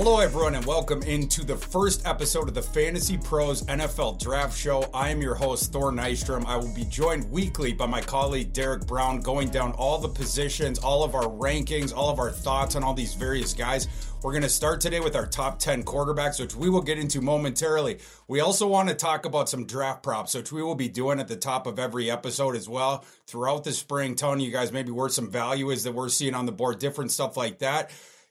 Hello, 0.00 0.20
everyone, 0.20 0.54
and 0.54 0.64
welcome 0.64 1.02
into 1.02 1.44
the 1.44 1.56
first 1.56 2.06
episode 2.06 2.46
of 2.46 2.54
the 2.54 2.60
FantasyPros 2.60 3.64
NFL 3.64 4.20
Draft 4.20 4.56
Show. 4.56 4.88
I 4.94 5.08
am 5.08 5.20
your 5.20 5.34
host, 5.34 5.72
Thor 5.72 5.90
Nystrom. 5.90 6.46
I 6.46 6.56
will 6.56 6.72
be 6.72 6.84
joined 6.84 7.28
weekly 7.32 7.72
by 7.72 7.86
my 7.86 8.00
colleague, 8.00 8.52
Derek 8.52 8.86
Brown, 8.86 9.18
going 9.18 9.48
down 9.48 9.72
all 9.72 9.98
the 9.98 10.08
positions, 10.08 10.78
all 10.78 11.02
of 11.02 11.16
our 11.16 11.24
rankings, 11.24 11.92
all 11.92 12.10
of 12.10 12.20
our 12.20 12.30
thoughts 12.30 12.76
on 12.76 12.84
all 12.84 12.94
these 12.94 13.14
various 13.14 13.52
guys. 13.52 13.88
We're 14.22 14.30
going 14.30 14.44
to 14.44 14.48
start 14.48 14.80
today 14.80 15.00
with 15.00 15.16
our 15.16 15.26
top 15.26 15.58
10 15.58 15.82
quarterbacks, 15.82 16.38
which 16.38 16.54
we 16.54 16.70
will 16.70 16.80
get 16.80 17.00
into 17.00 17.20
momentarily. 17.20 17.98
We 18.28 18.38
also 18.38 18.68
want 18.68 18.90
to 18.90 18.94
talk 18.94 19.24
about 19.24 19.48
some 19.48 19.66
draft 19.66 20.04
props, 20.04 20.32
which 20.32 20.52
we 20.52 20.62
will 20.62 20.76
be 20.76 20.88
doing 20.88 21.18
at 21.18 21.26
the 21.26 21.36
top 21.36 21.66
of 21.66 21.80
every 21.80 22.08
episode 22.08 22.54
as 22.54 22.68
well 22.68 23.04
throughout 23.26 23.64
the 23.64 23.72
spring, 23.72 24.14
telling 24.14 24.38
you 24.38 24.52
guys 24.52 24.70
maybe 24.70 24.92
where 24.92 25.08
some 25.08 25.28
value 25.28 25.70
is 25.70 25.82
that 25.82 25.92
we're 25.92 26.08
seeing 26.08 26.36
on 26.36 26.46
the 26.46 26.52
board, 26.52 26.78
different 26.78 27.10
stuff 27.10 27.36
like 27.36 27.58
that. 27.58 27.90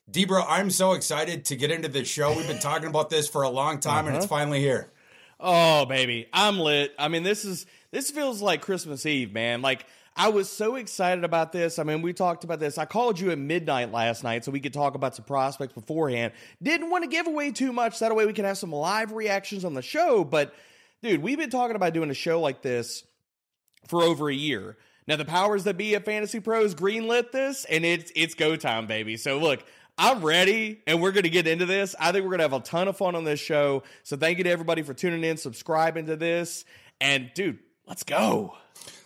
Debro, 0.09 0.45
I'm 0.47 0.69
so 0.69 0.93
excited 0.93 1.45
to 1.45 1.55
get 1.55 1.69
into 1.69 1.89
this 1.89 2.07
show. 2.07 2.35
We've 2.35 2.47
been 2.47 2.59
talking 2.59 2.87
about 2.87 3.09
this 3.09 3.27
for 3.27 3.41
a 3.41 3.49
long 3.49 3.79
time, 3.79 4.07
and 4.07 4.15
it's 4.15 4.25
uh-huh. 4.25 4.35
finally 4.35 4.61
here. 4.61 4.91
Oh, 5.39 5.85
baby, 5.85 6.27
I'm 6.31 6.59
lit. 6.59 6.93
I 6.97 7.09
mean, 7.09 7.23
this 7.23 7.43
is 7.43 7.65
this 7.91 8.09
feels 8.09 8.41
like 8.41 8.61
Christmas 8.61 9.05
Eve, 9.05 9.33
man. 9.33 9.61
Like 9.61 9.85
I 10.15 10.29
was 10.29 10.49
so 10.49 10.75
excited 10.75 11.23
about 11.23 11.51
this. 11.51 11.77
I 11.77 11.83
mean, 11.83 12.01
we 12.01 12.11
talked 12.13 12.43
about 12.43 12.59
this. 12.59 12.77
I 12.77 12.85
called 12.85 13.19
you 13.19 13.29
at 13.31 13.37
midnight 13.37 13.91
last 13.91 14.23
night 14.23 14.45
so 14.45 14.51
we 14.51 14.59
could 14.59 14.73
talk 14.73 14.95
about 14.95 15.15
some 15.15 15.25
prospects 15.25 15.73
beforehand. 15.73 16.33
Didn't 16.63 16.89
want 16.89 17.03
to 17.03 17.09
give 17.09 17.27
away 17.27 17.51
too 17.51 17.71
much. 17.71 17.99
That 17.99 18.15
way 18.15 18.25
we 18.25 18.33
could 18.33 18.45
have 18.45 18.57
some 18.57 18.71
live 18.71 19.11
reactions 19.11 19.63
on 19.63 19.75
the 19.75 19.83
show. 19.83 20.23
But 20.23 20.55
dude, 21.03 21.21
we've 21.21 21.37
been 21.37 21.51
talking 21.51 21.75
about 21.75 21.93
doing 21.93 22.09
a 22.09 22.15
show 22.15 22.41
like 22.41 22.63
this 22.63 23.03
for 23.87 24.03
over 24.03 24.29
a 24.29 24.33
year. 24.33 24.77
Now 25.05 25.17
the 25.17 25.25
powers 25.25 25.65
that 25.65 25.77
be 25.77 25.95
at 25.95 26.03
FantasyPros 26.03 26.75
greenlit 26.75 27.31
this, 27.31 27.65
and 27.65 27.85
it's 27.85 28.11
it's 28.15 28.33
go 28.33 28.55
time, 28.55 28.87
baby. 28.87 29.17
So 29.17 29.37
look, 29.37 29.63
I'm 29.97 30.23
ready, 30.23 30.81
and 30.85 31.01
we're 31.01 31.11
gonna 31.11 31.29
get 31.29 31.47
into 31.47 31.65
this. 31.65 31.95
I 31.99 32.11
think 32.11 32.23
we're 32.23 32.31
gonna 32.31 32.43
have 32.43 32.53
a 32.53 32.59
ton 32.59 32.87
of 32.87 32.97
fun 32.97 33.15
on 33.15 33.23
this 33.23 33.39
show. 33.39 33.83
So 34.03 34.15
thank 34.15 34.37
you 34.37 34.43
to 34.43 34.49
everybody 34.49 34.83
for 34.83 34.93
tuning 34.93 35.23
in, 35.23 35.37
subscribing 35.37 36.05
to 36.05 36.15
this, 36.15 36.65
and 37.01 37.31
dude, 37.33 37.59
let's 37.87 38.03
go. 38.03 38.55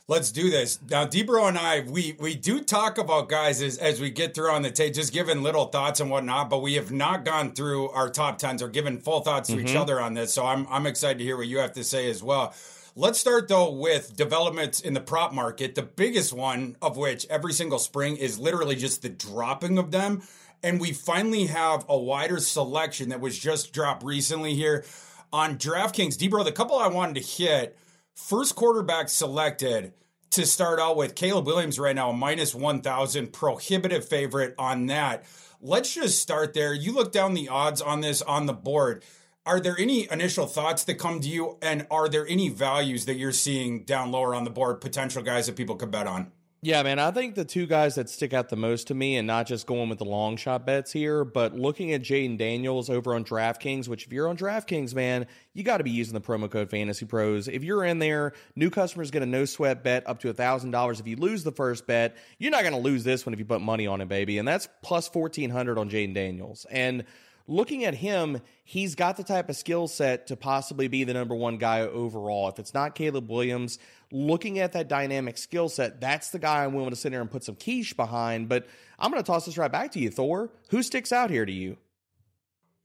Let's 0.08 0.34
do 0.34 0.50
this 0.50 0.78
now. 0.90 1.06
Debro 1.06 1.48
and 1.48 1.58
I, 1.58 1.82
we 1.82 2.18
we 2.20 2.36
do 2.36 2.62
talk 2.62 2.98
about 2.98 3.30
guys 3.30 3.62
as, 3.62 3.78
as 3.78 4.02
we 4.02 4.10
get 4.10 4.36
through 4.36 4.52
on 4.52 4.62
the 4.62 4.70
tape, 4.70 4.94
just 4.94 5.14
giving 5.14 5.42
little 5.42 5.68
thoughts 5.68 6.02
and 6.02 6.10
whatnot. 6.10 6.50
But 6.50 6.62
we 6.62 6.74
have 6.74 6.92
not 6.92 7.24
gone 7.24 7.54
through 7.54 7.90
our 7.92 8.10
top 8.10 8.38
tens 8.38 8.62
or 8.62 8.68
given 8.68 9.00
full 9.00 9.22
thoughts 9.22 9.48
to 9.48 9.60
each 9.60 9.68
mm-hmm. 9.68 9.78
other 9.78 10.02
on 10.02 10.14
this. 10.14 10.34
So 10.34 10.46
I'm 10.46 10.68
I'm 10.70 10.86
excited 10.86 11.20
to 11.20 11.24
hear 11.24 11.38
what 11.38 11.48
you 11.48 11.60
have 11.60 11.72
to 11.74 11.86
say 11.86 12.10
as 12.10 12.22
well. 12.22 12.54
Let's 12.94 13.20
start 13.20 13.48
though 13.48 13.72
with 13.72 14.18
developments 14.18 14.82
in 14.82 14.94
the 14.94 15.00
prop 15.00 15.32
market. 15.32 15.76
The 15.76 15.84
biggest 15.84 16.34
one 16.34 16.76
of 16.82 16.98
which 16.98 17.26
every 17.30 17.54
single 17.54 17.80
spring 17.80 18.18
is 18.18 18.38
literally 18.38 18.76
just 18.76 19.04
the 19.04 19.10
dropping 19.10 19.78
of 19.78 19.92
them. 19.92 20.24
And 20.64 20.80
we 20.80 20.94
finally 20.94 21.48
have 21.48 21.86
a 21.90 21.98
wider 21.98 22.40
selection 22.40 23.10
that 23.10 23.20
was 23.20 23.38
just 23.38 23.74
dropped 23.74 24.04
recently 24.04 24.54
here 24.54 24.86
on 25.34 25.58
DraftKings. 25.58 26.18
Debro, 26.18 26.44
the 26.44 26.52
couple 26.52 26.78
I 26.78 26.88
wanted 26.88 27.16
to 27.16 27.22
hit 27.22 27.78
first 28.14 28.56
quarterback 28.56 29.10
selected 29.10 29.94
to 30.32 30.46
start 30.46 30.80
out 30.80 30.96
with 30.98 31.16
Caleb 31.16 31.46
Williams 31.46 31.80
right 31.80 31.96
now, 31.96 32.12
minus 32.12 32.56
1,000, 32.56 33.34
prohibitive 33.34 34.08
favorite 34.08 34.56
on 34.58 34.86
that. 34.86 35.26
Let's 35.62 35.94
just 35.94 36.20
start 36.20 36.54
there. 36.54 36.74
You 36.74 36.94
look 36.94 37.12
down 37.12 37.34
the 37.34 37.50
odds 37.50 37.82
on 37.82 38.02
this 38.02 38.22
on 38.22 38.46
the 38.46 38.54
board. 38.54 39.04
Are 39.46 39.60
there 39.60 39.76
any 39.78 40.08
initial 40.12 40.46
thoughts 40.46 40.84
that 40.86 40.96
come 40.96 41.20
to 41.20 41.28
you? 41.28 41.58
And 41.62 41.88
are 41.90 42.08
there 42.08 42.28
any 42.28 42.50
values 42.50 43.06
that 43.06 43.16
you're 43.16 43.32
seeing 43.32 43.84
down 43.84 44.12
lower 44.12 44.34
on 44.36 44.44
the 44.44 44.50
board, 44.50 44.80
potential 44.80 45.24
guys 45.24 45.48
that 45.48 45.56
people 45.56 45.76
could 45.76 45.92
bet 45.92 46.08
on? 46.08 46.32
Yeah, 46.64 46.84
man, 46.84 47.00
I 47.00 47.10
think 47.10 47.34
the 47.34 47.44
two 47.44 47.66
guys 47.66 47.96
that 47.96 48.08
stick 48.08 48.34
out 48.34 48.50
the 48.50 48.56
most 48.56 48.86
to 48.88 48.94
me, 48.94 49.18
and 49.18 49.26
not 49.26 49.48
just 49.48 49.66
going 49.66 49.90
with 49.90 49.98
the 49.98 50.06
long 50.06 50.38
shot 50.38 50.64
bets 50.64 50.92
here, 50.92 51.26
but 51.26 51.56
looking 51.56 51.92
at 51.92 52.04
Jayden 52.04 52.38
Daniels 52.38 52.88
over 52.88 53.16
on 53.16 53.26
DraftKings, 53.26 53.88
which 53.88 54.06
if 54.06 54.14
you're 54.14 54.28
on 54.28 54.38
DraftKings, 54.38 54.94
man, 54.94 55.26
you 55.56 55.64
got 55.64 55.78
to 55.78 55.84
be 55.84 55.90
using 55.90 56.14
the 56.14 56.22
promo 56.22 56.52
code 56.52 56.70
FantasyPros. 56.70 57.52
If 57.52 57.64
you're 57.64 57.84
in 57.84 57.98
there, 57.98 58.34
new 58.56 58.70
customers 58.70 59.10
get 59.10 59.24
a 59.24 59.26
no 59.26 59.46
sweat 59.46 59.84
bet 59.84 60.08
up 60.08 60.20
to 60.20 60.32
$1,000. 60.32 61.00
If 61.00 61.08
you 61.08 61.16
lose 61.16 61.44
the 61.44 61.52
first 61.52 61.88
bet, 61.88 62.16
you're 62.38 62.52
not 62.52 62.62
going 62.62 62.76
to 62.76 62.80
lose 62.80 63.04
this 63.04 63.26
one 63.26 63.34
if 63.34 63.40
you 63.40 63.46
put 63.46 63.62
money 63.62 63.88
on 63.88 64.00
it, 64.00 64.08
baby. 64.08 64.38
And 64.38 64.48
that's 64.48 64.70
plus 64.84 65.10
1400 65.12 65.80
on 65.80 65.90
Jayden 65.90 66.14
Daniels. 66.14 66.68
And 66.70 67.06
looking 67.48 67.86
at 67.86 67.96
him, 67.96 68.40
he's 68.64 68.94
got 68.94 69.18
the 69.18 69.24
type 69.24 69.50
of 69.50 69.56
skill 69.56 69.88
set 69.88 70.28
to 70.28 70.36
possibly 70.36 70.88
be 70.88 71.06
the 71.06 71.14
number 71.16 71.34
one 71.34 71.58
guy 71.58 71.82
overall. 71.82 72.50
If 72.50 72.60
it's 72.60 72.76
not 72.76 72.94
Caleb 72.94 73.32
Williams, 73.32 73.80
looking 74.12 74.60
at 74.60 74.74
that 74.74 74.88
dynamic 74.88 75.38
skill 75.38 75.70
set, 75.70 76.02
that's 76.02 76.30
the 76.30 76.40
guy 76.40 76.64
I'm 76.64 76.74
willing 76.74 76.90
to 76.92 76.96
sit 76.96 77.12
there 77.12 77.22
and 77.22 77.32
put 77.32 77.44
some 77.44 77.56
quiche 77.56 77.96
behind. 77.96 78.50
But 78.50 78.68
I'm 79.00 79.12
going 79.12 79.24
to 79.24 79.28
toss 79.28 79.46
this 79.46 79.58
right 79.58 79.72
back 79.72 79.92
to 79.94 80.00
you, 80.00 80.10
Thor. 80.10 80.50
Who 80.70 80.84
sticks 80.84 81.12
out 81.12 81.30
here 81.30 81.46
to 81.46 81.52
you? 81.52 81.78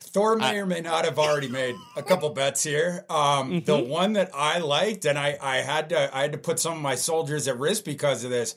Thor 0.00 0.36
may 0.36 0.58
or 0.58 0.66
may 0.66 0.80
not 0.80 1.04
have 1.04 1.18
already 1.18 1.48
made 1.48 1.74
a 1.96 2.02
couple 2.02 2.30
bets 2.30 2.62
here. 2.62 3.04
Um, 3.10 3.62
The 3.64 3.76
one 3.78 4.12
that 4.14 4.30
I 4.34 4.58
liked, 4.58 5.04
and 5.04 5.18
I, 5.18 5.36
I 5.40 5.56
had 5.58 5.88
to 5.90 6.16
I 6.16 6.22
had 6.22 6.32
to 6.32 6.38
put 6.38 6.60
some 6.60 6.74
of 6.74 6.80
my 6.82 6.94
soldiers 6.94 7.48
at 7.48 7.58
risk 7.58 7.84
because 7.84 8.22
of 8.24 8.30
this. 8.30 8.54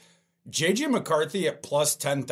JJ 0.49 0.89
McCarthy 0.89 1.47
at 1.47 1.61
plus 1.63 1.95
ten 1.95 2.23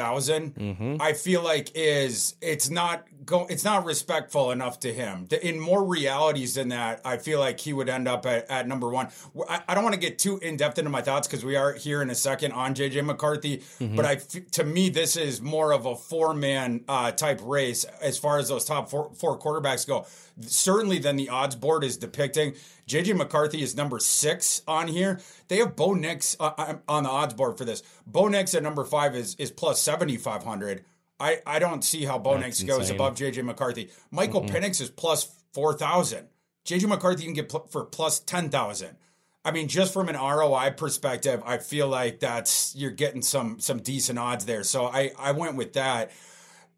I 1.02 1.14
feel 1.14 1.44
like 1.44 1.72
is 1.76 2.36
it's 2.42 2.70
not 2.70 3.06
go 3.28 3.46
it's 3.50 3.64
not 3.64 3.86
respectful 3.86 4.50
enough 4.52 4.80
to 4.80 4.92
him. 4.92 5.28
In 5.44 5.60
more 5.60 5.86
realities 5.86 6.56
than 6.56 6.70
that, 6.70 7.02
I 7.06 7.18
feel 7.18 7.40
like 7.40 7.60
he 7.60 7.74
would 7.74 7.90
end 7.90 8.08
up 8.08 8.26
at, 8.26 8.50
at 8.50 8.68
number 8.68 8.90
one. 8.90 9.10
I, 9.48 9.62
I 9.68 9.76
don't 9.76 9.84
want 9.84 9.94
to 9.94 10.00
get 10.00 10.18
too 10.18 10.40
in 10.40 10.58
depth 10.58 10.80
into 10.80 10.90
my 10.90 11.02
thoughts 11.02 11.28
because 11.28 11.46
we 11.46 11.56
are 11.56 11.74
here 11.74 12.02
in 12.02 12.10
a 12.10 12.16
second 12.16 12.54
on 12.54 12.74
JJ 12.74 13.06
McCarthy, 13.06 13.62
but 13.80 14.06
I 14.06 14.16
to 14.16 14.64
me 14.64 14.90
this 14.90 15.16
is 15.16 15.42
more 15.42 15.72
of 15.74 15.86
a 15.86 15.96
four 15.96 16.34
man 16.34 16.84
uh, 16.88 17.12
type 17.12 17.40
race 17.44 17.84
as 18.02 18.18
far 18.18 18.40
as 18.40 18.50
those 18.50 18.66
top 18.66 18.90
four, 18.90 19.12
four 19.14 19.38
quarterbacks 19.38 19.86
go. 19.86 20.08
Certainly, 20.42 21.00
than 21.00 21.16
the 21.16 21.30
odds 21.30 21.56
board 21.56 21.84
is 21.84 21.98
depicting. 21.98 22.54
JJ 22.88 23.18
McCarthy 23.18 23.62
is 23.62 23.76
number 23.76 24.00
six 24.00 24.62
on 24.68 24.88
here. 24.88 25.20
They 25.48 25.58
have 25.58 25.76
Bo 25.76 25.94
Nix 25.94 26.36
uh, 26.40 26.76
on 26.88 27.04
the 27.04 27.10
odds 27.10 27.34
board 27.34 27.58
for 27.58 27.66
this. 27.66 27.84
Bo 28.06 28.28
Nix 28.28 28.56
at 28.56 28.64
number 28.64 28.86
five 28.86 29.16
is 29.16 29.36
is 29.36 29.52
plus 29.52 29.82
seventy 29.82 30.18
five 30.18 30.44
hundred. 30.44 30.86
I, 31.20 31.40
I 31.46 31.60
don't 31.60 31.84
see 31.84 32.06
how 32.06 32.20
Bo 32.20 32.38
Nix 32.38 32.62
goes 32.64 32.82
insane. 32.82 32.96
above 32.96 33.16
JJ 33.16 33.44
McCarthy. 33.44 33.90
Michael 34.12 34.44
Penix 34.44 34.80
is 34.82 34.90
plus 34.90 35.30
four 35.52 35.74
thousand. 35.74 36.28
JJ 36.66 36.88
McCarthy 36.88 37.24
you 37.24 37.28
can 37.30 37.34
get 37.34 37.50
pl- 37.50 37.68
for 37.72 37.86
plus 37.86 38.20
ten 38.20 38.50
thousand. 38.50 38.98
I 39.44 39.52
mean, 39.52 39.68
just 39.70 39.94
from 39.94 40.10
an 40.10 40.16
ROI 40.16 40.72
perspective, 40.76 41.42
I 41.46 41.58
feel 41.58 41.88
like 41.88 42.20
that's 42.20 42.76
you're 42.76 42.92
getting 42.92 43.22
some 43.22 43.60
some 43.60 43.80
decent 43.80 44.20
odds 44.20 44.46
there. 44.46 44.64
So 44.64 44.86
I 44.86 45.12
I 45.18 45.32
went 45.32 45.56
with 45.56 45.74
that. 45.74 46.12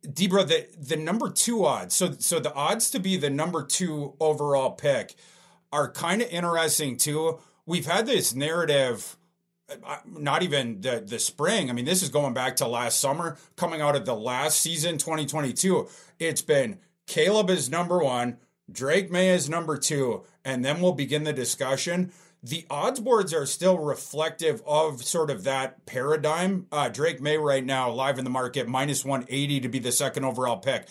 Debro, 0.05 0.47
the 0.47 0.67
the 0.79 0.95
number 0.95 1.29
two 1.29 1.65
odds. 1.65 1.95
So 1.95 2.11
so 2.19 2.39
the 2.39 2.53
odds 2.53 2.91
to 2.91 2.99
be 2.99 3.17
the 3.17 3.29
number 3.29 3.63
two 3.63 4.13
overall 4.19 4.71
pick 4.71 5.15
are 5.73 5.91
kind 5.91 6.21
of 6.21 6.29
interesting 6.29 6.95
too. 6.95 7.39
We've 7.65 7.85
had 7.85 8.05
this 8.05 8.33
narrative, 8.33 9.17
not 10.05 10.43
even 10.43 10.81
the 10.81 11.03
the 11.05 11.19
spring. 11.19 11.69
I 11.69 11.73
mean, 11.73 11.85
this 11.85 12.03
is 12.03 12.09
going 12.09 12.33
back 12.33 12.55
to 12.57 12.67
last 12.67 12.99
summer, 12.99 13.37
coming 13.55 13.81
out 13.81 13.95
of 13.95 14.05
the 14.05 14.15
last 14.15 14.59
season, 14.61 14.97
2022. 14.97 15.87
It's 16.19 16.41
been 16.41 16.79
Caleb 17.07 17.49
is 17.49 17.69
number 17.69 17.99
one, 17.99 18.37
Drake 18.71 19.11
Maye 19.11 19.29
is 19.29 19.49
number 19.49 19.77
two, 19.77 20.23
and 20.45 20.63
then 20.63 20.81
we'll 20.81 20.93
begin 20.93 21.23
the 21.23 21.33
discussion. 21.33 22.11
The 22.41 22.65
odds 22.69 22.99
boards 22.99 23.33
are 23.33 23.45
still 23.45 23.77
reflective 23.77 24.61
of 24.65 25.03
sort 25.03 25.29
of 25.29 25.43
that 25.43 25.85
paradigm. 25.85 26.67
Uh, 26.71 26.87
Drake 26.87 27.19
Maye 27.19 27.37
right 27.37 27.65
now 27.65 27.91
live 27.91 28.17
in 28.17 28.23
the 28.23 28.29
market 28.29 28.67
minus 28.67 29.03
180 29.03 29.59
to 29.59 29.69
be 29.69 29.79
the 29.79 29.91
second 29.91 30.23
overall 30.23 30.57
pick. 30.57 30.87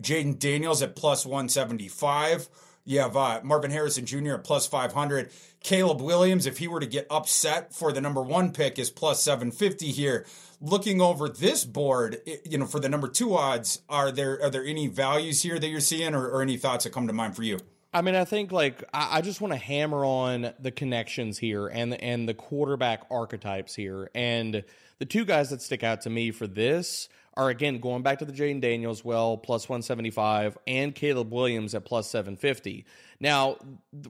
Jayden 0.00 0.38
Daniels 0.38 0.82
at 0.82 0.96
plus 0.96 1.24
175. 1.24 2.48
You 2.84 3.00
have 3.00 3.16
uh, 3.16 3.40
Marvin 3.42 3.70
Harrison 3.70 4.04
Jr. 4.04 4.34
at 4.34 4.44
plus 4.44 4.66
500. 4.66 5.30
Caleb 5.62 6.00
Williams, 6.00 6.46
if 6.46 6.58
he 6.58 6.68
were 6.68 6.80
to 6.80 6.86
get 6.86 7.06
upset 7.10 7.74
for 7.74 7.92
the 7.92 8.00
number 8.00 8.22
one 8.22 8.52
pick, 8.52 8.78
is 8.78 8.90
plus 8.90 9.22
750 9.22 9.92
here. 9.92 10.26
Looking 10.60 11.00
over 11.00 11.28
this 11.28 11.64
board, 11.64 12.18
you 12.44 12.58
know, 12.58 12.66
for 12.66 12.80
the 12.80 12.88
number 12.88 13.08
two 13.08 13.34
odds, 13.34 13.80
are 13.88 14.10
there 14.10 14.42
are 14.42 14.50
there 14.50 14.64
any 14.64 14.86
values 14.86 15.42
here 15.42 15.58
that 15.58 15.68
you're 15.68 15.80
seeing, 15.80 16.14
or, 16.14 16.28
or 16.28 16.42
any 16.42 16.56
thoughts 16.56 16.84
that 16.84 16.92
come 16.92 17.06
to 17.06 17.12
mind 17.12 17.36
for 17.36 17.42
you? 17.42 17.58
I 17.92 18.02
mean, 18.02 18.14
I 18.14 18.24
think 18.24 18.52
like 18.52 18.84
I, 18.94 19.18
I 19.18 19.20
just 19.20 19.40
want 19.40 19.52
to 19.52 19.58
hammer 19.58 20.04
on 20.04 20.52
the 20.60 20.70
connections 20.70 21.38
here 21.38 21.66
and 21.66 21.94
and 21.94 22.28
the 22.28 22.34
quarterback 22.34 23.04
archetypes 23.10 23.74
here, 23.74 24.10
and 24.14 24.64
the 24.98 25.06
two 25.06 25.24
guys 25.24 25.50
that 25.50 25.60
stick 25.60 25.82
out 25.82 26.02
to 26.02 26.10
me 26.10 26.30
for 26.30 26.46
this 26.46 27.08
are 27.34 27.48
again 27.48 27.78
going 27.78 28.02
back 28.02 28.18
to 28.18 28.24
the 28.24 28.32
Jayden 28.32 28.60
Daniels 28.60 29.04
well 29.04 29.36
plus 29.36 29.68
one 29.68 29.82
seventy 29.82 30.10
five 30.10 30.56
and 30.66 30.94
Caleb 30.94 31.32
Williams 31.32 31.74
at 31.74 31.84
plus 31.84 32.08
seven 32.08 32.36
fifty. 32.36 32.84
Now, 33.20 33.56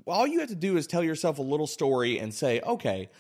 all 0.07 0.27
you 0.27 0.41
have 0.41 0.49
to 0.51 0.55
do 0.55 0.77
is 0.77 0.87
tell 0.87 1.03
yourself 1.03 1.39
a 1.39 1.43
little 1.43 1.67
story 1.67 2.19
and 2.19 2.33
say, 2.33 2.61
okay, 2.61 3.11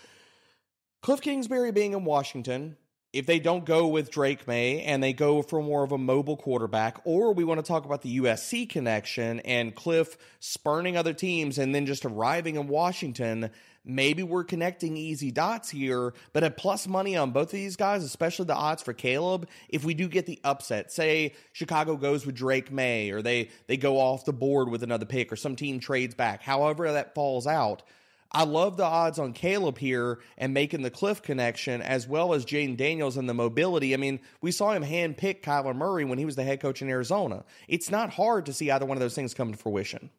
Cliff 1.02 1.20
Kingsbury 1.20 1.72
being 1.72 1.92
in 1.94 2.04
Washington, 2.04 2.76
if 3.12 3.26
they 3.26 3.40
don't 3.40 3.64
go 3.64 3.88
with 3.88 4.10
Drake 4.10 4.46
Maye 4.46 4.82
and 4.82 5.02
they 5.02 5.12
go 5.12 5.42
for 5.42 5.62
more 5.62 5.82
of 5.82 5.92
a 5.92 5.98
mobile 5.98 6.36
quarterback, 6.36 7.00
or 7.04 7.32
we 7.32 7.44
want 7.44 7.58
to 7.58 7.66
talk 7.66 7.84
about 7.84 8.02
the 8.02 8.20
USC 8.20 8.68
connection 8.68 9.40
and 9.40 9.74
Cliff 9.74 10.16
spurning 10.38 10.96
other 10.96 11.12
teams 11.12 11.58
and 11.58 11.74
then 11.74 11.86
just 11.86 12.04
arriving 12.04 12.54
in 12.54 12.68
Washington, 12.68 13.50
maybe 13.84 14.22
we're 14.22 14.44
connecting 14.44 14.96
easy 14.96 15.32
dots 15.32 15.70
here. 15.70 16.14
But 16.32 16.44
at 16.44 16.56
plus 16.56 16.86
money 16.86 17.16
on 17.16 17.32
both 17.32 17.48
of 17.48 17.52
these 17.52 17.76
guys, 17.76 18.04
especially 18.04 18.44
the 18.44 18.54
odds 18.54 18.82
for 18.82 18.92
Caleb, 18.92 19.48
if 19.68 19.84
we 19.84 19.94
do 19.94 20.06
get 20.06 20.26
the 20.26 20.38
upset, 20.44 20.92
say 20.92 21.34
Chicago 21.52 21.96
goes 21.96 22.24
with 22.24 22.36
Drake 22.36 22.70
Maye 22.70 23.10
or 23.10 23.22
they 23.22 23.50
they 23.66 23.76
go 23.76 23.98
off 23.98 24.24
the 24.24 24.32
board 24.32 24.68
with 24.68 24.84
another 24.84 25.06
pick 25.06 25.32
or 25.32 25.36
some 25.36 25.56
team 25.56 25.80
trades 25.80 26.14
back, 26.14 26.42
however 26.42 26.92
that 26.92 27.14
falls 27.14 27.48
out 27.48 27.82
I 28.32 28.44
love 28.44 28.76
the 28.76 28.84
odds 28.84 29.18
on 29.18 29.32
Caleb 29.32 29.78
here 29.78 30.20
and 30.38 30.54
making 30.54 30.82
the 30.82 30.90
Cliff 30.90 31.20
connection, 31.20 31.82
as 31.82 32.06
well 32.06 32.32
as 32.32 32.44
Jayden 32.44 32.76
Daniels 32.76 33.16
and 33.16 33.28
the 33.28 33.34
mobility. 33.34 33.92
I 33.92 33.96
mean, 33.96 34.20
we 34.40 34.52
saw 34.52 34.72
him 34.72 34.82
hand 34.82 35.16
pick 35.16 35.42
Kyler 35.42 35.74
Murray 35.74 36.04
when 36.04 36.18
he 36.18 36.24
was 36.24 36.36
the 36.36 36.44
head 36.44 36.60
coach 36.60 36.80
in 36.80 36.88
Arizona. 36.88 37.44
It's 37.66 37.90
not 37.90 38.12
hard 38.12 38.46
to 38.46 38.52
see 38.52 38.70
either 38.70 38.86
one 38.86 38.96
of 38.96 39.00
those 39.00 39.14
things 39.14 39.34
come 39.34 39.50
to 39.50 39.58
fruition. 39.58 40.10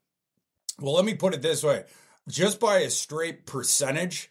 Well, 0.80 0.96
let 0.96 1.06
me 1.06 1.14
put 1.14 1.34
it 1.34 1.42
this 1.42 1.64
way 1.64 1.86
just 2.28 2.60
by 2.60 2.80
a 2.80 2.90
straight 2.90 3.46
percentage, 3.46 4.30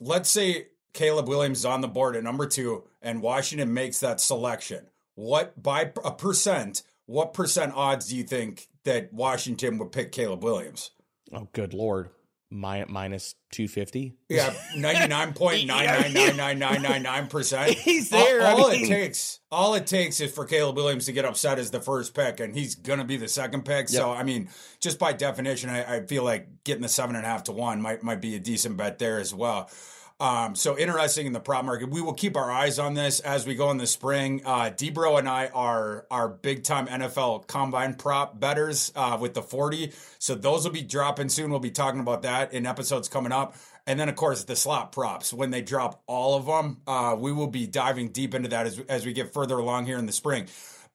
let's 0.00 0.30
say 0.30 0.68
Caleb 0.92 1.28
Williams 1.28 1.58
is 1.58 1.64
on 1.64 1.80
the 1.80 1.88
board 1.88 2.16
at 2.16 2.24
number 2.24 2.46
two 2.46 2.84
and 3.02 3.22
Washington 3.22 3.74
makes 3.74 4.00
that 4.00 4.20
selection. 4.20 4.86
What 5.14 5.60
by 5.60 5.92
a 6.04 6.12
percent, 6.12 6.82
what 7.06 7.34
percent 7.34 7.72
odds 7.74 8.08
do 8.08 8.16
you 8.16 8.24
think 8.24 8.68
that 8.84 9.12
Washington 9.12 9.78
would 9.78 9.92
pick 9.92 10.12
Caleb 10.12 10.44
Williams? 10.44 10.90
Oh, 11.32 11.48
good 11.52 11.74
lord 11.74 12.10
my, 12.50 12.84
minus 12.88 13.34
250 13.52 14.14
yeah 14.28 14.52
99.9999999% 14.76 17.68
he's 17.70 18.10
there 18.10 18.46
all, 18.46 18.62
all 18.62 18.70
I 18.70 18.74
mean, 18.74 18.84
it 18.84 18.88
takes 18.88 19.40
all 19.50 19.74
it 19.74 19.86
takes 19.86 20.20
is 20.20 20.30
for 20.32 20.44
caleb 20.44 20.76
williams 20.76 21.06
to 21.06 21.12
get 21.12 21.24
upset 21.24 21.58
as 21.58 21.70
the 21.70 21.80
first 21.80 22.14
pick 22.14 22.38
and 22.40 22.54
he's 22.54 22.74
gonna 22.76 23.04
be 23.04 23.16
the 23.16 23.28
second 23.28 23.64
pick. 23.64 23.90
Yep. 23.90 24.00
so 24.00 24.12
i 24.12 24.22
mean 24.22 24.48
just 24.80 24.98
by 24.98 25.12
definition 25.12 25.70
I, 25.70 25.96
I, 25.96 26.06
feel 26.06 26.24
like 26.24 26.64
getting 26.64 26.82
the 26.82 26.88
seven 26.88 27.16
and 27.16 27.24
a 27.24 27.28
half 27.28 27.44
to 27.44 27.52
one 27.52 27.80
might 27.80 28.02
might 28.02 28.20
be 28.20 28.34
a 28.36 28.40
decent 28.40 28.76
bet 28.76 28.98
there 28.98 29.18
as 29.18 29.34
well 29.34 29.70
um, 30.18 30.54
so 30.54 30.78
interesting 30.78 31.26
in 31.26 31.34
the 31.34 31.40
prop 31.40 31.64
market. 31.64 31.90
We 31.90 32.00
will 32.00 32.14
keep 32.14 32.36
our 32.36 32.50
eyes 32.50 32.78
on 32.78 32.94
this 32.94 33.20
as 33.20 33.46
we 33.46 33.54
go 33.54 33.70
in 33.70 33.76
the 33.76 33.86
spring. 33.86 34.40
Uh, 34.46 34.70
Debro 34.70 35.18
and 35.18 35.28
I 35.28 35.48
are 35.48 36.06
our 36.10 36.28
big 36.28 36.64
time 36.64 36.86
NFL 36.86 37.46
combine 37.46 37.94
prop 37.94 38.40
betters 38.40 38.92
uh, 38.96 39.18
with 39.20 39.34
the 39.34 39.42
40. 39.42 39.92
So 40.18 40.34
those 40.34 40.64
will 40.64 40.72
be 40.72 40.82
dropping 40.82 41.28
soon. 41.28 41.50
We'll 41.50 41.60
be 41.60 41.70
talking 41.70 42.00
about 42.00 42.22
that 42.22 42.54
in 42.54 42.64
episodes 42.64 43.08
coming 43.08 43.30
up. 43.30 43.56
And 43.86 44.00
then, 44.00 44.08
of 44.08 44.16
course, 44.16 44.44
the 44.44 44.56
slot 44.56 44.90
props. 44.90 45.34
When 45.34 45.50
they 45.50 45.60
drop 45.60 46.02
all 46.06 46.34
of 46.34 46.46
them, 46.46 46.78
uh, 46.86 47.14
we 47.18 47.30
will 47.30 47.46
be 47.46 47.66
diving 47.66 48.08
deep 48.08 48.34
into 48.34 48.48
that 48.48 48.66
as, 48.66 48.80
as 48.88 49.04
we 49.04 49.12
get 49.12 49.34
further 49.34 49.58
along 49.58 49.84
here 49.84 49.98
in 49.98 50.06
the 50.06 50.12
spring. 50.12 50.46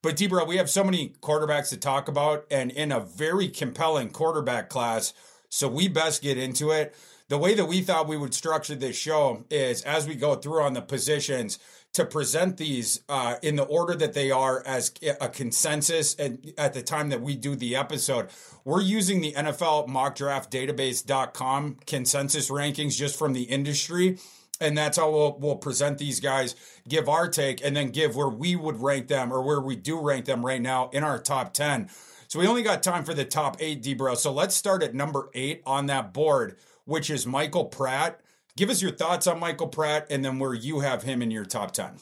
But 0.01 0.15
Debro, 0.15 0.47
we 0.47 0.57
have 0.57 0.69
so 0.69 0.83
many 0.83 1.13
quarterbacks 1.21 1.69
to 1.69 1.77
talk 1.77 2.07
about 2.07 2.47
and 2.50 2.71
in 2.71 2.91
a 2.91 3.00
very 3.00 3.50
compelling 3.50 4.09
quarterback 4.09 4.67
class. 4.67 5.13
So 5.50 5.67
we 5.67 5.88
best 5.89 6.24
get 6.24 6.39
into 6.39 6.71
it 6.71 6.95
the 7.31 7.38
way 7.38 7.54
that 7.54 7.63
we 7.63 7.80
thought 7.80 8.10
we 8.10 8.18
would 8.18 8.33
structure 8.33 8.75
this 8.75 8.98
show 8.98 9.45
is 9.50 9.83
as 9.83 10.06
we 10.06 10.16
go 10.16 10.36
through 10.36 10.62
on 10.62 10.74
the 10.74 10.81
positions 10.81 11.60
to 11.94 12.04
present 12.04 12.57
these 12.57 13.04
uh, 13.07 13.36
in 13.42 13.56
the 13.56 13.63
order 13.63 13.95
that 13.95 14.12
they 14.12 14.31
are 14.31 14.62
as 14.66 14.92
a 15.22 15.30
consensus 15.30 16.13
and 16.16 16.54
at 16.57 16.74
the 16.74 16.81
time 16.81 17.07
that 17.07 17.22
we 17.22 17.38
do 17.38 17.56
the 17.56 17.74
episode 17.74 18.28
we're 18.66 18.81
using 18.81 19.22
the 19.22 19.31
nfl 19.31 19.88
mock 19.88 20.16
draft 20.16 20.51
database.com 20.51 21.78
consensus 21.86 22.50
rankings 22.50 22.98
just 22.98 23.18
from 23.18 23.31
the 23.31 23.44
industry. 23.44 24.18
And 24.60 24.77
that's 24.77 24.98
how 24.98 25.10
we'll, 25.10 25.38
we'll 25.39 25.56
present 25.56 26.00
these 26.00 26.19
guys 26.19 26.54
give 26.88 27.07
our 27.07 27.30
take 27.30 27.63
and 27.66 27.75
then 27.75 27.92
give 27.92 28.16
where 28.16 28.27
we 28.27 28.57
would 28.57 28.81
rank 28.81 29.07
them 29.07 29.31
or 29.31 29.42
where 29.42 29.62
we 29.62 29.77
do 29.77 30.01
rank 30.01 30.25
them 30.25 30.45
right 30.45 30.62
now 30.62 30.89
in 30.89 31.06
our 31.06 31.18
top 31.18 31.54
10 31.54 31.89
so 32.27 32.39
we 32.39 32.48
only 32.48 32.62
got 32.62 32.84
time 32.84 33.06
for 33.06 33.13
the 33.13 33.25
top 33.25 33.56
eight 33.62 33.81
Debro 33.81 34.18
so 34.18 34.34
let's 34.34 34.54
start 34.54 34.84
at 34.84 34.94
number 34.94 35.30
eight 35.34 35.62
on 35.66 35.86
that 35.86 36.12
board 36.13 36.57
which 36.86 37.10
is 37.10 37.25
Michael 37.28 37.66
Pratt. 37.66 38.22
Give 38.57 38.69
us 38.69 38.81
your 38.81 38.92
thoughts 38.92 39.28
on 39.28 39.39
Michael 39.39 39.68
Pratt 39.68 40.07
and 40.10 40.24
then 40.24 40.39
where 40.39 40.54
you 40.54 40.81
have 40.81 41.04
him 41.04 41.22
in 41.22 41.31
your 41.31 41.45
top 41.45 41.72
10. 41.72 41.98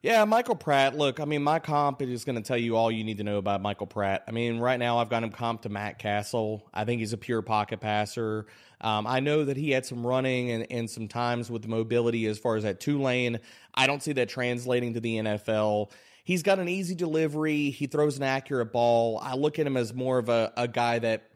Yeah, 0.00 0.24
Michael 0.26 0.54
Pratt. 0.54 0.96
Look, 0.96 1.18
I 1.18 1.24
mean, 1.24 1.42
my 1.42 1.58
comp 1.58 2.02
is 2.02 2.24
going 2.24 2.36
to 2.36 2.42
tell 2.42 2.56
you 2.56 2.76
all 2.76 2.90
you 2.90 3.02
need 3.02 3.18
to 3.18 3.24
know 3.24 3.38
about 3.38 3.60
Michael 3.60 3.88
Pratt. 3.88 4.22
I 4.28 4.30
mean, 4.30 4.60
right 4.60 4.78
now 4.78 4.98
I've 4.98 5.08
got 5.08 5.24
him 5.24 5.30
comp 5.30 5.62
to 5.62 5.68
Matt 5.68 5.98
Cassel. 5.98 6.64
I 6.72 6.84
think 6.84 7.00
he's 7.00 7.12
a 7.12 7.16
pure 7.16 7.42
pocket 7.42 7.80
passer. 7.80 8.46
Um, 8.80 9.08
I 9.08 9.18
know 9.18 9.44
that 9.44 9.56
he 9.56 9.72
had 9.72 9.84
some 9.84 10.06
running 10.06 10.52
and, 10.52 10.66
and 10.70 10.88
some 10.88 11.08
times 11.08 11.50
with 11.50 11.66
mobility 11.66 12.26
as 12.26 12.38
far 12.38 12.54
as 12.54 12.62
that 12.62 12.78
Tulane. 12.78 13.40
I 13.74 13.88
don't 13.88 14.00
see 14.00 14.12
that 14.12 14.28
translating 14.28 14.94
to 14.94 15.00
the 15.00 15.16
NFL. 15.16 15.90
He's 16.22 16.44
got 16.44 16.60
an 16.60 16.68
easy 16.68 16.94
delivery. 16.94 17.70
He 17.70 17.88
throws 17.88 18.18
an 18.18 18.22
accurate 18.22 18.70
ball. 18.70 19.18
I 19.20 19.34
look 19.34 19.58
at 19.58 19.66
him 19.66 19.76
as 19.76 19.92
more 19.92 20.18
of 20.18 20.28
a, 20.28 20.52
a 20.56 20.68
guy 20.68 21.00
that 21.00 21.27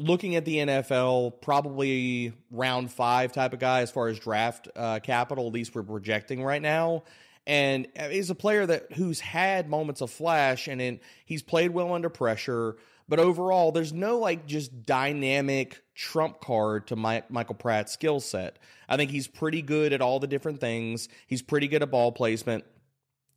looking 0.00 0.34
at 0.34 0.44
the 0.44 0.56
NFL, 0.56 1.40
probably 1.42 2.32
round 2.50 2.90
five 2.90 3.32
type 3.32 3.52
of 3.52 3.58
guy 3.58 3.82
as 3.82 3.90
far 3.90 4.08
as 4.08 4.18
draft 4.18 4.68
uh, 4.74 4.98
capital, 5.00 5.46
at 5.46 5.52
least 5.52 5.74
we're 5.74 5.82
projecting 5.82 6.42
right 6.42 6.62
now. 6.62 7.04
And 7.46 7.86
he's 8.10 8.30
a 8.30 8.34
player 8.34 8.64
that 8.66 8.92
who's 8.92 9.20
had 9.20 9.68
moments 9.68 10.00
of 10.00 10.10
flash, 10.10 10.68
and 10.68 10.80
in, 10.80 11.00
he's 11.24 11.42
played 11.42 11.70
well 11.70 11.92
under 11.92 12.08
pressure. 12.08 12.76
But 13.08 13.18
overall, 13.18 13.72
there's 13.72 13.92
no 13.92 14.18
like 14.18 14.46
just 14.46 14.84
dynamic 14.84 15.82
trump 15.94 16.40
card 16.40 16.86
to 16.88 16.96
my, 16.96 17.22
Michael 17.28 17.56
Pratt's 17.56 17.92
skill 17.92 18.20
set. 18.20 18.58
I 18.88 18.96
think 18.96 19.10
he's 19.10 19.26
pretty 19.26 19.62
good 19.62 19.92
at 19.92 20.00
all 20.00 20.20
the 20.20 20.26
different 20.26 20.60
things. 20.60 21.08
He's 21.26 21.42
pretty 21.42 21.68
good 21.68 21.82
at 21.82 21.90
ball 21.90 22.12
placement. 22.12 22.64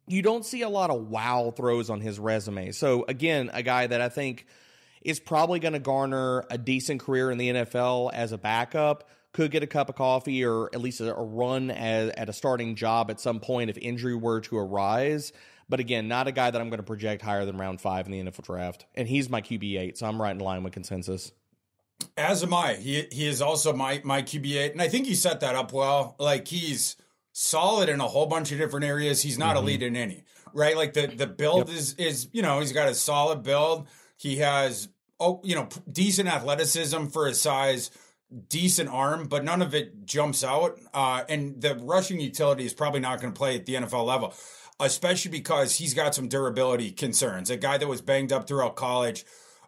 You 0.07 0.21
don't 0.21 0.45
see 0.45 0.61
a 0.61 0.69
lot 0.69 0.89
of 0.89 1.09
wow 1.09 1.53
throws 1.55 1.89
on 1.89 2.01
his 2.01 2.19
resume. 2.19 2.71
So 2.71 3.05
again, 3.07 3.49
a 3.53 3.63
guy 3.63 3.87
that 3.87 4.01
I 4.01 4.09
think 4.09 4.45
is 5.03 5.19
probably 5.19 5.59
going 5.59 5.73
to 5.73 5.79
garner 5.79 6.45
a 6.49 6.57
decent 6.57 7.01
career 7.01 7.31
in 7.31 7.37
the 7.37 7.49
NFL 7.49 8.11
as 8.13 8.31
a 8.31 8.37
backup. 8.37 9.09
Could 9.31 9.51
get 9.51 9.63
a 9.63 9.67
cup 9.67 9.89
of 9.89 9.95
coffee 9.95 10.45
or 10.45 10.69
at 10.73 10.81
least 10.81 11.01
a, 11.01 11.13
run 11.13 11.71
at, 11.71 12.17
at 12.17 12.29
a 12.29 12.33
starting 12.33 12.75
job 12.75 13.09
at 13.09 13.19
some 13.19 13.39
point 13.39 13.69
if 13.69 13.77
injury 13.77 14.15
were 14.15 14.41
to 14.41 14.57
arise. 14.57 15.33
But 15.69 15.79
again, 15.79 16.07
not 16.07 16.27
a 16.27 16.31
guy 16.31 16.51
that 16.51 16.61
I'm 16.61 16.69
going 16.69 16.77
to 16.77 16.83
project 16.83 17.21
higher 17.21 17.45
than 17.45 17.57
round 17.57 17.81
five 17.81 18.05
in 18.05 18.11
the 18.11 18.21
NFL 18.21 18.45
draft. 18.45 18.85
And 18.93 19.07
he's 19.07 19.29
my 19.29 19.41
QB 19.41 19.79
eight, 19.79 19.97
so 19.97 20.05
I'm 20.05 20.21
right 20.21 20.31
in 20.31 20.39
line 20.39 20.63
with 20.63 20.73
consensus. 20.73 21.31
As 22.17 22.43
am 22.43 22.53
I. 22.53 22.75
He 22.75 23.07
he 23.11 23.27
is 23.27 23.41
also 23.41 23.73
my 23.73 24.01
my 24.03 24.21
QB 24.21 24.55
eight, 24.55 24.71
and 24.73 24.81
I 24.81 24.89
think 24.89 25.07
he 25.07 25.15
set 25.15 25.39
that 25.39 25.55
up 25.55 25.71
well. 25.71 26.15
Like 26.19 26.47
he's 26.47 26.95
solid 27.31 27.89
in 27.89 27.99
a 28.01 28.07
whole 28.07 28.25
bunch 28.25 28.51
of 28.51 28.57
different 28.57 28.85
areas. 28.85 29.21
He's 29.21 29.37
not 29.37 29.55
mm-hmm. 29.55 29.65
elite 29.65 29.83
in 29.83 29.95
any, 29.95 30.23
right? 30.53 30.75
Like 30.75 30.93
the 30.93 31.07
the 31.07 31.27
build 31.27 31.69
yep. 31.69 31.77
is 31.77 31.93
is 31.95 32.29
you 32.31 32.41
know 32.41 32.59
he's 32.59 32.73
got 32.73 32.89
a 32.89 32.95
solid 32.95 33.43
build. 33.43 33.87
He 34.17 34.37
has 34.37 34.89
oh, 35.19 35.41
you 35.43 35.55
know, 35.55 35.69
decent 35.91 36.29
athleticism 36.29 37.07
for 37.07 37.27
his 37.27 37.41
size, 37.41 37.91
decent 38.49 38.89
arm, 38.89 39.27
but 39.27 39.43
none 39.43 39.61
of 39.61 39.73
it 39.73 40.05
jumps 40.05 40.43
out. 40.43 40.79
Uh, 40.93 41.23
and 41.29 41.61
the 41.61 41.75
rushing 41.75 42.19
utility 42.19 42.65
is 42.65 42.73
probably 42.73 42.99
not 42.99 43.21
going 43.21 43.33
to 43.33 43.37
play 43.37 43.55
at 43.55 43.65
the 43.65 43.75
NFL 43.75 44.05
level, 44.05 44.33
especially 44.79 45.31
because 45.31 45.77
he's 45.77 45.93
got 45.93 46.15
some 46.15 46.27
durability 46.27 46.91
concerns. 46.91 47.49
A 47.49 47.57
guy 47.57 47.77
that 47.77 47.87
was 47.87 48.01
banged 48.01 48.31
up 48.31 48.47
throughout 48.47 48.75
college, 48.75 49.25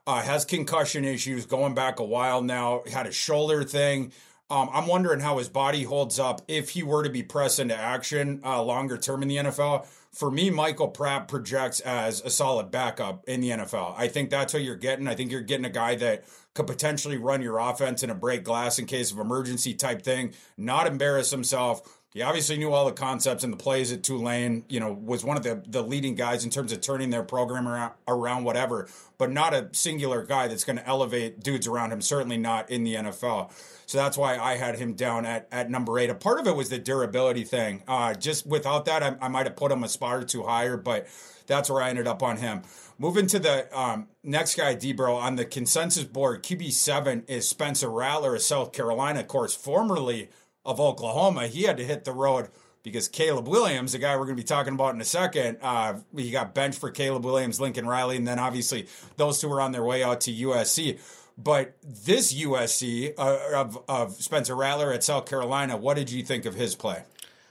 uh, 0.07 0.21
has 0.21 0.45
concussion 0.45 1.03
issues 1.03 1.45
going 1.45 1.73
back 1.73 1.99
a 1.99 2.03
while 2.03 2.41
now, 2.41 2.83
had 2.91 3.07
a 3.07 3.11
shoulder 3.11 3.63
thing. 3.63 4.11
Um, 4.49 4.69
I'm 4.71 4.85
wondering 4.85 5.19
how 5.19 5.39
his 5.39 5.49
body 5.49 5.83
holds 5.83 6.19
up 6.19 6.41
if 6.47 6.69
he 6.69 6.83
were 6.83 7.03
to 7.03 7.09
be 7.09 7.23
pressed 7.23 7.59
into 7.59 7.75
action 7.75 8.41
uh, 8.43 8.61
longer 8.61 8.97
term 8.97 9.23
in 9.23 9.27
the 9.27 9.37
NFL 9.37 9.87
for 10.15 10.31
me, 10.31 10.49
Michael 10.49 10.87
Pratt 10.87 11.27
projects 11.27 11.81
as 11.81 12.21
a 12.21 12.29
solid 12.29 12.71
backup 12.71 13.25
in 13.27 13.41
the 13.41 13.49
NFL. 13.49 13.95
I 13.97 14.07
think 14.07 14.29
that's 14.29 14.53
what 14.53 14.63
you're 14.63 14.77
getting. 14.77 15.09
I 15.09 15.13
think 15.13 15.29
you're 15.29 15.41
getting 15.41 15.65
a 15.65 15.69
guy 15.69 15.95
that 15.95 16.23
could 16.53 16.67
potentially 16.67 17.17
run 17.17 17.41
your 17.41 17.59
offense 17.59 18.01
in 18.01 18.09
a 18.09 18.15
break 18.15 18.45
glass 18.45 18.79
in 18.79 18.85
case 18.85 19.11
of 19.11 19.19
emergency 19.19 19.73
type 19.73 20.03
thing, 20.03 20.33
not 20.55 20.87
embarrass 20.87 21.31
himself. 21.31 21.99
He 22.13 22.21
obviously 22.21 22.57
knew 22.57 22.71
all 22.71 22.85
the 22.85 22.93
concepts 22.93 23.43
and 23.43 23.51
the 23.51 23.57
plays 23.57 23.91
at 23.91 24.03
Tulane. 24.03 24.63
You 24.69 24.79
know, 24.79 24.93
was 24.93 25.25
one 25.25 25.35
of 25.35 25.43
the 25.43 25.61
the 25.67 25.83
leading 25.83 26.15
guys 26.15 26.45
in 26.45 26.49
terms 26.49 26.71
of 26.71 26.79
turning 26.79 27.09
their 27.09 27.23
program 27.23 27.67
around, 27.67 27.91
around 28.07 28.45
whatever, 28.45 28.87
but 29.17 29.31
not 29.31 29.53
a 29.53 29.67
singular 29.73 30.23
guy 30.23 30.47
that's 30.47 30.63
going 30.63 30.77
to 30.77 30.87
elevate 30.87 31.41
dudes 31.41 31.67
around 31.67 31.91
him. 31.91 31.99
Certainly 31.99 32.37
not 32.37 32.69
in 32.69 32.85
the 32.85 32.95
NFL. 32.95 33.51
So 33.95 34.01
that's 34.01 34.17
why 34.17 34.37
I 34.37 34.57
had 34.57 34.77
him 34.77 34.95
down 34.95 35.25
at, 35.25 35.47
at 35.53 35.69
number 35.69 35.97
eight. 35.97 36.09
A 36.09 36.15
part 36.15 36.37
of 36.37 36.47
it 36.47 36.55
was 36.57 36.67
the 36.67 36.77
durability 36.77 37.45
thing. 37.45 37.81
Uh, 37.87 38.13
just 38.13 38.45
without 38.45 38.83
that, 38.83 39.01
I, 39.01 39.15
I 39.21 39.29
might 39.29 39.45
have 39.45 39.55
put 39.55 39.71
him 39.71 39.85
a 39.85 39.87
spot 39.87 40.17
or 40.17 40.25
two 40.25 40.43
higher, 40.43 40.75
but 40.75 41.07
that's 41.47 41.69
where 41.69 41.81
I 41.81 41.91
ended 41.91 42.05
up 42.05 42.21
on 42.21 42.35
him. 42.35 42.63
Moving 42.99 43.25
to 43.27 43.39
the 43.39 43.69
um, 43.73 44.09
next 44.21 44.55
guy, 44.55 44.75
Debro, 44.75 45.15
on 45.15 45.37
the 45.37 45.45
consensus 45.45 46.03
board, 46.03 46.43
QB7 46.43 47.29
is 47.29 47.47
Spencer 47.47 47.89
Rattler 47.89 48.35
of 48.35 48.41
South 48.41 48.73
Carolina, 48.73 49.21
of 49.21 49.29
course, 49.29 49.55
formerly 49.55 50.27
of 50.65 50.81
Oklahoma. 50.81 51.47
He 51.47 51.63
had 51.63 51.77
to 51.77 51.85
hit 51.85 52.03
the 52.03 52.11
road 52.11 52.49
because 52.83 53.07
Caleb 53.07 53.47
Williams, 53.47 53.93
the 53.93 53.97
guy 53.97 54.17
we're 54.17 54.25
going 54.25 54.35
to 54.35 54.43
be 54.43 54.45
talking 54.45 54.73
about 54.73 54.93
in 54.93 54.99
a 54.99 55.05
second, 55.05 55.57
uh, 55.61 55.99
he 56.13 56.31
got 56.31 56.53
benched 56.53 56.79
for 56.79 56.91
Caleb 56.91 57.23
Williams, 57.23 57.61
Lincoln 57.61 57.87
Riley, 57.87 58.17
and 58.17 58.27
then 58.27 58.39
obviously 58.39 58.87
those 59.15 59.39
two 59.39 59.47
were 59.47 59.61
on 59.61 59.71
their 59.71 59.85
way 59.85 60.03
out 60.03 60.19
to 60.21 60.33
USC. 60.33 60.99
But 61.37 61.75
this 61.83 62.33
USC 62.33 63.13
uh, 63.17 63.39
of, 63.55 63.83
of 63.89 64.13
Spencer 64.15 64.55
Rattler 64.55 64.93
at 64.93 65.03
South 65.03 65.25
Carolina, 65.25 65.75
what 65.75 65.95
did 65.97 66.09
you 66.09 66.23
think 66.23 66.45
of 66.45 66.55
his 66.55 66.75
play? 66.75 67.03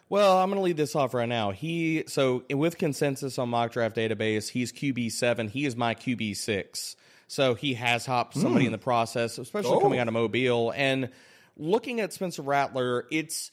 Well, 0.08 0.38
I'm 0.38 0.48
going 0.48 0.58
to 0.58 0.64
lead 0.64 0.76
this 0.76 0.94
off 0.94 1.12
right 1.14 1.28
now. 1.28 1.50
He 1.50 2.04
so 2.06 2.44
with 2.50 2.78
consensus 2.78 3.38
on 3.38 3.48
mock 3.48 3.72
draft 3.72 3.96
database, 3.96 4.48
he's 4.50 4.72
QB 4.72 5.12
seven. 5.12 5.48
He 5.48 5.64
is 5.64 5.76
my 5.76 5.94
QB 5.94 6.36
six. 6.36 6.96
So 7.26 7.54
he 7.54 7.74
has 7.74 8.06
hopped 8.06 8.34
somebody 8.34 8.64
mm. 8.64 8.68
in 8.68 8.72
the 8.72 8.78
process, 8.78 9.38
especially 9.38 9.72
oh. 9.72 9.80
coming 9.80 9.98
out 9.98 10.08
of 10.08 10.14
Mobile. 10.14 10.72
And 10.76 11.08
looking 11.56 12.00
at 12.00 12.12
Spencer 12.12 12.42
Rattler, 12.42 13.06
it's 13.10 13.50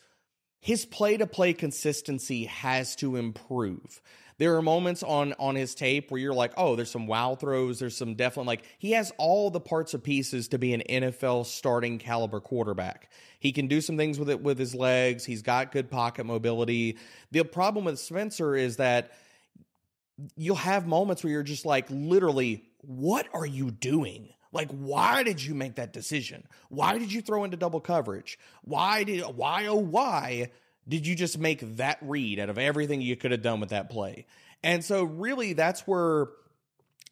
his 0.62 0.86
play 0.86 1.18
to 1.18 1.28
play 1.28 1.54
consistency 1.54 2.46
has 2.46 2.96
to 2.98 3.18
improve. 3.18 4.02
There 4.38 4.56
are 4.56 4.62
moments 4.62 5.04
on 5.04 5.34
on 5.38 5.56
his 5.56 5.76
tape 5.76 6.10
where 6.10 6.20
you're 6.20 6.34
like, 6.34 6.54
oh, 6.58 6.76
there's 6.76 6.90
some 6.90 7.06
wow 7.06 7.36
throws. 7.36 7.80
There's 7.80 7.98
some 7.98 8.16
definitely 8.16 8.48
like 8.48 8.66
he 8.80 8.92
has 8.94 9.12
all 9.18 9.52
the 9.52 9.60
parts 9.60 9.94
and 9.94 10.04
pieces 10.04 10.48
to 10.48 10.58
be 10.58 10.74
an 10.74 10.82
NFL 10.90 11.46
starting 11.46 12.00
caliber 12.00 12.40
quarterback. 12.40 13.12
He 13.40 13.52
can 13.52 13.68
do 13.68 13.82
some 13.82 13.98
things 13.98 14.18
with 14.18 14.30
it 14.30 14.42
with 14.42 14.58
his 14.58 14.74
legs. 14.74 15.26
He's 15.26 15.42
got 15.42 15.72
good 15.72 15.92
pocket 15.92 16.26
mobility. 16.26 16.98
The 17.32 17.44
problem 17.44 17.86
with 17.86 18.00
Spencer 18.00 18.56
is 18.56 18.78
that 18.78 19.12
you'll 20.36 20.56
have 20.56 20.88
moments 20.88 21.24
where 21.24 21.34
you're 21.34 21.44
just 21.44 21.66
like, 21.66 21.86
literally, 21.90 22.64
what 22.82 23.28
are 23.34 23.46
you 23.46 23.72
doing? 23.72 24.30
Like, 24.52 24.70
why 24.72 25.24
did 25.24 25.42
you 25.42 25.56
make 25.56 25.76
that 25.76 25.94
decision? 25.94 26.46
Why 26.70 26.98
did 26.98 27.12
you 27.14 27.22
throw 27.22 27.44
into 27.44 27.58
double 27.58 27.80
coverage? 27.80 28.38
Why 28.64 29.04
did 29.04 29.24
why 29.24 29.68
oh 29.68 29.76
why 29.76 30.52
did 30.88 31.08
you 31.08 31.16
just 31.16 31.38
make 31.38 31.78
that 31.78 32.00
read 32.02 32.40
out 32.40 32.50
of 32.50 32.58
everything 32.58 33.02
you 33.02 33.16
could 33.16 33.32
have 33.32 33.42
done 33.42 33.60
with 33.60 33.70
that 33.70 33.90
play? 33.90 34.26
And 34.64 34.84
so, 34.84 35.04
really, 35.04 35.54
that's 35.54 35.82
where 35.88 36.28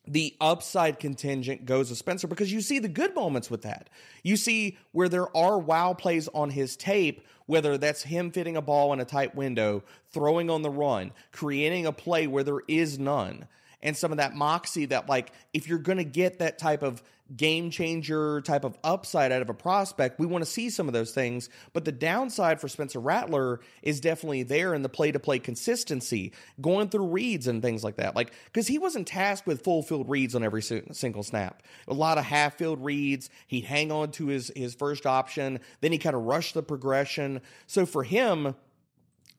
the 0.08 0.36
upside 0.42 1.00
contingent 1.00 1.66
goes 1.66 1.90
to 1.90 1.96
Spencer 1.96 2.28
because 2.28 2.52
you 2.52 2.62
see 2.62 2.80
the 2.80 2.88
good 2.88 3.14
moments 3.16 3.50
with 3.50 3.62
that. 3.62 3.90
You 4.24 4.38
see 4.38 4.78
where 4.92 5.08
there 5.10 5.36
are 5.38 5.60
wow 5.60 5.94
plays 5.94 6.28
on 6.30 6.50
his 6.50 6.76
tape, 6.76 7.26
whether 7.46 7.78
that's 7.78 8.04
him 8.04 8.32
fitting 8.32 8.58
a 8.58 8.62
ball 8.62 8.92
in 8.92 9.00
a 9.00 9.06
tight 9.06 9.36
window, 9.36 9.84
throwing 10.12 10.50
on 10.50 10.62
the 10.62 10.70
run, 10.70 11.12
creating 11.32 11.86
a 11.86 11.92
play 11.92 12.28
where 12.28 12.44
there 12.44 12.62
is 12.68 12.98
none 12.98 13.48
and 13.82 13.96
some 13.96 14.12
of 14.12 14.18
that 14.18 14.36
moxie 14.36 14.86
that 14.86 15.08
like 15.08 15.32
if 15.54 15.68
you're 15.68 15.80
going 15.80 15.98
to 15.98 16.04
get 16.04 16.40
that 16.40 16.58
type 16.58 16.84
of 16.84 17.02
game 17.36 17.70
changer 17.70 18.42
type 18.42 18.64
of 18.64 18.78
upside 18.84 19.32
out 19.32 19.42
of 19.42 19.50
a 19.50 19.54
prospect, 19.54 20.20
we 20.20 20.26
want 20.26 20.44
to 20.44 20.50
see 20.50 20.70
some 20.70 20.88
of 20.88 20.94
those 20.94 21.12
things. 21.12 21.50
But 21.74 21.86
the 21.86 21.92
downside 21.92 22.60
for 22.60 22.68
Spencer 22.68 23.00
Rattler 23.00 23.60
is 23.82 24.00
definitely 24.00 24.44
there 24.44 24.74
in 24.74 24.82
the 24.82 24.90
play 24.90 25.12
to 25.12 25.20
play 25.20 25.40
consistency, 25.40 26.34
going 26.60 26.90
through 26.90 27.08
reads 27.08 27.48
and 27.48 27.62
things 27.62 27.84
like 27.84 27.98
that. 27.98 28.16
Like, 28.16 28.34
because 28.46 28.68
he 28.68 28.80
wasn't 28.80 29.08
tasked 29.08 29.48
with 29.48 29.64
full 29.64 29.84
field 29.84 30.10
reads 30.10 30.36
on 30.36 30.44
every 30.44 30.62
single 30.62 31.24
snap. 31.24 31.64
A 31.88 31.94
lot 31.94 32.18
of 32.18 32.26
half 32.26 32.56
field 32.58 32.84
reads. 32.84 33.30
He'd 33.48 33.66
hang 33.66 33.92
on 33.92 34.12
to 34.12 34.28
his, 34.28 34.52
his 34.56 34.76
first 34.76 35.06
option, 35.06 35.60
then 35.82 35.92
he 35.92 35.98
kind 35.98 36.16
of 36.16 36.24
rushed 36.24 36.54
the 36.54 36.64
progression. 36.64 37.42
So 37.68 37.86
for 37.86 38.04
him, 38.04 38.56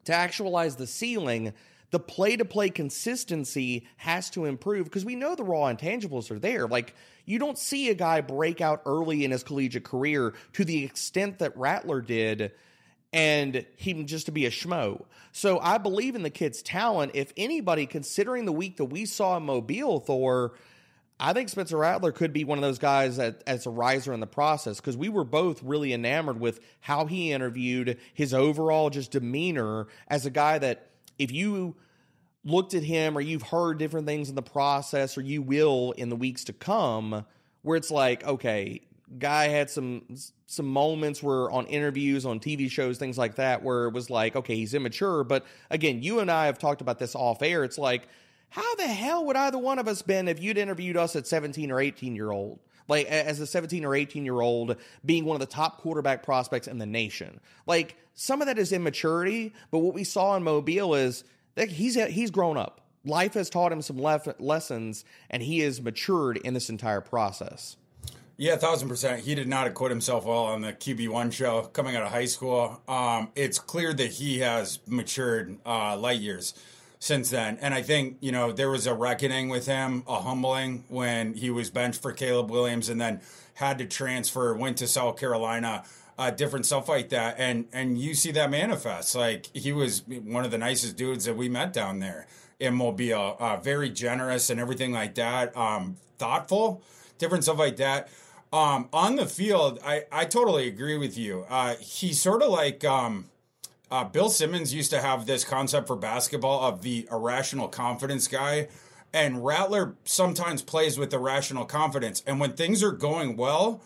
to 0.04 0.14
actualize 0.14 0.76
the 0.76 0.87
ceiling, 0.87 1.52
the 1.90 2.00
play 2.00 2.37
to 2.37 2.44
play 2.44 2.70
consistency 2.70 3.87
has 3.97 4.30
to 4.30 4.44
improve 4.44 4.85
because 4.85 5.04
we 5.04 5.16
know 5.16 5.35
the 5.35 5.44
raw 5.44 5.73
intangibles 5.73 6.30
are 6.30 6.38
there. 6.38 6.66
Like, 6.66 6.94
you 7.25 7.38
don't 7.38 7.59
see 7.59 7.90
a 7.90 7.94
guy 7.94 8.20
break 8.20 8.61
out 8.61 8.82
early 8.87 9.25
in 9.25 9.30
his 9.30 9.42
collegiate 9.42 9.85
career 9.85 10.35
to 10.54 10.64
the 10.64 10.85
extent 10.85 11.38
that 11.40 11.56
Rattler 11.56 12.00
did 12.00 12.52
and 13.12 13.66
him 13.76 14.06
just 14.06 14.26
to 14.26 14.32
be 14.32 14.47
a 14.47 14.50
schmo. 14.50 15.04
So 15.32 15.59
I 15.59 15.78
believe 15.78 16.14
in 16.14 16.23
the 16.23 16.30
kid's 16.30 16.62
talent. 16.62 17.12
If 17.14 17.32
anybody, 17.37 17.87
considering 17.87 18.44
the 18.44 18.52
week 18.52 18.76
that 18.76 18.87
we 18.87 19.04
saw 19.04 19.37
in 19.37 19.44
Mobile, 19.44 20.00
Thor, 20.00 20.52
I 21.18 21.32
think 21.32 21.49
Spencer 21.50 21.76
Rattler 21.76 22.12
could 22.12 22.32
be 22.32 22.44
one 22.44 22.56
of 22.56 22.62
those 22.62 22.78
guys 22.78 23.18
that, 23.18 23.42
as 23.47 23.66
a 23.66 23.70
riser 23.70 24.12
in 24.12 24.20
the 24.20 24.26
process 24.26 24.76
because 24.76 24.97
we 24.97 25.09
were 25.09 25.25
both 25.25 25.62
really 25.62 25.92
enamored 25.92 26.40
with 26.40 26.61
how 26.80 27.06
he 27.06 27.32
interviewed, 27.32 27.99
his 28.14 28.32
overall 28.32 28.90
just 28.90 29.11
demeanor 29.11 29.88
as 30.09 30.25
a 30.25 30.30
guy 30.30 30.59
that 30.59 30.89
if 31.20 31.30
you 31.30 31.76
looked 32.44 32.72
at 32.72 32.82
him 32.82 33.16
or 33.16 33.20
you've 33.20 33.42
heard 33.42 33.78
different 33.78 34.06
things 34.06 34.30
in 34.30 34.34
the 34.34 34.42
process 34.42 35.18
or 35.18 35.20
you 35.20 35.42
will 35.42 35.92
in 35.92 36.08
the 36.08 36.16
weeks 36.16 36.44
to 36.44 36.52
come 36.54 37.26
where 37.62 37.76
it's 37.76 37.90
like 37.90 38.24
okay 38.24 38.80
guy 39.18 39.48
had 39.48 39.68
some 39.68 40.02
some 40.46 40.66
moments 40.66 41.22
where 41.22 41.50
on 41.50 41.66
interviews 41.66 42.24
on 42.24 42.40
TV 42.40 42.70
shows 42.70 42.96
things 42.96 43.18
like 43.18 43.34
that 43.34 43.62
where 43.62 43.86
it 43.86 43.92
was 43.92 44.08
like 44.08 44.34
okay 44.36 44.56
he's 44.56 44.72
immature. 44.72 45.22
But 45.22 45.44
again 45.68 46.02
you 46.02 46.20
and 46.20 46.30
I 46.30 46.46
have 46.46 46.58
talked 46.58 46.80
about 46.80 46.98
this 46.98 47.14
off 47.14 47.42
air. 47.42 47.62
It's 47.62 47.78
like 47.78 48.08
how 48.48 48.74
the 48.76 48.86
hell 48.86 49.26
would 49.26 49.36
either 49.36 49.58
one 49.58 49.78
of 49.78 49.86
us 49.86 50.00
been 50.00 50.26
if 50.26 50.40
you'd 50.40 50.58
interviewed 50.58 50.96
us 50.96 51.14
at 51.16 51.26
17 51.26 51.70
or 51.70 51.80
18 51.80 52.16
year 52.16 52.30
old 52.30 52.60
like 52.90 53.06
as 53.06 53.40
a 53.40 53.47
17 53.47 53.85
or 53.87 53.94
18 53.94 54.25
year 54.26 54.40
old 54.40 54.76
being 55.04 55.25
one 55.25 55.35
of 55.35 55.40
the 55.40 55.47
top 55.47 55.78
quarterback 55.80 56.23
prospects 56.23 56.68
in 56.68 56.76
the 56.76 56.87
nation 56.87 57.40
like 57.66 57.97
some 58.20 58.42
of 58.42 58.49
that 58.49 58.59
is 58.59 58.70
immaturity, 58.70 59.54
but 59.70 59.78
what 59.78 59.94
we 59.94 60.04
saw 60.04 60.37
in 60.37 60.42
Mobile 60.42 60.94
is 60.94 61.25
that 61.54 61.70
he's 61.70 61.94
he's 61.94 62.30
grown 62.30 62.59
up. 62.59 62.82
Life 63.02 63.32
has 63.32 63.49
taught 63.49 63.73
him 63.73 63.80
some 63.80 63.97
lef- 63.97 64.38
lessons, 64.38 65.06
and 65.30 65.42
he 65.42 65.61
has 65.61 65.80
matured 65.80 66.37
in 66.37 66.52
this 66.52 66.68
entire 66.68 67.00
process. 67.00 67.78
Yeah, 68.37 68.56
thousand 68.56 68.90
percent. 68.90 69.20
He 69.20 69.35
did 69.35 69.49
not 69.49 69.66
acquit 69.66 69.90
himself 69.90 70.26
well 70.26 70.44
on 70.44 70.61
the 70.61 70.75
QB 70.75 71.09
one 71.09 71.30
show 71.30 71.62
coming 71.62 71.97
out 71.97 72.02
of 72.02 72.11
high 72.11 72.26
school. 72.26 72.82
Um, 72.87 73.30
it's 73.35 73.59
clear 73.59 73.94
that 73.94 74.11
he 74.11 74.40
has 74.40 74.80
matured 74.87 75.56
uh, 75.64 75.97
light 75.97 76.20
years 76.20 76.52
since 77.00 77.30
then, 77.30 77.59
and 77.61 77.75
I 77.75 77.83
think 77.83 78.19
you 78.21 78.30
know 78.30 78.52
there 78.52 78.71
was 78.71 78.87
a 78.87 78.95
reckoning 78.95 79.49
with 79.49 79.66
him, 79.66 80.04
a 80.07 80.21
humbling 80.21 80.85
when 80.88 81.35
he 81.35 81.50
was 81.50 81.71
benched 81.71 82.00
for 82.00 82.12
Caleb 82.12 82.50
Williams, 82.50 82.88
and 82.88 83.00
then 83.00 83.21
had 83.54 83.78
to 83.78 83.87
transfer, 83.87 84.54
went 84.54 84.78
to 84.78 84.87
South 84.87 85.19
Carolina 85.19 85.83
uh, 86.21 86.30
different 86.30 86.66
stuff 86.66 86.87
like 86.87 87.09
that, 87.09 87.37
and 87.38 87.66
and 87.73 87.97
you 87.97 88.12
see 88.12 88.30
that 88.33 88.50
manifest. 88.50 89.14
Like 89.14 89.49
he 89.57 89.73
was 89.73 90.02
one 90.07 90.45
of 90.45 90.50
the 90.50 90.59
nicest 90.59 90.99
dudes 90.99 91.25
that 91.25 91.35
we 91.35 91.49
met 91.49 91.73
down 91.73 91.99
there 91.99 92.26
in 92.59 92.75
Mobile. 92.75 93.37
Uh, 93.40 93.57
very 93.57 93.88
generous 93.88 94.50
and 94.50 94.61
everything 94.61 94.92
like 94.92 95.14
that. 95.14 95.57
Um, 95.57 95.97
thoughtful, 96.19 96.83
different 97.16 97.45
stuff 97.45 97.59
like 97.59 97.76
that. 97.76 98.11
Um, 98.52 98.90
on 98.92 99.16
the 99.16 99.25
field, 99.25 99.78
I 99.83 100.04
I 100.12 100.26
totally 100.26 100.69
agree 100.69 100.99
with 100.99 101.16
you. 101.16 101.47
Uh, 101.49 101.76
he's 101.76 102.21
sort 102.21 102.42
of 102.42 102.50
like. 102.50 102.85
Um, 102.85 103.30
uh, 103.90 104.04
Bill 104.04 104.28
Simmons 104.28 104.73
used 104.73 104.90
to 104.90 105.00
have 105.00 105.26
this 105.26 105.44
concept 105.44 105.87
for 105.87 105.97
basketball 105.97 106.61
of 106.61 106.82
the 106.82 107.09
irrational 107.11 107.68
confidence 107.68 108.28
guy. 108.28 108.68
And 109.12 109.44
Rattler 109.44 109.97
sometimes 110.04 110.62
plays 110.62 110.97
with 110.97 111.12
irrational 111.12 111.64
confidence. 111.64 112.23
And 112.26 112.38
when 112.38 112.52
things 112.52 112.82
are 112.82 112.92
going 112.92 113.37
well, 113.37 113.82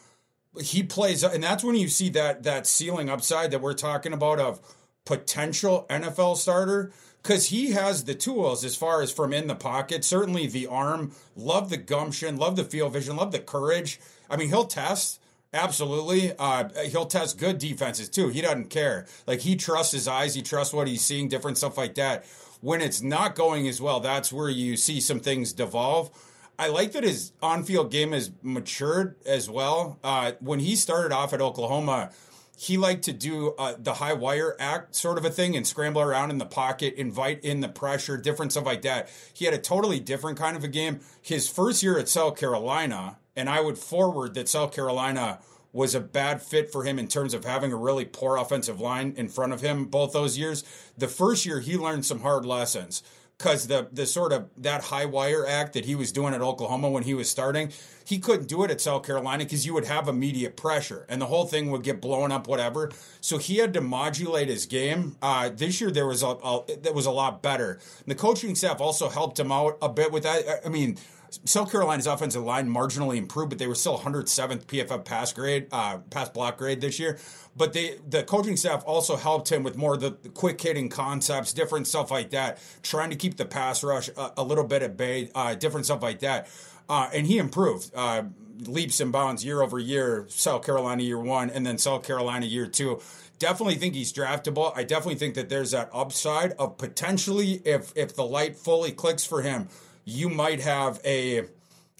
he 0.60 0.82
plays, 0.82 1.24
and 1.24 1.42
that's 1.42 1.64
when 1.64 1.76
you 1.76 1.88
see 1.88 2.10
that 2.10 2.42
that 2.42 2.66
ceiling 2.66 3.08
upside 3.08 3.50
that 3.50 3.60
we're 3.60 3.74
talking 3.74 4.12
about 4.12 4.38
of 4.38 4.60
potential 5.04 5.86
NFL 5.88 6.36
starter 6.36 6.92
because 7.22 7.46
he 7.46 7.72
has 7.72 8.04
the 8.04 8.14
tools 8.14 8.64
as 8.64 8.76
far 8.76 9.00
as 9.00 9.10
from 9.10 9.32
in 9.32 9.46
the 9.46 9.54
pocket. 9.54 10.04
Certainly 10.04 10.48
the 10.48 10.66
arm, 10.66 11.12
love 11.34 11.70
the 11.70 11.78
gumption, 11.78 12.36
love 12.36 12.56
the 12.56 12.64
field 12.64 12.92
vision, 12.92 13.16
love 13.16 13.32
the 13.32 13.38
courage. 13.38 13.98
I 14.28 14.36
mean, 14.36 14.48
he'll 14.48 14.66
test. 14.66 15.20
Absolutely. 15.54 16.32
Uh, 16.36 16.68
he'll 16.86 17.06
test 17.06 17.38
good 17.38 17.58
defenses 17.58 18.08
too. 18.08 18.28
He 18.28 18.40
doesn't 18.40 18.70
care. 18.70 19.06
Like 19.24 19.40
he 19.40 19.54
trusts 19.54 19.92
his 19.92 20.08
eyes. 20.08 20.34
He 20.34 20.42
trusts 20.42 20.74
what 20.74 20.88
he's 20.88 21.02
seeing, 21.02 21.28
different 21.28 21.56
stuff 21.56 21.78
like 21.78 21.94
that. 21.94 22.26
When 22.60 22.80
it's 22.80 23.00
not 23.00 23.36
going 23.36 23.68
as 23.68 23.80
well, 23.80 24.00
that's 24.00 24.32
where 24.32 24.48
you 24.48 24.76
see 24.76 25.00
some 25.00 25.20
things 25.20 25.52
devolve. 25.52 26.10
I 26.58 26.68
like 26.68 26.92
that 26.92 27.04
his 27.04 27.32
on-field 27.42 27.90
game 27.90 28.12
has 28.12 28.30
matured 28.42 29.16
as 29.26 29.48
well. 29.48 29.98
Uh, 30.02 30.32
when 30.40 30.60
he 30.60 30.76
started 30.76 31.12
off 31.12 31.32
at 31.32 31.40
Oklahoma, 31.40 32.10
he 32.56 32.76
liked 32.76 33.04
to 33.04 33.12
do 33.12 33.54
uh, 33.58 33.74
the 33.78 33.94
high 33.94 34.12
wire 34.12 34.56
act 34.58 34.94
sort 34.94 35.18
of 35.18 35.24
a 35.24 35.30
thing 35.30 35.56
and 35.56 35.66
scramble 35.66 36.02
around 36.02 36.30
in 36.30 36.38
the 36.38 36.46
pocket, 36.46 36.94
invite 36.94 37.42
in 37.42 37.60
the 37.60 37.68
pressure, 37.68 38.16
different 38.16 38.52
stuff 38.52 38.64
like 38.64 38.82
that. 38.82 39.08
He 39.32 39.44
had 39.44 39.54
a 39.54 39.58
totally 39.58 40.00
different 40.00 40.38
kind 40.38 40.56
of 40.56 40.64
a 40.64 40.68
game. 40.68 41.00
His 41.20 41.48
first 41.48 41.82
year 41.82 41.98
at 41.98 42.08
South 42.08 42.36
Carolina, 42.36 43.18
and 43.34 43.48
I 43.48 43.60
would 43.60 43.78
forward 43.78 44.34
that 44.34 44.48
South 44.48 44.72
Carolina 44.72 45.40
was 45.72 45.94
a 45.94 46.00
bad 46.00 46.40
fit 46.40 46.70
for 46.70 46.84
him 46.84 47.00
in 47.00 47.08
terms 47.08 47.34
of 47.34 47.44
having 47.44 47.72
a 47.72 47.76
really 47.76 48.04
poor 48.04 48.36
offensive 48.36 48.80
line 48.80 49.12
in 49.16 49.28
front 49.28 49.52
of 49.52 49.60
him 49.60 49.86
both 49.86 50.12
those 50.12 50.38
years. 50.38 50.62
The 50.96 51.08
first 51.08 51.44
year, 51.44 51.58
he 51.58 51.76
learned 51.76 52.06
some 52.06 52.20
hard 52.20 52.46
lessons 52.46 53.02
because 53.38 53.66
the 53.66 53.88
the 53.92 54.06
sort 54.06 54.32
of 54.32 54.48
that 54.56 54.84
high 54.84 55.04
wire 55.04 55.46
act 55.46 55.72
that 55.74 55.84
he 55.84 55.94
was 55.94 56.12
doing 56.12 56.34
at 56.34 56.40
Oklahoma 56.40 56.90
when 56.90 57.02
he 57.02 57.14
was 57.14 57.28
starting, 57.28 57.72
he 58.04 58.18
couldn't 58.18 58.48
do 58.48 58.62
it 58.64 58.70
at 58.70 58.80
South 58.80 59.04
Carolina 59.04 59.44
because 59.44 59.66
you 59.66 59.74
would 59.74 59.86
have 59.86 60.08
immediate 60.08 60.56
pressure 60.56 61.06
and 61.08 61.20
the 61.20 61.26
whole 61.26 61.46
thing 61.46 61.70
would 61.70 61.82
get 61.82 62.00
blown 62.00 62.30
up, 62.30 62.46
whatever. 62.46 62.90
So 63.20 63.38
he 63.38 63.56
had 63.56 63.74
to 63.74 63.80
modulate 63.80 64.48
his 64.48 64.66
game. 64.66 65.16
Uh, 65.20 65.50
this 65.52 65.80
year 65.80 65.90
there 65.90 66.06
was 66.06 66.22
a, 66.22 66.28
a 66.28 66.64
that 66.82 66.94
was 66.94 67.06
a 67.06 67.10
lot 67.10 67.42
better. 67.42 67.72
And 67.72 68.06
the 68.06 68.14
coaching 68.14 68.54
staff 68.54 68.80
also 68.80 69.08
helped 69.08 69.38
him 69.38 69.50
out 69.50 69.78
a 69.82 69.88
bit 69.88 70.12
with 70.12 70.22
that. 70.22 70.60
I 70.64 70.68
mean. 70.68 70.98
South 71.44 71.70
Carolina's 71.70 72.06
offensive 72.06 72.42
line 72.42 72.68
marginally 72.68 73.16
improved, 73.16 73.50
but 73.50 73.58
they 73.58 73.66
were 73.66 73.74
still 73.74 73.98
107th 73.98 74.64
PFF 74.66 75.04
pass 75.04 75.32
grade, 75.32 75.66
uh, 75.72 75.98
pass 76.10 76.28
block 76.28 76.58
grade 76.58 76.80
this 76.80 76.98
year. 76.98 77.18
But 77.56 77.72
they, 77.72 77.98
the 78.08 78.22
coaching 78.22 78.56
staff 78.56 78.82
also 78.86 79.16
helped 79.16 79.50
him 79.50 79.62
with 79.62 79.76
more 79.76 79.94
of 79.94 80.00
the, 80.00 80.12
quick 80.30 80.60
hitting 80.60 80.88
concepts, 80.88 81.52
different 81.52 81.86
stuff 81.86 82.10
like 82.10 82.30
that, 82.30 82.58
trying 82.82 83.10
to 83.10 83.16
keep 83.16 83.36
the 83.36 83.44
pass 83.44 83.84
rush 83.84 84.08
a, 84.16 84.32
a 84.38 84.42
little 84.44 84.64
bit 84.64 84.82
at 84.82 84.96
bay, 84.96 85.30
uh, 85.34 85.54
different 85.54 85.86
stuff 85.86 86.02
like 86.02 86.20
that. 86.20 86.48
Uh, 86.88 87.08
and 87.14 87.26
he 87.26 87.38
improved 87.38 87.90
uh, 87.94 88.24
leaps 88.60 89.00
and 89.00 89.12
bounds 89.12 89.44
year 89.44 89.62
over 89.62 89.78
year. 89.78 90.26
South 90.28 90.64
Carolina 90.64 91.02
year 91.02 91.18
one, 91.18 91.50
and 91.50 91.64
then 91.66 91.78
South 91.78 92.02
Carolina 92.02 92.46
year 92.46 92.66
two. 92.66 93.00
Definitely 93.38 93.76
think 93.76 93.94
he's 93.94 94.12
draftable. 94.12 94.72
I 94.76 94.84
definitely 94.84 95.16
think 95.16 95.34
that 95.34 95.48
there's 95.48 95.72
that 95.72 95.90
upside 95.92 96.52
of 96.52 96.78
potentially 96.78 97.62
if 97.64 97.92
if 97.96 98.14
the 98.14 98.24
light 98.24 98.56
fully 98.56 98.92
clicks 98.92 99.24
for 99.24 99.42
him, 99.42 99.68
you 100.04 100.28
might 100.28 100.60
have 100.60 101.00
a 101.04 101.44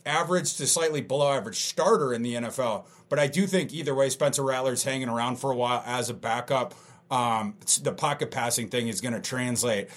average 0.07 0.57
to 0.57 0.67
slightly 0.67 1.01
below 1.01 1.33
average 1.33 1.61
starter 1.61 2.13
in 2.13 2.23
the 2.23 2.35
NFL. 2.35 2.85
But 3.09 3.19
I 3.19 3.27
do 3.27 3.47
think 3.47 3.73
either 3.73 3.95
way, 3.95 4.11
Spencer 4.11 4.43
Rattler's 4.43 4.83
hanging 4.83 5.09
around 5.09 5.37
for 5.37 5.51
a 5.51 5.57
while 5.57 5.83
as 5.87 6.11
a 6.11 6.15
backup. 6.15 6.75
Um, 7.11 7.57
the 7.83 7.93
pocket 7.93 8.31
passing 8.31 8.69
thing 8.69 8.89
is 8.89 9.01
going 9.01 9.15
to 9.15 9.21
translate. 9.21 9.89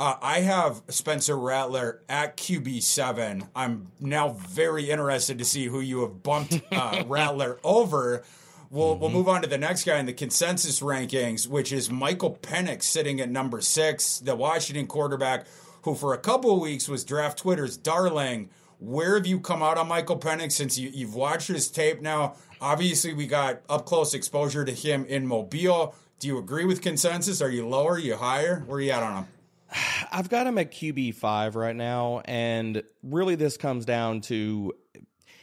Uh, 0.00 0.16
I 0.22 0.40
have 0.40 0.82
Spencer 0.88 1.36
Rattler 1.36 2.02
at 2.08 2.36
QB 2.36 2.82
seven. 2.82 3.48
I'm 3.54 3.88
now 3.98 4.28
very 4.28 4.90
interested 4.90 5.38
to 5.38 5.44
see 5.44 5.66
who 5.66 5.80
you 5.80 6.02
have 6.02 6.22
bumped 6.22 6.60
uh, 6.70 7.02
Rattler 7.08 7.58
over. 7.64 8.22
We'll 8.70 8.92
mm-hmm. 8.92 9.00
we'll 9.00 9.10
move 9.10 9.28
on 9.28 9.42
to 9.42 9.48
the 9.48 9.58
next 9.58 9.84
guy 9.84 9.98
in 9.98 10.06
the 10.06 10.12
consensus 10.12 10.80
rankings, 10.80 11.48
which 11.48 11.72
is 11.72 11.90
Michael 11.90 12.38
Penix 12.42 12.84
sitting 12.84 13.20
at 13.20 13.28
number 13.28 13.60
six, 13.60 14.20
the 14.20 14.36
Washington 14.36 14.86
quarterback, 14.86 15.46
who 15.88 15.94
for 15.94 16.14
a 16.14 16.18
couple 16.18 16.54
of 16.54 16.60
weeks 16.60 16.88
was 16.88 17.04
draft 17.04 17.38
Twitter's 17.38 17.76
darling. 17.76 18.50
Where 18.78 19.16
have 19.16 19.26
you 19.26 19.40
come 19.40 19.62
out 19.62 19.78
on 19.78 19.88
Michael 19.88 20.18
Penix 20.18 20.52
since 20.52 20.78
you, 20.78 20.90
you've 20.90 21.14
watched 21.14 21.48
his 21.48 21.68
tape 21.68 22.00
now? 22.00 22.34
Obviously, 22.60 23.12
we 23.12 23.26
got 23.26 23.62
up 23.68 23.86
close 23.86 24.14
exposure 24.14 24.64
to 24.64 24.72
him 24.72 25.04
in 25.06 25.26
Mobile. 25.26 25.94
Do 26.18 26.28
you 26.28 26.38
agree 26.38 26.64
with 26.64 26.82
consensus? 26.82 27.40
Are 27.40 27.50
you 27.50 27.66
lower? 27.66 27.92
Are 27.92 27.98
you 27.98 28.16
higher? 28.16 28.60
Where 28.66 28.78
are 28.78 28.80
you 28.80 28.90
at 28.90 29.02
on 29.02 29.16
him? 29.24 29.28
I've 30.12 30.28
got 30.28 30.46
him 30.46 30.58
at 30.58 30.70
QB 30.70 31.14
five 31.14 31.56
right 31.56 31.76
now, 31.76 32.22
and 32.24 32.82
really 33.02 33.34
this 33.34 33.56
comes 33.56 33.84
down 33.84 34.20
to 34.22 34.74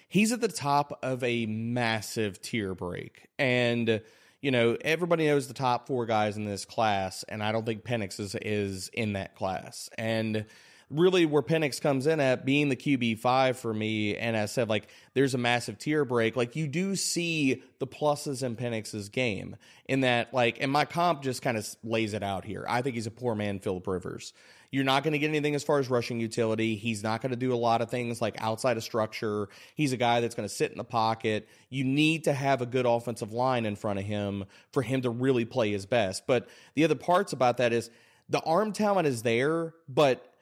he's 0.08 0.32
at 0.32 0.42
the 0.42 0.48
top 0.48 1.00
of 1.04 1.24
a 1.24 1.46
massive 1.46 2.42
tier 2.42 2.74
break. 2.74 3.28
And, 3.38 4.02
you 4.46 4.52
know, 4.52 4.78
everybody 4.82 5.26
knows 5.26 5.48
the 5.48 5.56
top 5.56 5.88
four 5.88 6.06
guys 6.06 6.38
in 6.38 6.46
this 6.46 6.66
class, 6.66 7.24
and 7.24 7.42
I 7.42 7.52
don't 7.52 7.66
think 7.66 7.84
Penix 7.84 8.20
is, 8.20 8.36
is 8.36 8.92
in 8.94 9.14
that 9.14 9.34
class. 9.34 9.90
And 9.98 10.46
really 10.92 11.26
where 11.26 11.42
Penix 11.42 11.82
comes 11.82 12.06
in 12.06 12.20
at 12.20 12.46
being 12.46 12.70
the 12.70 12.76
QB 12.76 13.18
five 13.18 13.58
for 13.58 13.74
me, 13.74 14.16
and 14.16 14.38
I 14.38 14.46
said 14.46 14.70
like 14.70 14.88
there's 15.16 15.34
a 15.34 15.40
massive 15.40 15.80
tier 15.80 16.06
break. 16.06 16.36
Like 16.36 16.56
you 16.56 16.68
do 16.68 16.96
see 16.96 17.64
the 17.80 17.88
pluses 17.88 18.44
in 18.44 18.56
Penix's 18.56 19.10
game 19.10 19.56
in 19.88 20.02
that 20.02 20.32
like, 20.32 20.60
and 20.62 20.72
my 20.72 20.86
comp 20.86 21.24
just 21.24 21.42
kind 21.42 21.58
of 21.58 21.68
lays 21.84 22.14
it 22.14 22.22
out 22.22 22.46
here. 22.46 22.68
I 22.70 22.84
think 22.84 22.94
he's 22.94 23.08
a 23.08 23.12
poor 23.12 23.34
man, 23.34 23.58
Philip 23.58 23.88
Rivers. 23.88 24.32
You're 24.72 24.84
not 24.84 25.04
going 25.04 25.14
to 25.14 25.20
get 25.20 25.30
anything 25.30 25.56
as 25.56 25.64
far 25.64 25.80
as 25.80 25.90
rushing 25.90 26.20
utility. 26.20 26.76
He's 26.76 27.04
not 27.04 27.22
going 27.22 27.32
to 27.32 27.38
do 27.38 27.54
a 27.54 27.56
lot 27.56 27.82
of 27.82 27.90
things 27.90 28.22
like 28.22 28.36
outside 28.42 28.78
of 28.78 28.84
structure. 28.84 29.50
He's 29.76 29.94
a 29.94 29.98
guy 29.98 30.20
that's 30.20 30.36
going 30.36 30.48
to 30.48 30.54
sit 30.54 30.72
in 30.72 30.78
the 30.78 30.84
pocket. 30.84 31.48
You 31.70 31.84
need 31.84 32.26
to 32.26 32.34
have 32.34 32.62
a 32.62 32.66
good 32.66 32.86
offensive 32.86 33.32
line 33.32 33.66
in 33.66 33.76
front 33.76 34.00
of 34.00 34.06
him 34.06 34.46
for 34.72 34.82
him 34.82 35.02
to 35.02 35.10
really 35.10 35.46
play 35.46 35.72
his 35.72 35.86
best. 35.86 36.28
But 36.28 36.48
the 36.74 36.84
other 36.84 36.96
parts 36.96 37.34
about 37.34 37.58
that 37.58 37.74
is 37.74 37.90
the 38.30 38.42
arm 38.42 38.72
talent 38.72 39.08
is 39.08 39.24
there, 39.24 39.74
but 39.88 40.35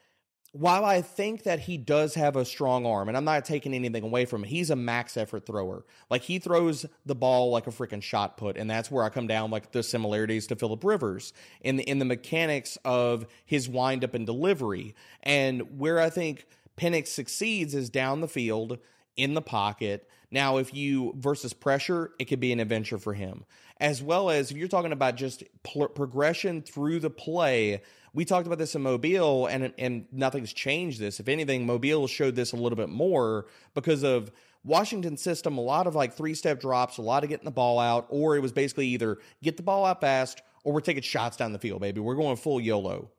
while 0.54 0.86
I 0.86 1.02
think 1.02 1.44
that 1.44 1.62
he 1.62 1.78
does 1.78 2.14
have 2.14 2.36
a 2.36 2.46
strong 2.46 2.86
arm, 2.86 3.08
and 3.08 3.18
I'm 3.18 3.26
not 3.26 3.44
taking 3.44 3.74
anything 3.74 4.04
away 4.04 4.26
from 4.26 4.44
him, 4.44 4.50
he's 4.50 4.70
a 4.70 4.76
max 4.76 5.18
effort 5.18 5.48
thrower. 5.48 5.84
Like 6.12 6.22
he 6.22 6.38
throws 6.38 6.86
the 7.08 7.16
ball 7.16 7.50
like 7.50 7.66
a 7.66 7.72
freaking 7.72 8.04
shot 8.04 8.38
put, 8.38 8.56
and 8.56 8.70
that's 8.70 8.92
where 8.92 9.04
I 9.04 9.10
come 9.10 9.26
down 9.26 9.50
like 9.50 9.72
the 9.72 9.82
similarities 9.82 10.46
to 10.48 10.56
Philip 10.56 10.84
Rivers 10.84 11.34
in 11.62 11.78
the 11.78 11.84
in 11.84 11.98
the 11.98 12.06
mechanics 12.06 12.78
of 12.86 13.26
his 13.44 13.68
windup 13.68 14.14
and 14.14 14.28
delivery. 14.28 14.94
And 15.24 15.80
where 15.80 16.00
I 16.00 16.12
think 16.12 16.46
Penix 16.78 17.08
succeeds 17.08 17.74
is 17.74 17.90
down 17.90 18.22
the 18.22 18.28
field 18.28 18.78
in 19.18 19.34
the 19.34 19.42
pocket. 19.42 20.08
Now, 20.30 20.58
if 20.58 20.72
you 20.72 21.14
versus 21.18 21.54
pressure, 21.54 22.12
it 22.20 22.26
could 22.26 22.40
be 22.40 22.52
an 22.54 22.60
adventure 22.60 23.00
for 23.00 23.16
him. 23.16 23.46
As 23.80 24.04
well 24.04 24.30
as 24.30 24.52
if 24.52 24.58
you're 24.58 24.68
talking 24.68 24.92
about 24.92 25.16
just 25.16 25.44
pl- 25.64 25.90
progression 25.90 26.62
through 26.62 27.00
the 27.00 27.10
play 27.10 27.82
we 28.14 28.26
talked 28.26 28.46
about 28.46 28.60
this 28.60 28.76
in 28.76 28.82
Mobile, 28.82 29.48
and 29.48 29.74
and 29.78 30.06
nothing's 30.12 30.54
changed 30.54 31.00
this. 31.00 31.20
If 31.20 31.28
anything, 31.28 31.66
Mobile 31.66 32.08
showed 32.08 32.36
this 32.36 32.54
a 32.54 32.56
little 32.56 32.76
bit 32.76 32.90
more 32.90 33.48
because 33.74 34.04
of 34.04 34.32
Washington's 34.64 35.22
system. 35.22 35.58
A 35.58 35.62
lot 35.62 35.88
of 35.88 35.96
like 35.96 36.14
three 36.14 36.36
step 36.36 36.62
drops, 36.62 36.98
a 36.98 37.02
lot 37.02 37.24
of 37.24 37.30
getting 37.30 37.46
the 37.46 37.52
ball 37.52 37.80
out, 37.80 38.06
or 38.10 38.36
it 38.36 38.42
was 38.42 38.52
basically 38.52 38.88
either 38.88 39.18
get 39.42 39.58
the 39.58 39.64
ball 39.64 39.86
out 39.86 40.02
fast 40.02 40.42
or 40.64 40.74
we're 40.74 40.82
taking 40.82 41.04
shots 41.04 41.38
down 41.38 41.54
the 41.54 41.60
field, 41.60 41.82
baby. 41.82 42.00
We're 42.00 42.16
going 42.16 42.38
full 42.38 42.60
YOLO. 42.60 43.10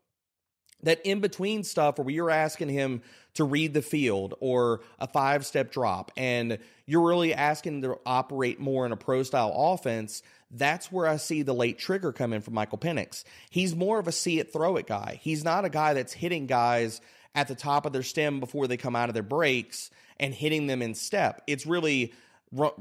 That 0.83 1.01
in 1.05 1.21
between 1.21 1.65
stuff 1.65 1.99
where 1.99 2.11
you're 2.11 2.31
asking 2.31 2.69
him 2.69 3.03
to 3.35 3.45
read 3.45 3.73
the 3.73 3.81
field 3.81 4.35
or 4.41 4.83
a 4.99 5.07
five 5.07 5.47
step 5.47 5.73
drop, 5.73 6.13
and 6.17 6.59
you're 6.87 7.07
really 7.07 7.33
asking 7.33 7.83
to 7.83 7.99
operate 8.05 8.61
more 8.61 8.85
in 8.85 8.93
a 8.93 8.97
pro 8.97 9.23
style 9.23 9.53
offense, 9.55 10.23
that's 10.51 10.93
where 10.93 11.07
I 11.07 11.17
see 11.17 11.43
the 11.43 11.55
late 11.55 11.79
trigger 11.79 12.13
come 12.13 12.33
in 12.33 12.41
for 12.41 12.51
Michael 12.51 12.79
Penix. 12.79 13.25
He's 13.51 13.75
more 13.75 13.99
of 13.99 14.09
a 14.09 14.13
see 14.13 14.39
it, 14.39 14.53
throw 14.53 14.77
it 14.77 14.87
guy. 14.87 15.21
He's 15.23 15.45
not 15.45 15.65
a 15.65 15.71
guy 15.71 15.95
that's 15.95 16.13
hitting 16.13 16.47
guys 16.47 17.01
at 17.35 17.49
the 17.49 17.55
top 17.55 17.87
of 17.87 17.93
their 17.93 18.03
stem 18.03 18.41
before 18.41 18.67
they 18.67 18.77
come 18.77 18.95
out 18.95 19.09
of 19.09 19.15
their 19.15 19.23
breaks 19.23 19.91
and 20.21 20.33
hitting 20.33 20.67
them 20.67 20.83
in 20.83 20.95
step. 20.95 21.43
It's 21.47 21.67
really, 21.67 22.13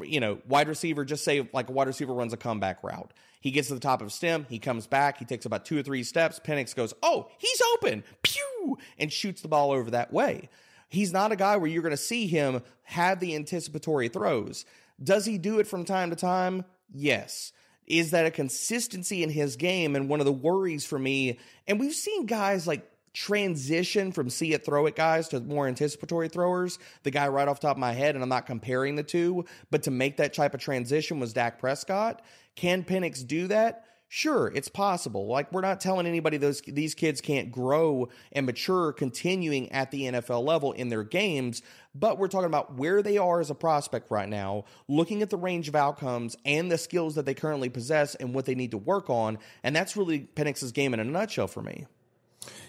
you 0.02 0.20
know, 0.20 0.40
wide 0.48 0.68
receiver, 0.68 1.04
just 1.04 1.24
say 1.24 1.50
like 1.54 1.70
a 1.70 1.72
wide 1.72 1.88
receiver 1.88 2.14
runs 2.14 2.34
a 2.34 2.38
comeback 2.38 2.84
route. 2.84 3.12
He 3.42 3.52
gets 3.52 3.68
to 3.68 3.74
the 3.74 3.82
top 3.82 4.02
of 4.02 4.14
stem, 4.14 4.46
he 4.50 4.58
comes 4.58 4.88
back, 4.88 5.18
he 5.18 5.26
takes 5.26 5.46
about 5.46 5.66
two 5.66 5.78
or 5.78 5.84
three 5.84 6.04
steps. 6.04 6.40
Penix 6.40 6.74
goes, 6.74 6.94
Oh, 7.04 7.30
he's 7.40 7.62
open, 7.74 8.04
pew, 8.22 8.78
and 8.98 9.12
shoots 9.12 9.42
the 9.42 9.50
ball 9.50 9.72
over 9.72 9.92
that 9.92 10.14
way. 10.14 10.50
He's 10.88 11.12
not 11.12 11.32
a 11.32 11.36
guy 11.36 11.58
where 11.58 11.70
you're 11.70 11.82
going 11.82 11.92
to 11.92 11.98
see 11.98 12.28
him 12.28 12.62
have 12.84 13.20
the 13.20 13.36
anticipatory 13.36 14.08
throws. 14.10 14.64
Does 15.04 15.26
he 15.26 15.38
do 15.38 15.60
it 15.60 15.68
from 15.68 15.86
time 15.86 16.12
to 16.12 16.16
time? 16.16 16.64
Yes 16.94 17.52
is 17.88 18.12
that 18.12 18.26
a 18.26 18.32
consistency 18.32 19.24
in 19.24 19.30
his 19.30 19.56
game 19.56 19.96
and 19.96 20.08
one 20.08 20.20
of 20.20 20.26
the 20.26 20.32
worries 20.32 20.86
for 20.86 20.98
me 20.98 21.38
and 21.68 21.80
we've 21.80 21.94
seen 21.94 22.26
guys 22.26 22.68
like 22.68 22.90
transition 23.14 24.12
from 24.12 24.30
see 24.30 24.54
it 24.54 24.66
throw 24.66 24.88
it 24.88 24.96
guys 24.96 25.28
to 25.28 25.40
more 25.40 25.68
anticipatory 25.68 26.28
throwers. 26.28 26.80
The 27.04 27.12
guy 27.12 27.28
right 27.28 27.48
off 27.48 27.60
top 27.60 27.76
of 27.76 27.80
my 27.80 27.94
head 27.94 28.16
and 28.16 28.24
i'm 28.24 28.30
not 28.30 28.46
comparing 28.46 28.96
the 28.96 29.04
two 29.04 29.46
but 29.70 29.84
to 29.84 29.92
make 29.92 30.18
that 30.18 30.34
type 30.34 30.54
of 30.54 30.62
transition 30.62 31.20
was 31.20 31.34
dak 31.34 31.60
prescott. 31.60 32.22
Can 32.56 32.84
penix 32.84 33.26
do 33.26 33.48
that 33.48 33.86
Sure, 34.16 34.52
it's 34.54 34.68
possible. 34.68 35.26
Like 35.26 35.52
we're 35.52 35.62
not 35.62 35.82
telling 35.82 36.06
anybody 36.06 36.38
those 36.38 36.62
these 36.62 36.94
kids 36.94 37.20
can't 37.20 37.52
grow 37.52 38.10
and 38.32 38.46
mature 38.46 38.94
continuing 38.94 39.72
at 39.72 39.90
the 39.90 40.04
NFL 40.04 40.46
level 40.46 40.72
in 40.72 40.90
their 40.90 41.04
games, 41.04 41.64
but 41.96 42.20
we're 42.20 42.28
talking 42.28 42.46
about 42.46 42.76
where 42.76 43.02
they 43.02 43.18
are 43.18 43.40
as 43.40 43.50
a 43.50 43.56
prospect 43.56 44.12
right 44.12 44.30
now, 44.30 44.66
looking 44.88 45.24
at 45.24 45.32
the 45.32 45.36
range 45.36 45.68
of 45.68 45.74
outcomes 45.76 46.36
and 46.46 46.72
the 46.72 46.78
skills 46.78 47.16
that 47.16 47.26
they 47.26 47.34
currently 47.34 47.70
possess 47.70 48.14
and 48.14 48.36
what 48.36 48.46
they 48.46 48.54
need 48.54 48.70
to 48.70 48.78
work 48.78 49.10
on, 49.10 49.40
and 49.64 49.76
that's 49.76 49.98
really 49.98 50.30
Penix's 50.36 50.72
game 50.72 50.94
in 50.94 51.00
a 51.00 51.04
nutshell 51.04 51.48
for 51.48 51.64
me. 51.64 51.88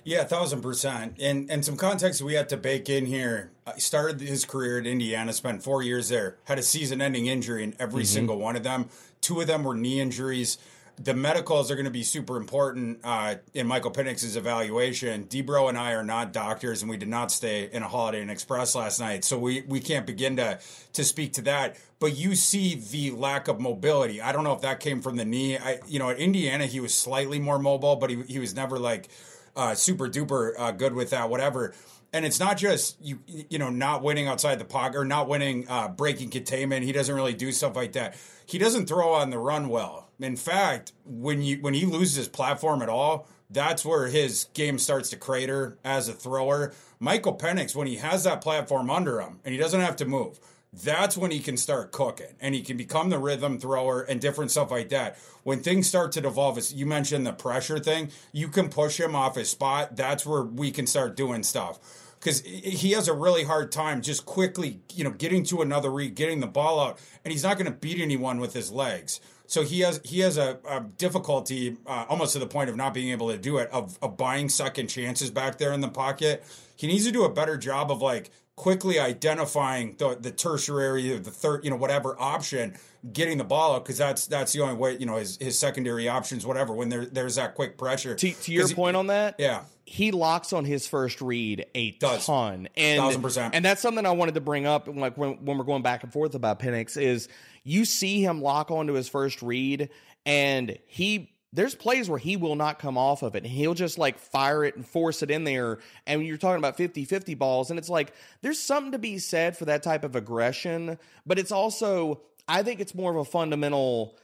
Yeah, 0.03 0.25
thousand 0.25 0.63
percent. 0.63 1.17
And 1.21 1.51
and 1.51 1.63
some 1.63 1.77
context 1.77 2.23
we 2.23 2.33
had 2.33 2.49
to 2.49 2.57
bake 2.57 2.89
in 2.89 3.05
here. 3.05 3.53
I 3.67 3.77
started 3.77 4.19
his 4.23 4.47
career 4.47 4.79
at 4.79 4.87
Indiana, 4.87 5.35
spent 5.35 5.63
four 5.63 5.83
years 5.83 6.09
there, 6.09 6.39
had 6.45 6.59
a 6.59 6.63
season-ending 6.63 7.27
injury 7.27 7.65
in 7.65 7.77
every 7.79 8.05
mm-hmm. 8.05 8.15
single 8.15 8.39
one 8.39 8.57
of 8.57 8.63
them. 8.63 8.89
Two 9.21 9.43
of 9.43 9.47
them 9.47 9.63
were 9.63 9.75
knee 9.75 10.01
injuries 10.01 10.57
the 10.97 11.15
medicals 11.15 11.71
are 11.71 11.75
going 11.75 11.87
to 11.87 11.91
be 11.91 12.03
super 12.03 12.37
important 12.37 13.01
uh, 13.03 13.37
in 13.53 13.67
Michael 13.67 13.91
Penix's 13.91 14.37
evaluation. 14.37 15.25
Debro 15.25 15.69
and 15.69 15.77
I 15.77 15.93
are 15.93 16.05
not 16.05 16.33
doctors, 16.33 16.83
and 16.83 16.91
we 16.91 16.97
did 16.97 17.09
not 17.09 17.33
stay 17.33 17.69
in 17.73 17.83
a 17.83 17.89
Holiday 17.89 18.23
Inn 18.23 18.31
Express 18.31 18.75
last 18.75 19.01
night, 19.01 19.25
so 19.25 19.39
we, 19.39 19.63
we 19.63 19.81
can't 19.81 20.07
begin 20.07 20.37
to 20.37 20.59
to 20.93 21.05
speak 21.05 21.33
to 21.35 21.43
that. 21.43 21.77
But 21.99 22.17
you 22.17 22.35
see 22.35 22.77
the 22.77 23.11
lack 23.11 23.49
of 23.49 23.61
mobility. 23.61 24.21
I 24.21 24.33
don't 24.33 24.45
know 24.45 24.53
if 24.53 24.61
that 24.61 24.81
came 24.81 25.01
from 25.03 25.17
the 25.17 25.25
knee. 25.25 25.59
I, 25.59 25.81
you 25.87 25.99
know, 25.99 26.11
at 26.11 26.19
Indiana 26.19 26.67
he 26.67 26.81
was 26.81 26.95
slightly 26.95 27.39
more 27.39 27.59
mobile, 27.59 27.97
but 27.97 28.11
he 28.11 28.23
he 28.23 28.39
was 28.39 28.55
never 28.55 28.79
like 28.79 29.09
uh, 29.57 29.75
super 29.75 30.09
duper 30.09 30.53
uh, 30.59 30.71
good 30.71 30.95
with 30.95 31.11
that. 31.11 31.29
Whatever 31.29 31.75
and 32.15 32.25
it's 32.25 32.39
not 32.39 32.57
just 32.57 32.97
you 33.03 33.19
you 33.27 33.59
know 33.59 33.69
not 33.69 34.03
winning 34.03 34.29
outside 34.29 34.61
the 34.61 34.65
pocket 34.65 34.97
or 34.97 35.05
not 35.05 35.29
winning 35.29 35.67
uh, 35.69 35.89
breaking 35.89 36.31
containment. 36.31 36.85
He 36.85 36.93
doesn't 36.93 37.15
really 37.15 37.35
do 37.35 37.51
stuff 37.51 37.75
like 37.75 37.93
that. 37.93 38.17
He 38.47 38.57
doesn't 38.57 38.87
throw 38.87 39.13
on 39.13 39.31
the 39.31 39.39
run 39.39 39.69
well. 39.69 40.04
In 40.21 40.37
fact, 40.37 40.93
when 41.05 41.43
you 41.43 41.59
when 41.59 41.75
he 41.75 41.87
loses 41.87 42.17
his 42.17 42.29
platform 42.29 42.83
at 42.83 42.89
all, 42.89 43.29
that's 43.51 43.85
where 43.85 44.09
his 44.09 44.47
game 44.55 44.79
starts 44.79 45.11
to 45.11 45.17
crater 45.17 45.79
as 45.85 46.09
a 46.09 46.13
thrower. 46.13 46.73
Michael 46.99 47.37
Penix, 47.37 47.75
when 47.75 47.87
he 47.87 47.97
has 47.97 48.25
that 48.25 48.41
platform 48.41 48.91
under 48.91 49.21
him 49.21 49.41
and 49.45 49.53
he 49.53 49.61
doesn't 49.61 49.81
have 49.81 49.97
to 49.97 50.05
move, 50.05 50.41
that's 50.73 51.17
when 51.17 51.31
he 51.31 51.41
can 51.41 51.57
start 51.57 51.93
cooking 51.93 52.35
and 52.41 52.55
he 52.55 52.63
can 52.63 52.77
become 52.77 53.11
the 53.11 53.19
rhythm 53.19 53.59
thrower 53.59 54.03
and 54.03 54.21
different 54.21 54.51
stuff 54.51 54.71
like 54.71 54.89
that. 54.89 55.19
When 55.43 55.61
things 55.61 55.87
start 55.87 56.13
to 56.13 56.21
devolve, 56.21 56.59
as 56.59 56.73
you 56.73 56.87
mentioned 56.87 57.27
the 57.27 57.33
pressure 57.33 57.79
thing, 57.79 58.11
you 58.33 58.49
can 58.49 58.69
push 58.69 58.99
him 58.99 59.15
off 59.15 59.37
his 59.37 59.51
spot. 59.51 59.97
That's 59.97 60.27
where 60.27 60.43
we 60.43 60.71
can 60.71 60.87
start 60.87 61.17
doing 61.17 61.43
stuff 61.43 61.79
because 62.25 62.41
he 62.41 62.93
has 62.93 63.07
a 63.07 63.13
really 63.13 63.45
hard 63.45 63.71
time 63.71 64.01
just 64.01 64.25
quickly, 64.25 64.81
you 64.95 65.05
know, 65.05 65.11
getting 65.11 65.45
to 65.45 65.61
another 65.61 65.91
read, 65.91 66.15
getting 66.15 66.41
the 66.41 66.47
ball 66.47 66.81
out, 66.81 66.99
and 67.23 67.31
he's 67.31 67.43
not 67.43 67.59
going 67.59 67.71
to 67.71 67.79
beat 67.79 68.01
anyone 68.01 68.41
with 68.41 68.55
his 68.55 68.73
legs. 68.73 69.21
So 69.47 69.63
he 69.63 69.81
has 69.81 70.01
he 70.05 70.21
has 70.21 70.39
a, 70.39 70.59
a 70.69 70.81
difficulty 70.81 71.77
uh, 71.87 72.07
almost 72.09 72.33
to 72.33 72.39
the 72.39 72.47
point 72.47 72.71
of 72.71 72.77
not 72.77 72.95
being 72.95 73.11
able 73.11 73.31
to 73.31 73.39
do 73.39 73.59
it 73.59 73.69
of, 73.71 73.99
of 74.01 74.17
buying 74.17 74.49
second 74.49 74.89
chances 74.89 75.31
back 75.31 75.59
there 75.59 75.73
in 75.73 75.81
the 75.81 75.89
pocket. 75.89 76.45
He 76.77 76.87
needs 76.87 77.05
to 77.07 77.13
do 77.13 77.25
a 77.25 77.29
better 77.29 77.57
job 77.57 77.91
of 77.91 78.01
like 78.01 78.31
quickly 78.57 78.99
identifying 79.01 79.97
the, 79.99 80.17
the 80.19 80.31
tertiary 80.31 81.13
or 81.13 81.19
the 81.19 81.31
third, 81.31 81.65
you 81.65 81.71
know, 81.71 81.77
whatever 81.77 82.17
option, 82.21 82.75
getting 83.13 83.37
the 83.37 83.45
ball 83.45 83.75
out 83.75 83.85
because 83.85 83.99
that's 83.99 84.27
that's 84.27 84.53
the 84.53 84.61
only 84.61 84.75
way, 84.77 84.97
you 84.97 85.07
know, 85.07 85.17
his, 85.17 85.37
his 85.39 85.59
secondary 85.59 86.09
options, 86.09 86.47
whatever. 86.47 86.73
When 86.73 86.89
there 86.89 87.05
there's 87.07 87.37
that 87.37 87.55
quick 87.55 87.77
pressure. 87.77 88.15
To, 88.15 88.33
to 88.33 88.53
your 88.53 88.69
point 88.69 88.97
on 88.97 89.09
that, 89.09 89.37
yeah, 89.39 89.65
he 89.85 90.11
locks 90.11 90.53
on 90.53 90.65
his 90.65 90.87
first 90.87 91.21
read 91.21 91.67
a 91.75 91.93
Does. 91.93 92.27
ton, 92.27 92.69
and 92.77 93.01
Thousand 93.01 93.23
percent. 93.23 93.55
and 93.55 93.65
that's 93.65 93.83
something 93.83 94.07
I 94.07 94.13
wanted 94.13 94.35
to 94.35 94.41
bring 94.41 94.67
up. 94.67 94.89
Like 94.89 95.19
when 95.19 95.45
when 95.45 95.59
we're 95.59 95.65
going 95.65 95.83
back 95.83 96.03
and 96.03 96.13
forth 96.13 96.35
about 96.35 96.61
Penix, 96.61 97.01
is 97.01 97.29
you 97.65 97.85
see 97.85 98.23
him 98.23 98.43
lock 98.43 98.71
onto 98.71 98.93
his 98.93 99.09
first 99.09 99.43
read, 99.43 99.89
and 100.25 100.79
he 100.87 101.35
there's 101.55 101.77
plays 101.77 102.11
where 102.11 102.19
he 102.19 102.37
will 102.37 102.57
not 102.57 102.81
come 102.81 102.99
off 102.99 103.23
of 103.23 103.37
it. 103.37 103.45
And 103.45 103.53
he'll 103.53 103.75
just 103.75 103.97
like 103.97 104.19
fire 104.19 104.65
it 104.65 104.75
and 104.75 104.85
force 104.85 105.23
it 105.23 105.31
in 105.31 105.45
there. 105.45 105.79
And 106.05 106.27
you're 106.27 106.37
talking 106.37 106.59
about 106.59 106.77
50 106.77 107.05
50 107.05 107.35
balls. 107.35 107.71
And 107.71 107.79
it's 107.79 107.89
like, 107.89 108.13
there's 108.43 108.59
something 108.59 108.93
to 108.93 108.99
be 108.99 109.19
said 109.19 109.57
for 109.57 109.67
that 109.67 109.85
type 109.85 110.03
of 110.03 110.17
aggression. 110.17 110.99
But 111.25 111.39
it's 111.39 111.53
also, 111.53 112.23
I 112.49 112.65
think 112.65 112.81
it's 112.81 112.95
more 112.95 113.13
of 113.13 113.17
a 113.17 113.25
fundamental 113.25 114.19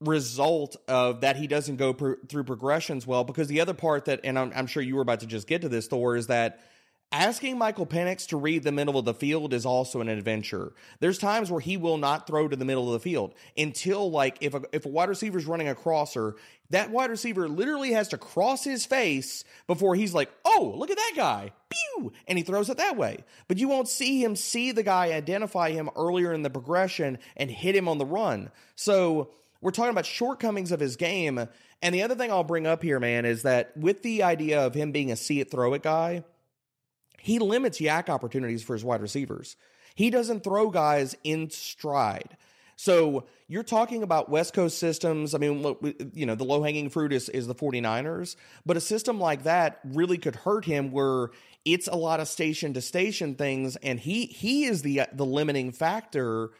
result 0.00 0.76
of 0.88 1.20
that 1.20 1.36
he 1.36 1.46
doesn't 1.46 1.76
go 1.76 1.94
pro- 1.94 2.16
through 2.28 2.44
progressions 2.44 3.06
well. 3.06 3.22
Because 3.22 3.46
the 3.46 3.60
other 3.60 3.74
part 3.74 4.06
that, 4.06 4.20
and 4.24 4.36
I'm, 4.36 4.52
I'm 4.54 4.66
sure 4.66 4.82
you 4.82 4.96
were 4.96 5.02
about 5.02 5.20
to 5.20 5.26
just 5.26 5.46
get 5.46 5.62
to 5.62 5.68
this, 5.68 5.86
Thor, 5.86 6.16
is 6.16 6.26
that 6.26 6.58
asking 7.14 7.56
Michael 7.56 7.86
Penix 7.86 8.26
to 8.28 8.36
read 8.36 8.64
the 8.64 8.72
middle 8.72 8.98
of 8.98 9.04
the 9.04 9.14
field 9.14 9.54
is 9.54 9.64
also 9.64 10.00
an 10.00 10.08
adventure. 10.08 10.72
There's 10.98 11.16
times 11.16 11.48
where 11.48 11.60
he 11.60 11.76
will 11.76 11.96
not 11.96 12.26
throw 12.26 12.48
to 12.48 12.56
the 12.56 12.64
middle 12.64 12.88
of 12.88 12.92
the 12.92 13.08
field 13.08 13.34
until 13.56 14.10
like 14.10 14.36
if 14.40 14.52
a 14.52 14.62
if 14.72 14.84
a 14.84 14.88
wide 14.88 15.08
receiver 15.08 15.38
is 15.38 15.46
running 15.46 15.68
a 15.68 15.76
crosser, 15.76 16.34
that 16.70 16.90
wide 16.90 17.10
receiver 17.10 17.48
literally 17.48 17.92
has 17.92 18.08
to 18.08 18.18
cross 18.18 18.64
his 18.64 18.84
face 18.84 19.44
before 19.68 19.94
he's 19.94 20.12
like, 20.12 20.28
"Oh, 20.44 20.74
look 20.76 20.90
at 20.90 20.96
that 20.96 21.12
guy." 21.14 21.52
Pew! 21.70 22.12
And 22.26 22.36
he 22.36 22.42
throws 22.42 22.68
it 22.68 22.78
that 22.78 22.96
way. 22.96 23.24
But 23.46 23.58
you 23.58 23.68
won't 23.68 23.88
see 23.88 24.22
him 24.22 24.34
see 24.34 24.72
the 24.72 24.82
guy 24.82 25.12
identify 25.12 25.70
him 25.70 25.90
earlier 25.96 26.32
in 26.32 26.42
the 26.42 26.50
progression 26.50 27.18
and 27.36 27.48
hit 27.48 27.76
him 27.76 27.88
on 27.88 27.98
the 27.98 28.04
run. 28.04 28.50
So, 28.74 29.30
we're 29.60 29.70
talking 29.70 29.90
about 29.90 30.04
shortcomings 30.04 30.72
of 30.72 30.80
his 30.80 30.96
game. 30.96 31.48
And 31.80 31.94
the 31.94 32.02
other 32.02 32.14
thing 32.14 32.30
I'll 32.30 32.44
bring 32.44 32.66
up 32.66 32.82
here, 32.82 32.98
man, 32.98 33.24
is 33.24 33.42
that 33.42 33.76
with 33.76 34.02
the 34.02 34.24
idea 34.24 34.66
of 34.66 34.74
him 34.74 34.90
being 34.90 35.10
a 35.12 35.16
see 35.16 35.40
it 35.40 35.50
throw 35.50 35.74
it 35.74 35.82
guy, 35.82 36.24
he 37.24 37.38
limits 37.38 37.80
YAC 37.80 38.10
opportunities 38.10 38.62
for 38.62 38.74
his 38.74 38.84
wide 38.84 39.00
receivers. 39.00 39.56
He 39.94 40.10
doesn't 40.10 40.44
throw 40.44 40.68
guys 40.68 41.16
in 41.24 41.48
stride. 41.48 42.36
So 42.76 43.24
you're 43.48 43.62
talking 43.62 44.02
about 44.02 44.28
West 44.28 44.52
Coast 44.52 44.76
systems. 44.76 45.34
I 45.34 45.38
mean, 45.38 45.74
you 46.12 46.26
know, 46.26 46.34
the 46.34 46.44
low 46.44 46.62
hanging 46.62 46.90
fruit 46.90 47.14
is, 47.14 47.30
is 47.30 47.46
the 47.46 47.54
49ers, 47.54 48.36
but 48.66 48.76
a 48.76 48.80
system 48.80 49.18
like 49.18 49.44
that 49.44 49.80
really 49.84 50.18
could 50.18 50.36
hurt 50.36 50.66
him 50.66 50.92
where 50.92 51.30
it's 51.64 51.88
a 51.88 51.96
lot 51.96 52.20
of 52.20 52.28
station 52.28 52.74
to 52.74 52.82
station 52.82 53.36
things. 53.36 53.76
And 53.76 53.98
he, 53.98 54.26
he 54.26 54.66
is 54.66 54.82
the, 54.82 55.04
the 55.10 55.24
limiting 55.24 55.72
factor 55.72 56.50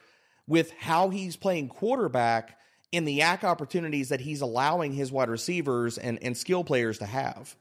with 0.46 0.72
how 0.78 1.10
he's 1.10 1.36
playing 1.36 1.68
quarterback 1.68 2.58
in 2.90 3.04
the 3.04 3.18
YAC 3.18 3.44
opportunities 3.44 4.08
that 4.08 4.22
he's 4.22 4.40
allowing 4.40 4.94
his 4.94 5.12
wide 5.12 5.28
receivers 5.28 5.98
and, 5.98 6.18
and 6.22 6.34
skill 6.34 6.64
players 6.64 7.00
to 7.00 7.06
have. 7.06 7.54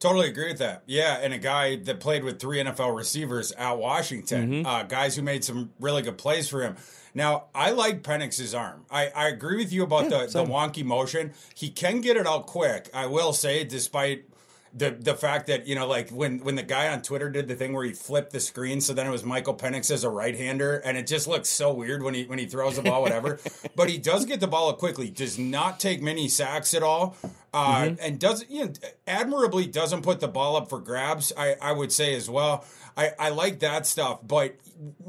Totally 0.00 0.28
agree 0.28 0.48
with 0.48 0.58
that. 0.58 0.82
Yeah, 0.86 1.18
and 1.20 1.34
a 1.34 1.38
guy 1.38 1.76
that 1.76 2.00
played 2.00 2.24
with 2.24 2.40
three 2.40 2.58
NFL 2.58 2.96
receivers 2.96 3.52
at 3.52 3.76
Washington, 3.76 4.50
mm-hmm. 4.50 4.66
uh, 4.66 4.82
guys 4.84 5.14
who 5.14 5.20
made 5.20 5.44
some 5.44 5.72
really 5.78 6.00
good 6.00 6.16
plays 6.16 6.48
for 6.48 6.62
him. 6.62 6.76
Now, 7.12 7.44
I 7.54 7.72
like 7.72 8.02
Penix's 8.02 8.54
arm. 8.54 8.86
I, 8.90 9.08
I 9.08 9.28
agree 9.28 9.56
with 9.58 9.72
you 9.72 9.82
about 9.82 10.10
yeah, 10.10 10.24
the, 10.24 10.44
the 10.44 10.44
wonky 10.44 10.84
motion. 10.84 11.34
He 11.54 11.68
can 11.68 12.00
get 12.00 12.16
it 12.16 12.26
out 12.26 12.46
quick. 12.46 12.88
I 12.94 13.06
will 13.06 13.34
say, 13.34 13.64
despite 13.64 14.24
the 14.72 14.90
the 14.90 15.14
fact 15.14 15.48
that 15.48 15.66
you 15.66 15.74
know 15.74 15.86
like 15.86 16.10
when 16.10 16.38
when 16.40 16.54
the 16.54 16.62
guy 16.62 16.88
on 16.88 17.02
Twitter 17.02 17.28
did 17.28 17.48
the 17.48 17.56
thing 17.56 17.72
where 17.72 17.84
he 17.84 17.92
flipped 17.92 18.32
the 18.32 18.40
screen 18.40 18.80
so 18.80 18.92
then 18.92 19.06
it 19.06 19.10
was 19.10 19.24
Michael 19.24 19.54
Penix 19.54 19.90
as 19.90 20.04
a 20.04 20.10
right 20.10 20.36
hander 20.36 20.76
and 20.78 20.96
it 20.96 21.06
just 21.06 21.26
looks 21.26 21.48
so 21.48 21.72
weird 21.72 22.02
when 22.02 22.14
he 22.14 22.24
when 22.24 22.38
he 22.38 22.46
throws 22.46 22.76
the 22.76 22.82
ball 22.82 23.02
whatever 23.02 23.40
but 23.76 23.90
he 23.90 23.98
does 23.98 24.24
get 24.24 24.38
the 24.38 24.46
ball 24.46 24.70
up 24.70 24.78
quickly 24.78 25.10
does 25.10 25.38
not 25.38 25.80
take 25.80 26.00
many 26.00 26.28
sacks 26.28 26.72
at 26.72 26.82
all 26.82 27.16
uh, 27.52 27.82
mm-hmm. 27.82 27.94
and 28.00 28.20
does 28.20 28.44
you 28.48 28.64
know 28.64 28.72
admirably 29.08 29.66
doesn't 29.66 30.02
put 30.02 30.20
the 30.20 30.28
ball 30.28 30.54
up 30.54 30.68
for 30.68 30.78
grabs 30.78 31.32
I 31.36 31.56
I 31.60 31.72
would 31.72 31.90
say 31.90 32.14
as 32.14 32.30
well 32.30 32.64
I 32.96 33.10
I 33.18 33.28
like 33.30 33.60
that 33.60 33.86
stuff 33.86 34.20
but 34.22 34.54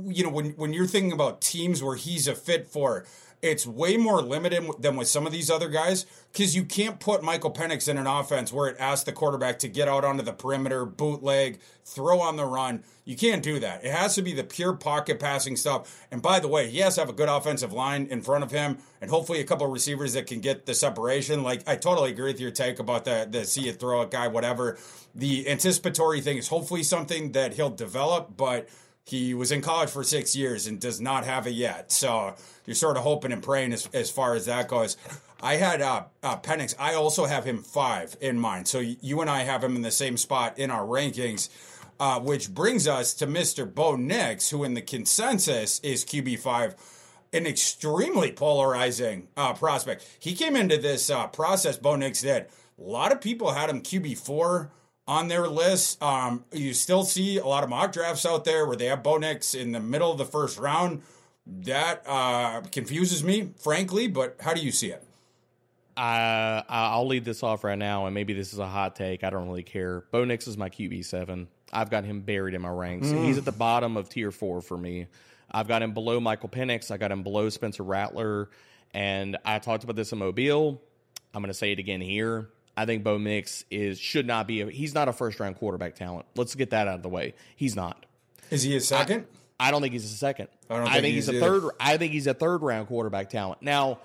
you 0.05 0.23
know 0.23 0.31
when 0.31 0.51
when 0.51 0.73
you're 0.73 0.87
thinking 0.87 1.11
about 1.11 1.39
teams 1.39 1.83
where 1.83 1.95
he's 1.95 2.27
a 2.27 2.33
fit 2.33 2.67
for 2.67 3.05
it's 3.41 3.65
way 3.65 3.97
more 3.97 4.21
limited 4.21 4.63
than 4.79 4.95
with 4.95 5.07
some 5.07 5.25
of 5.25 5.31
these 5.31 5.49
other 5.49 5.67
guys 5.67 6.05
because 6.31 6.55
you 6.55 6.63
can't 6.63 6.99
put 6.99 7.23
Michael 7.23 7.51
Penix 7.51 7.87
in 7.87 7.97
an 7.97 8.05
offense 8.05 8.53
where 8.53 8.67
it 8.67 8.77
asks 8.79 9.03
the 9.03 9.11
quarterback 9.11 9.57
to 9.59 9.67
get 9.67 9.87
out 9.87 10.05
onto 10.05 10.23
the 10.23 10.31
perimeter, 10.33 10.85
bootleg, 10.85 11.59
throw 11.83 12.19
on 12.19 12.35
the 12.35 12.45
run. 12.45 12.83
You 13.03 13.17
can't 13.17 13.41
do 13.41 13.59
that. 13.59 13.83
It 13.83 13.91
has 13.91 14.15
to 14.15 14.21
be 14.21 14.33
the 14.33 14.43
pure 14.43 14.73
pocket 14.73 15.19
passing 15.19 15.55
stuff. 15.55 16.05
And 16.11 16.21
by 16.21 16.39
the 16.39 16.47
way, 16.47 16.69
he 16.69 16.79
has 16.79 16.95
to 16.95 17.01
have 17.01 17.09
a 17.09 17.13
good 17.13 17.29
offensive 17.29 17.73
line 17.73 18.05
in 18.05 18.21
front 18.21 18.43
of 18.43 18.51
him 18.51 18.77
and 19.01 19.09
hopefully 19.09 19.39
a 19.39 19.43
couple 19.43 19.65
of 19.65 19.73
receivers 19.73 20.13
that 20.13 20.27
can 20.27 20.39
get 20.39 20.67
the 20.67 20.75
separation. 20.75 21.41
Like 21.41 21.67
I 21.67 21.75
totally 21.75 22.11
agree 22.11 22.31
with 22.31 22.39
your 22.39 22.51
take 22.51 22.79
about 22.79 23.05
the 23.05 23.27
the 23.29 23.43
see 23.45 23.67
it 23.67 23.79
throw 23.79 24.03
it 24.03 24.11
guy, 24.11 24.27
whatever. 24.27 24.77
The 25.15 25.49
anticipatory 25.49 26.21
thing 26.21 26.37
is 26.37 26.47
hopefully 26.47 26.83
something 26.83 27.31
that 27.31 27.55
he'll 27.55 27.71
develop, 27.71 28.37
but 28.37 28.69
he 29.05 29.33
was 29.33 29.51
in 29.51 29.61
college 29.61 29.89
for 29.89 30.03
six 30.03 30.35
years 30.35 30.67
and 30.67 30.79
does 30.79 31.01
not 31.01 31.25
have 31.25 31.47
it 31.47 31.53
yet. 31.53 31.91
So 31.91 32.35
you're 32.65 32.75
sort 32.75 32.97
of 32.97 33.03
hoping 33.03 33.31
and 33.31 33.41
praying 33.41 33.73
as, 33.73 33.87
as 33.93 34.09
far 34.09 34.35
as 34.35 34.45
that 34.45 34.67
goes. 34.67 34.97
I 35.41 35.55
had 35.55 35.81
uh, 35.81 36.03
uh, 36.21 36.37
Penix. 36.37 36.75
I 36.77 36.93
also 36.93 37.25
have 37.25 37.43
him 37.43 37.63
five 37.63 38.15
in 38.21 38.39
mind. 38.39 38.67
So 38.67 38.79
you 38.79 39.21
and 39.21 39.29
I 39.29 39.43
have 39.43 39.63
him 39.63 39.75
in 39.75 39.81
the 39.81 39.91
same 39.91 40.17
spot 40.17 40.59
in 40.59 40.69
our 40.69 40.85
rankings, 40.85 41.49
uh, 41.99 42.19
which 42.19 42.53
brings 42.53 42.87
us 42.87 43.13
to 43.15 43.27
Mr. 43.27 43.71
Bo 43.71 43.95
Nix, 43.95 44.49
who 44.49 44.63
in 44.63 44.75
the 44.75 44.81
consensus 44.81 45.79
is 45.79 46.05
QB 46.05 46.39
five. 46.39 46.75
An 47.33 47.47
extremely 47.47 48.29
polarizing 48.29 49.29
uh, 49.37 49.53
prospect. 49.53 50.05
He 50.19 50.35
came 50.35 50.57
into 50.57 50.77
this 50.77 51.09
uh, 51.09 51.27
process, 51.27 51.77
Bo 51.77 51.95
Nix 51.95 52.21
did. 52.21 52.47
A 52.77 52.81
lot 52.81 53.13
of 53.13 53.21
people 53.21 53.51
had 53.51 53.69
him 53.69 53.81
QB 53.81 54.17
four 54.17 54.69
on 55.11 55.27
their 55.27 55.45
list. 55.45 56.01
Um, 56.01 56.45
you 56.53 56.73
still 56.73 57.03
see 57.03 57.37
a 57.37 57.45
lot 57.45 57.65
of 57.65 57.69
mock 57.69 57.91
drafts 57.91 58.25
out 58.25 58.45
there 58.45 58.65
where 58.65 58.77
they 58.77 58.85
have 58.85 59.03
Bo 59.03 59.17
Nix 59.17 59.53
in 59.53 59.73
the 59.73 59.81
middle 59.81 60.09
of 60.09 60.17
the 60.17 60.25
first 60.25 60.57
round. 60.57 61.01
That 61.45 62.03
uh, 62.07 62.61
confuses 62.71 63.21
me, 63.21 63.49
frankly, 63.57 64.07
but 64.07 64.37
how 64.39 64.53
do 64.53 64.61
you 64.61 64.71
see 64.71 64.91
it? 64.91 65.03
Uh, 65.97 66.61
I'll 66.69 67.07
lead 67.07 67.25
this 67.25 67.43
off 67.43 67.65
right 67.65 67.77
now, 67.77 68.05
and 68.05 68.13
maybe 68.13 68.33
this 68.33 68.53
is 68.53 68.59
a 68.59 68.67
hot 68.67 68.95
take. 68.95 69.25
I 69.25 69.29
don't 69.29 69.47
really 69.47 69.63
care. 69.63 70.05
Bo 70.11 70.23
Nix 70.23 70.47
is 70.47 70.57
my 70.57 70.69
QB 70.69 71.03
seven. 71.03 71.49
I've 71.73 71.89
got 71.89 72.05
him 72.05 72.21
buried 72.21 72.53
in 72.53 72.61
my 72.61 72.69
ranks. 72.69 73.07
Mm. 73.07 73.25
He's 73.25 73.37
at 73.37 73.43
the 73.43 73.51
bottom 73.51 73.97
of 73.97 74.07
tier 74.07 74.31
four 74.31 74.61
for 74.61 74.77
me. 74.77 75.07
I've 75.51 75.67
got 75.67 75.81
him 75.81 75.93
below 75.93 76.21
Michael 76.21 76.47
Penix. 76.47 76.89
I 76.89 76.95
got 76.95 77.11
him 77.11 77.23
below 77.23 77.49
Spencer 77.49 77.83
Rattler, 77.83 78.49
and 78.93 79.37
I 79.43 79.59
talked 79.59 79.83
about 79.83 79.97
this 79.97 80.13
in 80.13 80.19
Mobile. 80.19 80.81
I'm 81.33 81.41
going 81.41 81.51
to 81.51 81.57
say 81.57 81.73
it 81.73 81.79
again 81.79 81.99
here. 81.99 82.47
I 82.75 82.85
think 82.85 83.03
Bo 83.03 83.17
Nix 83.17 83.65
is 83.69 83.99
should 83.99 84.25
not 84.25 84.47
be. 84.47 84.61
A, 84.61 84.69
he's 84.69 84.93
not 84.93 85.07
a 85.07 85.13
first 85.13 85.39
round 85.39 85.57
quarterback 85.57 85.95
talent. 85.95 86.25
Let's 86.35 86.55
get 86.55 86.71
that 86.71 86.87
out 86.87 86.95
of 86.95 87.03
the 87.03 87.09
way. 87.09 87.33
He's 87.55 87.75
not. 87.75 88.05
Is 88.49 88.63
he 88.63 88.75
a 88.75 88.81
second? 88.81 89.25
I, 89.59 89.67
I 89.67 89.71
don't 89.71 89.81
think 89.81 89.93
he's 89.93 90.05
a 90.05 90.15
second. 90.15 90.47
I 90.69 90.75
don't. 90.75 90.83
Think 90.85 90.95
I 90.95 91.01
think 91.01 91.15
he's, 91.15 91.27
he's 91.27 91.37
a 91.37 91.39
third. 91.39 91.63
I 91.79 91.97
think 91.97 92.13
he's 92.13 92.27
a 92.27 92.33
third 92.33 92.61
round 92.61 92.87
quarterback 92.87 93.29
talent. 93.29 93.61
Now, 93.61 93.99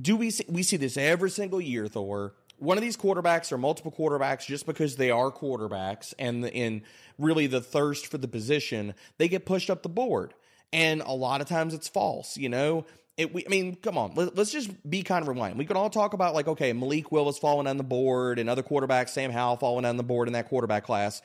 do 0.00 0.16
we 0.16 0.30
see, 0.30 0.44
we 0.48 0.62
see 0.62 0.76
this 0.76 0.96
every 0.96 1.30
single 1.30 1.60
year? 1.60 1.86
Thor. 1.86 2.34
One 2.58 2.78
of 2.78 2.82
these 2.82 2.96
quarterbacks 2.96 3.52
or 3.52 3.58
multiple 3.58 3.92
quarterbacks, 3.92 4.46
just 4.46 4.64
because 4.64 4.96
they 4.96 5.10
are 5.10 5.30
quarterbacks 5.30 6.14
and 6.18 6.42
in 6.46 6.84
really 7.18 7.46
the 7.46 7.60
thirst 7.60 8.06
for 8.06 8.16
the 8.16 8.28
position, 8.28 8.94
they 9.18 9.28
get 9.28 9.44
pushed 9.44 9.68
up 9.68 9.82
the 9.82 9.90
board. 9.90 10.32
And 10.72 11.02
a 11.02 11.12
lot 11.12 11.42
of 11.42 11.48
times 11.48 11.74
it's 11.74 11.86
false. 11.86 12.38
You 12.38 12.48
know, 12.48 12.86
it, 13.16 13.32
we, 13.32 13.44
I 13.46 13.48
mean, 13.48 13.76
come 13.76 13.96
on. 13.96 14.12
Let, 14.14 14.38
us 14.38 14.52
just 14.52 14.70
be 14.88 15.02
kind 15.02 15.22
of 15.22 15.28
rewind. 15.28 15.58
We 15.58 15.64
can 15.64 15.76
all 15.76 15.90
talk 15.90 16.12
about 16.12 16.34
like, 16.34 16.48
okay, 16.48 16.72
Malik 16.72 17.10
Willis 17.10 17.38
falling 17.38 17.66
on 17.66 17.76
the 17.76 17.84
board 17.84 18.38
and 18.38 18.50
other 18.50 18.62
quarterbacks, 18.62 19.10
Sam 19.10 19.30
Howell 19.30 19.56
falling 19.56 19.84
on 19.84 19.96
the 19.96 20.02
board 20.02 20.28
in 20.28 20.34
that 20.34 20.48
quarterback 20.48 20.84
class. 20.84 21.22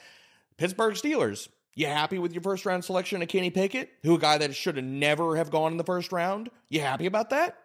Pittsburgh 0.57 0.95
Steelers. 0.95 1.49
You 1.73 1.87
happy 1.87 2.19
with 2.19 2.33
your 2.33 2.41
first 2.41 2.65
round 2.65 2.83
selection 2.83 3.21
of 3.21 3.29
Kenny 3.29 3.49
Pickett, 3.49 3.89
who 4.03 4.15
a 4.15 4.19
guy 4.19 4.37
that 4.37 4.53
should 4.55 4.75
have 4.75 4.85
never 4.85 5.37
have 5.37 5.51
gone 5.51 5.71
in 5.71 5.77
the 5.77 5.85
first 5.85 6.11
round? 6.11 6.49
You 6.69 6.81
happy 6.81 7.05
about 7.05 7.29
that? 7.29 7.57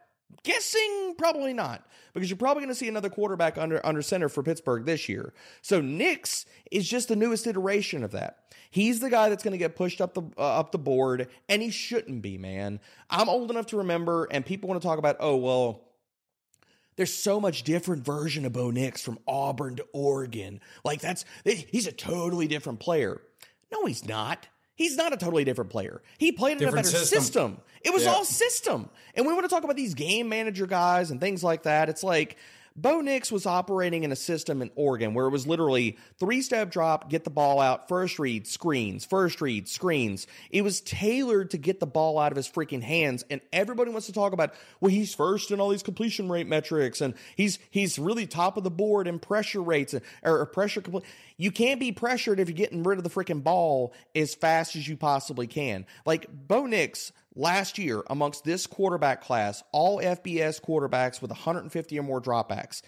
Guessing 0.42 1.14
probably 1.18 1.52
not, 1.52 1.86
because 2.14 2.30
you're 2.30 2.36
probably 2.36 2.62
going 2.62 2.72
to 2.72 2.78
see 2.78 2.88
another 2.88 3.08
quarterback 3.08 3.58
under 3.58 3.84
under 3.84 4.02
center 4.02 4.28
for 4.28 4.42
Pittsburgh 4.42 4.84
this 4.84 5.08
year. 5.08 5.32
So 5.62 5.80
Nix 5.80 6.46
is 6.70 6.88
just 6.88 7.08
the 7.08 7.16
newest 7.16 7.46
iteration 7.46 8.04
of 8.04 8.12
that. 8.12 8.38
He's 8.70 9.00
the 9.00 9.10
guy 9.10 9.28
that's 9.28 9.42
going 9.42 9.52
to 9.52 9.58
get 9.58 9.76
pushed 9.76 10.00
up 10.00 10.14
the 10.14 10.22
uh, 10.36 10.60
up 10.60 10.72
the 10.72 10.78
board, 10.78 11.28
and 11.48 11.62
he 11.62 11.70
shouldn't 11.70 12.22
be, 12.22 12.38
man. 12.38 12.80
I'm 13.08 13.28
old 13.28 13.50
enough 13.50 13.66
to 13.66 13.78
remember, 13.78 14.28
and 14.30 14.44
people 14.44 14.68
want 14.68 14.80
to 14.80 14.86
talk 14.86 14.98
about, 14.98 15.16
oh 15.20 15.36
well, 15.36 15.84
there's 16.96 17.14
so 17.14 17.40
much 17.40 17.62
different 17.62 18.04
version 18.04 18.44
of 18.44 18.52
Bo 18.52 18.70
Nix 18.70 19.02
from 19.02 19.18
Auburn 19.26 19.76
to 19.76 19.86
Oregon. 19.92 20.60
Like 20.84 21.00
that's 21.00 21.24
he's 21.44 21.86
a 21.86 21.92
totally 21.92 22.48
different 22.48 22.80
player. 22.80 23.20
No, 23.72 23.86
he's 23.86 24.06
not. 24.06 24.48
He's 24.76 24.96
not 24.96 25.12
a 25.12 25.16
totally 25.16 25.44
different 25.44 25.70
player. 25.70 26.02
He 26.18 26.30
played 26.32 26.60
in 26.60 26.68
a 26.68 26.72
better 26.72 26.86
system. 26.88 27.20
system. 27.22 27.58
It 27.82 27.92
was 27.92 28.04
Yeah. 28.04 28.12
all 28.12 28.24
system. 28.24 28.88
And 29.14 29.26
we 29.26 29.32
want 29.32 29.44
to 29.44 29.48
talk 29.48 29.64
about 29.64 29.76
these 29.76 29.94
game 29.94 30.28
manager 30.28 30.66
guys 30.66 31.10
and 31.10 31.20
things 31.20 31.42
like 31.42 31.62
that. 31.64 31.88
It's 31.88 32.02
like 32.04 32.36
Bo 32.78 33.00
Nix 33.00 33.32
was 33.32 33.46
operating 33.46 34.04
in 34.04 34.12
a 34.12 34.16
system 34.16 34.60
in 34.60 34.70
Oregon 34.74 35.14
where 35.14 35.26
it 35.26 35.30
was 35.30 35.46
literally 35.46 35.96
three 36.18 36.42
step 36.42 36.70
drop, 36.70 37.08
get 37.08 37.24
the 37.24 37.30
ball 37.30 37.58
out, 37.58 37.88
first 37.88 38.18
read, 38.18 38.46
screens, 38.46 39.06
first 39.06 39.40
read, 39.40 39.66
screens. 39.66 40.26
It 40.50 40.60
was 40.60 40.82
tailored 40.82 41.50
to 41.50 41.58
get 41.58 41.80
the 41.80 41.86
ball 41.86 42.18
out 42.18 42.32
of 42.32 42.36
his 42.36 42.48
freaking 42.48 42.82
hands. 42.82 43.24
And 43.30 43.40
everybody 43.50 43.90
wants 43.90 44.06
to 44.06 44.12
talk 44.12 44.34
about, 44.34 44.52
well, 44.80 44.90
he's 44.90 45.14
first 45.14 45.50
in 45.50 45.58
all 45.58 45.70
these 45.70 45.82
completion 45.82 46.30
rate 46.30 46.46
metrics 46.46 47.00
and 47.00 47.14
he's 47.34 47.58
he's 47.70 47.98
really 47.98 48.26
top 48.26 48.58
of 48.58 48.64
the 48.64 48.70
board 48.70 49.06
in 49.06 49.18
pressure 49.18 49.62
rates 49.62 49.94
or 50.22 50.44
pressure 50.44 50.82
complete. 50.82 51.04
You 51.38 51.50
can't 51.50 51.80
be 51.80 51.92
pressured 51.92 52.40
if 52.40 52.48
you're 52.48 52.56
getting 52.56 52.82
rid 52.82 52.98
of 52.98 53.04
the 53.04 53.10
freaking 53.10 53.42
ball 53.42 53.94
as 54.14 54.34
fast 54.34 54.76
as 54.76 54.86
you 54.86 54.98
possibly 54.98 55.46
can. 55.46 55.86
Like 56.04 56.26
Bo 56.30 56.66
Nix 56.66 57.12
last 57.37 57.79
year 57.79 58.03
amongst 58.09 58.44
this 58.44 58.66
quarterback 58.66 59.22
class, 59.22 59.62
all 59.70 60.01
FBS 60.01 60.61
quarterbacks 60.61 61.20
with 61.22 61.31
150 61.31 61.99
or 61.99 62.03
more 62.03 62.20
dropbacks, 62.20 62.83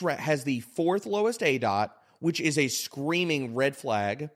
ra- 0.00 0.16
has 0.16 0.44
the 0.44 0.60
fourth 0.60 1.06
lowest 1.06 1.42
A 1.42 1.58
dot, 1.58 1.96
which 2.20 2.40
is 2.40 2.58
a 2.58 2.68
screaming 2.68 3.54
red 3.54 3.74
flag. 3.74 4.30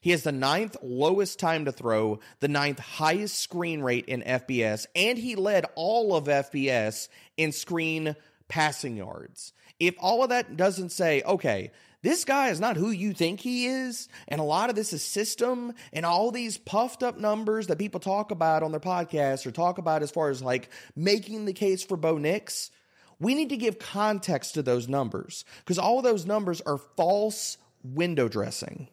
He 0.00 0.10
has 0.10 0.22
the 0.22 0.32
ninth 0.32 0.76
lowest 0.82 1.38
time 1.38 1.64
to 1.66 1.72
throw, 1.72 2.20
the 2.40 2.48
ninth 2.48 2.78
highest 2.78 3.38
screen 3.38 3.82
rate 3.82 4.06
in 4.06 4.22
FBS, 4.22 4.86
and 4.96 5.18
he 5.18 5.36
led 5.36 5.66
all 5.74 6.16
of 6.16 6.24
FBS 6.24 7.08
in 7.36 7.52
screen 7.52 8.16
passing 8.48 8.96
yards. 8.96 9.52
If 9.78 9.94
all 9.98 10.22
of 10.22 10.30
that 10.30 10.56
doesn't 10.56 10.90
say, 10.90 11.22
okay, 11.22 11.72
this 12.02 12.24
guy 12.24 12.50
is 12.50 12.60
not 12.60 12.76
who 12.76 12.90
you 12.90 13.12
think 13.12 13.40
he 13.40 13.66
is, 13.66 14.08
and 14.28 14.40
a 14.40 14.44
lot 14.44 14.70
of 14.70 14.76
this 14.76 14.92
is 14.92 15.02
system 15.02 15.72
and 15.92 16.06
all 16.06 16.30
these 16.30 16.56
puffed 16.56 17.02
up 17.02 17.18
numbers 17.18 17.66
that 17.66 17.78
people 17.78 18.00
talk 18.00 18.30
about 18.30 18.62
on 18.62 18.70
their 18.70 18.80
podcasts 18.80 19.46
or 19.46 19.50
talk 19.50 19.78
about 19.78 20.02
as 20.02 20.10
far 20.10 20.30
as 20.30 20.40
like 20.40 20.70
making 20.94 21.44
the 21.44 21.52
case 21.52 21.82
for 21.82 21.96
Bo 21.96 22.16
Nix, 22.18 22.70
we 23.18 23.34
need 23.34 23.48
to 23.48 23.56
give 23.56 23.78
context 23.78 24.54
to 24.54 24.62
those 24.62 24.88
numbers 24.88 25.44
because 25.58 25.78
all 25.78 26.00
those 26.02 26.24
numbers 26.24 26.60
are 26.60 26.78
false 26.78 27.58
window 27.82 28.28
dressing. 28.28 28.88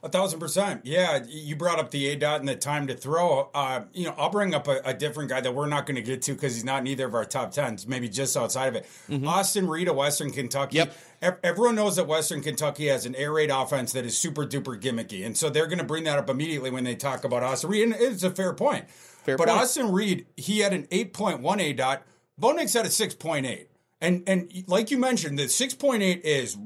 A 0.00 0.08
thousand 0.08 0.38
percent. 0.38 0.82
Yeah, 0.84 1.24
you 1.26 1.56
brought 1.56 1.80
up 1.80 1.90
the 1.90 2.06
A 2.08 2.16
dot 2.16 2.38
and 2.38 2.48
the 2.48 2.54
time 2.54 2.86
to 2.86 2.94
throw. 2.94 3.50
Uh, 3.52 3.82
you 3.92 4.04
know, 4.04 4.14
I'll 4.16 4.30
bring 4.30 4.54
up 4.54 4.68
a, 4.68 4.80
a 4.84 4.94
different 4.94 5.28
guy 5.28 5.40
that 5.40 5.52
we're 5.52 5.66
not 5.66 5.86
going 5.86 5.96
to 5.96 6.02
get 6.02 6.22
to 6.22 6.34
because 6.34 6.54
he's 6.54 6.64
not 6.64 6.82
in 6.82 6.86
either 6.86 7.06
of 7.06 7.14
our 7.16 7.24
top 7.24 7.50
tens, 7.50 7.84
maybe 7.84 8.08
just 8.08 8.36
outside 8.36 8.68
of 8.68 8.76
it. 8.76 8.86
Austin 9.26 9.66
Reed 9.66 9.88
of 9.88 9.96
Western 9.96 10.30
Kentucky. 10.30 10.76
Yep. 10.76 10.96
Ev- 11.20 11.38
Everyone 11.42 11.74
knows 11.74 11.96
that 11.96 12.06
Western 12.06 12.40
Kentucky 12.40 12.86
has 12.86 13.06
an 13.06 13.14
air 13.14 13.32
raid 13.32 13.50
offense 13.50 13.92
that 13.92 14.04
is 14.04 14.16
super 14.16 14.46
duper 14.46 14.80
gimmicky. 14.80 15.24
And 15.24 15.36
so 15.36 15.50
they're 15.50 15.66
going 15.66 15.78
to 15.78 15.84
bring 15.84 16.04
that 16.04 16.18
up 16.18 16.30
immediately 16.30 16.70
when 16.70 16.84
they 16.84 16.94
talk 16.94 17.24
about 17.24 17.42
Austin 17.42 17.70
Reed. 17.70 17.82
And 17.84 17.94
it's 17.94 18.22
a 18.22 18.30
fair 18.30 18.52
point. 18.52 18.88
Fair 18.90 19.36
but 19.36 19.48
point. 19.48 19.60
Austin 19.60 19.92
Reed, 19.92 20.26
he 20.36 20.60
had 20.60 20.72
an 20.72 20.86
8.1 20.86 21.60
A 21.60 21.72
dot. 21.72 22.02
Bo 22.36 22.52
Nix 22.52 22.72
had 22.72 22.86
a 22.86 22.88
6.8. 22.88 23.66
And, 24.00 24.22
and 24.28 24.52
like 24.66 24.90
you 24.90 24.98
mentioned, 24.98 25.38
the 25.38 25.44
6.8 25.44 26.20
is 26.20 26.56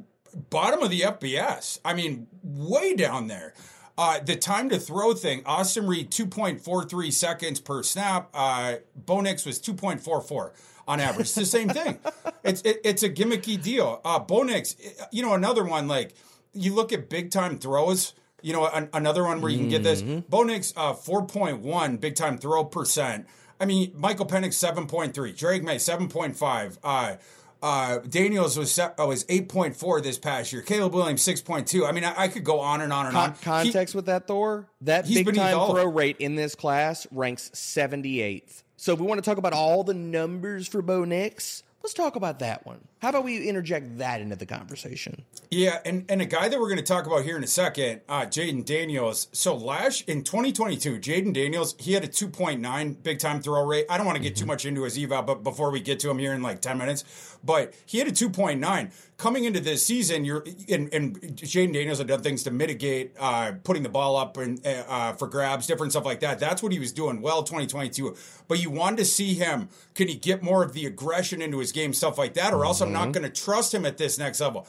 bottom 0.50 0.82
of 0.82 0.90
the 0.90 1.00
FBS. 1.00 1.78
I 1.84 1.94
mean, 1.94 2.26
way 2.42 2.94
down 2.94 3.28
there. 3.28 3.54
Uh, 3.96 4.18
the 4.20 4.36
time 4.36 4.68
to 4.70 4.78
throw 4.78 5.12
thing, 5.12 5.42
Austin 5.44 5.86
Reed 5.86 6.10
2.43 6.10 7.12
seconds 7.12 7.60
per 7.60 7.82
snap. 7.82 8.30
Uh, 8.32 8.76
Bo 8.96 9.20
Nix 9.20 9.44
was 9.44 9.60
2.44 9.60 10.52
on 10.88 11.00
average. 11.00 11.22
It's 11.26 11.34
the 11.34 11.46
same 11.46 11.68
thing. 11.68 11.98
It's 12.44 12.62
it, 12.62 12.80
it's 12.84 13.02
a 13.02 13.08
gimmicky 13.10 13.60
deal. 13.62 14.00
Uh, 14.04 14.18
Bo 14.18 14.42
Nix, 14.42 14.76
you 15.10 15.22
know, 15.22 15.34
another 15.34 15.64
one 15.64 15.88
like 15.88 16.14
you 16.52 16.74
look 16.74 16.92
at 16.92 17.08
big 17.08 17.30
time 17.30 17.58
throws. 17.58 18.14
You 18.44 18.52
know, 18.52 18.66
an, 18.66 18.88
another 18.92 19.22
one 19.22 19.40
where 19.40 19.52
you 19.52 19.58
can 19.58 19.68
get 19.68 19.84
this. 19.84 20.02
Bo 20.02 20.42
Nix, 20.42 20.72
uh, 20.76 20.94
4.1 20.94 22.00
big 22.00 22.16
time 22.16 22.38
throw 22.38 22.64
percent. 22.64 23.26
I 23.60 23.64
mean, 23.66 23.92
Michael 23.94 24.26
Penix 24.26 24.54
7.3, 24.58 25.36
Drake 25.36 25.62
Maye 25.62 25.76
7.5. 25.76 26.78
Uh, 26.82 27.16
uh, 27.62 27.98
Daniels 27.98 28.58
was 28.58 28.76
uh, 28.76 28.90
was 28.98 29.24
8.4 29.26 30.02
this 30.02 30.18
past 30.18 30.52
year. 30.52 30.62
Caleb 30.62 30.94
Williams 30.94 31.24
6.2. 31.24 31.88
I 31.88 31.92
mean, 31.92 32.02
I, 32.02 32.22
I 32.22 32.28
could 32.28 32.42
go 32.42 32.58
on 32.58 32.80
and 32.80 32.92
on 32.92 33.06
and 33.06 33.16
on. 33.16 33.34
Con- 33.34 33.64
He- 33.64 33.70
context 33.70 33.94
with 33.94 34.06
that, 34.06 34.26
Thor, 34.26 34.66
that 34.80 35.06
big 35.06 35.32
time 35.36 35.52
throw 35.70 35.84
rate 35.86 36.16
in 36.18 36.34
this 36.34 36.56
class 36.56 37.06
ranks 37.12 37.50
78th. 37.54 38.61
So 38.82 38.92
if 38.92 38.98
we 38.98 39.06
want 39.06 39.18
to 39.18 39.30
talk 39.30 39.38
about 39.38 39.52
all 39.52 39.84
the 39.84 39.94
numbers 39.94 40.66
for 40.66 40.82
Bo 40.82 41.04
Nix, 41.04 41.62
let's 41.84 41.94
talk 41.94 42.16
about 42.16 42.40
that 42.40 42.66
one. 42.66 42.80
How 43.02 43.08
about 43.08 43.24
we 43.24 43.48
interject 43.48 43.98
that 43.98 44.20
into 44.20 44.36
the 44.36 44.46
conversation? 44.46 45.24
Yeah, 45.50 45.80
and, 45.84 46.04
and 46.08 46.22
a 46.22 46.24
guy 46.24 46.48
that 46.48 46.60
we're 46.60 46.68
going 46.68 46.78
to 46.78 46.84
talk 46.84 47.04
about 47.04 47.24
here 47.24 47.36
in 47.36 47.42
a 47.42 47.48
second, 47.48 48.02
uh, 48.08 48.26
Jayden 48.26 48.64
Daniels. 48.64 49.26
So 49.32 49.56
last 49.56 50.08
in 50.08 50.22
2022, 50.22 51.00
Jayden 51.00 51.34
Daniels, 51.34 51.74
he 51.80 51.94
had 51.94 52.04
a 52.04 52.06
2.9 52.06 53.02
big 53.02 53.18
time 53.18 53.42
throw 53.42 53.66
rate. 53.66 53.86
I 53.90 53.96
don't 53.96 54.06
want 54.06 54.18
to 54.18 54.22
get 54.22 54.36
too 54.36 54.46
much 54.46 54.64
into 54.64 54.84
his 54.84 54.96
eval, 54.96 55.22
but 55.22 55.42
before 55.42 55.72
we 55.72 55.80
get 55.80 55.98
to 55.98 56.10
him 56.10 56.18
here 56.18 56.32
in 56.32 56.42
like 56.42 56.60
10 56.60 56.78
minutes, 56.78 57.02
but 57.42 57.74
he 57.86 57.98
had 57.98 58.06
a 58.06 58.12
2.9 58.12 58.92
coming 59.16 59.44
into 59.44 59.58
this 59.58 59.84
season. 59.84 60.24
You're 60.24 60.44
and, 60.68 60.92
and 60.94 61.20
Jayden 61.20 61.72
Daniels 61.72 61.98
had 61.98 62.06
done 62.06 62.22
things 62.22 62.44
to 62.44 62.50
mitigate 62.50 63.14
uh, 63.18 63.52
putting 63.64 63.82
the 63.82 63.88
ball 63.88 64.16
up 64.16 64.36
and 64.36 64.64
uh, 64.64 65.14
for 65.14 65.26
grabs, 65.26 65.66
different 65.66 65.92
stuff 65.92 66.04
like 66.04 66.20
that. 66.20 66.38
That's 66.38 66.62
what 66.62 66.72
he 66.72 66.78
was 66.78 66.92
doing 66.92 67.20
well 67.20 67.42
2022. 67.42 68.16
But 68.46 68.60
you 68.60 68.70
wanted 68.70 68.98
to 68.98 69.04
see 69.04 69.34
him. 69.34 69.68
Can 69.94 70.08
he 70.08 70.14
get 70.14 70.42
more 70.42 70.62
of 70.62 70.72
the 70.72 70.86
aggression 70.86 71.42
into 71.42 71.58
his 71.58 71.72
game, 71.72 71.92
stuff 71.92 72.16
like 72.16 72.34
that, 72.34 72.54
or 72.54 72.64
else 72.64 72.80
I'm 72.80 72.91
not 72.92 73.12
going 73.12 73.24
to 73.24 73.30
trust 73.30 73.74
him 73.74 73.84
at 73.86 73.98
this 73.98 74.18
next 74.18 74.40
level 74.40 74.66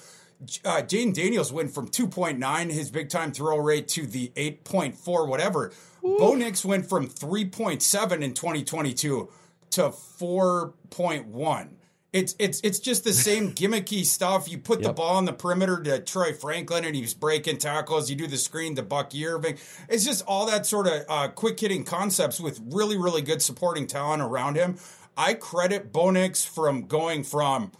uh, 0.65 0.81
Jayden 0.81 1.13
Daniels 1.13 1.51
went 1.51 1.71
from 1.73 1.87
2.9, 1.87 2.71
his 2.71 2.91
big 2.91 3.09
time 3.09 3.31
throw 3.31 3.57
rate, 3.57 3.87
to 3.89 4.05
the 4.05 4.31
8.4, 4.35 5.27
whatever. 5.27 5.71
Bo 6.01 6.35
Nix 6.35 6.65
went 6.65 6.87
from 6.87 7.07
3.7 7.07 8.21
in 8.21 8.33
2022 8.33 9.29
to 9.71 9.81
4.1. 9.81 11.69
It's 12.11 12.35
it's 12.37 12.61
it's 12.63 12.77
just 12.77 13.03
the 13.03 13.13
same 13.13 13.51
gimmicky 13.55 14.05
stuff. 14.05 14.51
You 14.51 14.59
put 14.59 14.83
the 14.83 14.93
ball 14.93 15.15
on 15.15 15.25
the 15.25 15.33
perimeter 15.33 15.81
to 15.81 15.99
Troy 15.99 16.31
Franklin, 16.33 16.85
and 16.85 16.95
he's 16.95 17.15
breaking 17.15 17.57
tackles. 17.57 18.07
You 18.07 18.15
do 18.15 18.27
the 18.27 18.37
screen 18.37 18.75
to 18.75 18.83
Buck 18.83 19.13
Irving. 19.15 19.57
It's 19.89 20.05
just 20.05 20.23
all 20.27 20.45
that 20.45 20.67
sort 20.67 20.85
of 20.85 21.05
uh, 21.09 21.29
quick 21.29 21.59
hitting 21.59 21.83
concepts 21.83 22.39
with 22.39 22.61
really 22.67 22.97
really 22.97 23.23
good 23.23 23.41
supporting 23.41 23.87
talent 23.87 24.21
around 24.21 24.57
him. 24.57 24.77
I 25.17 25.33
credit 25.33 25.91
Bo 25.91 26.11
Nix 26.11 26.45
from 26.45 26.85
going 26.85 27.23
from 27.23 27.71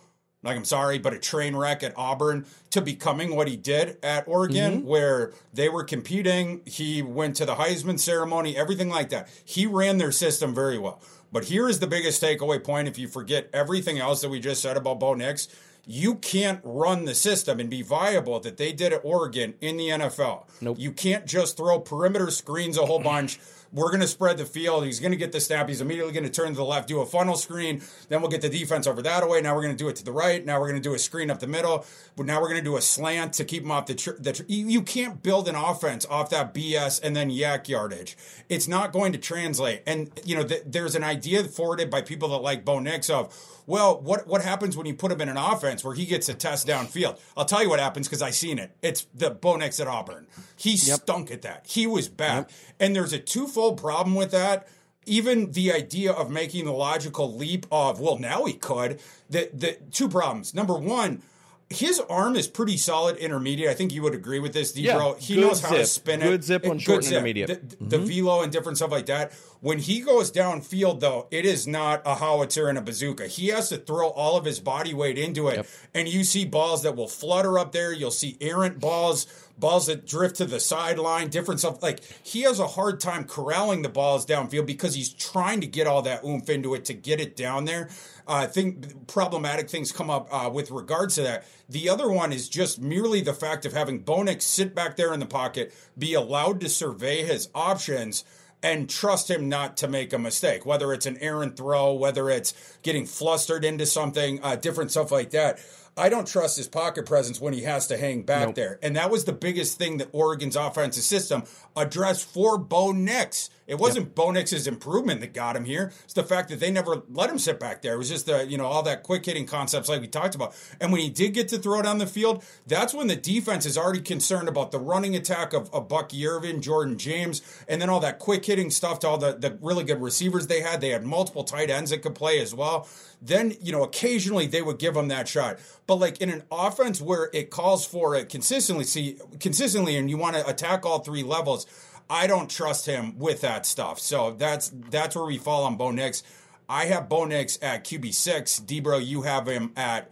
like 0.44 0.58
I'm 0.58 0.66
sorry, 0.66 1.00
but 1.00 1.14
a 1.14 1.20
train 1.20 1.56
wreck 1.56 1.84
at 1.84 1.94
Auburn 1.98 2.46
to 2.72 2.82
becoming 2.82 3.36
what 3.36 3.48
he 3.48 3.56
did 3.56 3.98
at 4.04 4.28
Oregon, 4.28 4.80
mm-hmm. 4.80 4.88
where 4.88 5.34
they 5.54 5.70
were 5.70 5.84
competing. 5.84 6.62
He 6.66 7.02
went 7.02 7.36
to 7.38 7.46
the 7.46 7.56
Heisman 7.56 8.00
ceremony, 8.00 8.56
everything 8.58 8.90
like 8.90 9.10
that. 9.10 9.30
He 9.44 9.66
ran 9.66 9.98
their 9.98 10.12
system 10.12 10.54
very 10.54 10.78
well. 10.78 11.02
But 11.32 11.46
here 11.46 11.68
is 11.68 11.80
the 11.80 11.88
biggest 11.88 12.22
takeaway 12.22 12.64
point 12.64 12.88
if 12.88 13.00
you 13.00 13.08
forget 13.08 13.50
everything 13.54 13.98
else 13.98 14.22
that 14.22 14.30
we 14.30 14.40
just 14.40 14.62
said 14.62 14.78
about 14.78 15.00
Bo 15.00 15.16
Nix. 15.16 15.48
You 15.86 16.16
can't 16.16 16.62
run 16.64 17.06
the 17.06 17.16
system 17.16 17.60
and 17.60 17.70
be 17.70 17.82
viable 17.82 18.40
that 18.42 18.56
they 18.56 18.72
did 18.72 18.94
at 18.94 19.04
Oregon 19.04 19.56
in 19.60 19.76
the 19.76 19.90
NFL. 19.90 20.46
Nope. 20.62 20.78
You 20.80 20.92
can't 20.92 21.26
just 21.26 21.58
throw 21.58 21.80
perimeter 21.80 22.32
screens 22.32 22.78
a 22.78 22.86
whole 22.86 23.00
bunch. 23.00 23.40
We're 23.74 23.90
going 23.90 24.02
to 24.02 24.08
spread 24.08 24.38
the 24.38 24.46
field. 24.46 24.86
He's 24.86 25.00
going 25.00 25.12
to 25.12 25.18
get 25.18 25.32
the 25.32 25.42
snap. 25.42 25.68
He's 25.68 25.82
immediately 25.82 26.14
going 26.14 26.26
to 26.26 26.30
turn 26.30 26.50
to 26.50 26.54
the 26.54 26.64
left, 26.64 26.88
do 26.88 27.02
a 27.02 27.06
funnel 27.06 27.36
screen. 27.36 27.82
Then 28.08 28.22
we'll 28.22 28.30
get 28.30 28.42
the 28.42 28.50
defense 28.50 28.86
over 28.86 29.02
that 29.02 29.28
way. 29.28 29.42
Now 29.42 29.56
we're 29.56 29.64
going 29.64 29.76
to 29.76 29.84
do 29.84 29.90
it 29.90 29.96
to 29.98 30.06
the 30.06 30.12
right. 30.12 30.46
Now 30.46 30.60
we're 30.60 30.70
going 30.70 30.82
to 30.82 30.90
do 30.90 30.94
a 30.94 31.00
screen 31.00 31.32
up 31.32 31.40
the 31.40 31.48
middle. 31.48 31.86
But 32.16 32.28
now 32.28 32.40
we're 32.40 32.50
going 32.50 32.64
to 32.64 32.70
do 32.70 32.78
a 32.78 32.82
slant 32.82 33.34
to 33.34 33.46
keep 33.46 33.64
him 33.64 33.72
off 33.72 33.88
the. 33.88 33.96
Tr- 33.96 34.12
the 34.20 34.34
tr- 34.34 34.44
you, 34.48 34.84
can't 34.84 35.24
build 35.24 35.48
an 35.48 35.56
offense 35.56 36.06
off 36.08 36.30
that 36.30 36.54
BS 36.54 37.02
and 37.02 37.16
then 37.16 37.32
YAC 37.32 37.68
yardage. 37.68 38.16
It's 38.48 38.68
not 38.68 38.92
going 38.92 39.12
to 39.14 39.18
translate. 39.18 39.82
And 39.88 40.12
you 40.24 40.36
know, 40.36 40.44
th- 40.44 40.64
there's 40.66 40.94
an 40.94 41.04
idea 41.04 41.44
forwarded 41.44 41.90
by 41.90 42.02
people 42.02 42.30
that 42.30 42.38
like 42.38 42.64
Bo 42.64 42.80
Nix 42.80 43.10
of, 43.10 43.34
well, 43.66 44.00
what 44.00 44.28
what 44.28 44.42
happens 44.42 44.76
when 44.76 44.86
you 44.86 44.94
put 44.94 45.12
him 45.12 45.22
in 45.22 45.30
an 45.30 45.38
offense 45.38 45.84
where 45.84 45.96
he 45.96 46.06
gets 46.06 46.30
a 46.30 46.34
test 46.34 46.68
downfield? 46.68 47.20
I'll 47.38 47.46
tell 47.46 47.64
you 47.64 47.70
what 47.70 47.80
happens 47.80 48.08
because 48.08 48.22
I 48.22 48.32
seen 48.32 48.60
it. 48.60 48.76
It's 48.82 49.08
the 49.14 49.30
Bo 49.30 49.56
Nix 49.56 49.80
at 49.80 49.88
Auburn. 49.88 50.28
He 50.56 50.78
stunk 50.78 51.32
at 51.32 51.42
that. 51.44 51.66
He 51.68 51.88
was 51.88 52.10
bad. 52.10 52.48
And 52.80 52.96
there's 52.96 53.14
a 53.14 53.20
twofold 53.20 53.80
problem 53.80 54.16
with 54.16 54.32
that. 54.32 54.68
Even 55.06 55.52
the 55.52 55.74
idea 55.74 56.12
of 56.12 56.30
making 56.30 56.64
the 56.66 56.72
logical 56.72 57.36
leap 57.36 57.66
of, 57.70 58.00
well, 58.00 58.18
now 58.18 58.46
he 58.46 58.54
could. 58.54 59.00
The 59.30 59.50
the 59.54 59.78
two 59.92 60.08
problems. 60.10 60.54
Number 60.54 60.76
one, 60.76 61.24
his 61.70 62.00
arm 62.00 62.36
is 62.36 62.48
pretty 62.48 62.78
solid 62.78 63.18
intermediate. 63.18 63.70
I 63.70 63.74
think 63.74 63.92
you 63.94 64.02
would 64.04 64.14
agree 64.14 64.40
with 64.40 64.54
this, 64.54 64.76
Yeah, 64.78 65.14
he 65.18 65.40
knows 65.40 65.62
how 65.62 65.74
to 65.76 65.86
spin 65.86 66.22
it. 66.22 66.26
Good 66.26 66.44
zip 66.44 66.66
on 66.66 66.78
Good 66.78 66.82
short 66.82 66.98
and 66.98 67.06
zip. 67.06 67.14
intermediate. 67.14 67.50
Mm-hmm. 67.50 67.90
The, 67.90 67.98
the 67.98 68.06
velo 68.06 68.42
and 68.44 68.52
different 68.52 68.78
stuff 68.78 68.92
like 68.92 69.08
that. 69.08 69.32
When 69.62 69.80
he 69.80 70.02
goes 70.02 70.32
downfield, 70.32 71.00
though, 71.00 71.28
it 71.32 71.46
is 71.46 71.66
not 71.66 72.02
a 72.06 72.16
howitzer 72.16 72.68
and 72.68 72.78
a 72.78 72.82
bazooka. 72.82 73.28
He 73.28 73.48
has 73.48 73.70
to 73.70 73.78
throw 73.78 74.10
all 74.10 74.36
of 74.38 74.44
his 74.46 74.60
body 74.60 74.94
weight 74.94 75.18
into 75.18 75.48
it, 75.48 75.56
Yep. 75.58 75.68
and 75.94 76.08
you 76.08 76.24
see 76.26 76.44
balls 76.46 76.84
that 76.84 76.96
will 76.96 77.08
flutter 77.08 77.58
up 77.58 77.72
there. 77.72 77.92
You'll 77.94 78.12
see 78.12 78.38
errant 78.42 78.80
balls, 78.80 79.26
balls 79.58 79.88
that 79.88 80.06
drift 80.06 80.36
to 80.38 80.46
the 80.46 80.60
sideline, 80.60 81.30
different 81.30 81.60
stuff. 81.60 81.82
Like 81.82 82.04
he 82.24 82.42
has 82.42 82.60
a 82.60 82.68
hard 82.68 83.00
time 83.00 83.26
corralling 83.26 83.82
the 83.82 83.90
balls 83.90 84.26
downfield 84.26 84.66
because 84.66 84.96
he's 84.96 85.14
trying 85.14 85.62
to 85.62 85.68
get 85.68 85.88
all 85.88 86.02
that 86.04 86.24
oomph 86.24 86.50
into 86.50 86.74
it 86.74 86.86
to 86.86 86.94
get 86.94 87.20
it 87.20 87.36
down 87.36 87.66
there. 87.66 87.90
Uh, 88.28 88.34
I 88.34 88.48
think 88.48 89.08
problematic 89.08 89.70
things 89.70 89.92
come 89.92 90.10
up 90.10 90.28
uh, 90.32 90.50
with 90.50 90.72
regards 90.72 91.16
to 91.16 91.22
that. 91.24 91.46
The 91.70 91.90
other 91.90 92.10
one 92.10 92.32
is 92.32 92.50
just 92.50 92.82
merely 92.82 93.22
the 93.22 93.34
fact 93.34 93.66
of 93.66 93.74
having 93.74 94.00
Bo 94.00 94.24
Nix 94.24 94.46
sit 94.46 94.74
back 94.74 94.96
there 94.96 95.14
in 95.14 95.20
the 95.20 95.26
pocket, 95.26 95.74
be 95.98 96.14
allowed 96.14 96.62
to 96.62 96.70
survey 96.70 97.24
his 97.24 97.50
options 97.54 98.24
and 98.64 98.90
trust 98.90 99.30
him 99.30 99.50
not 99.50 99.76
to 99.78 99.90
make 99.90 100.14
a 100.14 100.18
mistake, 100.18 100.66
whether 100.66 100.94
it's 100.94 101.06
an 101.06 101.18
errant 101.20 101.58
throw, 101.58 101.94
whether 101.94 102.30
it's 102.30 102.54
getting 102.82 103.06
flustered 103.06 103.66
into 103.66 103.86
something, 103.86 104.42
uh, 104.42 104.56
different 104.56 104.90
stuff 104.90 105.12
like 105.12 105.32
that. 105.32 105.60
I 105.96 106.10
don't 106.10 106.28
trust 106.28 106.58
his 106.58 106.68
pocket 106.68 107.06
presence 107.06 107.40
when 107.40 107.54
he 107.54 107.62
has 107.64 107.88
to 107.88 107.98
hang 107.98 108.24
back 108.24 108.48
nope. 108.48 108.56
there. 108.56 108.80
And 108.82 108.96
that 108.96 109.12
was 109.12 109.26
the 109.26 109.34
biggest 109.34 109.78
thing 109.78 109.98
that 109.98 110.10
Oregon's 110.12 110.56
offensive 110.56 111.04
system 111.04 111.44
addressed 111.76 112.26
for 112.28 112.58
Bo 112.58 112.92
Nix. 112.92 113.50
It 113.66 113.76
wasn't 113.76 114.08
yep. 114.08 114.16
Bo 114.16 114.32
Nix's 114.32 114.68
improvement 114.68 115.22
that 115.22 115.34
got 115.34 115.56
him 115.56 115.66
here. 115.66 115.92
It's 116.04 116.14
the 116.14 116.24
fact 116.24 116.50
that 116.50 116.60
they 116.60 116.72
never 116.72 117.04
let 117.10 117.30
him 117.30 117.40
sit 117.40 117.60
back 117.60 117.82
there. 117.82 117.94
It 117.94 117.98
was 117.98 118.10
just 118.10 118.26
the, 118.26 118.46
you 118.46 118.58
know, 118.58 118.66
all 118.66 118.84
that 118.84 119.04
quick 119.04 119.26
hitting 119.26 119.46
concepts 119.46 119.88
like 119.88 120.02
we 120.02 120.08
talked 120.08 120.36
about. 120.36 120.56
And 120.82 120.92
when 120.92 121.02
he 121.02 121.10
did 121.10 121.34
get 121.34 121.48
to 121.50 121.58
throw 121.58 121.82
down 121.82 121.98
the 121.98 122.08
field, 122.08 122.44
that's 122.68 122.94
when 122.94 123.08
the 123.08 123.16
defense 123.16 123.66
is 123.66 123.78
already 123.78 124.02
concerned 124.02 124.48
about 124.48 124.72
the 124.72 124.80
running 124.80 125.16
attack 125.16 125.54
of, 125.54 125.74
of 125.74 125.88
Bucky 125.88 126.28
Irving, 126.28 126.62
Jordan 126.62 126.98
James, 126.98 127.42
and 127.68 127.82
then 127.82 127.90
all 127.90 128.00
that 128.02 128.20
quick 128.20 128.46
hitting 128.46 128.70
stuff 128.70 129.00
to 129.00 129.08
all 129.08 129.18
the, 129.18 129.34
the 129.34 129.58
really 129.62 129.84
good 129.84 130.02
receivers 130.02 130.48
they 130.48 130.62
had. 130.62 130.82
They 130.82 130.90
had 130.90 131.04
multiple 131.06 131.44
tight 131.44 131.70
ends 131.70 131.92
that 131.92 132.02
could 132.02 132.16
play 132.16 132.40
as 132.40 132.54
well. 132.54 132.88
Then, 133.22 133.56
you 133.62 133.72
know, 133.72 133.84
occasionally 133.84 134.48
they 134.48 134.62
would 134.62 134.80
give 134.80 134.98
him 134.98 135.08
that 135.08 135.30
shot. 135.30 135.60
But 135.88 135.96
like 135.96 136.20
in 136.20 136.30
an 136.30 136.44
offense 136.52 137.02
where 137.02 137.30
it 137.34 137.50
calls 137.50 137.86
for 137.86 138.16
it 138.16 138.28
consistently, 138.28 138.84
see, 138.84 139.20
consistently, 139.40 139.96
and 139.96 140.10
you 140.10 140.18
want 140.18 140.36
to 140.36 140.46
attack 140.48 140.86
all 140.86 141.00
three 141.00 141.24
levels, 141.24 141.66
I 142.10 142.28
don't 142.28 142.50
trust 142.50 142.86
him 142.86 143.18
with 143.18 143.42
that 143.42 143.66
stuff. 143.66 144.00
So 144.00 144.32
that's 144.32 144.72
that's 144.90 145.16
where 145.16 145.26
we 145.26 145.38
fall 145.38 145.64
on 145.64 145.78
Bo 145.78 145.92
Nix. 145.92 146.24
I 146.70 146.86
have 146.86 147.10
Bo 147.10 147.26
Nix 147.26 147.58
at 147.62 147.84
QB 147.84 148.14
six. 148.14 148.60
Debro, 148.60 149.06
you 149.06 149.24
have 149.24 149.48
him 149.48 149.72
at 149.76 150.12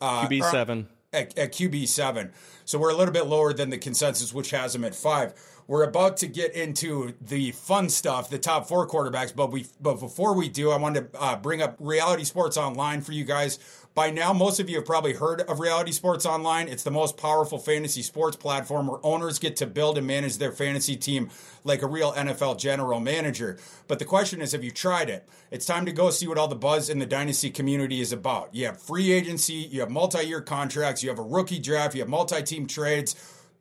uh, 0.00 0.26
QB 0.26 0.50
seven. 0.50 0.88
At, 1.12 1.36
at 1.38 1.52
QB 1.52 1.86
seven. 1.88 2.32
So 2.64 2.78
we're 2.78 2.90
a 2.90 2.96
little 2.96 3.12
bit 3.12 3.26
lower 3.26 3.52
than 3.52 3.70
the 3.70 3.78
consensus, 3.78 4.32
which 4.32 4.50
has 4.50 4.74
him 4.74 4.84
at 4.84 4.94
five. 4.94 5.34
We're 5.66 5.84
about 5.84 6.18
to 6.18 6.26
get 6.26 6.54
into 6.54 7.14
the 7.20 7.52
fun 7.52 7.88
stuff, 7.88 8.28
the 8.28 8.38
top 8.38 8.68
four 8.68 8.86
quarterbacks. 8.86 9.34
But 9.34 9.50
we, 9.50 9.66
but 9.80 9.98
before 9.98 10.34
we 10.34 10.48
do, 10.48 10.70
I 10.70 10.76
want 10.76 10.96
to 10.96 11.06
uh, 11.18 11.36
bring 11.36 11.62
up 11.62 11.76
Reality 11.78 12.24
Sports 12.24 12.56
Online 12.56 13.00
for 13.00 13.12
you 13.12 13.24
guys. 13.24 13.58
By 13.94 14.10
now, 14.10 14.32
most 14.32 14.58
of 14.58 14.68
you 14.68 14.76
have 14.76 14.86
probably 14.86 15.12
heard 15.12 15.42
of 15.42 15.60
Reality 15.60 15.92
Sports 15.92 16.26
Online. 16.26 16.66
It's 16.66 16.82
the 16.82 16.90
most 16.90 17.16
powerful 17.16 17.58
fantasy 17.58 18.02
sports 18.02 18.36
platform 18.36 18.88
where 18.88 18.98
owners 19.04 19.38
get 19.38 19.54
to 19.56 19.66
build 19.66 19.96
and 19.96 20.06
manage 20.06 20.38
their 20.38 20.50
fantasy 20.50 20.96
team 20.96 21.30
like 21.62 21.80
a 21.80 21.86
real 21.86 22.12
NFL 22.12 22.58
general 22.58 22.98
manager. 22.98 23.56
But 23.86 24.00
the 24.00 24.04
question 24.04 24.42
is, 24.42 24.50
have 24.50 24.64
you 24.64 24.72
tried 24.72 25.08
it? 25.08 25.28
It's 25.52 25.64
time 25.64 25.86
to 25.86 25.92
go 25.92 26.10
see 26.10 26.26
what 26.26 26.38
all 26.38 26.48
the 26.48 26.56
buzz 26.56 26.90
in 26.90 26.98
the 26.98 27.06
dynasty 27.06 27.50
community 27.50 28.00
is 28.00 28.12
about. 28.12 28.52
You 28.52 28.66
have 28.66 28.82
free 28.82 29.12
agency, 29.12 29.54
you 29.54 29.78
have 29.78 29.90
multi 29.90 30.26
year 30.26 30.40
contracts, 30.40 31.04
you 31.04 31.08
have 31.08 31.20
a 31.20 31.22
rookie 31.22 31.60
draft, 31.60 31.94
you 31.94 32.00
have 32.00 32.08
multi 32.08 32.42
team 32.42 32.66
trades 32.66 33.14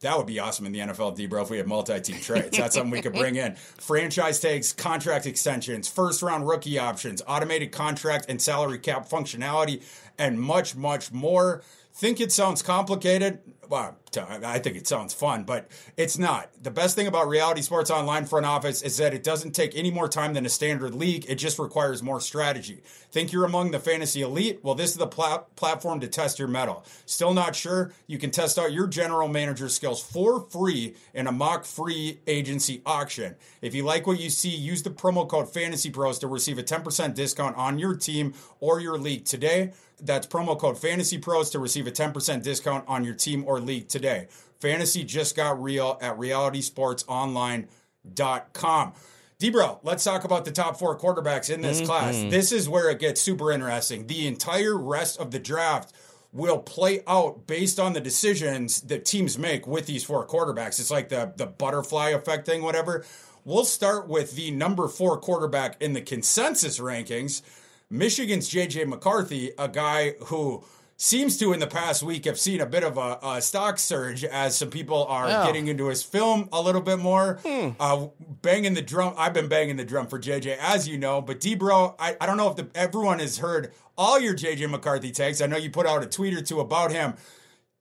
that 0.04 0.18
would 0.18 0.28
be 0.28 0.40
awesome 0.40 0.66
in 0.66 0.72
the 0.72 0.80
NFL, 0.80 1.16
D, 1.16 1.26
bro, 1.26 1.42
if 1.44 1.50
we 1.50 1.58
had 1.58 1.66
multi-team 1.66 2.20
trades. 2.20 2.58
That's 2.58 2.76
something 2.76 2.92
we 2.92 3.02
could 3.02 3.14
bring 3.14 3.36
in. 3.36 3.56
Franchise 3.80 4.40
tags, 4.40 4.72
contract 4.74 5.26
extensions, 5.26 5.88
first-round 5.88 6.48
rookie 6.48 6.78
options, 6.78 7.22
automated 7.28 7.72
contract 7.72 8.26
and 8.30 8.42
salary 8.42 8.80
cap 8.80 9.10
functionality, 9.10 9.82
and 10.18 10.40
much, 10.40 10.76
much 10.76 11.12
more. 11.12 11.64
Think 11.94 12.20
it 12.20 12.32
sounds 12.32 12.62
complicated? 12.62 13.40
Well, 13.70 13.98
I 14.18 14.60
think 14.60 14.78
it 14.78 14.88
sounds 14.88 15.14
fun, 15.14 15.44
but 15.44 15.68
it's 15.98 16.18
not. 16.18 16.50
The 16.62 16.72
best 16.72 16.96
thing 16.96 17.08
about 17.08 17.28
Reality 17.28 17.62
Sports 17.62 17.90
Online 17.90 18.26
front 18.26 18.46
office 18.46 18.82
is 18.82 18.98
that 18.98 19.14
it 19.14 19.24
doesn't 19.24 19.52
take 19.52 19.76
any 19.76 19.92
more 19.92 20.08
time 20.08 20.34
than 20.34 20.46
a 20.46 20.50
standard 20.50 20.94
league. 20.94 21.26
It 21.28 21.36
just 21.36 21.60
requires 21.60 22.04
more 22.04 22.20
strategy. 22.20 22.82
Think 23.12 23.32
you're 23.32 23.46
among 23.46 23.72
the 23.72 23.80
fantasy 23.80 24.22
elite? 24.22 24.60
Well, 24.64 24.76
this 24.76 24.92
is 24.92 24.98
the 24.98 25.08
plat- 25.08 25.56
platform 25.56 26.00
to 26.02 26.08
test 26.08 26.40
your 26.40 26.48
mettle. 26.48 26.86
Still 27.06 27.34
not 27.34 27.56
sure? 27.56 27.94
You 28.08 28.18
can 28.18 28.32
test 28.32 28.60
out 28.60 28.74
your 28.74 28.88
general 28.88 29.28
manager 29.28 29.70
skills 29.70 30.02
for 30.02 30.42
free 30.42 30.96
in 31.14 31.28
a 31.28 31.32
mock 31.32 31.66
free 31.66 32.20
agency 32.28 32.82
auction. 32.86 33.36
If 33.62 33.74
you 33.74 33.84
like 33.84 34.08
what 34.08 34.20
you 34.20 34.30
see, 34.30 34.50
use 34.50 34.84
the 34.84 34.90
promo 34.90 35.28
code 35.28 35.48
FantasyPros 35.48 36.20
to 36.20 36.28
receive 36.28 36.58
a 36.58 36.64
10% 36.64 37.14
discount 37.14 37.58
on 37.58 37.80
your 37.80 37.96
team 37.96 38.34
or 38.60 38.80
your 38.80 38.98
league 38.98 39.26
today. 39.26 39.72
That's 40.02 40.28
promo 40.28 40.60
code 40.60 40.76
FantasyPros 40.76 41.52
to 41.52 41.60
receive 41.60 41.88
a 41.88 41.92
10% 41.92 42.44
discount 42.44 42.84
on 42.88 43.06
your 43.06 43.14
team 43.14 43.44
or 43.48 43.60
league 43.62 43.88
today 43.88 44.03
today. 44.04 44.28
Fantasy 44.60 45.04
just 45.04 45.36
got 45.36 45.62
real 45.62 46.00
at 46.02 46.18
realitysportsonline.com. 46.18 48.94
Debro, 49.40 49.80
let's 49.84 50.04
talk 50.04 50.26
about 50.26 50.46
the 50.46 50.52
top 50.52 50.78
four 50.78 50.96
quarterbacks 50.98 51.54
in 51.54 51.62
this 51.62 51.78
mm-hmm. 51.78 51.88
class. 51.88 52.16
This 52.30 52.52
is 52.52 52.70
where 52.70 52.90
it 52.90 53.00
gets 53.00 53.22
super 53.22 53.52
interesting. 53.52 54.08
The 54.08 54.26
entire 54.28 54.76
rest 54.78 55.20
of 55.20 55.32
the 55.32 55.40
draft 55.40 55.94
will 56.32 56.60
play 56.60 57.02
out 57.08 57.48
based 57.48 57.80
on 57.80 57.94
the 57.94 58.02
decisions 58.02 58.82
that 58.82 59.06
teams 59.06 59.38
make 59.38 59.66
with 59.68 59.86
these 59.86 60.04
four 60.04 60.28
quarterbacks. 60.28 60.80
It's 60.80 60.92
like 60.92 61.10
the, 61.10 61.34
the 61.36 61.46
butterfly 61.46 62.10
effect 62.10 62.46
thing, 62.46 62.62
whatever. 62.62 63.06
We'll 63.46 63.66
start 63.66 64.08
with 64.08 64.36
the 64.36 64.52
number 64.52 64.88
four 64.88 65.20
quarterback 65.20 65.82
in 65.82 65.92
the 65.94 66.02
consensus 66.02 66.80
rankings. 66.80 67.42
Michigan's 67.90 68.50
JJ 68.50 68.88
McCarthy, 68.88 69.52
a 69.58 69.68
guy 69.68 70.12
who 70.26 70.64
seems 70.98 71.38
to 71.38 71.54
in 71.54 71.60
the 71.60 71.68
past 71.68 72.04
week 72.04 72.26
have 72.26 72.40
seen 72.40 72.62
a 72.62 72.66
bit 72.66 72.84
of 72.84 72.98
a, 72.98 73.20
a 73.22 73.42
stock 73.42 73.80
surge 73.80 74.24
as 74.24 74.58
some 74.58 74.70
people 74.70 75.06
are 75.06 75.28
oh. 75.28 75.46
getting 75.46 75.68
into 75.68 75.88
his 75.88 76.04
film 76.04 76.48
a 76.52 76.62
little 76.62 76.82
bit 76.82 77.00
more. 77.00 77.40
Hmm. 77.46 77.70
Uh, 77.80 78.08
banging 78.42 78.74
the 78.74 78.82
drum. 78.82 79.14
I've 79.18 79.34
been 79.34 79.48
banging 79.48 79.76
the 79.76 79.86
drum 79.86 80.08
for 80.08 80.20
JJ, 80.20 80.58
as 80.60 80.88
you 80.88 80.98
know. 80.98 81.22
But 81.22 81.40
Debro, 81.40 81.96
I, 82.00 82.16
I 82.20 82.26
don't 82.26 82.38
know 82.38 82.50
if 82.50 82.56
the, 82.56 82.68
everyone 82.76 83.20
has 83.20 83.38
heard 83.38 83.74
all 83.98 84.20
your 84.20 84.36
JJ 84.36 84.70
McCarthy 84.70 85.12
takes. 85.12 85.42
I 85.42 85.48
know 85.48 85.58
you 85.58 85.70
put 85.70 85.86
out 85.86 86.04
a 86.04 86.06
tweet 86.06 86.34
or 86.34 86.42
two 86.42 86.60
about 86.60 86.92
him. 86.92 87.16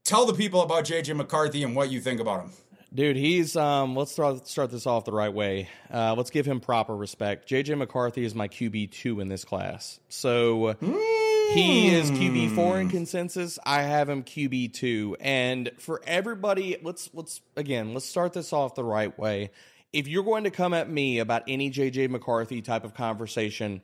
Tell 0.05 0.27
the 0.27 0.35
people 0.35 0.63
about 0.63 0.85
JJ 0.85 1.17
McCarthy 1.17 1.63
and 1.63 1.77
what 1.77 1.91
you 1.91 2.01
think 2.01 2.21
about 2.21 2.45
him. 2.45 2.51
Dude, 2.95 3.17
he's 3.17 3.57
um. 3.57 3.97
Let's 3.97 4.13
start 4.13 4.47
start 4.47 4.71
this 4.71 4.87
off 4.87 5.07
the 5.07 5.13
right 5.13 5.33
way. 5.33 5.71
Uh, 5.91 6.15
let's 6.15 6.29
give 6.29 6.45
him 6.45 6.61
proper 6.61 6.95
respect. 6.95 7.49
JJ 7.49 7.79
McCarthy 7.79 8.23
is 8.23 8.35
my 8.35 8.49
QB 8.49 8.91
two 8.91 9.21
in 9.21 9.29
this 9.29 9.47
class. 9.47 9.99
So. 10.11 10.75
Mm 10.75 11.23
he 11.55 11.95
is 11.95 12.11
QB 12.11 12.55
four 12.55 12.81
in 12.81 12.87
hmm. 12.87 12.93
consensus. 12.93 13.59
I 13.65 13.83
have 13.83 14.09
him 14.09 14.23
QB 14.23 14.73
two. 14.73 15.17
And 15.21 15.71
for 15.79 16.01
everybody, 16.07 16.77
let's 16.83 17.11
let's 17.13 17.41
again 17.57 17.93
let's 17.93 18.07
start 18.07 18.33
this 18.33 18.53
off 18.53 18.75
the 18.75 18.85
right 18.85 19.17
way. 19.19 19.51
If 19.93 20.09
you're 20.09 20.25
going 20.25 20.45
to 20.45 20.51
come 20.51 20.73
at 20.73 20.89
me 20.89 21.19
about 21.19 21.43
any 21.47 21.71
JJ 21.71 22.09
McCarthy 22.09 22.63
type 22.63 22.85
of 22.85 22.95
conversation, 22.95 23.83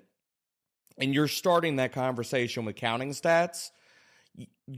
and 0.96 1.14
you're 1.14 1.28
starting 1.28 1.76
that 1.76 1.92
conversation 1.92 2.64
with 2.64 2.76
counting 2.76 3.10
stats, 3.10 3.70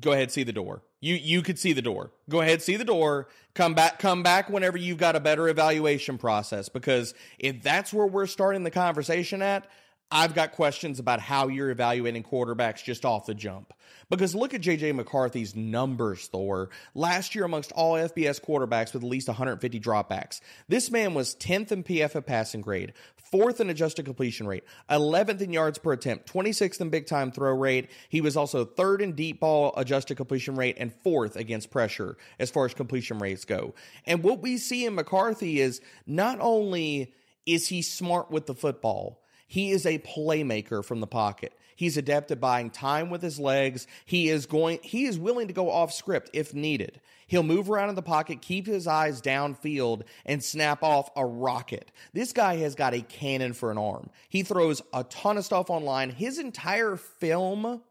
go 0.01 0.13
ahead 0.13 0.33
see 0.33 0.43
the 0.43 0.53
door. 0.53 0.83
You 1.01 1.15
you 1.15 1.43
could 1.43 1.59
see 1.59 1.73
the 1.73 1.83
door. 1.83 2.11
Go 2.29 2.41
ahead 2.41 2.61
see 2.61 2.77
the 2.77 2.85
door. 2.85 3.29
Come 3.55 3.75
back 3.75 4.01
come 4.01 4.25
back 4.25 4.51
whenever 4.51 4.77
you've 4.77 4.99
got 4.99 5.15
a 5.15 5.21
better 5.21 5.49
evaluation 5.49 6.19
process 6.19 6.69
because 6.69 7.15
if 7.39 7.63
that's 7.63 7.93
where 7.93 8.07
we're 8.07 8.27
starting 8.27 8.65
the 8.65 8.71
conversation 8.71 9.43
at, 9.43 9.69
I've 10.13 10.35
got 10.35 10.53
questions 10.53 10.99
about 10.99 11.21
how 11.21 11.47
you're 11.47 11.71
evaluating 11.71 12.25
quarterbacks 12.25 12.83
just 12.83 13.05
off 13.05 13.27
the 13.27 13.35
jump. 13.35 13.73
Because 14.09 14.35
look 14.35 14.55
at 14.55 14.61
JJ 14.61 14.93
McCarthy's 14.97 15.55
numbers, 15.55 16.27
Thor. 16.27 16.71
Last 16.97 17.37
year, 17.37 17.45
amongst 17.45 17.71
all 17.73 17.95
FBS 17.95 18.45
quarterbacks 18.45 18.93
with 18.93 19.05
at 19.05 19.09
least 19.09 19.29
150 19.29 19.79
dropbacks, 19.79 20.41
this 20.69 20.91
man 20.91 21.15
was 21.15 21.37
10th 21.37 21.71
in 21.71 21.85
PFF 21.85 22.27
passing 22.27 22.61
grade, 22.61 22.93
4th 23.33 23.61
in 23.61 23.71
adjusted 23.71 24.05
completion 24.05 24.49
rate, 24.49 24.65
11th 24.91 25.41
in 25.41 25.53
yards 25.53 25.79
per 25.79 25.93
attempt, 25.93 26.33
26th 26.33 26.81
in 26.81 26.91
big 26.91 27.07
time 27.07 27.31
throw 27.31 27.55
rate. 27.55 27.89
He 28.09 28.21
was 28.21 28.37
also 28.37 28.65
3rd 28.65 29.01
in 29.03 29.13
deep 29.13 29.39
ball 29.39 29.73
adjusted 29.77 30.17
completion 30.17 30.57
rate 30.57 30.77
and 30.81 30.93
4th 31.05 31.37
against 31.37 31.71
pressure 31.71 32.17
as 32.41 32.51
far 32.51 32.65
as 32.65 32.75
completion 32.75 33.19
rates 33.21 33.45
go. 33.45 33.75
And 34.07 34.25
what 34.25 34.43
we 34.43 34.59
see 34.59 34.85
in 34.85 34.97
McCarthy 34.97 35.61
is 35.61 35.81
not 36.05 36.39
only 36.41 37.15
is 37.47 37.69
he 37.69 37.83
smart 37.83 38.31
with 38.31 38.47
the 38.47 38.55
football, 38.55 39.20
he 39.51 39.73
is 39.73 39.85
a 39.85 39.99
playmaker 39.99 40.85
from 40.85 41.01
the 41.01 41.09
pocket. 41.09 41.53
He's 41.75 41.97
adept 41.97 42.31
at 42.31 42.39
buying 42.39 42.71
time 42.71 43.11
with 43.11 43.21
his 43.21 43.41
legs. 43.41 43.89
He 44.07 44.29
is 44.29 44.47
going 44.47 44.79
he 44.85 45.07
is 45.07 45.19
willing 45.19 45.49
to 45.49 45.53
go 45.53 45.73
off 45.73 45.93
script 45.93 46.31
if 46.33 46.55
needed. 46.55 47.01
He'll 47.27 47.43
move 47.43 47.69
around 47.69 47.89
in 47.89 47.97
the 47.97 48.01
pocket, 48.03 48.43
keep 48.43 48.65
his 48.65 48.87
eyes 48.87 49.21
downfield 49.21 50.03
and 50.25 50.41
snap 50.45 50.85
off 50.85 51.11
a 51.17 51.27
rocket. 51.27 51.91
This 52.13 52.33
guy 52.33 52.59
has 52.59 52.77
got 52.77 52.95
a 52.95 53.01
cannon 53.01 53.53
for 53.53 53.73
an 53.73 53.79
arm. 53.79 54.11
He 54.29 54.45
throws 54.45 54.83
a 54.93 55.03
ton 55.03 55.37
of 55.37 55.45
stuff 55.45 55.69
online. 55.69 56.11
His 56.11 56.39
entire 56.39 56.95
film 56.95 57.83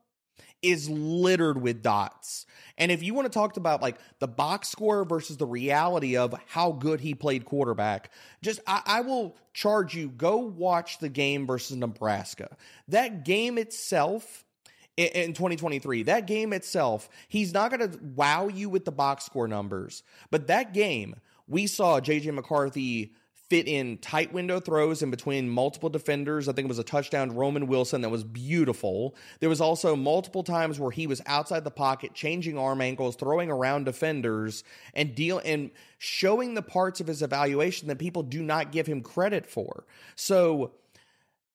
is 0.62 0.90
littered 0.90 1.62
with 1.62 1.82
dots. 1.82 2.46
And 2.78 2.92
if 2.92 3.04
you 3.04 3.14
want 3.14 3.26
to 3.26 3.38
talk 3.38 3.58
about 3.58 3.82
like 3.82 3.98
the 4.20 4.28
box 4.28 4.70
score 4.70 5.04
versus 5.04 5.38
the 5.38 5.46
reality 5.46 6.18
of 6.18 6.34
how 6.48 6.72
good 6.72 7.02
he 7.02 7.14
played 7.14 7.46
quarterback, 7.46 8.12
just 8.42 8.60
I, 8.66 8.82
I, 8.86 9.02
will 9.02 9.36
charge 9.54 9.96
you 9.96 10.10
go 10.10 10.38
watch 10.38 11.00
the 11.00 11.10
game 11.10 11.46
versus 11.46 11.76
Nebraska. 11.76 12.56
That 12.88 13.26
game 13.26 13.58
itself 13.58 14.46
in, 14.96 15.08
in 15.08 15.34
2023. 15.34 16.04
That 16.04 16.28
game 16.28 16.54
itself, 16.54 17.10
he's 17.28 17.54
not 17.54 17.72
going 17.72 17.92
to 17.92 18.00
wow 18.16 18.48
you 18.48 18.70
with 18.70 18.86
the 18.86 18.92
box 18.92 19.26
score 19.26 19.48
numbers, 19.48 20.04
but 20.32 20.48
that 20.48 20.74
game, 20.74 21.16
we 21.48 21.68
saw 21.68 22.00
JJ 22.00 22.34
McCarthy 22.34 23.14
fit 23.50 23.68
in 23.68 23.98
tight 23.98 24.32
window 24.32 24.60
throws 24.60 25.02
in 25.02 25.10
between 25.10 25.50
multiple 25.50 25.90
defenders. 25.90 26.48
I 26.48 26.54
think 26.54 26.66
it 26.66 26.70
was 26.70 26.80
a 26.80 26.84
touchdown 26.84 27.30
to 27.30 27.34
Roman 27.34 27.68
Wilson 27.68 28.02
that 28.02 28.10
was 28.10 28.24
beautiful. 28.24 29.16
There 29.40 29.50
was 29.50 29.60
also 29.60 29.96
multiple 29.96 30.44
times 30.44 30.80
where 30.80 30.92
he 30.92 31.08
was 31.08 31.22
outside 31.26 31.64
the 31.64 31.72
pocket, 31.72 32.14
changing 32.14 32.58
arm 32.58 32.80
angles, 32.82 33.16
throwing 33.16 33.50
around 33.50 33.86
defenders, 33.86 34.64
and 34.94 35.16
deal 35.16 35.42
and 35.44 35.72
showing 35.98 36.54
the 36.54 36.62
parts 36.62 37.02
of 37.02 37.08
his 37.08 37.22
evaluation 37.22 37.88
that 37.88 37.98
people 37.98 38.24
do 38.24 38.44
not 38.44 38.72
give 38.72 38.86
him 38.86 39.02
credit 39.02 39.48
for. 39.48 39.86
So 40.16 40.74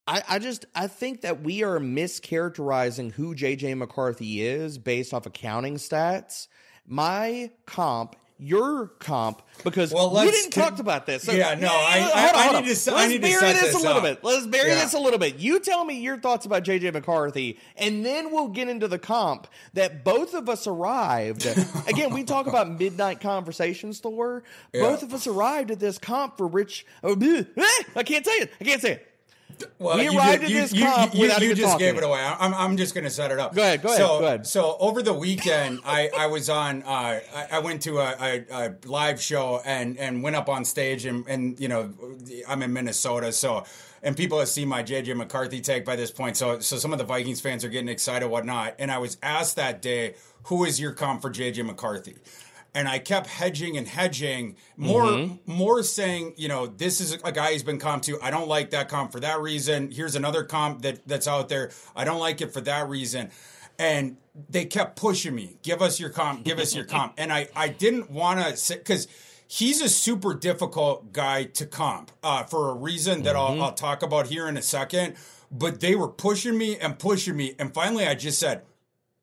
I, 0.06 0.22
I 0.28 0.38
just 0.40 0.66
I 0.74 0.88
think 0.88 1.20
that 1.20 1.42
we 1.42 1.62
are 1.62 1.78
mischaracterizing 1.78 3.12
who 3.12 3.34
JJ 3.34 3.78
McCarthy 3.78 4.42
is 4.42 4.78
based 4.78 5.14
off 5.14 5.26
accounting 5.26 5.76
stats. 5.76 6.48
My 6.86 7.50
comp 7.66 8.16
your 8.38 8.88
comp 8.98 9.42
because 9.62 9.92
well, 9.92 10.10
we 10.10 10.30
didn't 10.30 10.50
talk 10.50 10.78
about 10.80 11.06
this. 11.06 11.22
So, 11.22 11.32
yeah, 11.32 11.54
no, 11.54 11.68
I, 11.68 12.10
I, 12.14 12.30
I, 12.34 12.48
I 12.48 12.60
need 12.60 12.66
to. 12.66 12.68
Let's 12.68 12.88
I 12.88 13.06
need 13.06 13.22
bury 13.22 13.40
to 13.40 13.46
this, 13.46 13.62
this 13.62 13.74
a 13.74 13.78
little 13.78 13.98
up. 13.98 14.02
bit. 14.02 14.24
Let's 14.24 14.46
bury 14.46 14.70
yeah. 14.70 14.82
this 14.82 14.94
a 14.94 14.98
little 14.98 15.18
bit. 15.18 15.36
You 15.36 15.60
tell 15.60 15.84
me 15.84 16.00
your 16.00 16.18
thoughts 16.18 16.44
about 16.44 16.64
JJ 16.64 16.92
McCarthy, 16.92 17.58
and 17.76 18.04
then 18.04 18.32
we'll 18.32 18.48
get 18.48 18.68
into 18.68 18.88
the 18.88 18.98
comp 18.98 19.46
that 19.74 20.04
both 20.04 20.34
of 20.34 20.48
us 20.48 20.66
arrived. 20.66 21.46
Again, 21.86 22.12
we 22.12 22.24
talk 22.24 22.46
about 22.46 22.78
midnight 22.78 23.20
conversations, 23.20 24.00
Thor. 24.00 24.42
Yeah. 24.72 24.82
Both 24.82 25.02
of 25.02 25.14
us 25.14 25.26
arrived 25.26 25.70
at 25.70 25.78
this 25.78 25.98
comp 25.98 26.36
for 26.36 26.46
Rich. 26.46 26.86
Oh, 27.02 27.12
eh, 27.20 27.44
I 27.94 28.02
can't 28.02 28.24
say 28.24 28.32
it. 28.32 28.52
I 28.60 28.64
can't 28.64 28.82
say 28.82 28.92
it. 28.92 29.13
Well, 29.78 29.98
we 29.98 30.08
arrived 30.08 30.44
at 30.44 30.50
this 30.50 30.72
you, 30.72 30.84
comp 30.84 31.14
you, 31.14 31.22
without 31.22 31.42
you, 31.42 31.48
you 31.48 31.54
just 31.54 31.78
gave 31.78 31.96
it 31.96 32.04
away. 32.04 32.20
I'm, 32.20 32.54
I'm 32.54 32.76
just 32.76 32.94
going 32.94 33.04
to 33.04 33.10
set 33.10 33.30
it 33.30 33.38
up. 33.38 33.54
Go 33.54 33.62
ahead. 33.62 33.82
Go 33.82 33.88
ahead. 33.88 33.98
So, 33.98 34.20
go 34.20 34.26
ahead. 34.26 34.46
so 34.46 34.76
over 34.80 35.02
the 35.02 35.12
weekend, 35.12 35.80
I, 35.84 36.10
I 36.16 36.26
was 36.26 36.48
on. 36.48 36.82
Uh, 36.82 36.86
I, 36.88 37.48
I, 37.52 37.58
went 37.60 37.82
to 37.82 37.98
a, 37.98 38.16
a, 38.20 38.44
a, 38.50 38.74
live 38.86 39.20
show 39.20 39.60
and 39.64 39.98
and 39.98 40.22
went 40.22 40.36
up 40.36 40.48
on 40.48 40.64
stage 40.64 41.04
and 41.04 41.26
and 41.28 41.58
you 41.60 41.68
know 41.68 41.92
I'm 42.48 42.62
in 42.62 42.72
Minnesota, 42.72 43.32
so 43.32 43.64
and 44.02 44.16
people 44.16 44.38
have 44.38 44.48
seen 44.48 44.68
my 44.68 44.82
JJ 44.82 45.16
McCarthy 45.16 45.60
take 45.60 45.84
by 45.84 45.96
this 45.96 46.10
point. 46.10 46.36
So 46.36 46.60
so 46.60 46.76
some 46.76 46.92
of 46.92 46.98
the 46.98 47.04
Vikings 47.04 47.40
fans 47.40 47.64
are 47.64 47.68
getting 47.68 47.88
excited, 47.88 48.28
whatnot. 48.28 48.74
And 48.78 48.90
I 48.90 48.98
was 48.98 49.16
asked 49.22 49.56
that 49.56 49.82
day, 49.82 50.14
"Who 50.44 50.64
is 50.64 50.80
your 50.80 50.92
comp 50.92 51.22
for 51.22 51.30
JJ 51.30 51.64
McCarthy?" 51.64 52.16
And 52.74 52.88
I 52.88 52.98
kept 52.98 53.28
hedging 53.28 53.76
and 53.76 53.86
hedging 53.86 54.56
more 54.76 55.04
mm-hmm. 55.04 55.52
more 55.52 55.82
saying, 55.82 56.34
you 56.36 56.48
know, 56.48 56.66
this 56.66 57.00
is 57.00 57.12
a 57.12 57.32
guy 57.32 57.52
who's 57.52 57.62
been 57.62 57.78
comp 57.78 58.02
to. 58.04 58.18
I 58.20 58.30
don't 58.30 58.48
like 58.48 58.70
that 58.70 58.88
comp 58.88 59.12
for 59.12 59.20
that 59.20 59.40
reason. 59.40 59.90
Here's 59.90 60.16
another 60.16 60.42
comp 60.42 60.82
that 60.82 61.06
that's 61.06 61.28
out 61.28 61.48
there. 61.48 61.70
I 61.94 62.04
don't 62.04 62.18
like 62.18 62.40
it 62.40 62.52
for 62.52 62.60
that 62.62 62.88
reason. 62.88 63.30
And 63.78 64.18
they 64.48 64.64
kept 64.64 64.96
pushing 64.96 65.34
me. 65.34 65.56
Give 65.62 65.80
us 65.82 65.98
your 65.98 66.10
comp. 66.10 66.44
Give 66.44 66.58
us 66.58 66.74
your 66.74 66.84
comp. 66.84 67.14
And 67.16 67.32
I 67.32 67.48
I 67.54 67.68
didn't 67.68 68.10
want 68.10 68.40
to 68.40 68.56
say 68.56 68.76
because 68.76 69.06
he's 69.46 69.80
a 69.80 69.88
super 69.88 70.34
difficult 70.34 71.12
guy 71.12 71.44
to 71.44 71.66
comp 71.66 72.10
uh, 72.22 72.42
for 72.42 72.70
a 72.70 72.74
reason 72.74 73.22
that 73.22 73.36
mm-hmm. 73.36 73.60
I'll, 73.60 73.68
I'll 73.68 73.72
talk 73.72 74.02
about 74.02 74.26
here 74.26 74.48
in 74.48 74.56
a 74.56 74.62
second. 74.62 75.14
But 75.50 75.78
they 75.78 75.94
were 75.94 76.08
pushing 76.08 76.58
me 76.58 76.76
and 76.78 76.98
pushing 76.98 77.36
me, 77.36 77.54
and 77.60 77.72
finally 77.72 78.08
I 78.08 78.16
just 78.16 78.40
said, 78.40 78.62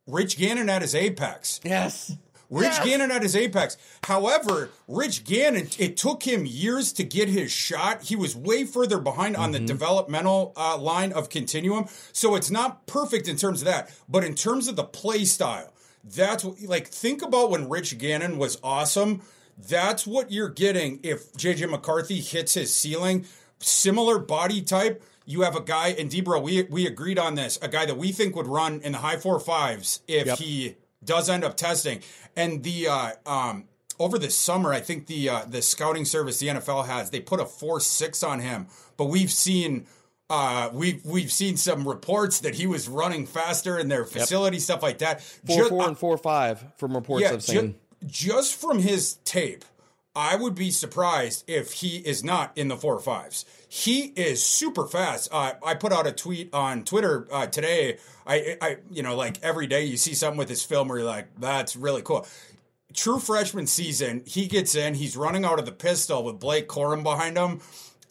Rich 0.08 0.38
Gannon 0.38 0.70
at 0.70 0.82
his 0.82 0.95
apex. 0.95 1.60
Yes. 1.64 2.16
Rich 2.52 2.66
yes. 2.66 2.86
Gannon 2.86 3.12
at 3.12 3.24
his 3.24 3.36
apex. 3.36 3.78
However, 4.04 4.70
Rich 4.88 5.24
Gannon, 5.24 5.70
it 5.80 5.95
took 5.95 6.24
him 6.24 6.45
years 6.45 6.91
to 6.93 7.04
get 7.06 7.30
his 7.30 7.49
shot. 7.49 8.04
He 8.04 8.16
was 8.18 8.36
way 8.36 8.66
further 8.66 8.99
behind 8.99 9.36
mm-hmm. 9.36 9.43
on 9.43 9.52
the 9.54 9.60
mm-hmm. 9.60 9.68
developmental 9.68 10.52
uh, 10.58 10.78
line 10.78 11.14
of 11.14 11.30
continuum. 11.30 11.86
So 12.12 12.36
it's 12.36 12.52
not 12.52 12.86
perfect 12.88 13.30
in 13.30 13.38
terms 13.38 13.62
of 13.62 13.68
that. 13.68 13.89
But 14.10 14.26
in 14.26 14.36
terms 14.36 14.68
of 14.68 14.76
the 14.76 14.84
play 14.84 15.24
style, 15.24 15.74
that's 16.04 16.43
what, 16.43 16.62
like, 16.62 16.88
think 16.88 17.22
about 17.22 17.52
when 17.52 17.70
Rich 17.70 17.97
Gannon 17.97 18.38
was 18.38 18.60
awesome. 18.62 19.22
That's 19.58 20.06
what 20.06 20.30
you're 20.30 20.49
getting 20.49 20.99
if 21.04 21.32
JJ 21.34 21.70
McCarthy 21.70 22.20
hits 22.20 22.56
his 22.56 22.76
ceiling. 22.76 23.26
Similar 23.60 24.20
body 24.20 24.62
type. 24.62 25.04
You 25.26 25.41
have 25.41 25.56
a 25.56 25.62
guy, 25.62 25.89
and 25.89 26.10
Debro, 26.10 26.41
we, 26.41 26.64
we 26.64 26.86
agreed 26.86 27.20
on 27.20 27.36
this, 27.36 27.58
a 27.62 27.70
guy 27.70 27.86
that 27.86 27.95
we 27.95 28.12
think 28.12 28.36
would 28.36 28.47
run 28.47 28.82
in 28.82 28.91
the 28.91 28.97
high 28.97 29.18
four 29.18 29.39
fives 29.39 30.02
if 30.08 30.26
yep. 30.26 30.38
he 30.39 30.76
does 31.04 31.30
end 31.30 31.43
up 31.43 31.58
testing. 31.58 32.02
And 32.36 32.64
the 32.64 32.88
uh, 32.88 33.12
um, 33.26 33.66
over 33.99 34.18
the 34.18 34.30
summer, 34.30 34.74
I 34.74 34.80
think 34.80 35.08
the 35.08 35.30
uh, 35.30 35.45
the 35.45 35.62
scouting 35.62 36.06
service 36.06 36.39
the 36.39 36.47
NFL 36.47 36.88
has 36.88 37.10
they 37.10 37.20
put 37.20 37.39
a 37.39 37.45
four 37.45 37.80
six 37.80 38.24
on 38.24 38.39
him, 38.39 38.68
but 38.97 39.06
we've 39.06 39.32
seen. 39.32 39.88
Uh, 40.34 40.70
we've 40.72 41.06
we've 41.06 41.30
seen 41.30 41.58
some 41.58 41.86
reports 41.86 42.39
that 42.39 42.56
he 42.56 42.66
was 42.66 42.88
running 42.88 43.26
faster 43.26 43.78
in 43.78 43.89
their 43.89 44.06
facility, 44.06 44.56
yep. 44.56 44.64
stuff 44.64 44.82
like 44.82 44.99
that. 44.99 45.22
Four 45.22 45.58
just, 45.58 45.70
four 45.70 45.88
and 45.89 45.97
four 45.97 46.18
five 46.18 46.64
from 46.78 46.95
reports 46.95 47.24
yeah, 47.24 47.34
I've 47.34 47.43
seen. 47.43 47.76
Ju- 48.02 48.08
just 48.08 48.56
from 48.56 48.80
his 48.80 49.16
tape, 49.26 49.66
I 50.16 50.38
would 50.38 50.56
be 50.56 50.72
surprised 50.72 51.43
if 51.47 51.74
he 51.74 51.97
is 51.97 52.24
not 52.24 52.58
in 52.58 52.70
the 52.70 52.78
four 52.78 52.97
fives. 52.99 53.43
He 53.74 54.11
is 54.17 54.43
super 54.43 54.86
fast. 54.86 55.30
Uh, 55.32 55.53
I 55.65 55.76
put 55.76 55.93
out 55.93 56.05
a 56.05 56.11
tweet 56.11 56.53
on 56.53 56.84
Twitter 56.84 57.26
uh, 57.32 57.47
today. 57.47 57.99
I, 58.28 58.57
I, 58.61 58.78
you 58.91 59.01
know, 59.01 59.15
like 59.15 59.41
every 59.41 59.65
day 59.65 59.86
you 59.86 59.95
see 59.95 60.13
something 60.13 60.38
with 60.38 60.49
his 60.49 60.61
film 60.61 60.89
where 60.89 60.97
you're 60.97 61.07
like, 61.07 61.30
that's 61.39 61.78
really 61.78 62.01
cool. 62.01 62.28
True 62.93 63.17
freshman 63.17 63.67
season, 63.67 64.24
he 64.26 64.47
gets 64.47 64.76
in, 64.76 64.95
he's 64.95 65.15
running 65.15 65.45
out 65.45 65.57
of 65.57 65.65
the 65.65 65.72
pistol 65.72 66.22
with 66.26 66.38
Blake 66.38 66.67
Corum 66.67 67.01
behind 67.01 67.38
him 67.38 67.61